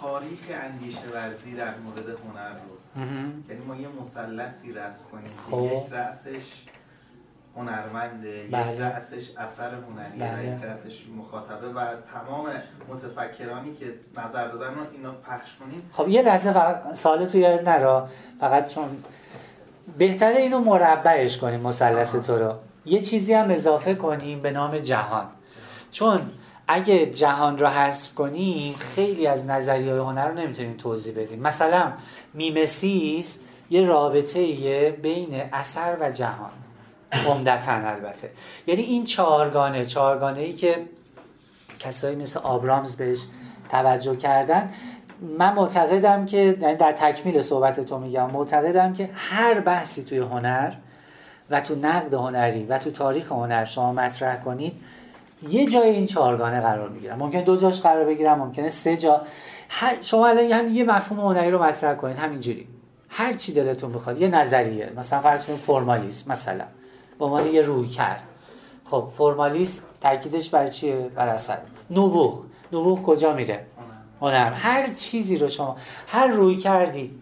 تاریخ 0.00 0.38
اندیشه 0.50 1.00
ورزی 1.14 1.54
در 1.54 1.74
مورد 1.78 2.08
هنر 2.08 2.50
رو 2.50 3.02
یعنی 3.48 3.64
ما 3.64 3.76
یه 3.76 3.88
مثلثی 4.00 4.72
رسم 4.72 5.04
کنیم 5.12 5.30
خب. 5.50 5.72
یک 5.72 5.92
رأسش 5.92 6.64
هنرمنده 7.56 8.28
یک 8.28 8.50
بله. 8.50 8.80
رأسش 8.80 9.36
اثر 9.36 9.70
هنری 9.74 10.18
بله. 10.18 10.56
یک 10.56 10.64
رأسش 10.64 11.04
مخاطبه 11.18 11.68
و 11.68 11.86
تمام 12.14 12.46
متفکرانی 12.88 13.74
که 13.74 13.86
نظر 14.18 14.48
دادن 14.48 14.74
رو 14.74 14.80
اینا 14.92 15.12
پخش 15.12 15.54
کنیم. 15.54 15.90
خب 15.92 16.08
یه 16.08 16.22
لحظه 16.22 16.52
فقط 16.52 16.94
سوال 16.94 17.26
تو 17.26 17.38
یاد 17.38 17.68
نرا. 17.68 18.08
فقط 18.40 18.74
چون 18.74 18.84
بهتره 19.98 20.36
اینو 20.36 20.58
مربعش 20.58 21.38
کنیم 21.38 21.60
مثلث 21.60 22.16
تو 22.16 22.38
رو. 22.38 22.54
یه 22.84 23.02
چیزی 23.02 23.34
هم 23.34 23.50
اضافه 23.50 23.94
کنیم 23.94 24.40
به 24.40 24.50
نام 24.50 24.78
جهان. 24.78 25.26
چون 25.94 26.20
اگه 26.68 27.06
جهان 27.06 27.58
رو 27.58 27.66
حذف 27.66 28.14
کنیم 28.14 28.74
خیلی 28.74 29.26
از 29.26 29.46
نظریه 29.46 29.94
هنر 29.94 30.28
رو 30.28 30.34
نمی‌تونیم 30.34 30.76
توضیح 30.76 31.14
بدیم. 31.14 31.40
مثلا 31.40 31.92
میمسیس 32.34 33.38
یه 33.70 33.82
رابطه 33.82 34.90
بین 34.90 35.42
اثر 35.52 35.96
و 36.00 36.10
جهان. 36.10 36.50
عمدتا 37.26 37.72
البته. 37.72 38.30
یعنی 38.66 38.82
این 38.82 39.04
چهارگانه 39.04 39.86
چهارگانه 39.86 40.40
ای 40.40 40.52
که 40.52 40.76
کسایی 41.78 42.16
مثل 42.16 42.40
آبرامز 42.40 42.96
بهش 42.96 43.18
توجه 43.70 44.16
کردن 44.16 44.70
من 45.38 45.54
معتقدم 45.54 46.26
که 46.26 46.58
یعنی 46.60 46.76
در 46.76 46.92
تکمیل 46.92 47.42
صحبت 47.42 47.80
تو 47.80 47.98
میگم 47.98 48.30
معتقدم 48.30 48.92
که 48.92 49.10
هر 49.14 49.60
بحثی 49.60 50.04
توی 50.04 50.18
هنر 50.18 50.72
و 51.50 51.60
تو 51.60 51.74
نقد 51.74 52.14
هنری 52.14 52.64
و 52.64 52.78
تو 52.78 52.90
تاریخ 52.90 53.32
هنر 53.32 53.64
شما 53.64 53.92
مطرح 53.92 54.36
کنید 54.36 54.72
یه 55.48 55.66
جای 55.66 55.90
این 55.90 56.06
چهارگانه 56.06 56.60
قرار 56.60 56.88
می‌گیرم 56.88 57.18
ممکن 57.18 57.40
دو 57.40 57.56
جاش 57.56 57.80
قرار 57.80 58.04
بگیرم 58.04 58.38
ممکنه 58.38 58.68
سه 58.68 58.96
جا. 58.96 59.22
هر 59.68 59.96
شما 60.02 60.26
الان 60.26 60.52
هم 60.52 60.74
یه 60.74 60.84
مفهوم 60.84 61.20
هنری 61.20 61.50
رو 61.50 61.62
مطرح 61.62 61.94
کنید 61.94 62.16
همینجوری. 62.16 62.68
هر 63.08 63.32
چی 63.32 63.52
دلتون 63.52 63.92
بخواد 63.92 64.20
یه 64.20 64.28
نظریه 64.28 64.92
مثلا 64.96 65.20
فرض 65.20 65.46
کنید 65.46 65.58
فرمالیسم 65.58 66.32
مثلا 66.32 66.64
به 67.18 67.24
عنوان 67.24 67.46
یه 67.46 67.60
روی 67.60 67.88
کرد 67.88 68.22
خب 68.84 69.08
فرمالیسم 69.10 69.84
تاکیدش 70.00 70.50
بر 70.50 70.70
چیه؟ 70.70 71.10
بر 71.14 71.28
اثر. 71.28 71.58
نبوغ. 71.90 72.42
نبوغ 72.72 73.02
کجا 73.02 73.32
میره؟ 73.32 73.66
هنر. 74.20 74.52
هر 74.52 74.94
چیزی 74.94 75.36
رو 75.36 75.48
شما 75.48 75.76
هر 76.06 76.26
روی 76.26 76.56
کردی 76.56 77.20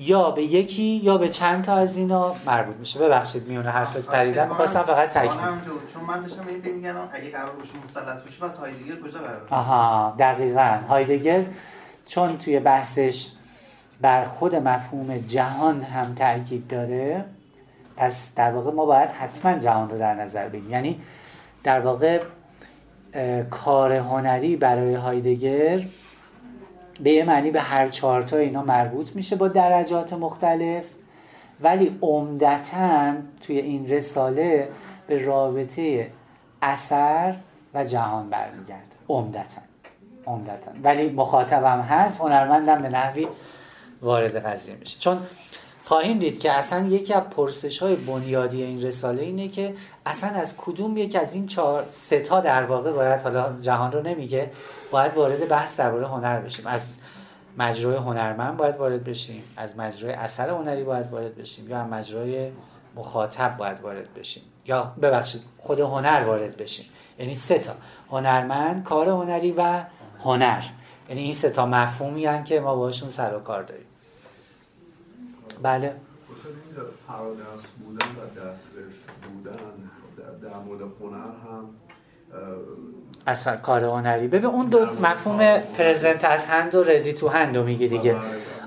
یا 0.00 0.30
به 0.30 0.42
یکی 0.42 0.82
یا 0.82 1.18
به 1.18 1.28
چند 1.28 1.64
تا 1.64 1.74
از 1.74 1.96
اینا 1.96 2.34
مربوط 2.46 2.76
میشه. 2.76 2.98
ببخشید 2.98 3.48
میونه 3.48 3.70
حرفت 3.70 4.06
پریدم. 4.06 4.48
می‌خواستم 4.48 4.82
فقط 4.82 5.08
تکمیل 5.08 5.40
چون 5.94 6.04
من 6.08 6.22
داشتم 6.22 6.42
این 6.48 6.74
میگم 6.74 6.94
اگه 7.12 7.30
قرار 7.30 7.50
باشه 7.50 7.72
مثلث 7.84 8.22
بشه 8.22 8.40
پس 8.40 8.56
هایدگر 8.56 8.96
کجا 8.96 9.18
قرار 9.18 9.46
آها 9.50 10.14
دقیقاً. 10.18 10.78
هایدگر 10.88 11.44
چون 12.06 12.38
توی 12.38 12.60
بحثش 12.60 13.28
بر 14.00 14.24
خود 14.24 14.54
مفهوم 14.54 15.18
جهان 15.18 15.82
هم 15.82 16.14
تاکید 16.14 16.68
داره 16.68 17.24
پس 17.96 18.34
در 18.34 18.52
واقع 18.52 18.70
ما 18.70 18.86
باید 18.86 19.10
حتما 19.10 19.58
جهان 19.58 19.90
رو 19.90 19.98
در 19.98 20.14
نظر 20.14 20.48
بگیریم. 20.48 20.70
یعنی 20.70 21.00
در 21.64 21.80
واقع 21.80 22.20
کار 23.50 23.92
هنری 23.92 24.56
برای 24.56 24.94
هایدگر 24.94 25.82
به 27.02 27.10
یه 27.10 27.24
معنی 27.24 27.50
به 27.50 27.60
هر 27.60 27.88
چهارتا 27.88 28.36
اینا 28.36 28.62
مربوط 28.62 29.16
میشه 29.16 29.36
با 29.36 29.48
درجات 29.48 30.12
مختلف. 30.12 30.84
ولی 31.60 31.98
عمدتا 32.02 33.14
توی 33.42 33.58
این 33.58 33.88
رساله 33.88 34.68
به 35.06 35.24
رابطه 35.24 36.10
اثر 36.62 37.36
و 37.74 37.84
جهان 37.84 38.30
برمیگرده. 38.30 38.96
عمدتا. 39.08 39.60
عمدتا. 40.26 40.70
ولی 40.82 41.08
مخاطبم 41.08 41.80
هست 41.80 42.20
هنرمندم 42.20 42.82
به 42.82 42.88
نحوی 42.88 43.26
وارد 44.02 44.46
قضیه 44.46 44.74
میشه. 44.80 44.98
چون 44.98 45.18
خواهیم 45.84 46.18
دید 46.18 46.40
که 46.40 46.52
اصلا 46.52 46.86
یکی 46.86 47.14
از 47.14 47.22
پرسش 47.22 47.78
های 47.78 47.96
بنیادی 47.96 48.62
این 48.62 48.82
رساله 48.82 49.22
اینه 49.22 49.48
که 49.48 49.74
اصلا 50.06 50.30
از 50.30 50.56
کدوم 50.56 50.96
یکی 50.96 51.18
از 51.18 51.34
این 51.34 51.46
چهار 51.46 51.86
ستا 51.90 52.40
در 52.40 52.64
واقع 52.64 52.92
باید 52.92 53.22
حالا 53.22 53.56
جهان 53.62 53.92
رو 53.92 54.02
نمیگه. 54.02 54.50
باید 54.90 55.14
وارد 55.14 55.48
بحث 55.48 55.80
درباره 55.80 56.06
هنر 56.06 56.40
بشیم. 56.40 56.66
از 56.66 56.88
مجرای 57.58 57.96
هنرمند 57.96 58.56
باید 58.56 58.76
وارد 58.76 59.04
بشیم. 59.04 59.42
از 59.56 59.78
مجرای 59.78 60.12
اثر 60.12 60.50
هنری 60.50 60.84
باید 60.84 61.10
وارد 61.10 61.34
بشیم. 61.34 61.68
یا 61.68 61.80
از 61.80 61.90
مجرای 61.90 62.52
مخاطب 62.96 63.56
باید 63.56 63.80
وارد 63.80 64.14
بشیم. 64.14 64.42
یا 64.66 64.94
ببخشید 65.02 65.42
خود 65.58 65.80
هنر 65.80 66.24
وارد 66.26 66.56
بشیم. 66.56 66.86
یعنی 67.18 67.34
سه 67.34 67.58
تا. 67.58 67.72
هنرمند 68.10 68.84
کار 68.84 69.08
هنری 69.08 69.54
و 69.56 69.84
هنر. 70.24 70.62
یعنی 71.08 71.22
این 71.22 71.34
سه 71.34 71.50
تا 71.50 71.66
مفهومی 71.66 72.26
هم 72.26 72.44
که 72.44 72.60
ما 72.60 72.76
باشون 72.76 73.08
سر 73.08 73.34
و 73.34 73.40
کار 73.40 73.62
داریم. 73.62 73.86
بله. 75.62 75.96
فرادرس 77.06 77.70
بودن 77.70 78.06
و 78.06 78.40
دسترس 78.40 79.06
بودن 79.22 79.90
در 80.42 80.58
مورد 80.58 80.80
هنر 81.00 81.16
هم 81.16 81.70
اثر 83.26 83.56
کار 83.56 83.84
هنری. 83.84 84.28
ببین 84.28 84.46
اون 84.46 84.66
دو 84.66 84.86
مفهوم 85.02 85.58
پرزنت 85.58 86.24
هند 86.24 86.74
و 86.74 86.82
ردی 86.84 87.12
تو 87.12 87.28
هند 87.28 87.56
رو 87.56 87.64
میگه 87.64 87.86
دیگه. 87.86 88.16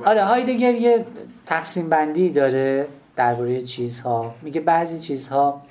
آره 0.06 0.24
هایدگر 0.24 0.74
یه 0.74 1.06
تقسیم 1.46 1.90
بندی 1.90 2.30
داره 2.30 2.88
درباره 3.16 3.62
چیزها. 3.62 4.36
میگه 4.42 4.62
بعضی 4.62 5.00
چیزها 5.00 5.62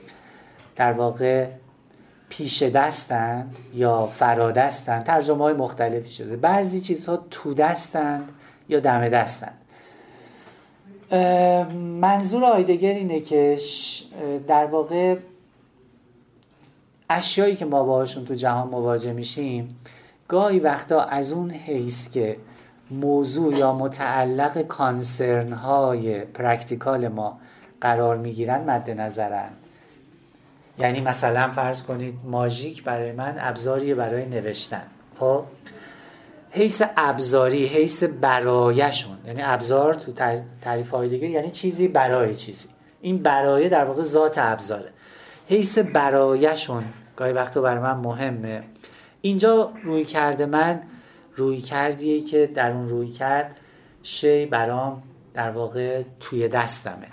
در 0.76 0.92
واقع 0.92 1.46
پیش 2.28 2.62
دستند 2.62 3.56
یا 3.74 4.06
فرادستند 4.06 5.04
ترجمه 5.04 5.44
های 5.44 5.54
مختلفی 5.54 6.10
شده. 6.10 6.36
بعضی 6.36 6.80
چیزها 6.80 7.16
تو 7.30 7.54
دستند 7.54 8.32
یا 8.68 8.80
دم 8.80 9.08
دستند. 9.08 9.58
منظور 12.00 12.44
آیدگر 12.44 12.92
اینه 12.92 13.20
که 13.20 13.58
در 14.48 14.66
واقع 14.66 15.16
اشیایی 17.12 17.56
که 17.56 17.64
ما 17.64 17.84
باهاشون 17.84 18.24
تو 18.24 18.34
جهان 18.34 18.68
مواجه 18.68 19.12
میشیم 19.12 19.76
گاهی 20.28 20.58
وقتا 20.58 21.00
از 21.00 21.32
اون 21.32 21.50
حیث 21.50 22.10
که 22.10 22.36
موضوع 22.90 23.54
یا 23.56 23.72
متعلق 23.72 24.62
concern 24.62 25.52
های 25.52 26.20
practical 26.20 27.08
ما 27.08 27.38
قرار 27.80 28.16
می‌گیرن 28.16 28.64
مد 28.64 28.90
نظرن. 28.90 29.50
یعنی 30.78 31.00
مثلا 31.00 31.50
فرض 31.50 31.82
کنید 31.82 32.14
ماژیک 32.24 32.84
برای 32.84 33.12
من 33.12 33.34
ابزاری 33.38 33.94
برای 33.94 34.26
نوشتن. 34.26 34.82
خب؟ 35.18 35.44
حیث 36.50 36.82
ابزاری 36.96 37.66
حیث 37.66 38.02
برایشون. 38.02 39.18
یعنی 39.26 39.42
ابزار 39.42 39.94
تو 39.94 40.12
تعریف 40.62 40.90
های 40.90 41.08
دیگه 41.08 41.28
یعنی 41.28 41.50
چیزی 41.50 41.88
برای 41.88 42.34
چیزی. 42.34 42.68
این 43.00 43.22
برایه 43.22 43.68
در 43.68 43.84
واقع 43.84 44.02
ذات 44.02 44.38
ابزاره. 44.38 44.88
حیث 45.48 45.78
برایشون 45.78 46.84
گاهی 47.16 47.32
وقتا 47.32 47.60
برای 47.60 47.82
من 47.82 47.96
مهمه. 47.96 48.62
اینجا 49.22 49.72
روی 49.82 50.04
کرده 50.04 50.46
من 50.46 50.80
روی 51.36 51.60
کردیه 51.60 52.20
که 52.20 52.50
در 52.54 52.72
اون 52.72 52.88
روی 52.88 53.08
کرد 53.08 53.56
شی 54.02 54.46
برام 54.46 55.02
در 55.34 55.50
واقع 55.50 56.02
توی 56.20 56.48
دستمه. 56.48 57.06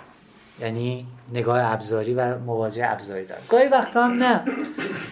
یعنی 0.60 1.06
نگاه 1.32 1.72
ابزاری 1.72 2.14
و 2.14 2.38
مواجه 2.38 2.90
ابزاری 2.90 3.24
دارم 3.24 3.42
گاهی 3.48 3.68
وقتا 3.68 4.04
هم 4.04 4.12
نه. 4.12 4.42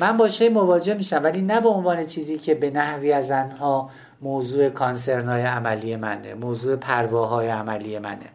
من 0.01 0.17
با 0.17 0.29
شی 0.29 0.49
مواجه 0.49 0.95
میشم 0.95 1.21
ولی 1.25 1.43
نه 1.43 1.61
به 1.61 1.69
عنوان 1.69 2.05
چیزی 2.05 2.39
که 2.39 2.55
به 2.55 2.71
نحوی 2.71 3.13
از 3.13 3.31
انها 3.31 3.91
موضوع 4.23 4.69
کانسرنای 4.69 5.43
عملی 5.43 5.97
منه 5.97 6.35
موضوع 6.35 6.77
پرواهای 6.77 7.49
عملی 7.49 7.99
منه. 7.99 8.27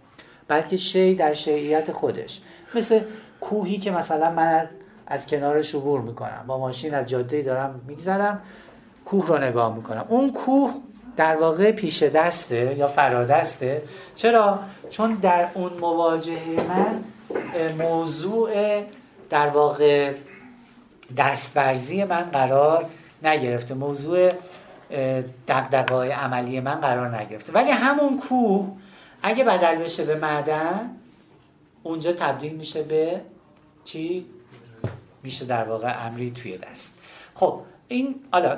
بلکه 0.47 0.77
شی 0.77 1.15
در 1.15 1.33
شیعیت 1.33 1.91
خودش. 1.91 2.41
مثل 2.75 2.99
کوهی 3.41 3.77
که 3.77 3.91
مثلا 3.91 4.31
من 4.31 4.69
از 5.07 5.27
کنارش 5.27 5.75
عبور 5.75 6.01
می‌کنم. 6.01 6.43
با 6.47 6.57
ماشین 6.57 6.93
از 6.93 7.09
جاده 7.09 7.41
دارم 7.41 7.81
میگذرم 7.87 8.41
کوه 9.05 9.27
رو 9.27 9.37
نگاه 9.37 9.75
می‌کنم. 9.75 10.05
اون 10.09 10.33
کوه 10.33 10.73
در 11.17 11.35
واقع 11.35 11.71
پیش 11.71 12.03
دسته 12.03 12.75
یا 12.77 12.87
فرادسته. 12.87 13.83
چرا؟ 14.15 14.59
چون 14.89 15.13
در 15.13 15.47
اون 15.53 15.73
مواجهه 15.73 16.55
من 16.69 17.03
موضوع 17.85 18.81
در 19.29 19.47
واقع 19.47 20.13
دستورزی 21.17 22.03
من 22.03 22.21
قرار 22.21 22.85
نگرفته. 23.23 23.73
موضوع 23.73 24.31
دقدقای 25.47 26.11
عملی 26.11 26.59
من 26.59 26.75
قرار 26.75 27.17
نگرفته. 27.17 27.53
ولی 27.53 27.71
همون 27.71 28.19
کوه 28.19 28.71
اگه 29.23 29.43
بدل 29.43 29.75
بشه 29.75 30.05
به 30.05 30.15
معدن 30.15 30.89
اونجا 31.83 32.13
تبدیل 32.13 32.53
میشه 32.53 32.83
به 32.83 33.21
چی؟ 33.83 34.25
میشه 35.23 35.45
در 35.45 35.63
واقع 35.63 36.05
امری 36.07 36.31
توی 36.31 36.57
دست. 36.57 36.93
خب 37.35 37.59
این 37.87 38.15
حالا 38.31 38.57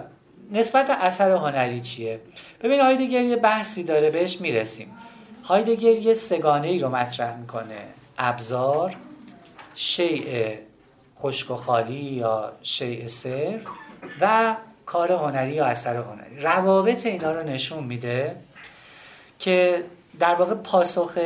نسبت 0.51 0.89
اثر 0.89 1.31
هنری 1.31 1.81
چیه؟ 1.81 2.19
ببین 2.61 2.79
هایدگر 2.79 3.23
یه 3.23 3.35
بحثی 3.35 3.83
داره 3.83 4.09
بهش 4.09 4.41
می‌رسیم. 4.41 4.97
هایدگر 5.43 5.91
یه 5.91 6.13
سگانه 6.13 6.67
ای 6.67 6.79
رو 6.79 6.89
مطرح 6.89 7.37
می‌کنه. 7.37 7.77
ابزار 8.17 8.95
شیء 9.75 10.53
خشک 11.19 11.51
و 11.51 11.55
خالی 11.55 11.93
یا 11.93 12.53
شیء 12.63 13.07
صرف 13.07 13.61
و 14.21 14.55
کار 14.85 15.11
هنری 15.11 15.53
یا 15.53 15.65
اثر 15.65 15.95
هنری. 15.95 16.39
روابط 16.39 17.05
اینا 17.05 17.31
رو 17.31 17.43
نشون 17.43 17.83
میده 17.83 18.35
که 19.39 19.83
در 20.19 20.35
واقع 20.35 20.53
پاسخ 20.53 21.17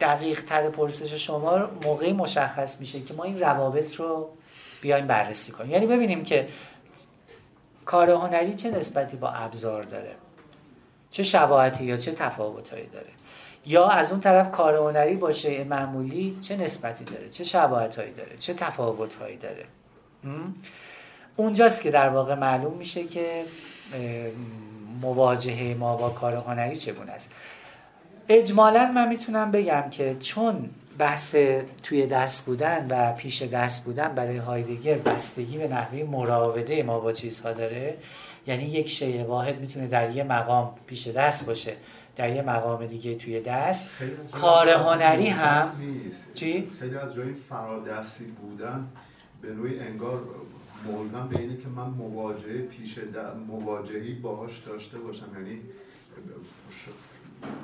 دقیق 0.00 0.42
تر 0.44 0.70
پرسش 0.70 1.14
شما 1.14 1.70
موقعی 1.84 2.12
مشخص 2.12 2.80
میشه 2.80 3.00
که 3.00 3.14
ما 3.14 3.24
این 3.24 3.40
روابط 3.40 3.94
رو 3.94 4.30
بیایم 4.80 5.06
بررسی 5.06 5.52
کنیم. 5.52 5.70
یعنی 5.70 5.86
ببینیم 5.86 6.22
که 6.22 6.48
کار 7.84 8.10
هنری 8.10 8.54
چه 8.54 8.70
نسبتی 8.70 9.16
با 9.16 9.28
ابزار 9.28 9.82
داره؟ 9.82 10.14
چه 11.10 11.22
شباهتی 11.22 11.84
یا 11.84 11.96
چه 11.96 12.12
تفاوتهایی 12.12 12.86
داره؟ 12.86 13.10
یا 13.66 13.88
از 13.88 14.10
اون 14.10 14.20
طرف 14.20 14.50
کار 14.50 14.74
هنری 14.74 15.16
با 15.16 15.32
شیء 15.32 15.64
معمولی 15.64 16.38
چه 16.40 16.56
نسبتی 16.56 17.04
داره؟ 17.04 17.28
چه 17.28 17.44
شباهتهایی 17.44 18.12
داره؟ 18.12 18.36
چه 18.36 18.54
تفاوتهایی 18.54 19.36
داره؟ 19.36 19.64
اونجاست 21.36 21.82
که 21.82 21.90
در 21.90 22.08
واقع 22.08 22.34
معلوم 22.34 22.76
میشه 22.76 23.04
که 23.04 23.44
مواجهه 25.00 25.74
ما 25.74 25.96
با 25.96 26.10
کار 26.10 26.34
هنری 26.34 26.76
چگونه 26.76 27.12
است. 27.12 27.30
اجمالا 28.28 28.92
من 28.94 29.08
می‌تونم 29.08 29.50
بگم 29.50 29.84
که 29.90 30.16
چون 30.20 30.70
بحث 30.98 31.36
توی 31.82 32.06
دست 32.06 32.46
بودن 32.46 32.86
و 32.90 33.12
پیش 33.12 33.42
دست 33.42 33.84
بودن 33.84 34.08
برای 34.14 34.36
هایدگر 34.36 34.98
بستگی 34.98 35.58
به 35.58 35.68
نحوه 35.68 36.02
مراوده 36.02 36.82
ما 36.82 37.00
با 37.00 37.12
چیزها 37.12 37.52
داره. 37.52 37.96
یعنی 38.46 38.64
یک 38.64 38.88
شیء 38.88 39.24
واحد 39.24 39.60
می‌تونه 39.60 39.86
در 39.86 40.16
یه 40.16 40.24
مقام 40.24 40.74
پیش 40.86 41.08
دست 41.08 41.46
باشه 41.46 41.76
در 42.16 42.32
یه 42.32 42.42
مقام 42.42 42.86
دیگه 42.86 43.14
توی 43.14 43.40
دست. 43.40 43.86
کار 44.32 44.68
هنری 44.68 45.26
هم 45.26 45.72
چی؟ 46.34 46.70
خیلی 46.80 46.96
از 46.96 47.14
جایی 47.14 47.34
فرادستی 47.48 48.24
بودن 48.24 48.88
به 49.42 49.52
روی 49.52 49.78
انگار 49.78 50.22
ملزم 50.86 51.28
به 51.28 51.40
اینه 51.40 51.56
که 51.56 51.68
من 51.68 51.86
مواجهه 51.86 52.58
پیش 52.58 52.98
مواجهی 53.48 54.12
باهاش 54.12 54.58
داشته 54.66 54.98
باشم. 54.98 55.26
یعنی 55.34 55.60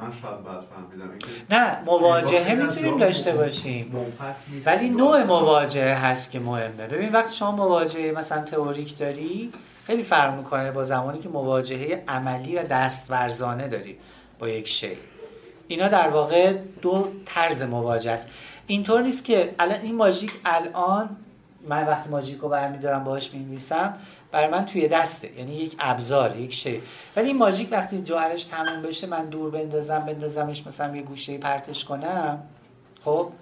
من 0.01 0.13
شاید 0.23 0.45
بد 0.45 0.65
فهمیدم. 0.75 1.11
نه 1.51 1.85
مواجهه 1.87 2.55
می‌تونیم 2.55 2.97
داشته 2.99 3.33
باشیم. 3.33 3.97
ولی 4.67 4.89
نوع 4.89 5.23
مواجهه 5.23 6.07
هست 6.07 6.31
که 6.31 6.41
مهمه. 6.41 6.87
ببین 6.87 7.13
وقتی 7.13 7.35
شما 7.35 7.53
مواجهه 7.53 8.13
مثلا 8.13 8.43
تئوریک 8.43 8.99
داری 8.99 9.53
خیلی 9.85 10.03
فرق 10.03 10.37
می‌کنه 10.37 10.71
با 10.71 10.85
زمانی 10.85 11.19
که 11.19 11.29
مواجهه 11.29 12.05
عملی 12.09 12.57
و 12.57 12.63
دستورزانه 12.63 13.69
داری 13.69 13.99
با 14.39 14.49
یک 14.49 14.69
شی. 14.69 14.97
اینا 15.69 15.89
در 15.89 16.09
واقع 16.09 16.53
دو 16.83 17.09
طرز 17.25 17.63
مواجهه 17.63 18.13
است. 18.13 18.29
اینطور 18.67 19.03
نیست 19.03 19.25
که 19.25 19.55
الان 19.59 19.81
این 19.81 19.95
ماژیک 19.95 20.33
الان 20.45 21.17
من 21.69 21.87
وقتی 21.87 22.11
ماژیک 22.11 22.39
رو 22.39 22.49
برمیدارم 22.49 23.05
باهاش 23.05 23.35
می‌نویسم 23.35 23.95
برای 24.35 24.49
من 24.49 24.67
توی 24.67 24.89
دسته. 24.89 25.39
یعنی 25.39 25.55
یک 25.55 25.77
ابزار 25.79 26.37
یک 26.37 26.55
شی. 26.55 26.83
ولی 27.17 27.27
این 27.27 27.39
ماژیک 27.39 27.69
وقتی 27.73 28.03
جوهرش 28.03 28.45
تموم 28.45 28.83
بشه 28.83 29.07
من 29.07 29.25
دور 29.25 29.51
بندازم 29.51 29.99
بندازمش 29.99 30.67
مثلا 30.67 30.97
یه 30.97 31.03
گوشه 31.03 31.39
پرتش 31.39 31.85
کنم 31.85 32.43
خب؟ 33.05 33.33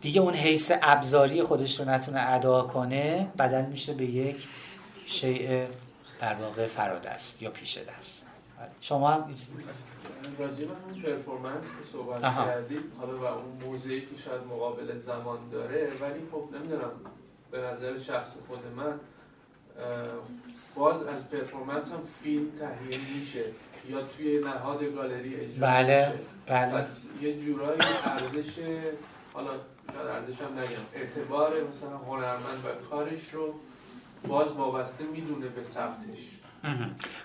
دیگه 0.00 0.20
اون 0.20 0.34
حیث 0.34 0.72
ابزاری 0.82 1.42
خودش 1.42 1.80
رو 1.80 1.88
نتونه 1.88 2.32
ادا 2.32 2.62
کنه 2.62 3.28
بدل 3.38 3.64
میشه 3.64 3.92
به 3.94 4.04
یک 4.04 4.48
شیء 5.06 5.66
در 6.20 6.34
واقع 6.34 6.66
فرادست 6.66 7.42
یا 7.42 7.50
پیش 7.50 7.78
دست. 7.78 8.26
شما 8.80 9.10
هم 9.10 9.22
این 9.22 9.30
چیزی 9.30 9.56
راجع 10.38 10.64
به 10.64 10.72
اون 10.84 11.02
پرفورمنس 11.02 11.64
که 11.64 11.92
صحبت 11.92 12.22
کردید 12.22 12.92
حالا 13.00 13.18
و 13.18 13.24
اون 13.24 13.62
موزه 13.64 14.00
که 14.00 14.16
شاید 14.24 14.40
مقابل 14.50 14.96
زمان 14.96 15.38
داره 15.52 15.92
ولی 16.00 16.20
خب 16.32 16.48
نمی‌دونم 16.56 16.90
به 17.50 17.60
نظر 17.60 17.98
شخص 17.98 18.30
خود 18.48 18.58
من 18.76 19.00
باز 20.74 21.02
از 21.02 21.30
پرفورمنس 21.30 21.92
هم 21.92 22.02
فیلم 22.22 22.46
تهیه 22.58 23.00
میشه 23.18 23.44
یا 23.88 24.02
توی 24.02 24.40
نهاد 24.40 24.84
گالری 24.84 25.34
اجرا 25.34 25.60
بله 25.60 26.12
میشه 26.12 26.24
بله. 26.46 26.72
پس 26.72 27.04
یه 27.22 27.38
جورایی 27.38 27.80
ارزش 28.04 28.58
حالا 29.32 29.50
شاید 29.92 30.06
ارزش 30.06 30.40
هم 30.40 30.58
نگم 30.58 30.84
اعتبار 30.94 31.68
مثلا 31.68 31.98
هنرمند 31.98 32.64
و 32.64 32.88
کارش 32.90 33.34
رو 33.34 33.54
باز 34.28 34.52
وابسته 34.52 35.04
می‌دونه 35.04 35.48
به 35.48 35.62
سمتش. 35.62 36.18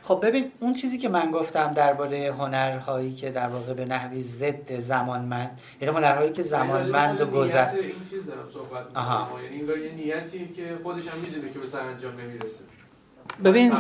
خب 0.04 0.20
ببین 0.24 0.52
اون 0.60 0.74
چیزی 0.74 0.98
که 0.98 1.10
من 1.10 1.32
گفتم 1.32 1.74
درباره 1.74 2.34
هنرهایی 2.40 3.16
که 3.16 3.32
در 3.32 3.48
واقع 3.48 3.74
به 3.74 3.86
نحوی 3.86 4.22
ضد 4.22 4.80
زمانمند 4.80 5.62
یعنی 5.82 5.96
هنرهایی 5.96 6.32
که 6.32 6.42
زمانمند 6.44 7.22
و 7.22 7.26
گذر 7.26 7.76
این 7.76 7.92
چیز 8.10 8.26
دارم 8.26 8.50
صحبت 8.54 8.86
می‌کنم. 8.86 9.28
یعنی 9.44 9.60
انگار 9.60 9.78
یه 9.78 9.92
نیتی 9.92 10.48
که 10.48 10.78
خودش 10.84 11.08
هم 11.08 11.20
می‌دونه 11.20 11.54
که 11.54 11.60
به 11.60 11.68
سرانجام 11.68 12.14
نمی‌رسه. 12.14 12.64
ببین 13.44 13.74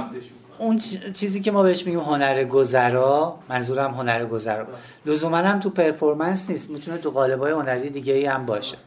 اون 0.57 0.77
چیزی 1.14 1.41
که 1.41 1.52
ما 1.52 1.64
بهش 1.64 1.86
میگیم 1.86 1.99
هنر 1.99 2.44
گذرا 2.44 3.40
منظورم 3.49 3.91
هنر 3.91 4.26
گذرا. 4.26 4.68
لزوما 5.06 5.38
هم 5.38 5.60
تو 5.60 5.69
پرفورمنس 5.69 6.49
نیست 6.49 6.69
می‌تونه 6.69 6.98
تو 6.98 7.11
قالب‌های 7.11 7.52
هنری 7.52 7.90
دیگه 7.90 8.14
ای 8.14 8.26
هم 8.26 8.45
باشه. 8.45 8.77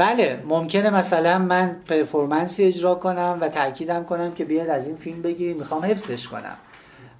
بله 0.00 0.42
ممکنه 0.48 0.90
مثلا 0.90 1.38
من 1.38 1.76
پرفورمنسی 1.88 2.64
اجرا 2.64 2.94
کنم 2.94 3.38
و 3.40 3.48
تاکیدم 3.48 4.04
کنم 4.04 4.34
که 4.34 4.44
بیاد 4.44 4.68
از 4.68 4.86
این 4.86 4.96
فیلم 4.96 5.22
بگیری 5.22 5.54
می‌خوام 5.54 5.84
حفظش 5.84 6.28
کنم. 6.28 6.56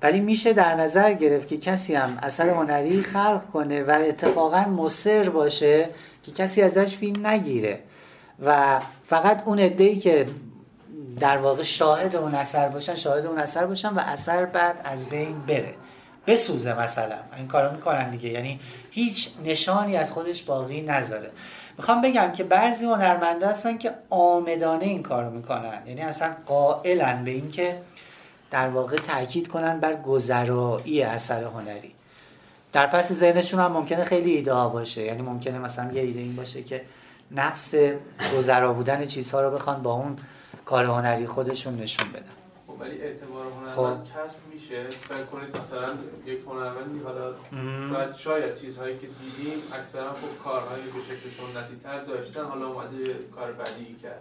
ولی 0.03 0.21
میشه 0.21 0.53
در 0.53 0.75
نظر 0.75 1.13
گرفت 1.13 1.49
که 1.49 1.57
کسی 1.57 1.95
هم 1.95 2.19
اثر 2.23 2.49
هنری 2.49 3.03
خلق 3.03 3.41
کنه 3.53 3.83
و 3.83 3.91
اتفاقا 4.09 4.61
مصر 4.61 5.29
باشه 5.29 5.89
که 6.23 6.33
کسی 6.33 6.63
ازش 6.63 6.97
فیلم 6.97 7.27
نگیره. 7.27 7.79
و 8.45 8.81
فقط 9.07 9.43
اون 9.45 9.59
ای 9.59 9.97
که 9.97 10.27
در 11.21 11.39
واقع 11.39 11.63
شاهد 11.63 12.17
اون 12.17 12.35
اثر 12.35 12.69
باشن 12.69 12.95
شاهد 12.95 13.27
اون 13.27 13.39
اثر 13.39 13.67
باشن 13.67 13.89
و 13.89 13.99
اثر 13.99 14.45
بعد 14.45 14.81
از 14.85 15.09
بین 15.09 15.41
بره. 15.47 15.75
بسوزه 16.27 16.81
مثلا. 16.81 17.17
این 17.37 17.49
کارو 17.49 17.73
می‌کنن 17.73 18.11
دیگه. 18.11 18.29
یعنی 18.29 18.61
هیچ 18.91 19.31
نشانی 19.45 19.97
از 19.97 20.11
خودش 20.11 20.43
باقی 20.43 20.81
نذاره. 20.81 21.31
می‌خوام 21.81 22.03
بگم 22.03 22.33
که 22.33 22.45
بعضی 22.45 22.87
هنرمنده 22.87 23.49
هستن 23.49 23.79
که 23.79 23.93
آمدانه 24.11 24.85
این 24.85 25.03
کارو 25.03 25.31
می‌کنن. 25.31 25.83
یعنی 25.87 26.01
اصلا 26.01 26.37
قائلن 26.47 27.25
به 27.25 27.31
اینکه 27.31 27.81
در 28.51 28.69
واقع 28.69 28.97
تاکید 28.97 29.49
کنن 29.49 29.81
بر 29.81 29.97
گذرایی 29.97 31.03
اثر 31.03 31.43
هنری. 31.43 31.93
در 32.73 32.87
پس 32.87 33.13
ذهنشون 33.13 33.61
هم 33.61 33.73
ممکنه 33.73 34.05
خیلی 34.05 34.31
ایده 34.31 34.53
ها 34.53 34.69
باشه. 34.69 35.03
یعنی 35.03 35.23
ممکنه 35.23 35.59
مثلا 35.59 35.93
یه 35.93 36.03
ایده 36.03 36.21
این 36.21 36.37
باشه 36.37 36.63
که 36.63 36.83
نفس 37.31 37.75
گذرا 38.37 38.73
بودن 38.73 39.07
چیزها 39.07 39.41
رو 39.41 39.51
بخوان 39.51 39.83
با 39.83 39.93
اون 39.93 40.17
کار 40.65 40.85
هنری 40.85 41.27
خودشون 41.27 41.75
نشون 41.75 42.09
بدن. 42.13 42.40
ولی 42.81 43.01
اعتبار 43.01 43.47
هنرمند 43.47 44.05
خب. 44.05 44.25
کسب 44.25 44.37
میشه. 44.53 44.83
فکر 45.09 45.25
کنید 45.25 45.57
مثلا 45.59 45.89
یک 46.27 46.39
هنرمندی 46.47 46.99
حالا 47.05 47.33
شاید 47.93 48.15
شاید 48.15 48.55
چیزهایی 48.55 48.99
که 48.99 49.07
دیدیم 49.07 49.63
اکثرا 49.73 50.11
خب 50.11 50.45
کارهایی 50.45 50.83
به 50.83 51.01
شکل 51.01 51.29
سنتی 51.39 51.77
تر 51.83 52.05
داشتن 52.05 52.45
حالا 52.45 52.67
اومده 52.67 53.15
کار 53.35 53.53
بدی 53.53 53.97
کرده. 54.03 54.17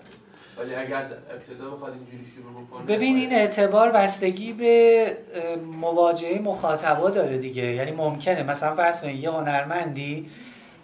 ولی 0.57 0.75
اگه 0.75 0.95
از 0.95 1.11
ابتدا 1.11 1.69
بخواد 1.69 1.93
اینجوری 1.93 2.31
شروع 2.35 2.63
بکنه 2.63 2.85
ببین 2.85 3.15
این 3.15 3.33
اعتبار 3.33 3.89
بستگی 3.89 4.53
به 4.53 5.17
مواجهه 5.65 6.41
مخاطبا 6.41 7.09
داره 7.09 7.37
دیگه. 7.37 7.63
یعنی 7.63 7.91
ممکنه. 7.91 8.43
مثلا 8.43 8.75
فرض 8.75 9.01
کنید 9.01 9.23
یه 9.23 9.31
هنرمندی 9.31 10.29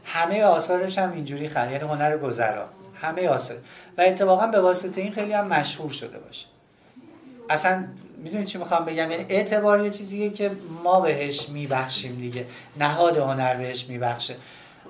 همه 0.04 0.44
آثارش 0.44 0.98
هم 0.98 1.12
اینجوری 1.12 1.48
خرید 1.48 1.72
یعنی 1.72 1.84
هنر 1.84 2.18
گذرا. 2.18 2.70
همه 2.96 3.28
آثار. 3.28 3.58
و 3.98 4.02
اتفاقا 4.02 4.48
به 4.48 4.60
واسطه 4.60 5.02
این 5.02 5.12
خیلی 5.12 5.34
هم 5.34 5.48
مشهور 5.48 5.90
شده 5.90 6.20
باشه. 6.20 6.48
اصلا 7.50 7.86
می‌دونید 8.18 8.46
چی 8.46 8.58
می‌خوام 8.58 8.86
بگم؟ 8.86 9.12
یعنی 9.12 9.26
اعتبار 9.30 9.84
یه 9.84 9.90
چیزیه 9.90 10.30
که 10.30 10.52
ما 10.84 11.02
بهش 11.02 11.50
میبخشیم 11.50 12.16
دیگه. 12.16 12.46
نهاد 12.80 13.18
هنر 13.18 13.56
بهش 13.56 13.86
میبخشه. 13.86 14.36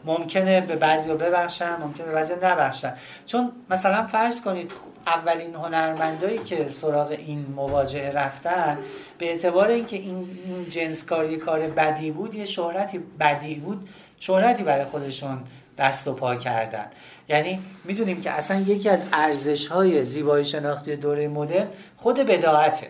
ممکنه 0.05 0.61
به 0.61 0.75
بعضی 0.75 1.09
رو 1.09 1.17
ببخشن 1.17 1.75
ممکنه 1.81 2.05
به 2.05 2.11
بعضی 2.11 2.33
نبخشن. 2.43 2.93
چون 3.25 3.51
مثلا 3.69 4.07
فرض 4.07 4.41
کنید 4.41 4.71
اولین 5.07 5.55
هنرمندایی 5.55 6.37
که 6.37 6.67
سراغ 6.67 7.11
این 7.11 7.45
مواجهه 7.55 8.09
رفتن 8.09 8.77
به 9.17 9.25
اعتبار 9.25 9.67
اینکه 9.67 9.95
این, 9.95 10.27
جنس 10.69 11.05
کاری 11.05 11.37
کار 11.37 11.59
بدی 11.59 12.11
بود 12.11 12.35
یه 12.35 12.45
شهرتی 12.45 12.99
بدی 13.19 13.55
بود 13.55 13.89
شهرتی 14.19 14.63
برای 14.63 14.85
خودشون 14.85 15.43
دست 15.77 16.07
و 16.07 16.13
پا 16.13 16.35
کردن. 16.35 16.87
یعنی 17.29 17.59
می‌دونیم 17.83 18.21
که 18.21 18.31
اصلا 18.31 18.59
یکی 18.59 18.89
از 18.89 19.05
ارزش 19.13 19.67
های 19.67 20.05
زیبایی 20.05 20.45
شناختی 20.45 20.95
دوره 20.95 21.27
مدرن 21.27 21.67
خود 21.97 22.17
بداعته. 22.17 22.87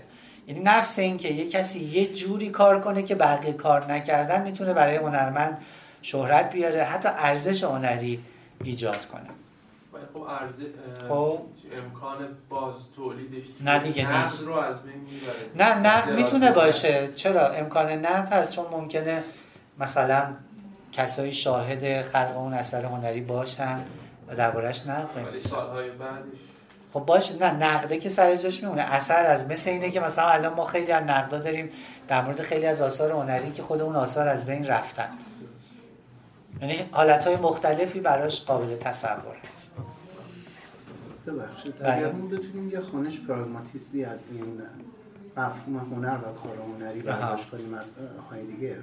یعنی 0.47 0.59
نفس 0.59 0.99
این 0.99 1.17
که 1.17 1.33
یه 1.33 1.49
کسی 1.49 1.79
یه 1.79 2.13
جوری 2.13 2.49
کار 2.49 2.81
کنه 2.81 3.03
که 3.03 3.15
بقیه 3.15 3.53
کار 3.53 3.91
نکردن 3.91 4.41
می‌تونه 4.41 4.73
برای 4.73 4.95
هنرمند 4.95 5.57
شهرت 6.01 6.51
بیاره 6.51 6.83
حتی 6.83 7.09
ارزش 7.09 7.63
هنری 7.63 8.19
ایجاد 8.63 9.05
کنه. 9.05 9.29
خب 10.13 10.21
ارزش 10.21 10.63
خب. 11.09 11.39
امکان 11.77 12.17
باز 12.49 12.73
تولیدش 12.95 13.43
نه 13.61 13.79
دیگه 13.79 14.17
نیست. 14.17 14.47
رو 14.47 14.53
از 14.53 14.75
نه 15.55 15.73
نقد 15.73 16.09
می‌تونه 16.09 16.51
باشه. 16.51 17.09
چرا؟ 17.15 17.47
امکان 17.49 17.91
نقد 17.91 18.29
هست 18.33 18.55
چون 18.55 18.65
ممکنه 18.71 19.23
مثلا 19.79 20.25
کسایی 20.91 21.31
شاهد 21.31 22.01
خلق 22.01 22.37
اون 22.37 22.53
اثر 22.53 22.85
هنری 22.85 23.21
باشن. 23.21 23.83
دربارش 24.33 24.87
نقد 24.87 25.27
ولی 25.27 25.39
سالهای 25.39 25.89
بعدش. 25.89 26.37
خب 26.93 26.99
باشه 26.99 27.37
نه 27.37 27.51
نقده 27.51 27.97
که 27.97 28.09
سر 28.09 28.35
جاش 28.35 28.63
میمونه. 28.63 28.81
اثر 28.81 29.25
از 29.25 29.47
مثل 29.47 29.69
اینه 29.69 29.91
که 29.91 29.99
مثلا 29.99 30.27
الان 30.27 30.53
ما 30.53 30.65
خیلی 30.65 30.91
از 30.91 31.03
نقدا 31.03 31.39
داریم 31.39 31.69
در 32.07 32.21
مورد 32.21 32.41
خیلی 32.41 32.65
از 32.65 32.81
آثار 32.81 33.11
هنری 33.11 33.51
که 33.51 33.61
خود 33.61 33.81
اون 33.81 33.95
آثار 33.95 34.27
از 34.27 34.45
بین 34.45 34.65
رفتن. 34.67 35.09
یعنی 36.61 36.89
حالت 36.91 37.27
مختلفی 37.27 37.99
براش 37.99 38.41
قابل 38.41 38.75
تصور 38.75 39.35
هست. 39.49 39.73
ببخشید 41.27 41.73
اگر 41.83 42.11
ما 42.11 42.27
بتونیم 42.27 42.69
یه 42.69 42.81
خانش 42.81 43.19
پراگماتیستی 43.19 44.05
از 44.05 44.27
این 44.31 44.61
مفهوم 45.37 45.77
هنر 45.77 46.17
و 46.17 46.33
کار 46.33 46.57
هنری 46.57 47.01
برداشت 47.01 47.49
کنیم 47.49 47.73
از 47.73 47.93
هایدگر 48.29 48.77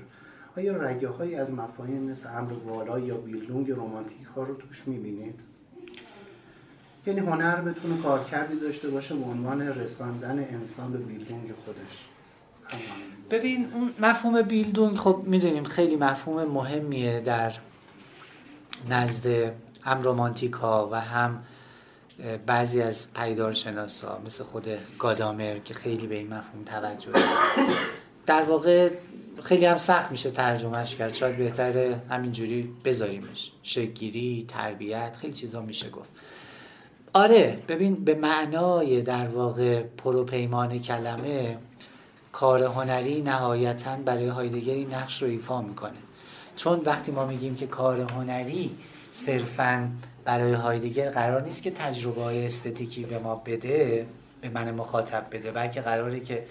آیا 0.56 0.76
رگه 0.76 1.08
هایی 1.08 1.34
از 1.34 1.52
مفاهیم 1.52 2.02
مثل 2.02 2.28
امر 2.36 2.52
والا 2.52 2.98
یا 2.98 3.16
بیلدونگ 3.16 3.70
رومانتیک 3.70 4.26
ها 4.36 4.42
رو 4.42 4.54
توش 4.54 4.82
می‌بینید؟ 4.86 5.34
یعنی 7.06 7.20
هنر 7.20 7.60
بتونه 7.60 8.02
کارکردی 8.02 8.60
داشته 8.60 8.88
باشه 8.88 9.14
به 9.14 9.24
عنوان 9.24 9.62
رساندن 9.62 10.38
انسان 10.38 10.92
به 10.92 10.98
بیلدونگ 10.98 11.52
خودش 11.64 12.08
ببین 13.30 13.68
اون 13.72 13.90
مفهوم 14.00 14.42
بیلدونگ 14.42 14.96
خب 14.96 15.22
می‌دونیم 15.26 15.64
خیلی 15.64 15.96
مفهوم 15.96 16.44
مهمیه 16.44 17.20
در 17.20 17.52
نزد 18.90 19.52
هم 19.82 20.02
رومانتیک 20.02 20.52
ها 20.52 20.88
و 20.92 21.00
هم 21.00 21.42
بعضی 22.46 22.82
از 22.82 23.12
پیدار 23.12 23.56
ها 24.02 24.20
مثل 24.26 24.44
خود 24.44 24.66
گادامر 24.98 25.58
که 25.58 25.74
خیلی 25.74 26.06
به 26.06 26.14
این 26.14 26.34
مفهوم 26.34 26.64
توجه 26.64 27.12
در 28.26 28.42
واقع 28.42 28.90
خیلی 29.42 29.66
هم 29.66 29.76
سخت 29.76 30.10
میشه 30.10 30.30
ترجمهش 30.30 30.94
کرد. 30.94 31.14
شاید 31.14 31.36
بهتره 31.36 32.02
همینجوری 32.10 32.70
بذاریمش. 32.84 33.52
شگیری 33.62 34.44
تربیت 34.48 35.16
خیلی 35.16 35.32
چیزا 35.32 35.60
میشه 35.62 35.90
گفت. 35.90 36.08
آره 37.12 37.58
ببین 37.68 37.94
به 37.94 38.14
معنای 38.14 39.02
در 39.02 39.28
واقع 39.28 39.82
پروپیمان 39.82 40.78
کلمه 40.78 41.58
کار 42.32 42.62
هنری 42.62 43.22
نهایتا 43.22 43.96
برای 43.96 44.26
هایدگری 44.26 44.84
نقش 44.84 45.22
رو 45.22 45.28
ایفا 45.28 45.62
می‌کنه. 45.62 45.98
چون 46.56 46.80
وقتی 46.84 47.12
ما 47.12 47.26
میگیم 47.26 47.56
که 47.56 47.66
کار 47.66 48.00
هنری 48.00 48.70
صرفا 49.12 49.90
برای 50.24 50.52
هایدگر 50.52 51.10
قرار 51.10 51.42
نیست 51.42 51.62
که 51.62 51.70
تجربه 51.70 52.22
های 52.22 52.44
استتیکی 52.44 53.04
به 53.04 53.18
ما 53.18 53.34
بده 53.34 54.06
به 54.40 54.48
من 54.48 54.70
مخاطب 54.70 55.26
بده 55.30 55.50
بلکه 55.50 55.80
قراره 55.80 56.20
که 56.20 56.44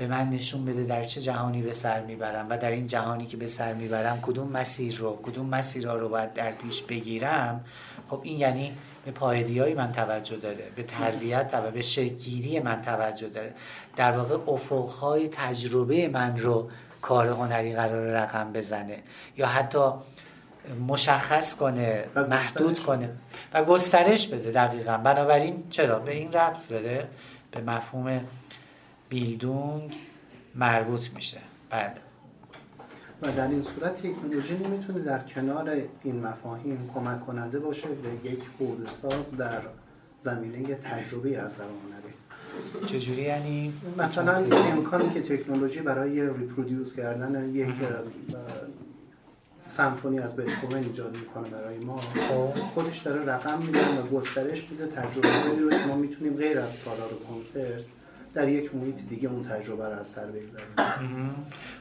به 0.00 0.06
من 0.06 0.30
نشون 0.30 0.64
بده 0.64 0.84
در 0.84 1.04
چه 1.04 1.20
جهانی 1.20 1.62
به 1.62 1.72
سر 1.72 2.00
می‌برم 2.00 2.46
و 2.50 2.58
در 2.58 2.70
این 2.70 2.86
جهانی 2.86 3.26
که 3.26 3.36
به 3.36 3.46
سر 3.46 3.72
می‌برم 3.72 4.20
کدوم 4.22 4.48
مسیر 4.48 4.96
رو 4.96 5.18
کدوم 5.22 5.46
مسیرها 5.46 5.94
رو 5.94 6.08
باید 6.08 6.32
در 6.32 6.52
پیش 6.52 6.82
بگیرم؟ 6.82 7.64
خب 8.08 8.20
این 8.22 8.38
یعنی 8.38 8.72
به 9.04 9.10
پایدی 9.10 9.74
من 9.74 9.92
توجه 9.92 10.36
داره 10.36 10.64
به 10.76 10.82
تربیت 10.82 11.50
و 11.52 11.70
به 11.70 11.82
شگیری 11.82 12.60
من 12.60 12.82
توجه 12.82 13.28
داره. 13.28 13.54
در 13.96 14.12
واقع 14.12 14.52
افقهای 14.52 15.28
تجربه 15.28 16.08
من 16.08 16.38
رو 16.38 16.70
کار 17.02 17.28
هنری 17.28 17.74
قرار 17.74 18.06
رقم 18.06 18.52
بزنه 18.52 18.98
یا 19.36 19.46
حتی 19.46 19.92
مشخص 20.88 21.54
کنه 21.54 22.04
محدود 22.16 22.78
کنه 22.78 23.10
و 23.54 23.64
گسترش 23.64 24.26
بده 24.26 24.50
دقیقا. 24.50 24.98
بنابراین 24.98 25.64
چرا؟ 25.70 25.98
به 25.98 26.14
این 26.14 26.32
ربط 26.32 26.68
داره 26.68 27.08
به 27.50 27.60
مفهوم 27.60 28.20
بیلدونگ 29.10 29.96
مربوط 30.54 31.10
میشه. 31.14 31.40
بله 31.70 31.92
و 33.22 33.32
در 33.32 33.48
این 33.48 33.62
صورت 33.62 33.94
تکنولوژی 33.94 34.54
نمی‌تونه 34.54 35.00
در 35.00 35.18
کنار 35.18 35.70
این 36.02 36.20
مفاهیم 36.20 36.90
کمک 36.94 37.26
کننده 37.26 37.58
باشه 37.58 37.88
به 37.88 38.30
یک 38.30 38.40
حوزه 38.58 38.88
ساز 38.88 39.36
در 39.36 39.62
زمینه 40.20 40.74
تجربه 40.74 41.38
اثر 41.38 41.62
هنری 41.62 42.14
چجوری 42.86 43.22
یعنی؟ 43.22 43.72
مثلا 43.98 44.44
امکانی 44.52 45.10
که 45.10 45.22
تکنولوژی 45.22 45.80
برای 45.80 46.22
ریپرودیوس 46.22 46.94
کردن 46.96 47.54
یک 47.54 47.68
سمفونی 49.66 50.18
از 50.18 50.36
بتهوون 50.36 50.74
ایجاد 50.74 51.16
می‌کنه 51.16 51.48
برای 51.48 51.78
ما 51.78 51.98
خب. 51.98 52.54
خودش 52.74 52.98
داره 52.98 53.24
رقم 53.24 53.58
میده 53.58 54.00
و 54.00 54.06
گسترش 54.06 54.70
میده 54.70 54.86
تجربه 54.86 55.60
رو 55.60 55.70
که 55.70 55.86
ما 55.86 55.96
می‌تونیم 55.96 56.36
غیر 56.36 56.58
از 56.58 56.80
تالار 56.84 57.10
کنسرت 57.28 57.84
در 58.34 58.48
یک 58.48 58.74
محیط 58.74 58.96
دیگه 59.08 59.28
اون 59.28 59.42
تجربه 59.42 59.88
رو 59.88 60.00
از 60.00 60.08
سر 60.08 60.26
بگذاریم. 60.26 61.34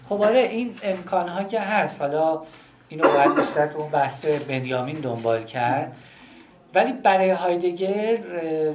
خب 0.04 0.22
آره 0.22 0.40
این 0.40 0.74
امکان 0.84 1.28
ها 1.28 1.44
که 1.44 1.60
هست. 1.60 2.02
حالا 2.02 2.42
اینو 2.90 3.04
باید 3.04 3.36
بیشتر 3.36 3.68
تو 3.68 3.80
اون 3.80 3.92
بحث 3.92 4.26
بنیامین 4.26 5.00
دنبال 5.00 5.44
کرد. 5.44 5.96
ولی 6.76 6.94
برای 6.94 7.30
هایدگر 7.30 8.20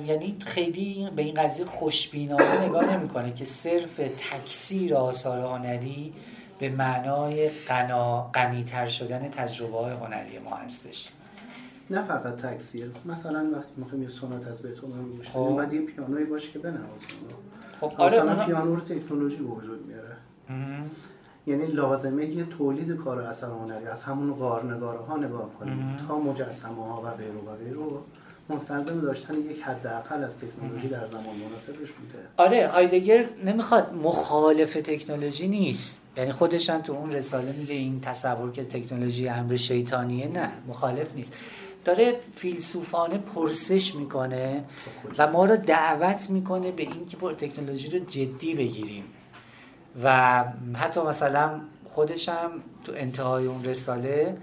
یعنی 0.06 0.36
خیلی 0.46 1.10
به 1.16 1.22
این 1.22 1.34
قضیه 1.34 1.64
خوشبینانه 1.64 2.66
نگاه 2.66 2.96
نمی‌کنه 2.96 3.34
که 3.34 3.44
صرف 3.44 3.96
تکثیر 3.96 4.94
آثار 4.94 5.38
هنری 5.38 6.12
به 6.58 6.68
معنای 6.68 7.48
قنا 7.48 8.30
غنیتر 8.34 8.86
شدن 8.86 9.28
تجربه 9.28 9.78
های 9.78 9.92
هنری 9.92 10.38
ما 10.38 10.50
هستش. 10.56 11.08
نه 11.90 12.04
فقط 12.04 12.36
تکثیر. 12.36 12.90
مثلا 13.04 13.50
وقتی 13.54 13.72
می‌خوایم 13.76 14.02
یه 14.02 14.08
سونات 14.08 14.46
از 14.46 14.62
بهتون 14.62 14.90
گوش 14.90 15.28
بدیم 15.28 15.32
خب. 15.32 15.56
بعد 15.56 15.72
یه 15.72 15.80
پیانوی 15.80 16.24
باشه 16.24 16.52
که 16.52 16.58
بنوازیم. 16.58 17.08
خب 17.88 18.00
آره 18.00 18.22
مثلا 18.22 18.44
پیانو 18.44 18.74
رو 18.74 18.80
تکنولوژی 18.80 19.36
به 19.36 19.44
وجود 19.44 19.86
میاره. 19.86 20.16
یعنی 21.46 21.66
لازمه 21.66 22.26
یه 22.26 22.44
تولید 22.44 22.96
کار 22.96 23.20
اثر 23.20 23.46
هنری 23.46 23.86
از 23.86 24.04
همون 24.04 24.34
قارنگاره 24.34 24.98
ها 24.98 25.16
نگاه 25.16 25.50
کنیم 25.58 25.96
تا 26.08 26.18
مجسمه 26.18 26.86
ها 26.86 27.02
و 27.02 27.10
غیره 27.10 27.32
و 27.32 27.56
غیره 27.56 27.78
مستلزم 28.48 29.00
داشتن 29.00 29.34
یک 29.34 29.62
حداقل 29.62 30.24
از 30.24 30.36
تکنولوژی 30.38 30.88
در 30.88 31.06
زمان 31.06 31.36
مناسبش 31.36 31.92
بوده. 31.92 32.18
آره 32.36 32.68
هایدگر 32.68 33.24
نمی‌خواد 33.44 33.94
مخالف 34.02 34.74
تکنولوژی 34.74 35.48
نیست. 35.48 36.00
یعنی 36.16 36.32
خودش 36.32 36.70
هم 36.70 36.82
تو 36.82 36.92
اون 36.92 37.12
رساله 37.12 37.52
میگه 37.52 37.74
این 37.74 38.00
تصور 38.00 38.50
که 38.50 38.64
تکنولوژی 38.64 39.28
امر 39.28 39.56
شیطانیه 39.56 40.28
نه 40.28 40.50
مخالف 40.68 41.14
نیست. 41.14 41.36
داره 41.84 42.20
فیلسوفانه 42.36 43.18
پرسش 43.18 43.94
می‌کنه 43.94 44.64
و 45.18 45.26
ما 45.26 45.44
رو 45.44 45.56
دعوت 45.56 46.30
می‌کنه 46.30 46.70
به 46.70 46.82
اینکه 46.82 47.16
تکنولوژی 47.16 47.90
رو 47.90 47.98
جدی 47.98 48.54
بگیریم. 48.54 49.04
و 50.02 50.44
حتی 50.74 51.00
مثلا 51.00 51.60
خودش 51.84 52.28
هم 52.28 52.50
تو 52.84 52.92
انتهای 52.96 53.46
اون 53.46 53.64
رساله 53.64 54.36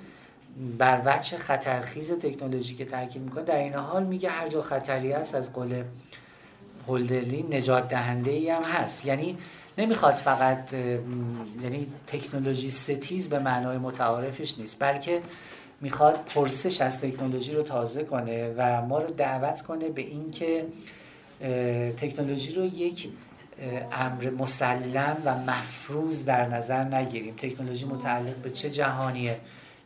بر 0.77 1.01
وجه 1.05 1.37
خطرخیز 1.37 2.11
تکنولوژی 2.11 2.75
که 2.75 2.85
تاکید 2.85 3.21
می‌کنه 3.21 3.43
در 3.43 3.57
این 3.57 3.73
حال 3.73 4.03
میگه 4.03 4.29
هر 4.29 4.47
جا 4.47 4.61
خطری 4.61 5.13
است 5.13 5.35
از 5.35 5.53
قول 5.53 5.83
هولدرلین 6.87 7.55
نجات 7.55 7.87
دهنده 7.87 8.31
ای 8.31 8.49
هم 8.49 8.63
هست. 8.63 9.05
یعنی 9.05 9.37
نمی‌خواد 9.77 10.15
فقط 10.15 10.73
یعنی 11.63 11.87
تکنولوژی 12.07 12.69
ستیز 12.69 13.29
به 13.29 13.39
معنای 13.39 13.77
متعارفش 13.77 14.57
نیست 14.57 14.75
بلکه 14.79 15.21
می‌خواد 15.81 16.19
پرسش 16.25 16.81
از 16.81 17.01
تکنولوژی 17.01 17.53
رو 17.53 17.63
تازه 17.63 18.03
کنه 18.03 18.53
و 18.57 18.81
ما 18.81 18.99
رو 18.99 19.11
دعوت 19.11 19.61
کنه 19.61 19.89
به 19.89 20.01
اینکه 20.01 20.65
تکنولوژی 21.97 22.53
رو 22.53 22.65
یک 22.65 23.09
امر 23.91 24.29
مسلم 24.29 25.17
و 25.25 25.37
مفروض 25.37 26.25
در 26.25 26.47
نظر 26.47 26.83
نگیریم. 26.83 27.35
تکنولوژی 27.35 27.85
متعلق 27.85 28.35
به 28.35 28.49
چه 28.49 28.69
جهانیه؟ 28.69 29.39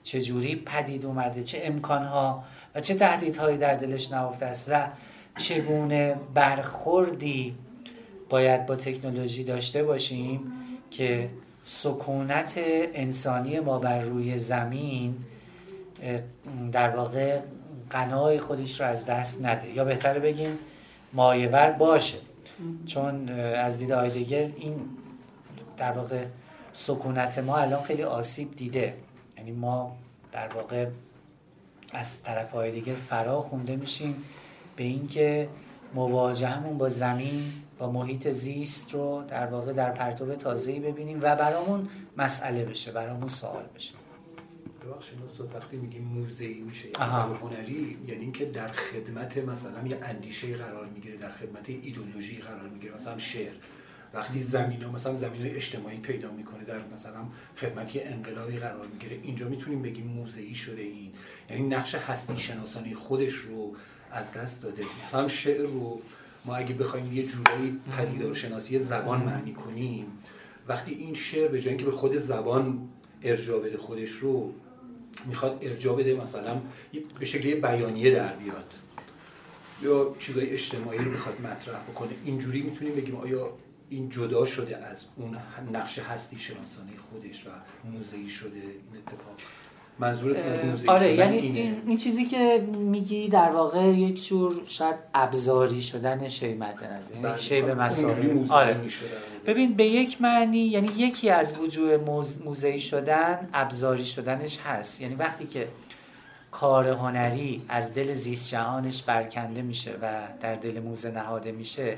چه 0.04 0.22
جوری 0.22 0.56
پدید 0.56 1.06
اومده؟ 1.06 1.44
چه 1.44 1.62
امکانها 1.64 2.44
و 2.76 2.82
چه 2.82 2.96
تهدیدهایی 2.96 3.58
در 3.58 3.76
دلش 3.76 4.12
نهفته 4.12 4.46
است؟ 4.46 4.68
و 4.72 4.88
چگونه 5.36 6.16
برخوردی 6.34 7.56
باید 8.30 8.66
با 8.66 8.76
تکنولوژی 8.76 9.44
داشته 9.44 9.84
باشیم 9.84 10.52
که 10.92 11.30
سکونت 11.64 12.54
انسانی 12.94 13.60
ما 13.60 13.80
بر 13.80 14.00
روی 14.00 14.38
زمین 14.38 15.16
در 16.72 16.90
واقع 16.90 17.40
قنای 17.90 18.40
خودش 18.40 18.82
رو 18.82 18.88
از 18.88 19.06
دست 19.06 19.42
نده. 19.42 19.70
یا 19.70 19.86
بهتره 19.86 20.20
بگیم 20.20 20.60
مایور 21.14 21.72
باشه. 21.72 22.18
چون 22.86 23.30
از 23.40 23.78
دید 23.78 23.92
آیدگر 23.92 24.50
این 24.56 24.90
در 25.78 25.92
واقع 25.92 26.26
سکونت 26.74 27.38
ما 27.38 27.58
الان 27.58 27.84
خیلی 27.84 28.04
آسیب 28.04 28.56
دیده. 28.56 28.94
یعنی 29.38 29.52
ما 29.52 29.96
در 30.32 30.48
واقع 30.48 30.88
از 31.94 32.24
طرف 32.24 32.56
آیدگر 32.56 32.94
فرا 32.94 33.42
خونده 33.42 33.76
میشیم 33.76 34.24
به 34.76 34.84
اینکه 34.84 35.50
مواجهمون 35.94 36.78
با 36.78 36.90
زمین 36.90 37.54
با 37.80 37.92
محیط 37.92 38.32
زیست 38.32 38.94
رو 38.94 39.24
در 39.28 39.46
واقع 39.46 39.74
در 39.74 39.92
پرتو 39.92 40.36
تازه‌ای 40.36 40.80
ببینیم 40.80 41.20
و 41.22 41.36
برامون 41.36 41.90
مسئله 42.18 42.66
بشه 42.66 42.92
برامون 42.92 43.28
سوال 43.28 43.66
بشه. 43.76 43.94
ببخشید 44.86 45.20
وقتی 45.56 45.78
میگیم 45.78 46.04
موزه‌ای 46.04 46.62
میشه 46.62 46.88
اثر 47.00 47.34
هنری 47.42 47.98
یعنی 48.08 48.22
اینکه 48.22 48.46
در 48.46 48.68
خدمت 48.68 49.38
مثلا 49.38 49.88
یه 49.88 50.00
اندیشه 50.04 50.58
قرار 50.58 50.86
می‌گیره 50.86 51.18
در 51.18 51.32
خدمت 51.32 51.70
ایدولوژی 51.70 52.38
قرار 52.38 52.70
می‌گیره 52.70 52.96
مثلا 52.96 53.18
شعر. 53.18 53.54
وقتی 54.14 54.40
زمین 54.40 54.84
ها 54.84 54.92
مثلا 54.92 55.16
زمین 55.16 55.42
های 55.42 55.56
اجتماعی 55.56 55.98
پیدا 55.98 56.32
می‌کنه 56.32 56.64
در 56.64 56.80
مثلا 56.94 57.26
خدمت 57.58 57.96
یه 57.96 58.04
انقلابی 58.06 58.58
قرار 58.58 58.88
می‌گیره 58.88 59.20
اینجا 59.24 59.50
می‌تونیم 59.50 59.82
بگیم 59.82 60.08
موزه‌ای 60.08 60.56
شده 60.56 60.82
این. 60.82 61.12
یعنی 61.50 61.68
نقش 61.68 61.96
هستی 61.96 62.38
شناسانی 62.38 62.96
خودش 62.96 63.34
رو 63.34 63.76
از 64.12 64.34
دست 64.34 64.62
داده. 64.62 64.84
مثلا 65.06 65.28
شعر 65.28 65.62
رو 65.62 66.02
ما 66.46 66.56
اگه 66.56 66.76
بخوایم 66.76 67.14
یه 67.14 67.24
جورایی 67.24 67.80
پدیدار 67.98 68.34
شناسی 68.34 68.80
زبان 68.80 69.22
معنی 69.22 69.54
کنیم 69.54 70.06
وقتی 70.68 70.92
این 70.92 71.14
شعر 71.14 71.48
به 71.48 71.62
جای 71.62 71.70
اینکه 71.70 71.86
به 71.86 71.92
خود 71.92 72.18
زبان 72.18 72.90
ارجاع 73.24 73.60
بده 73.60 73.78
خودش 73.78 74.10
رو 74.10 74.54
می‌خواد 75.26 75.58
ارجاع 75.62 75.96
بده 75.98 76.16
مثلا 76.16 76.62
به 77.20 77.26
شکلی 77.26 77.56
بیانیه 77.56 78.12
در 78.12 78.34
بیاد. 78.34 78.74
یا 79.82 80.16
چیزای 80.20 80.50
اجتماعی 80.50 80.98
رو 80.98 81.12
می‌خواد 81.12 81.42
مطرح 81.42 81.80
بکنه. 81.84 82.12
اینجوری 82.26 82.62
می‌تونیم 82.62 82.96
بگیم 82.96 83.16
آیا 83.16 83.58
این 83.90 84.10
جدا 84.10 84.46
شده 84.46 84.78
از 84.78 85.06
اون 85.16 85.38
نقش 85.72 86.00
هستی 86.00 86.40
شناسانی 86.40 86.98
خودش 87.10 87.48
و 87.48 87.50
موزهی 87.84 88.30
شده 88.30 88.58
این 88.58 89.02
اتفاق؟ 89.08 89.38
منظورت 90.00 90.38
از 90.38 90.90
آره 90.90 91.14
یعنی 91.14 91.38
این, 91.38 91.82
این 91.88 91.98
چیزی 91.98 92.26
که 92.26 92.68
میگی 92.78 93.28
در 93.28 93.50
واقع 93.50 93.84
یک 93.84 94.28
جور 94.28 94.62
شاید 94.68 94.96
ابزاری 95.14 95.82
شدن 95.82 96.30
شی 96.30 96.54
مد 96.54 96.84
نظر 96.84 97.28
یعنی 97.28 97.42
شی 97.42 97.62
به 97.62 97.74
مسابقه 97.74 98.54
آره. 98.54 98.82
ببین 99.46 99.74
به 99.74 99.84
یک 99.84 100.22
معنی 100.22 100.58
یعنی 100.58 100.88
یکی 100.98 101.30
از 101.30 101.60
وجوه 101.60 101.98
موزه 102.46 102.78
شدن 102.78 103.50
ابزاری 103.54 104.06
شدنش 104.06 104.60
هست. 104.60 105.02
یعنی 105.02 105.16
وقتی 105.16 105.46
که 105.46 105.68
کار 106.52 106.88
هنری 106.88 107.62
از 107.68 107.94
دل 107.94 108.14
زیست 108.14 108.50
جهانش 108.50 109.04
برکنده 109.04 109.62
میشه 109.62 109.92
و 110.02 110.12
در 110.42 110.56
دل 110.56 110.80
موزه 110.80 111.12
نهاده 111.12 111.52
میشه 111.52 111.98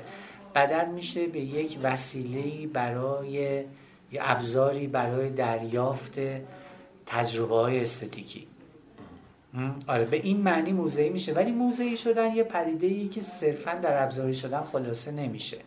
بدل 0.54 0.88
میشه 0.88 1.26
به 1.26 1.40
یک 1.40 1.78
وسیله 1.82 2.66
برای 2.66 3.28
یه 4.12 4.20
ابزاری 4.20 4.86
برای 4.86 5.30
دریافت 5.30 6.18
تجربه 7.08 7.54
های 7.54 7.80
استتیکی 7.80 8.46
آره 9.86 10.04
به 10.04 10.16
این 10.16 10.36
معنی 10.36 10.72
موزهی 10.72 11.08
میشه. 11.10 11.32
ولی 11.32 11.52
موزهی 11.52 11.96
شدن 11.96 12.34
یه 12.34 12.42
پدیده 12.42 12.86
ای 12.86 13.08
که 13.08 13.20
صرفا 13.20 13.74
در 13.74 14.02
ابزاری 14.04 14.34
شدن 14.34 14.60
خلاصه 14.60 15.10
نمیشه. 15.10 15.58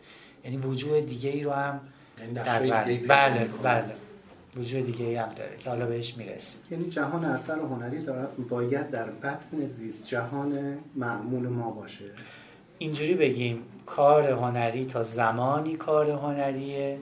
یعنی 0.44 0.56
وجود 0.56 1.06
دیگه 1.06 1.30
ای 1.30 1.42
رو 1.42 1.50
هم 1.50 1.80
یعنی 2.20 2.34
در 2.34 2.58
بله 2.60 3.02
بله, 3.08 3.48
بله. 3.62 3.94
وجود 4.56 4.86
دیگه 4.86 5.06
ای 5.06 5.16
هم 5.16 5.28
داره 5.28 5.56
که 5.56 5.70
حالا 5.70 5.86
بهش 5.86 6.16
می‌رسیم. 6.16 6.60
یعنی 6.70 6.90
جهان 6.90 7.24
اثر 7.24 7.58
هنری 7.58 8.02
داره 8.02 8.26
باید 8.48 8.90
در 8.90 9.10
بطن 9.10 9.66
زیست 9.66 10.06
جهان 10.06 10.78
معمول 10.94 11.48
ما 11.48 11.70
باشه. 11.70 12.04
اینجوری 12.78 13.14
بگیم 13.14 13.62
کار 13.86 14.30
هنری 14.30 14.84
تا 14.84 15.02
زمانی 15.02 15.76
کار 15.76 16.10
هنریه. 16.10 16.98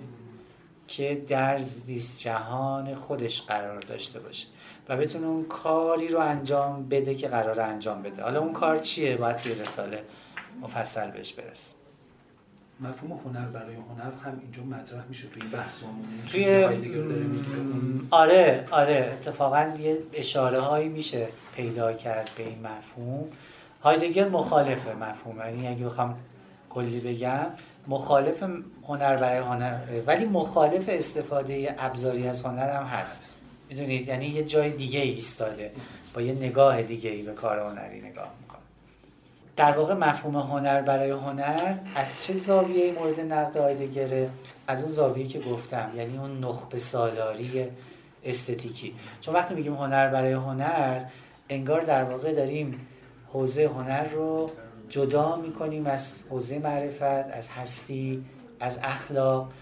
که 0.91 1.23
در 1.29 1.59
زیست 1.59 2.21
جهان 2.21 2.95
خودش 2.95 3.43
قرار 3.43 3.81
داشته 3.81 4.21
باشه 4.21 4.47
و 4.89 4.97
بتونه 4.97 5.27
اون 5.27 5.45
کاری 5.45 6.09
رو 6.09 6.19
انجام 6.19 6.89
بده 6.89 7.15
که 7.15 7.29
قرار 7.29 7.61
انجام 7.61 8.03
بده. 8.03 8.23
حالا 8.23 8.41
اون 8.41 8.53
کار 8.53 8.79
چیه؟ 8.79 9.17
باید 9.17 9.37
توی 9.37 9.55
رساله 9.55 10.05
مفصل 10.63 11.11
بهش 11.11 11.33
برسیم. 11.33 11.77
مفهوم 12.81 13.21
هنر 13.25 13.47
برای 13.47 13.75
هنر 13.75 14.13
هم 14.25 14.41
اینجا 14.43 14.63
مطرح 14.63 15.05
میشه 15.09 15.29
توی 15.29 15.43
بحثمون 15.43 16.05
توی 16.33 16.65
آره 18.11 18.67
آره. 18.71 19.11
اتفاقا 19.13 19.75
یه 19.81 19.99
اشاره 20.13 20.61
هایی 20.61 20.89
میشه 20.89 21.29
پیدا 21.57 21.93
کرد 21.93 22.31
به 22.37 22.43
این 22.43 22.59
مفهوم. 22.67 23.29
هایدگر 23.83 24.29
مخالفه 24.29 24.95
مفهوم. 24.95 25.39
یعنی 25.39 25.69
اگه 25.69 25.85
بخوام 25.85 26.19
کلی 26.71 27.01
بگم 27.01 27.47
مخالف 27.89 28.45
هنر 28.91 29.17
برای 29.17 29.39
هنر. 29.39 29.77
ولی 30.07 30.25
مخالف 30.25 30.85
استفاده 30.89 31.75
ابزاری 31.79 32.29
از 32.29 32.43
هنر 32.43 32.71
هم 32.71 32.85
هست. 32.85 33.41
می‌دونید؟ 33.69 34.09
یعنی 34.09 34.27
یه 34.27 34.43
جای 34.43 34.71
دیگه 34.71 35.01
ایستاده. 35.01 35.73
با 36.15 36.23
یه 36.23 36.33
نگاه 36.33 36.83
دیگه 36.83 37.11
ای 37.11 37.23
به 37.23 37.33
کار 37.33 37.59
هنری 37.59 38.01
نگاه 38.01 38.35
می‌کنه. 38.41 38.61
در 39.57 39.73
واقع 39.73 39.95
مفهوم 39.95 40.37
هنر 40.37 40.83
برای 40.83 41.11
هنر 41.11 41.75
از 41.95 42.25
چه 42.25 42.35
زاویه 42.35 42.93
مورد 42.93 43.21
نقد 43.21 43.59
آیدگره 43.59 44.31
از 44.67 44.83
اون 44.83 44.93
زاویه 44.93 45.27
که 45.27 45.41
گفتم. 45.41 45.91
یعنی 45.97 46.19
اون 46.19 46.45
نخبه 46.45 46.79
سالاری 46.79 47.69
استتیکی. 48.25 48.95
چون 49.21 49.35
وقتی 49.35 49.55
میگیم 49.55 49.75
هنر 49.75 50.09
برای 50.09 50.33
هنر 50.33 51.05
انگار 51.49 51.81
در 51.81 52.05
واقع 52.05 52.33
داریم 52.33 52.87
حوزه 53.33 53.67
هنر 53.67 54.05
رو 54.05 54.51
جدا 54.89 55.37
می‌کنیم 55.37 55.87
از 55.87 56.25
حوزه 56.31 56.59
معرفت 56.59 57.03
از 57.03 57.49
هستی 57.49 58.25
از 58.61 58.79
اخلاق 58.83 59.53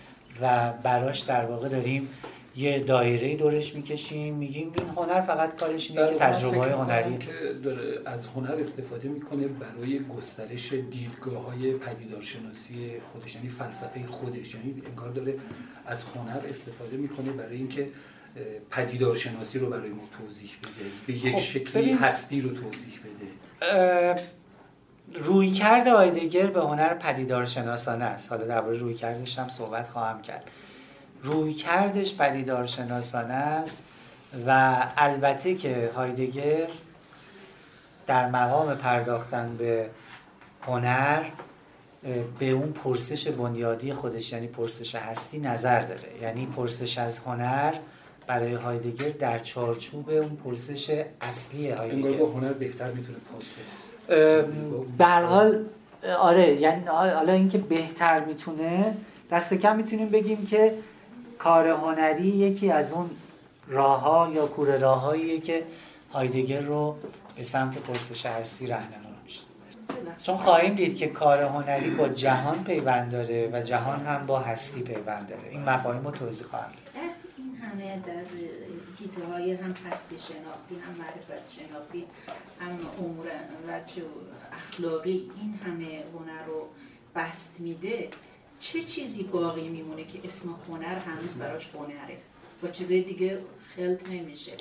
و 0.41 0.73
براش 0.83 1.21
در 1.21 1.45
واقع 1.45 1.69
داریم 1.69 2.09
یه 2.57 2.79
دایره 2.79 3.37
دورش 3.37 3.75
می‌کشیم 3.75 4.35
میگیم 4.35 4.73
این 4.79 4.89
هنر 4.97 5.21
فقط 5.21 5.57
کارش 5.57 5.91
اینه 5.91 6.09
که 6.09 6.15
تجربه 6.15 6.59
های 6.59 6.71
هنری. 6.71 7.19
که 7.19 7.33
داره 7.65 8.01
از 8.07 8.27
هنر 8.27 8.53
استفاده 8.53 9.09
می‌کنه 9.09 9.49
برای 9.49 10.01
گسترش 10.17 10.73
دیدگاه 10.73 11.45
های 11.45 11.73
پدیدارشناسی 11.73 12.93
خودش 13.13 13.35
یعنی 13.35 13.49
فلسفه 13.49 14.07
خودش. 14.07 14.55
یعنی 14.55 14.83
انگار 14.87 15.09
داره 15.11 15.35
از 15.87 16.03
هنر 16.03 16.41
استفاده 16.49 16.97
می‌کنه 16.97 17.31
برای 17.31 17.57
اینکه 17.57 17.89
پدیدارشناسی 18.71 19.59
رو 19.59 19.71
برای 19.71 19.89
ما 19.89 20.03
توضیح 20.19 20.51
بده 20.63 20.91
به 21.07 21.13
یک 21.13 21.33
خب 21.33 21.39
شکلی 21.39 21.93
هستی 21.93 22.41
رو 22.41 22.51
توضیح 22.51 22.95
بده. 23.61 24.23
روی 25.15 25.51
کرد 25.51 25.89
آیدگر 25.89 26.47
به 26.47 26.61
هنر 26.61 26.95
پدیدار 26.95 27.45
شناسانه 27.45 28.05
است. 28.05 28.31
حالا 28.31 28.47
درباره 28.47 28.79
روی 28.79 28.95
کردش 28.95 29.39
هم 29.39 29.49
صحبت 29.49 29.89
خواهم 29.89 30.23
کرد. 30.23 30.51
روی 31.23 31.55
کردش 31.55 32.15
پدیدار 32.15 32.67
شناسانه 32.67 33.35
است 33.35 33.85
و 34.47 34.77
البته 34.97 35.55
که 35.55 35.91
هایدگر 35.97 36.67
در 38.07 38.29
مقام 38.29 38.75
پرداختن 38.75 39.57
به 39.57 39.91
هنر 40.63 41.25
به 42.39 42.51
اون 42.51 42.73
پرسش 42.73 43.29
بنیادی 43.29 43.93
خودش 43.93 44.33
یعنی 44.33 44.47
پرسش 44.47 44.95
هستی 44.95 45.39
نظر 45.39 45.81
داره. 45.81 46.23
یعنی 46.23 46.47
پرسش 46.47 46.99
از 46.99 47.19
هنر 47.19 47.75
برای 48.27 48.55
هایدگر 48.55 49.09
در 49.09 49.39
چارچوب 49.39 50.11
اون 50.11 50.37
پرسش 50.45 51.05
اصلی 51.21 51.71
هایدگر. 51.71 52.23
هنر 52.23 52.53
بهتر 52.53 52.91
می‌تونه 52.91 53.19
پاس 53.33 53.45
به 54.99 55.07
حال 55.07 55.65
آره 56.19 56.61
یعنی 56.61 56.85
حالا 56.87 57.33
اینکه 57.33 57.59
بهتر 57.59 58.25
می‌تونه 58.25 58.97
دست 59.31 59.55
کم 59.55 59.77
می‌تونیم 59.77 60.09
بگیم 60.09 60.47
که 60.47 60.75
کار 61.39 61.69
هنری 61.69 62.29
یکی 62.29 62.71
از 62.71 62.93
اون 62.93 63.11
راه 63.69 64.01
ها 64.01 64.31
یا 64.35 64.47
کوره 64.47 64.79
راههاییه 64.79 65.41
که 65.41 65.63
هایدگر 66.13 66.61
رو 66.61 66.97
به 67.37 67.43
سمت 67.45 67.79
پرسش 67.79 68.27
هستی 68.27 68.67
رهنمون 68.67 69.09
چون 70.19 70.37
خواهیم 70.37 70.75
دید 70.75 70.97
که 70.97 71.07
کار 71.07 71.43
هنری 71.43 71.91
با 71.91 72.09
جهان 72.09 72.65
پیوند 72.65 73.11
داره 73.13 73.51
و 73.53 73.63
جهان 73.63 74.01
هم 74.01 74.27
با 74.27 74.39
هستی 74.39 74.83
پیوند 74.83 75.29
داره. 75.29 75.43
این 75.51 75.65
مفاهیم 75.65 76.03
رو 76.03 76.11
توضیح 76.11 76.47
خواهم 76.47 76.71
این 77.39 77.57
همه 77.57 78.03
در 78.07 78.13
دیده 78.99 79.27
های 79.27 79.53
هم 79.53 79.75
هستی 79.91 80.19
شناختی 80.19 80.75
هم 80.75 80.95
معرفت 80.99 81.51
شناختی 81.53 82.05
هم 82.61 82.79
امور 82.99 83.27
و 83.69 83.81
اخلاقی 84.53 85.31
این 85.41 85.61
همه 85.67 86.05
هنر 86.15 86.43
رو 86.47 86.69
بست 87.15 87.57
میده. 87.61 88.09
چه 88.61 88.83
چیزی 88.83 89.23
باقی 89.23 89.69
میمونه 89.69 90.05
که 90.05 90.19
اسم 90.25 90.55
هنر 90.69 90.99
هنوز 90.99 91.35
براش 91.35 91.69
هنره؟ 91.75 92.19
با 92.63 92.69
چیزای 92.69 93.03
دیگه 93.03 93.39
خلط 93.77 94.11
نمیشه 94.11 94.53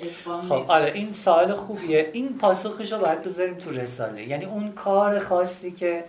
خب 0.48 0.64
آره 0.68 0.92
این 0.92 1.12
سوال 1.12 1.54
خوبیه. 1.54 2.10
این 2.12 2.38
پاسخش 2.38 2.92
رو 2.92 2.98
باید 2.98 3.22
بذاریم 3.22 3.54
تو 3.54 3.70
رساله. 3.70 4.28
یعنی 4.28 4.44
اون 4.44 4.72
کار 4.72 5.18
خاصی 5.18 5.72
که 5.72 6.04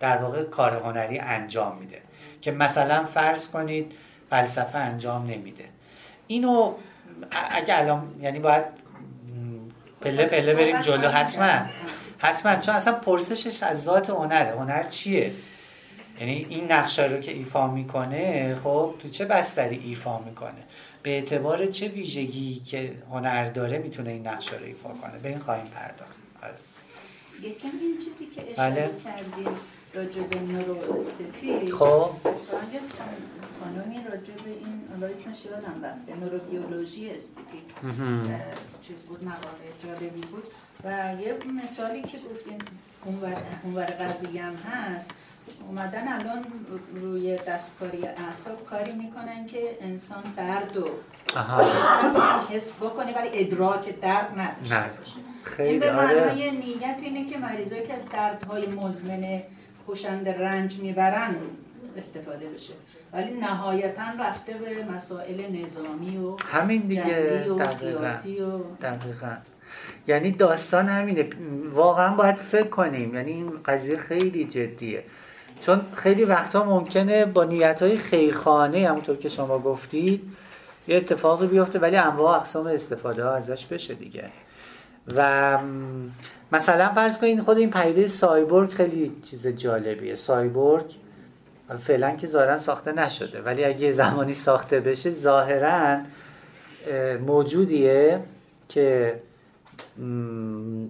در 0.00 0.16
واقع 0.16 0.42
کار 0.42 0.72
هنری 0.72 1.18
انجام 1.18 1.78
میده 1.78 2.02
که 2.40 2.52
مثلا 2.52 3.04
فرض 3.04 3.48
کنید 3.48 3.92
فلسفه 4.30 4.78
انجام 4.78 5.26
نمیده. 5.26 5.64
اینو 6.26 6.74
اگه 7.50 7.78
الان 7.78 8.14
یعنی 8.20 8.38
باید 8.38 8.64
پله 10.00 10.26
پله 10.26 10.54
بریم 10.54 10.80
جلو. 10.80 11.08
حتما. 11.08 11.66
حتما. 12.18 12.56
چون 12.56 12.74
اصلا 12.74 12.92
پرسشش 12.92 13.62
از 13.62 13.84
ذات 13.84 14.10
هنره. 14.10 14.50
هنر 14.58 14.82
چیه؟ 14.82 15.32
یعنی 16.20 16.46
این 16.48 16.72
نقشه 16.72 17.04
رو 17.04 17.18
که 17.18 17.32
ایفا 17.32 17.70
می‌کنه 17.70 18.54
خب 18.54 18.94
تو 19.02 19.08
چه 19.08 19.24
بستری 19.24 19.76
ایفا 19.84 20.18
می‌کنه؟ 20.18 20.64
به 21.02 21.10
اعتبار 21.10 21.66
چه 21.66 21.88
ویژگی 21.88 22.60
که 22.60 22.92
هنر 23.10 23.44
داره 23.44 23.78
می‌تونه 23.78 24.10
این 24.10 24.26
نقشه 24.26 24.56
رو 24.56 24.64
ایفا 24.64 24.88
کنه؟ 24.88 25.18
به 25.22 25.28
این 25.28 25.38
خواهیم 25.38 25.66
پرداخت. 25.66 26.14
آره. 26.42 26.54
یکم 27.42 27.68
این 27.80 27.98
چیزی 28.04 28.26
که 28.26 28.52
اشاره 28.52 28.70
بله. 28.70 28.90
کردیم 29.04 29.56
راجع 29.94 30.22
به 30.22 30.40
نورو 30.40 30.74
خب. 31.78 32.10
خانمی 33.60 34.04
راجع 34.10 34.34
به 34.34 34.50
این 34.50 34.80
حالا 34.90 35.06
اسمش 35.06 35.44
یادم 35.44 35.84
رفته 35.84 36.16
نوروبیولوژی 36.16 37.10
استتیک 37.10 37.94
چیز 38.82 38.96
بود 38.96 39.24
مقاله 39.24 39.70
جالبی 39.84 40.20
بود. 40.20 40.44
و 40.84 41.14
یه 41.20 41.34
مثالی 41.64 42.02
که 42.02 42.18
این 42.46 42.62
اونور 43.64 43.84
قضیه 43.84 44.42
هم 44.42 44.54
هست. 44.54 45.10
اومدن 45.68 46.08
الان 46.08 46.44
روی 46.94 47.36
دستکاری 47.36 48.06
اعصاب 48.06 48.66
کاری 48.66 48.92
می‌کنن 48.92 49.46
که 49.46 49.78
انسان 49.80 50.22
درد 50.36 50.76
و 50.76 50.88
حس 52.50 52.76
بکنه 52.76 53.16
ولی 53.16 53.28
ادراک 53.32 54.00
درد 54.00 54.38
نداشته 54.38 54.98
باشه. 54.98 55.16
این 55.58 55.80
به 55.80 55.92
آره. 55.92 56.06
معنای 56.06 56.50
نیت 56.50 56.98
اینه 57.02 57.30
که 57.30 57.38
مریضایی 57.38 57.86
که 57.86 57.94
از 57.94 58.08
دردهای 58.08 58.66
مزمن 58.66 59.42
کشند 59.88 60.28
رنج 60.28 60.80
می‌برن 60.80 61.34
استفاده 61.96 62.46
بشه. 62.46 62.72
ولی 63.12 63.30
نهایتا 63.30 64.02
رفته 64.20 64.52
به 64.52 64.94
مسائل 64.94 65.62
نظامی 65.62 66.16
و 66.18 66.36
همین 66.46 66.80
دیگه 66.80 67.52
و 67.52 67.68
سیاسی 67.68 68.40
و 68.40 68.58
دقیقا. 68.82 69.36
یعنی 70.08 70.30
داستان 70.30 70.88
همینه. 70.88 71.28
واقعا 71.72 72.14
باید 72.14 72.36
فکر 72.36 72.68
کنیم. 72.68 73.14
یعنی 73.14 73.32
این 73.32 73.50
قضیه 73.64 73.96
خیلی 73.96 74.44
جدیه. 74.44 75.04
چون 75.60 75.80
خیلی 75.94 76.24
وقتا 76.24 76.64
ممکنه 76.64 77.26
با 77.26 77.44
نیت 77.44 77.82
های 77.82 77.98
خیرخانه 77.98 78.88
همونطور 78.88 79.16
که 79.16 79.28
شما 79.28 79.58
گفتید 79.58 80.22
یه 80.88 80.96
اتفاقی 80.96 81.46
بیفته 81.46 81.78
ولی 81.78 81.96
انواع 81.96 82.36
اقسام 82.36 82.66
استفاده 82.66 83.24
ها 83.24 83.34
ازش 83.34 83.66
بشه 83.66 83.94
دیگه. 83.94 84.24
و 85.16 85.58
مثلا 86.54 86.92
فرض 86.92 87.18
کنید 87.18 87.40
خود 87.40 87.58
این 87.58 87.70
پدیده 87.70 88.06
سایبورگ 88.06 88.70
خیلی 88.70 89.12
چیز 89.30 89.46
جالبیه. 89.46 90.14
سایبورگ 90.14 90.94
فعلا 91.80 92.16
که 92.16 92.26
ظاهرا 92.26 92.58
ساخته 92.58 92.92
نشده 92.92 93.42
ولی 93.42 93.64
اگه 93.64 93.92
زمانی 93.92 94.32
ساخته 94.32 94.80
بشه 94.80 95.10
ظاهرا 95.10 95.98
موجودیه 97.26 98.20
که 98.68 99.20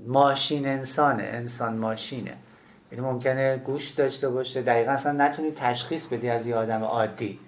ماشین 0.06 0.66
انسانه 0.66 1.22
انسان 1.22 1.76
ماشینه. 1.76 2.34
یعنی 2.92 3.04
ممکنه 3.04 3.56
گوش 3.56 3.88
داشته 3.88 4.28
باشه. 4.28 4.62
دقیقا 4.62 4.90
اصلا 4.90 5.12
نتونی 5.12 5.50
تشخیص 5.50 6.06
بدی 6.06 6.28
از 6.28 6.46
یه 6.46 6.56
آدم 6.56 6.84
عادی. 6.84 7.38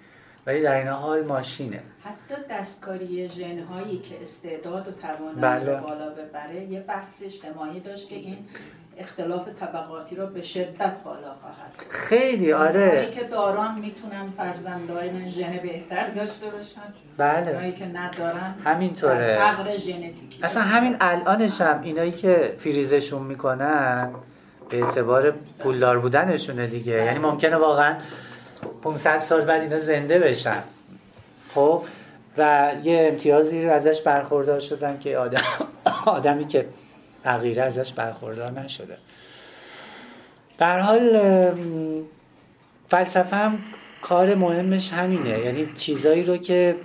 ولی 0.47 0.63
در 0.63 0.79
این 0.79 0.89
حال 0.89 1.25
ماشینه. 1.25 1.81
حتی 2.05 2.43
دستکاری 2.51 3.29
ژن 3.29 3.59
هایی 3.59 3.99
که 3.99 4.23
استعداد 4.23 4.89
و 4.89 4.91
توانایی 4.91 5.65
بله. 5.65 5.81
بالا 5.81 6.11
ببره 6.11 6.65
یه 6.71 6.81
بحث 6.81 7.23
اجتماعی 7.23 7.81
داشت 7.81 8.09
که 8.09 8.15
این 8.15 8.39
اختلاف 8.99 9.49
طبقاتی 9.61 10.17
رو 10.17 10.27
به 10.27 10.43
شدت 10.43 10.97
بالا 11.05 11.35
خواهد 11.41 11.73
خیلی 11.89 12.53
آره. 12.53 13.07
که 13.15 13.25
داران 13.25 13.79
می‌تونن 13.79 14.31
فرزندان 14.37 15.27
ژن 15.27 15.59
بهتر 15.63 16.09
داشته 16.09 16.47
باشن 16.47 16.81
بله. 17.17 17.51
اونایی 17.51 17.73
که 17.73 17.87
ندارن 17.87 18.55
همینطوره. 18.65 19.37
فقر 19.39 19.77
ژنتیکی. 19.77 20.41
اصلا 20.43 20.63
همین 20.63 20.97
الانش 21.01 21.61
هم 21.61 21.81
اینایی 21.83 22.11
که 22.11 22.55
فریزشون 22.59 23.23
می‌کنن 23.23 24.11
به 24.71 24.85
اعتبار 24.85 25.31
پولدار 25.59 25.99
بودنشونه 25.99 26.67
دیگه. 26.67 26.93
یعنی 26.93 27.19
ممکنه 27.19 27.57
واقعا 27.57 27.97
500 28.67 29.19
سال 29.19 29.41
بعد 29.41 29.63
اینا 29.63 29.79
زنده 29.79 30.19
بشن. 30.19 30.63
خب؟ 31.55 31.83
و 32.39 32.73
یه 32.85 33.09
امتیازی 33.13 33.65
رو 33.65 33.73
ازش 33.73 34.03
برخوردار 34.03 34.61
شدن 34.61 34.99
که 34.99 35.19
آدم 35.19 35.43
آدمی 36.07 36.47
که 36.47 36.67
تغییره 37.25 37.63
ازش 37.63 37.93
برخوردار 37.93 38.51
نشده. 38.51 38.97
در 40.59 40.81
حال 40.81 41.21
فلسفه 42.89 43.37
هم 43.37 43.59
کار 44.03 44.35
مهمش 44.35 44.93
همینه. 44.93 45.39
یعنی 45.39 45.73
چیزایی 45.75 46.23
رو 46.23 46.37
که 46.37 46.77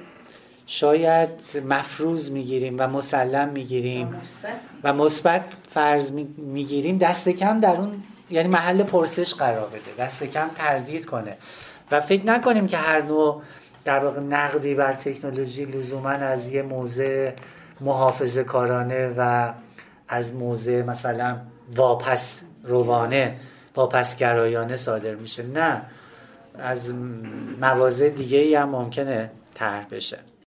شاید 0.68 1.30
مفروض 1.70 2.32
می‌گیریم 2.32 2.76
و 2.80 2.88
مسلم 2.88 3.50
می‌گیریم 3.50 4.22
و 4.84 4.94
مثبت 4.94 5.44
فرض 5.70 6.12
می‌گیریم 6.38 6.98
دست 6.98 7.30
کم 7.30 7.60
در 7.60 7.76
اون 7.76 8.04
یعنی 8.30 8.48
محل 8.48 8.84
پرسش 8.84 9.34
قرار 9.34 9.68
بده. 9.68 10.06
دست 10.06 10.24
کم 10.24 10.50
تردید 10.56 11.06
کنه. 11.06 11.38
و 11.92 12.02
فکر 12.02 12.26
نکنیم 12.26 12.68
که 12.68 12.78
هر 12.78 13.02
نوع 13.02 13.42
در 13.86 14.00
واقع 14.00 14.20
نقدی 14.20 14.76
بر 14.76 14.94
تکنولوژی 14.94 15.66
لزوما 15.66 16.10
از 16.10 16.48
یه 16.48 16.62
موضع 16.62 17.32
محافظه 17.82 18.44
کارانه 18.44 19.14
و 19.18 19.54
از 20.08 20.34
موضع 20.34 20.82
مثلا 20.82 21.38
واپس 21.76 22.42
روانه 22.64 23.36
واپس 23.76 24.16
گرایانه 24.16 24.76
صادر 24.76 25.16
میشه. 25.16 25.44
نه 25.44 25.82
از 26.60 26.94
مواضع 27.62 28.10
دیگه 28.10 28.38
ای 28.38 28.56
هم 28.56 28.70
ممکنه 28.70 29.32
طرح 29.54 29.86
بشه. 29.92 30.20